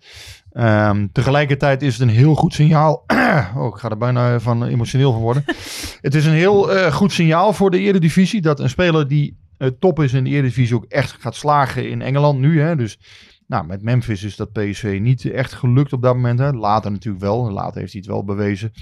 Ehm, 0.52 1.06
tegelijkertijd 1.12 1.82
is 1.82 1.92
het 1.92 2.02
een 2.02 2.14
heel 2.14 2.34
goed 2.34 2.54
signaal. 2.54 3.04
oh, 3.56 3.66
ik 3.66 3.80
ga 3.80 3.88
er 3.88 3.98
bijna 3.98 4.40
van 4.40 4.64
emotioneel 4.64 5.12
van 5.12 5.20
worden. 5.20 5.44
het 6.00 6.14
is 6.14 6.26
een 6.26 6.32
heel 6.32 6.72
eh, 6.72 6.92
goed 6.92 7.12
signaal 7.12 7.52
voor 7.52 7.70
de 7.70 7.78
Eredivisie 7.78 8.40
dat 8.40 8.60
een 8.60 8.68
speler 8.70 9.08
die 9.08 9.30
eh, 9.30 9.45
top 9.78 10.00
is 10.00 10.12
in 10.12 10.24
de 10.24 10.30
Eredivisie 10.30 10.76
ook 10.76 10.84
echt 10.84 11.16
gaat 11.20 11.34
slagen 11.34 11.88
in 11.90 12.02
Engeland 12.02 12.38
nu. 12.38 12.60
Hè? 12.60 12.76
Dus 12.76 12.98
nou, 13.46 13.66
met 13.66 13.82
Memphis 13.82 14.22
is 14.22 14.36
dat 14.36 14.52
PSV 14.52 14.98
niet 15.00 15.24
echt 15.24 15.52
gelukt 15.52 15.92
op 15.92 16.02
dat 16.02 16.14
moment. 16.14 16.38
Hè. 16.38 16.52
Later 16.52 16.90
natuurlijk 16.90 17.24
wel. 17.24 17.50
Later 17.50 17.80
heeft 17.80 17.92
hij 17.92 18.00
het 18.00 18.10
wel 18.10 18.24
bewezen. 18.24 18.72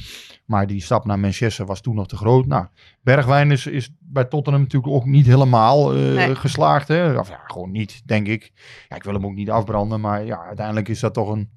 Maar 0.44 0.66
die 0.66 0.82
stap 0.82 1.04
naar 1.04 1.18
Manchester 1.18 1.66
was 1.66 1.80
toen 1.80 1.94
nog 1.94 2.08
te 2.08 2.16
groot. 2.16 2.46
Nou, 2.46 2.66
Bergwijn 3.02 3.50
is, 3.50 3.66
is 3.66 3.90
bij 4.00 4.24
Tottenham 4.24 4.62
natuurlijk 4.62 4.92
ook 4.92 5.04
niet 5.04 5.26
helemaal 5.26 5.94
eh, 5.94 6.14
Nee. 6.14 6.34
geslaagd. 6.34 6.88
Hè. 6.88 7.18
Of 7.18 7.28
ja, 7.28 7.40
gewoon 7.46 7.70
niet, 7.70 8.02
denk 8.04 8.26
ik. 8.26 8.52
Ja, 8.88 8.96
ik 8.96 9.02
wil 9.02 9.14
hem 9.14 9.26
ook 9.26 9.34
niet 9.34 9.50
afbranden. 9.50 10.00
Maar 10.00 10.24
ja, 10.24 10.44
uiteindelijk 10.46 10.88
is 10.88 11.00
dat 11.00 11.14
toch 11.14 11.28
een... 11.30 11.50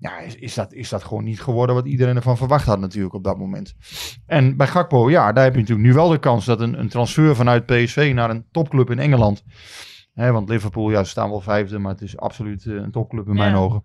Ja, 0.00 0.18
is, 0.18 0.34
is, 0.34 0.54
dat, 0.54 0.72
is 0.72 0.88
dat 0.88 1.04
gewoon 1.04 1.24
niet 1.24 1.40
geworden 1.40 1.74
wat 1.74 1.86
iedereen 1.86 2.16
ervan 2.16 2.36
verwacht 2.36 2.66
had 2.66 2.80
natuurlijk 2.80 3.14
op 3.14 3.24
dat 3.24 3.38
moment. 3.38 3.74
En 4.26 4.56
bij 4.56 4.66
Gakpo, 4.66 5.10
ja, 5.10 5.32
daar 5.32 5.44
heb 5.44 5.54
je 5.54 5.60
natuurlijk 5.60 5.86
nu 5.88 5.94
wel 5.94 6.08
de 6.08 6.18
kans 6.18 6.44
dat 6.44 6.60
een, 6.60 6.78
een 6.78 6.88
transfer 6.88 7.36
vanuit 7.36 7.66
PSV 7.66 8.12
naar 8.14 8.30
een 8.30 8.44
topclub 8.50 8.90
in 8.90 8.98
Engeland... 8.98 9.44
Hè, 10.14 10.32
want 10.32 10.48
Liverpool, 10.48 10.90
ja, 10.90 11.04
ze 11.04 11.10
staan 11.10 11.30
wel 11.30 11.40
vijfde, 11.40 11.78
maar 11.78 11.92
het 11.92 12.00
is 12.02 12.16
absoluut 12.16 12.66
eh, 12.66 12.74
een 12.74 12.90
topclub 12.90 13.26
in 13.26 13.34
Ja. 13.34 13.38
mijn 13.38 13.54
ogen. 13.54 13.82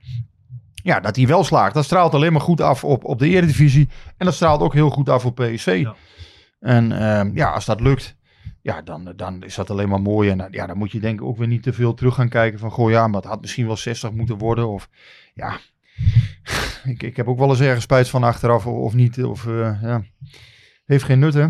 Ja, 0.73 0.99
dat 0.99 1.15
hij 1.15 1.27
wel 1.27 1.43
slaagt. 1.43 1.73
Dat 1.73 1.83
straalt 1.85 2.13
alleen 2.13 2.31
maar 2.31 2.41
goed 2.41 2.61
af 2.61 2.83
op, 2.83 3.03
op 3.03 3.19
de 3.19 3.27
Eredivisie. 3.27 3.89
En 4.17 4.25
dat 4.25 4.33
straalt 4.35 4.61
ook 4.61 4.73
heel 4.73 4.89
goed 4.89 5.09
af 5.09 5.25
op 5.25 5.35
PSV. 5.35 5.79
Ja. 5.83 5.95
En 6.59 6.91
ehm, 6.91 7.31
ja, 7.37 7.49
als 7.51 7.65
dat 7.65 7.79
lukt, 7.81 8.15
ja, 8.61 8.81
dan, 8.81 9.13
dan 9.15 9.43
is 9.43 9.55
dat 9.55 9.69
alleen 9.69 9.89
maar 9.89 10.01
mooi. 10.01 10.29
En 10.29 10.37
dan- 10.37 10.47
ja, 10.51 10.65
dan 10.67 10.77
moet 10.77 10.91
je 10.91 10.99
denk 10.99 11.19
ik 11.19 11.25
ook 11.25 11.37
weer 11.37 11.47
niet 11.47 11.63
te 11.63 11.73
veel 11.73 11.93
terug 11.93 12.15
gaan 12.15 12.29
kijken 12.29 12.59
van... 12.59 12.71
Goh, 12.71 12.89
ja, 12.89 13.07
maar 13.07 13.21
het 13.21 13.29
had 13.29 13.41
misschien 13.41 13.65
wel 13.67 13.77
60 13.77 14.11
moeten 14.11 14.37
worden. 14.37 14.67
Of 14.69 14.89
ja, 15.33 15.57
ik, 16.83 17.03
ik 17.03 17.15
heb 17.17 17.27
ook 17.27 17.39
wel 17.39 17.49
eens 17.49 17.59
ergens 17.59 17.83
spijt 17.83 18.09
van 18.09 18.23
achteraf 18.23 18.65
of, 18.65 18.93
niet. 18.93 19.23
Of 19.23 19.47
eh, 19.47 19.81
ja, 19.81 20.03
heeft 20.85 21.03
geen 21.03 21.19
nut 21.19 21.33
hè. 21.33 21.47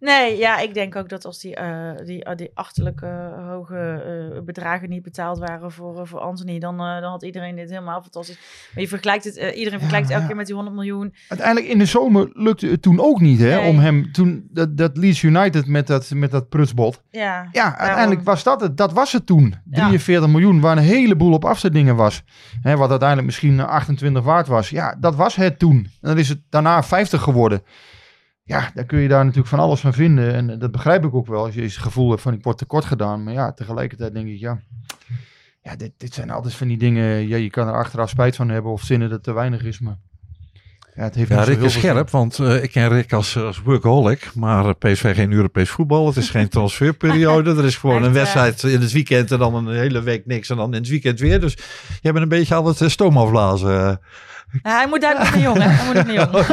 Nee, 0.00 0.36
ja, 0.36 0.58
ik 0.58 0.74
denk 0.74 0.96
ook 0.96 1.08
dat 1.08 1.24
als 1.24 1.40
die, 1.40 1.54
eh, 1.54 1.90
die, 2.04 2.24
eh, 2.24 2.36
die 2.36 2.50
achterlijke 2.54 3.06
eh, 3.06 3.48
hoge 3.48 4.02
eh, 4.34 4.42
bedragen 4.42 4.88
niet 4.88 5.02
betaald 5.02 5.38
waren 5.38 5.72
voor, 5.72 6.06
voor 6.06 6.20
Anthony, 6.20 6.58
dan, 6.58 6.76
dan 6.76 7.02
had 7.02 7.22
iedereen 7.22 7.56
dit 7.56 7.70
helemaal 7.70 8.02
fantastisch. 8.02 8.38
Maar 8.74 8.82
je 8.82 8.88
vergelijkt 8.88 9.24
het, 9.24 9.36
iedereen 9.36 9.78
vergelijkt 9.78 10.06
het 10.06 10.10
elke 10.10 10.20
ja. 10.20 10.26
keer 10.26 10.36
met 10.36 10.46
die 10.46 10.54
100 10.54 10.76
miljoen. 10.76 11.14
Uiteindelijk 11.28 11.68
in 11.72 11.78
de 11.78 11.84
zomer 11.84 12.30
lukte 12.32 12.66
het 12.66 12.82
toen 12.82 13.00
ook 13.00 13.20
niet 13.20 13.40
hè. 13.40 13.56
Nee. 13.56 13.68
Om 13.68 13.78
hem, 13.78 14.12
toen 14.12 14.48
dat, 14.50 14.76
dat 14.76 14.96
Leeds 14.96 15.22
United 15.22 15.66
met 15.66 15.86
dat, 15.86 16.10
met 16.10 16.30
dat 16.30 16.48
prutsbod. 16.48 17.02
Ja, 17.10 17.48
Ja, 17.52 17.78
uiteindelijk 17.78 18.24
was 18.24 18.42
dat 18.42 18.60
het. 18.60 18.76
Dat 18.76 18.92
was 18.92 19.12
het 19.12 19.26
toen. 19.26 19.54
Ja. 19.70 19.86
43 19.86 20.28
miljoen, 20.28 20.60
waar 20.60 20.76
een 20.76 20.82
heleboel 20.82 21.32
op 21.32 21.44
afzetingen 21.44 21.96
was. 21.96 22.22
Hè, 22.62 22.76
wat 22.76 22.90
uiteindelijk 22.90 23.28
misschien 23.28 23.60
28 23.60 24.22
waard 24.22 24.46
was. 24.46 24.70
Ja, 24.70 24.96
dat 25.00 25.14
was 25.14 25.36
het 25.36 25.58
toen. 25.58 25.76
En 25.76 26.08
dan 26.08 26.18
is 26.18 26.28
het 26.28 26.40
daarna 26.48 26.82
50 26.82 27.22
geworden. 27.22 27.62
Ja, 28.48 28.70
dan 28.74 28.86
kun 28.86 28.98
je 28.98 29.08
daar 29.08 29.24
natuurlijk 29.24 29.48
van 29.48 29.58
alles 29.58 29.80
van 29.80 29.92
vinden. 29.92 30.34
En 30.34 30.58
dat 30.58 30.70
begrijp 30.70 31.04
ik 31.04 31.14
ook 31.14 31.26
wel. 31.26 31.44
Als 31.44 31.54
je 31.54 31.62
het 31.62 31.76
gevoel 31.76 32.10
hebt 32.10 32.22
van 32.22 32.32
ik 32.32 32.42
word 32.42 32.58
tekort 32.58 32.84
gedaan. 32.84 33.24
Maar 33.24 33.32
ja, 33.32 33.52
tegelijkertijd 33.52 34.14
denk 34.14 34.28
ik, 34.28 34.38
ja... 34.38 34.60
Ja, 35.62 35.76
dit, 35.76 35.92
dit 35.96 36.14
zijn 36.14 36.30
altijd 36.30 36.54
van 36.54 36.68
die 36.68 36.78
dingen... 36.78 37.28
Ja, 37.28 37.36
je 37.36 37.50
kan 37.50 37.68
er 37.68 37.74
achteraf 37.74 38.08
spijt 38.08 38.36
van 38.36 38.48
hebben 38.48 38.72
of 38.72 38.82
zinnen 38.82 39.08
dat 39.08 39.16
het 39.16 39.26
te 39.26 39.32
weinig 39.32 39.64
is. 39.64 39.78
Maar 39.78 39.98
ja, 40.94 41.02
het 41.04 41.14
heeft 41.14 41.28
Ja, 41.28 41.42
Rick 41.42 41.60
is 41.60 41.72
scherp, 41.72 42.10
want 42.10 42.38
eh, 42.38 42.62
ik 42.62 42.70
ken 42.70 42.88
Rick 42.88 43.12
als, 43.12 43.36
als 43.36 43.62
workaholic, 43.62 44.30
maar 44.34 44.64
eh, 44.64 44.74
PSV 44.78 45.14
geen 45.14 45.32
Europees 45.32 45.70
voetbal. 45.70 46.06
Het 46.06 46.16
is 46.16 46.30
geen 46.30 46.48
transferperiode. 46.58 47.50
Er 47.50 47.64
is 47.64 47.76
gewoon 47.76 48.02
een 48.02 48.12
wedstrijd 48.12 48.62
in 48.62 48.80
het 48.80 48.92
weekend 48.92 49.30
en 49.30 49.38
dan 49.38 49.54
een 49.54 49.74
hele 49.76 50.02
week 50.02 50.26
niks 50.26 50.50
en 50.50 50.56
dan 50.56 50.74
in 50.74 50.80
het 50.80 50.88
weekend 50.88 51.20
weer. 51.20 51.40
Dus 51.40 51.56
je 52.00 52.12
bent 52.12 52.16
een 52.16 52.28
beetje 52.28 52.54
aan 52.54 52.66
het 52.66 52.80
eh, 52.80 52.88
stoom 52.88 53.18
afblazen. 53.18 54.00
Ja, 54.62 54.76
hij 54.76 54.86
moet 54.88 55.00
duidelijk 55.00 55.30
naar 55.34 55.42
jong, 55.42 55.58
hè? 55.62 55.68
Hij 55.68 55.86
moet 55.86 55.96
ook 55.98 56.06
naar 56.06 56.14
jong. 56.14 56.44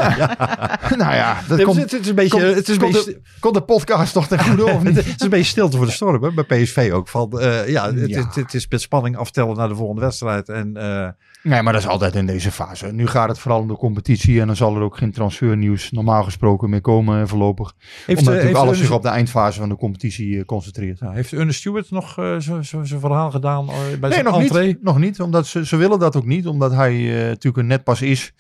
zin. 0.90 0.98
Nou 0.98 1.14
ja, 1.16 1.38
dat 1.48 1.58
Nee, 1.58 1.66
komt, 1.66 1.78
het, 1.82 1.92
het 1.92 2.02
is 2.02 2.08
een 2.08 2.16
beetje, 2.16 2.30
komt- 2.40 2.56
het 2.56 2.68
is 2.70 2.76
een 2.76 2.82
komt 2.82 2.94
beetje, 2.94 3.12
de, 3.12 3.22
komt 3.40 3.54
de 3.54 3.62
podcast 3.62 4.14
toch 4.14 4.28
ten 4.28 4.40
goede 4.40 4.64
of 4.66 4.84
niet? 4.84 4.96
het 4.96 5.06
is 5.06 5.16
een 5.18 5.30
beetje 5.30 5.46
stilte 5.52 5.78
voor 5.78 5.86
de 5.86 5.92
storm 5.92 6.24
hè, 6.24 6.32
bij 6.44 6.64
PSV 6.64 6.90
ook. 6.94 7.08
Van, 7.08 7.40
eh, 7.40 7.68
ja, 7.68 7.94
het, 7.94 8.10
Ja. 8.10 8.20
Het, 8.26 8.36
het 8.36 8.54
is 8.54 8.68
met 8.68 8.82
spanning 8.82 9.18
aftellen 9.18 9.56
naar 9.58 9.68
de 9.68 9.76
volgende 9.76 10.02
wedstrijd. 10.02 10.50
En 10.50 10.78
eh, 10.78 11.08
Nee, 11.48 11.62
maar 11.62 11.74
dat 11.74 11.82
is 11.82 11.88
altijd 11.88 12.16
in 12.16 12.26
deze 12.26 12.52
fase. 12.52 12.92
Nu 12.92 13.08
gaat 13.08 13.28
het 13.28 13.40
vooral 13.40 13.60
om 13.60 13.68
de 13.68 13.76
competitie 13.78 14.40
en 14.42 14.48
dan 14.48 14.56
zal 14.56 14.76
er 14.76 14.82
ook 14.82 14.98
geen 14.98 15.12
transfernieuws 15.12 15.92
normaal 15.92 16.24
gesproken 16.24 16.70
meer 16.70 16.82
komen 16.82 17.22
eh, 17.22 17.28
voorlopig. 17.28 17.74
heeft, 17.78 17.90
Omdat 18.08 18.18
eh, 18.20 18.26
natuurlijk 18.26 18.44
heeft, 18.44 18.60
alles 18.68 18.78
zich 18.80 18.92
op 18.92 19.02
de 19.02 19.08
eindfase 19.08 19.60
van 19.60 19.70
de 19.70 19.76
competitie 19.76 20.38
eh, 20.40 20.46
concentreert. 20.46 21.00
heeft 21.00 21.34
Ernest 21.34 21.60
Stewart 21.60 21.92
nog 21.92 22.14
zo- 22.40 22.62
zo- 22.62 22.84
zijn 22.84 23.00
verhaal 23.00 23.32
gedaan 23.32 23.66
bij 23.66 23.76
Nee, 24.02 24.12
zijn 24.12 24.24
nog 24.26 24.40
entree? 24.42 24.68
niet, 24.68 24.84
nog 24.84 25.00
niet. 25.00 25.22
Omdat 25.22 25.48
ze, 25.48 25.66
ze 25.66 25.76
willen 25.76 26.00
dat 26.00 26.16
ook 26.16 26.26
niet. 26.26 26.48
Omdat 26.48 26.72
hij 26.72 26.94
natuurlijk 27.04 27.58
een 27.58 27.68
netpas 27.68 28.02
is. 28.02 28.34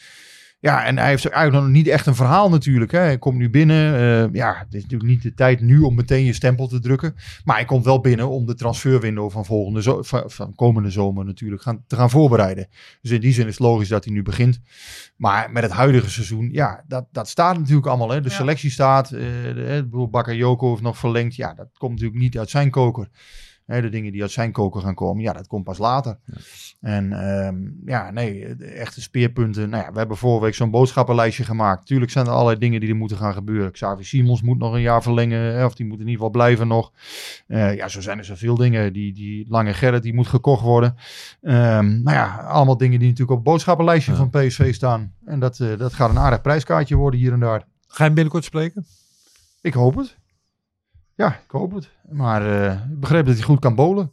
Ja, 0.66 0.86
en 0.86 0.98
hij 0.98 1.08
heeft 1.10 1.30
eigenlijk 1.30 1.64
nog 1.64 1.74
niet 1.74 1.88
echt 1.88 2.06
een 2.06 2.16
verhaal 2.16 2.50
natuurlijk. 2.50 2.92
Hè. 2.92 3.00
Hij 3.00 3.18
komt 3.18 3.38
nu 3.38 3.50
binnen. 3.50 3.96
eh, 3.96 4.34
ja, 4.34 4.56
het 4.60 4.74
is 4.74 4.82
natuurlijk 4.82 5.10
niet 5.10 5.22
de 5.24 5.34
tijd 5.34 5.62
nu 5.62 5.80
om 5.80 5.96
meteen 5.96 6.26
je 6.26 6.34
stempel 6.34 6.68
te 6.68 6.80
drukken. 6.80 7.16
Maar 7.44 7.56
hij 7.56 7.66
komt 7.66 7.86
wel 7.86 8.00
binnen 8.00 8.30
om 8.30 8.46
de 8.46 8.56
transferwindow 8.56 9.32
van, 9.32 9.46
volgende 9.46 9.82
zo 9.82 10.00
van, 10.26 10.56
komende 10.56 10.90
zomer 10.90 11.26
natuurlijk 11.26 11.62
gaan, 11.62 11.84
te 11.88 11.96
gaan 11.96 12.10
voorbereiden. 12.10 12.68
Dus 13.02 13.12
in 13.12 13.22
die 13.22 13.34
zin 13.34 13.48
is 13.48 13.52
het 13.58 13.60
logisch 13.68 13.88
dat 13.88 14.04
hij 14.06 14.14
nu 14.14 14.22
begint. 14.24 14.60
Maar 15.16 15.52
met 15.52 15.64
het 15.64 15.72
huidige 15.72 16.10
seizoen, 16.10 16.50
ja, 16.52 16.84
dat, 16.88 17.06
dat 17.12 17.30
staat 17.30 17.58
natuurlijk 17.58 17.88
allemaal. 17.88 18.10
Hè. 18.12 18.22
De 18.22 18.30
Ja. 18.30 18.36
selectie 18.36 18.70
staat. 18.72 19.12
eh 19.12 19.20
de, 19.56 20.08
Bakayoko 20.12 20.70
heeft 20.70 20.82
nog 20.82 20.98
verlengd. 20.98 21.36
Ja, 21.36 21.54
dat 21.54 21.68
komt 21.78 21.92
natuurlijk 21.92 22.20
niet 22.20 22.38
uit 22.38 22.50
zijn 22.50 22.70
koker. 22.70 23.08
Hè, 23.66 23.82
de 23.82 23.90
dingen 23.90 24.12
die 24.12 24.22
uit 24.22 24.32
zijn 24.32 24.52
koker 24.52 24.82
gaan 24.82 24.96
komen, 24.96 25.24
ja, 25.24 25.34
dat 25.34 25.48
komt 25.48 25.64
pas 25.64 25.78
later. 25.78 26.18
En 26.82 27.14
ehm, 27.14 27.58
ja, 27.86 28.12
nee, 28.12 28.56
de 28.56 28.66
echte 28.66 29.02
speerpunten. 29.02 29.70
Nou 29.70 29.84
ja, 29.84 29.92
we 29.92 29.98
hebben 29.98 30.18
vorige 30.18 30.44
week 30.44 30.56
zo'n 30.56 30.70
boodschappenlijstje 30.72 31.44
gemaakt. 31.44 31.86
Tuurlijk 31.86 32.12
zijn 32.12 32.26
er 32.26 32.32
allerlei 32.32 32.60
dingen 32.60 32.80
die 32.80 32.90
er 32.90 32.96
moeten 32.96 33.18
gaan 33.18 33.34
gebeuren. 33.34 33.72
Xavi 33.72 34.04
Simons 34.04 34.42
moet 34.42 34.58
nog 34.58 34.74
een 34.74 34.82
jaar 34.82 35.02
verlengen, 35.04 35.40
hè, 35.40 35.66
of 35.66 35.76
die 35.76 35.86
moet 35.86 36.00
in 36.00 36.08
ieder 36.08 36.16
geval 36.16 36.30
blijven 36.30 36.68
nog. 36.68 36.92
Eh, 37.48 37.76
ja, 37.76 37.88
zo 37.88 38.02
zijn 38.02 38.18
er 38.18 38.26
zoveel 38.26 38.56
dingen. 38.56 38.94
Die, 38.94 39.14
die 39.14 39.46
Lange 39.50 39.74
Gerrit, 39.74 40.04
die 40.04 40.14
moet 40.14 40.28
gekocht 40.28 40.62
worden. 40.64 40.96
Ehm, 41.42 42.02
nou 42.04 42.16
ja, 42.18 42.36
allemaal 42.36 42.78
dingen 42.78 43.00
die 43.00 43.10
natuurlijk 43.10 43.38
op 43.38 43.44
het 43.46 43.54
boodschappenlijstje 43.54 44.12
Ja. 44.12 44.18
van 44.18 44.30
PSV 44.30 44.74
staan. 44.74 45.14
En 45.26 45.40
dat, 45.40 45.60
eh, 45.60 45.78
dat 45.78 45.94
gaat 45.94 46.10
een 46.10 46.20
aardig 46.20 46.42
prijskaartje 46.42 46.96
worden 46.96 47.20
hier 47.20 47.34
en 47.34 47.40
daar. 47.40 47.60
Ga 47.88 47.98
je 47.98 48.04
hem 48.04 48.14
binnenkort 48.14 48.44
spreken? 48.44 48.86
Ik 49.62 49.74
hoop 49.74 49.96
het. 49.96 50.18
Ja, 51.16 51.28
ik 51.28 51.52
hoop 51.52 51.74
het. 51.74 51.90
Maar 52.10 52.62
eh, 52.64 52.72
ik 52.72 53.00
begreep 53.00 53.26
dat 53.26 53.36
hij 53.36 53.44
goed 53.44 53.60
kan 53.60 53.76
bolen. 53.76 54.12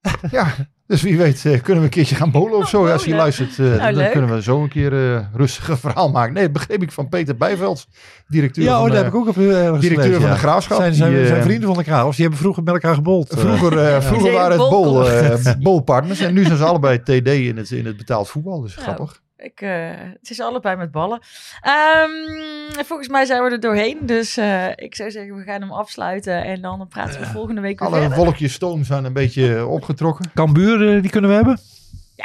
ja, 0.30 0.54
dus 0.86 1.02
wie 1.02 1.18
weet 1.18 1.44
eh, 1.44 1.60
kunnen 1.60 1.78
we 1.82 1.88
een 1.88 1.94
keertje 1.94 2.14
gaan 2.14 2.30
bolen 2.30 2.56
of 2.58 2.68
zo. 2.68 2.82
Oh, 2.84 2.90
Als 2.92 3.04
hij 3.04 3.04
bolen. 3.04 3.18
luistert, 3.22 3.50
eh, 3.58 3.66
Nou, 3.66 3.78
dan 3.78 3.94
leuk. 3.94 4.10
kunnen 4.12 4.34
we 4.34 4.42
zo 4.42 4.62
een 4.62 4.68
keer 4.68 5.14
eh 5.16 5.24
rustig 5.32 5.68
een 5.68 5.76
verhaal 5.76 6.10
maken. 6.10 6.34
Nee, 6.34 6.42
dat 6.42 6.52
begreep 6.52 6.82
ik 6.82 6.92
van 6.92 7.08
Peter 7.08 7.36
Bijveld, 7.36 7.86
directeur 8.26 8.64
Ja, 8.64 8.72
van, 8.72 8.80
oh, 8.80 8.86
daar 8.86 8.96
eh, 8.96 9.02
heb 9.04 9.12
ik 9.12 9.18
ook 9.18 9.26
ergens 9.26 9.80
directeur 9.80 9.88
gelezen, 9.94 10.20
van 10.20 10.28
ja. 10.28 10.34
de 10.34 10.40
Graafschap. 10.40 10.78
Zijn, 10.78 10.94
zijn, 10.94 11.14
Die, 11.14 11.26
zijn 11.26 11.42
vrienden 11.42 11.68
van 11.68 11.76
de 11.78 11.84
Graafs. 11.84 12.12
Die 12.16 12.20
hebben 12.24 12.40
vroeger 12.42 12.62
met 12.62 12.74
elkaar 12.74 12.94
gebold. 12.94 13.34
Vroeger, 13.36 13.78
eh, 13.78 14.00
vroeger 14.00 14.32
waren 14.32 14.50
het 14.60 14.70
bol- 14.70 14.82
bol, 14.84 15.08
eh, 15.10 15.36
bolpartners 15.60 16.20
en 16.20 16.34
nu 16.34 16.44
zijn 16.44 16.56
ze 16.58 16.64
allebei 16.64 16.98
TD 17.02 17.28
in 17.28 17.56
het, 17.56 17.70
in 17.70 17.86
het 17.86 17.96
betaald 17.96 18.28
voetbal. 18.28 18.60
Dus 18.60 18.74
Ja. 18.74 18.82
grappig. 18.82 19.22
Ik, 19.38 19.60
eh, 19.60 19.90
het 20.20 20.30
is 20.30 20.40
allebei 20.40 20.76
met 20.76 20.90
ballen. 20.90 21.20
Ehm, 21.60 22.84
volgens 22.84 23.08
mij 23.08 23.24
zijn 23.24 23.42
we 23.44 23.50
er 23.50 23.60
doorheen. 23.60 23.98
Dus 24.02 24.36
eh, 24.36 24.68
ik 24.68 24.94
zou 24.94 25.10
zeggen, 25.10 25.36
we 25.36 25.42
gaan 25.42 25.60
hem 25.60 25.72
afsluiten. 25.72 26.44
En 26.44 26.60
dan 26.60 26.86
praten 26.88 27.20
we 27.20 27.26
volgende 27.26 27.60
week 27.60 27.78
weer 27.78 27.88
Alle 27.88 28.00
verder. 28.00 28.16
wolkjes 28.18 28.52
stoom 28.52 28.84
zijn 28.84 29.04
een 29.04 29.12
beetje 29.12 29.66
opgetrokken. 29.66 30.30
Cambuur, 30.34 30.94
eh, 30.96 31.02
die 31.02 31.10
kunnen 31.10 31.30
we 31.30 31.36
hebben. 31.36 31.58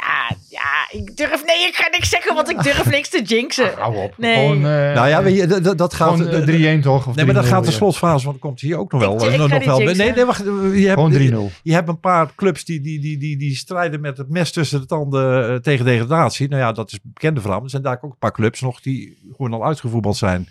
Ja, 0.00 0.36
ja, 0.48 0.98
ik 0.98 1.16
durf... 1.16 1.44
Nee, 1.44 1.66
ik 1.66 1.74
ga 1.74 1.88
niks 1.90 2.08
zeggen, 2.08 2.34
want 2.34 2.50
ik 2.50 2.62
durf 2.62 2.90
niks 2.90 3.08
te 3.08 3.22
jinxen. 3.22 3.74
Hou 3.74 3.96
op. 3.96 4.14
Nee. 4.18 4.34
Gewoon, 4.34 4.56
eh, 4.56 4.94
nou 4.94 5.08
ja, 5.08 5.22
weet 5.22 5.36
je, 5.36 5.46
dat- 5.60 5.78
dat, 5.78 5.94
gaat... 5.94 6.16
gewoon 6.20 6.28
eh, 6.48 6.72
eh, 6.74 6.78
3-1 6.78 6.82
toch? 6.82 7.06
Of 7.06 7.14
Nee, 7.14 7.24
maar 7.24 7.34
dat 7.34 7.44
3-0, 7.44 7.48
gaat 7.48 7.64
de 7.64 7.70
slotfase, 7.70 8.24
want 8.24 8.36
er 8.36 8.42
komt 8.42 8.60
hier 8.60 8.76
ook 8.78 8.92
nog 8.92 9.00
wel. 9.00 9.14
Ik- 9.14 9.32
ik 9.32 9.36
nog 9.38 9.64
wel 9.64 9.78
nee, 9.78 9.94
nee, 10.12 10.24
wacht. 10.24 10.44
Je 10.44 10.86
hebt, 10.86 10.92
Gewoon 11.00 11.50
3-0. 11.50 11.52
je 11.62 11.72
hebt 11.72 11.88
een 11.88 12.00
paar 12.00 12.34
clubs 12.34 12.64
die, 12.64 12.80
die, 12.80 13.00
die, 13.00 13.18
die, 13.18 13.36
die 13.36 13.56
strijden 13.56 14.00
met 14.00 14.16
het 14.18 14.28
mes 14.30 14.52
tussen 14.52 14.80
de 14.80 14.86
tanden 14.86 15.62
tegen 15.62 15.84
degradatie. 15.84 16.48
Nou 16.48 16.60
ja, 16.62 16.72
dat 16.72 16.92
is 16.92 16.98
bekende 17.02 17.40
verhaal. 17.40 17.62
Er 17.62 17.70
zijn 17.70 17.82
daar 17.82 17.98
ook 18.00 18.12
een 18.12 18.18
paar 18.18 18.32
clubs 18.32 18.60
nog 18.60 18.80
die 18.80 19.18
gewoon 19.36 19.52
al 19.52 19.64
uitgevoetbald 19.64 20.16
zijn. 20.16 20.48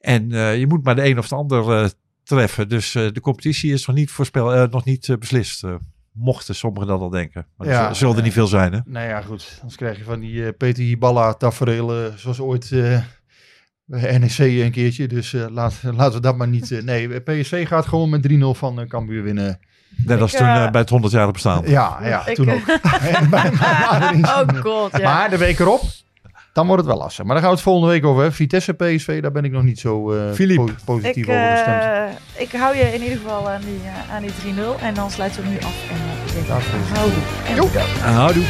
En 0.00 0.32
eh, 0.32 0.58
je 0.58 0.66
moet 0.66 0.84
maar 0.84 0.94
de 0.96 1.04
een 1.04 1.18
of 1.18 1.28
de 1.28 1.34
ander 1.34 1.82
eh, 1.82 1.88
treffen. 2.24 2.68
Dus 2.68 2.94
eh, 2.94 3.06
de 3.12 3.20
competitie 3.20 3.72
is 3.72 3.86
nog 3.86 3.96
niet, 3.96 4.10
voorspel, 4.10 4.66
nog 4.70 4.84
niet 4.84 5.16
beslist. 5.18 5.62
Mochten 6.14 6.54
sommigen 6.54 6.88
dat 6.88 7.00
al 7.00 7.10
denken. 7.10 7.46
Maar 7.56 7.68
Ja, 7.68 7.88
er 7.88 7.96
zullen 7.96 8.16
er 8.16 8.22
niet 8.22 8.32
veel 8.32 8.46
zijn, 8.46 8.72
hè? 8.72 8.78
Nou 8.84 9.08
ja, 9.08 9.20
goed. 9.20 9.56
Anders 9.56 9.76
krijg 9.76 9.98
je 9.98 10.04
van 10.04 10.20
die 10.20 10.46
eh, 10.46 10.52
Peter 10.58 10.82
Hiballa 10.82 11.34
tafereelen 11.34 12.18
zoals 12.18 12.40
ooit 12.40 12.72
eh, 12.72 12.98
bij 13.84 14.18
NEC 14.18 14.38
een 14.38 14.70
keertje. 14.70 15.06
Dus 15.06 15.34
eh, 15.34 15.46
laat, 15.50 15.74
laten 15.96 16.14
we 16.14 16.20
dat 16.20 16.36
maar 16.36 16.48
niet... 16.48 16.84
nee, 16.84 17.20
PSV 17.20 17.68
gaat 17.68 17.86
gewoon 17.86 18.10
met 18.10 18.28
3-0 18.32 18.34
van 18.40 18.80
eh, 18.80 18.86
Cambuur 18.86 19.22
winnen. 19.22 19.60
Net 19.96 20.20
als 20.20 20.32
Ik, 20.32 20.38
toen 20.38 20.46
bij 20.70 20.80
het 20.80 20.90
100 20.90 21.12
jaar 21.12 21.32
bestaan. 21.32 21.62
Ja, 21.66 21.98
ja 22.02 22.26
Ik, 22.26 22.34
toen 22.34 22.50
ook. 22.50 22.62
Oh 24.24 24.60
god, 24.60 24.96
ja. 24.96 25.14
Maar 25.14 25.30
de 25.30 25.38
week 25.38 25.58
erop, 25.58 25.82
dan 26.54 26.66
wordt 26.66 26.82
het 26.82 26.90
wel 26.92 27.00
lastig. 27.02 27.24
Maar 27.24 27.32
daar 27.34 27.42
gaan 27.42 27.50
we 27.52 27.56
het 27.56 27.64
volgende 27.64 27.88
week 27.92 28.04
over. 28.04 28.16
hebben. 28.20 28.34
Vitesse 28.36 28.72
PSV, 28.72 29.22
daar 29.22 29.32
ben 29.32 29.44
ik 29.44 29.50
nog 29.52 29.62
niet 29.62 29.78
zo 29.80 30.12
eh, 30.12 30.56
po- 30.56 30.68
positief 30.84 31.24
ik, 31.26 31.28
over 31.28 31.50
gestemd. 31.50 31.82
eh, 31.82 32.42
ik 32.42 32.52
hou 32.52 32.76
je 32.76 32.82
in 32.94 33.02
ieder 33.02 33.18
geval 33.18 33.48
aan 33.50 33.60
die, 33.60 33.80
eh, 33.84 34.14
aan 34.14 34.22
die 34.22 34.30
3-0. 34.30 34.78
En 34.80 34.94
dan 34.94 35.10
sluiten 35.10 35.42
we 35.42 35.48
hem 35.48 35.56
nu 35.58 35.64
af. 35.64 35.74
En 35.90 35.96
uh, 35.96 36.26
ik 36.26 36.32
denk, 36.34 36.46
Daarvoor 36.46 36.80
is 36.80 36.88
het. 36.88 36.98
houdoe. 36.98 37.22
En 37.48 37.54
Jo. 37.56 37.68
Houdoe. 38.18 38.44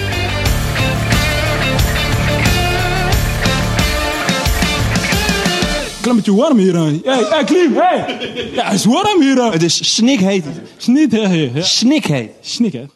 Klimmetje 6.01 6.35
warm 6.35 6.59
hier 6.59 6.77
aan. 6.77 7.01
Hey, 7.05 7.25
hey, 7.31 7.45
Klim, 7.45 7.75
hey! 7.77 8.05
Ja, 8.55 8.65
het 8.65 8.75
is 8.75 8.85
warm 8.85 9.21
hier 9.23 9.41
aan. 9.41 9.53
Het 9.53 9.63
is 9.63 9.95
snikheet. 9.95 10.45
Snikheet. 10.77 11.65
Snikheet. 11.67 12.31
Snikheet. 12.41 12.91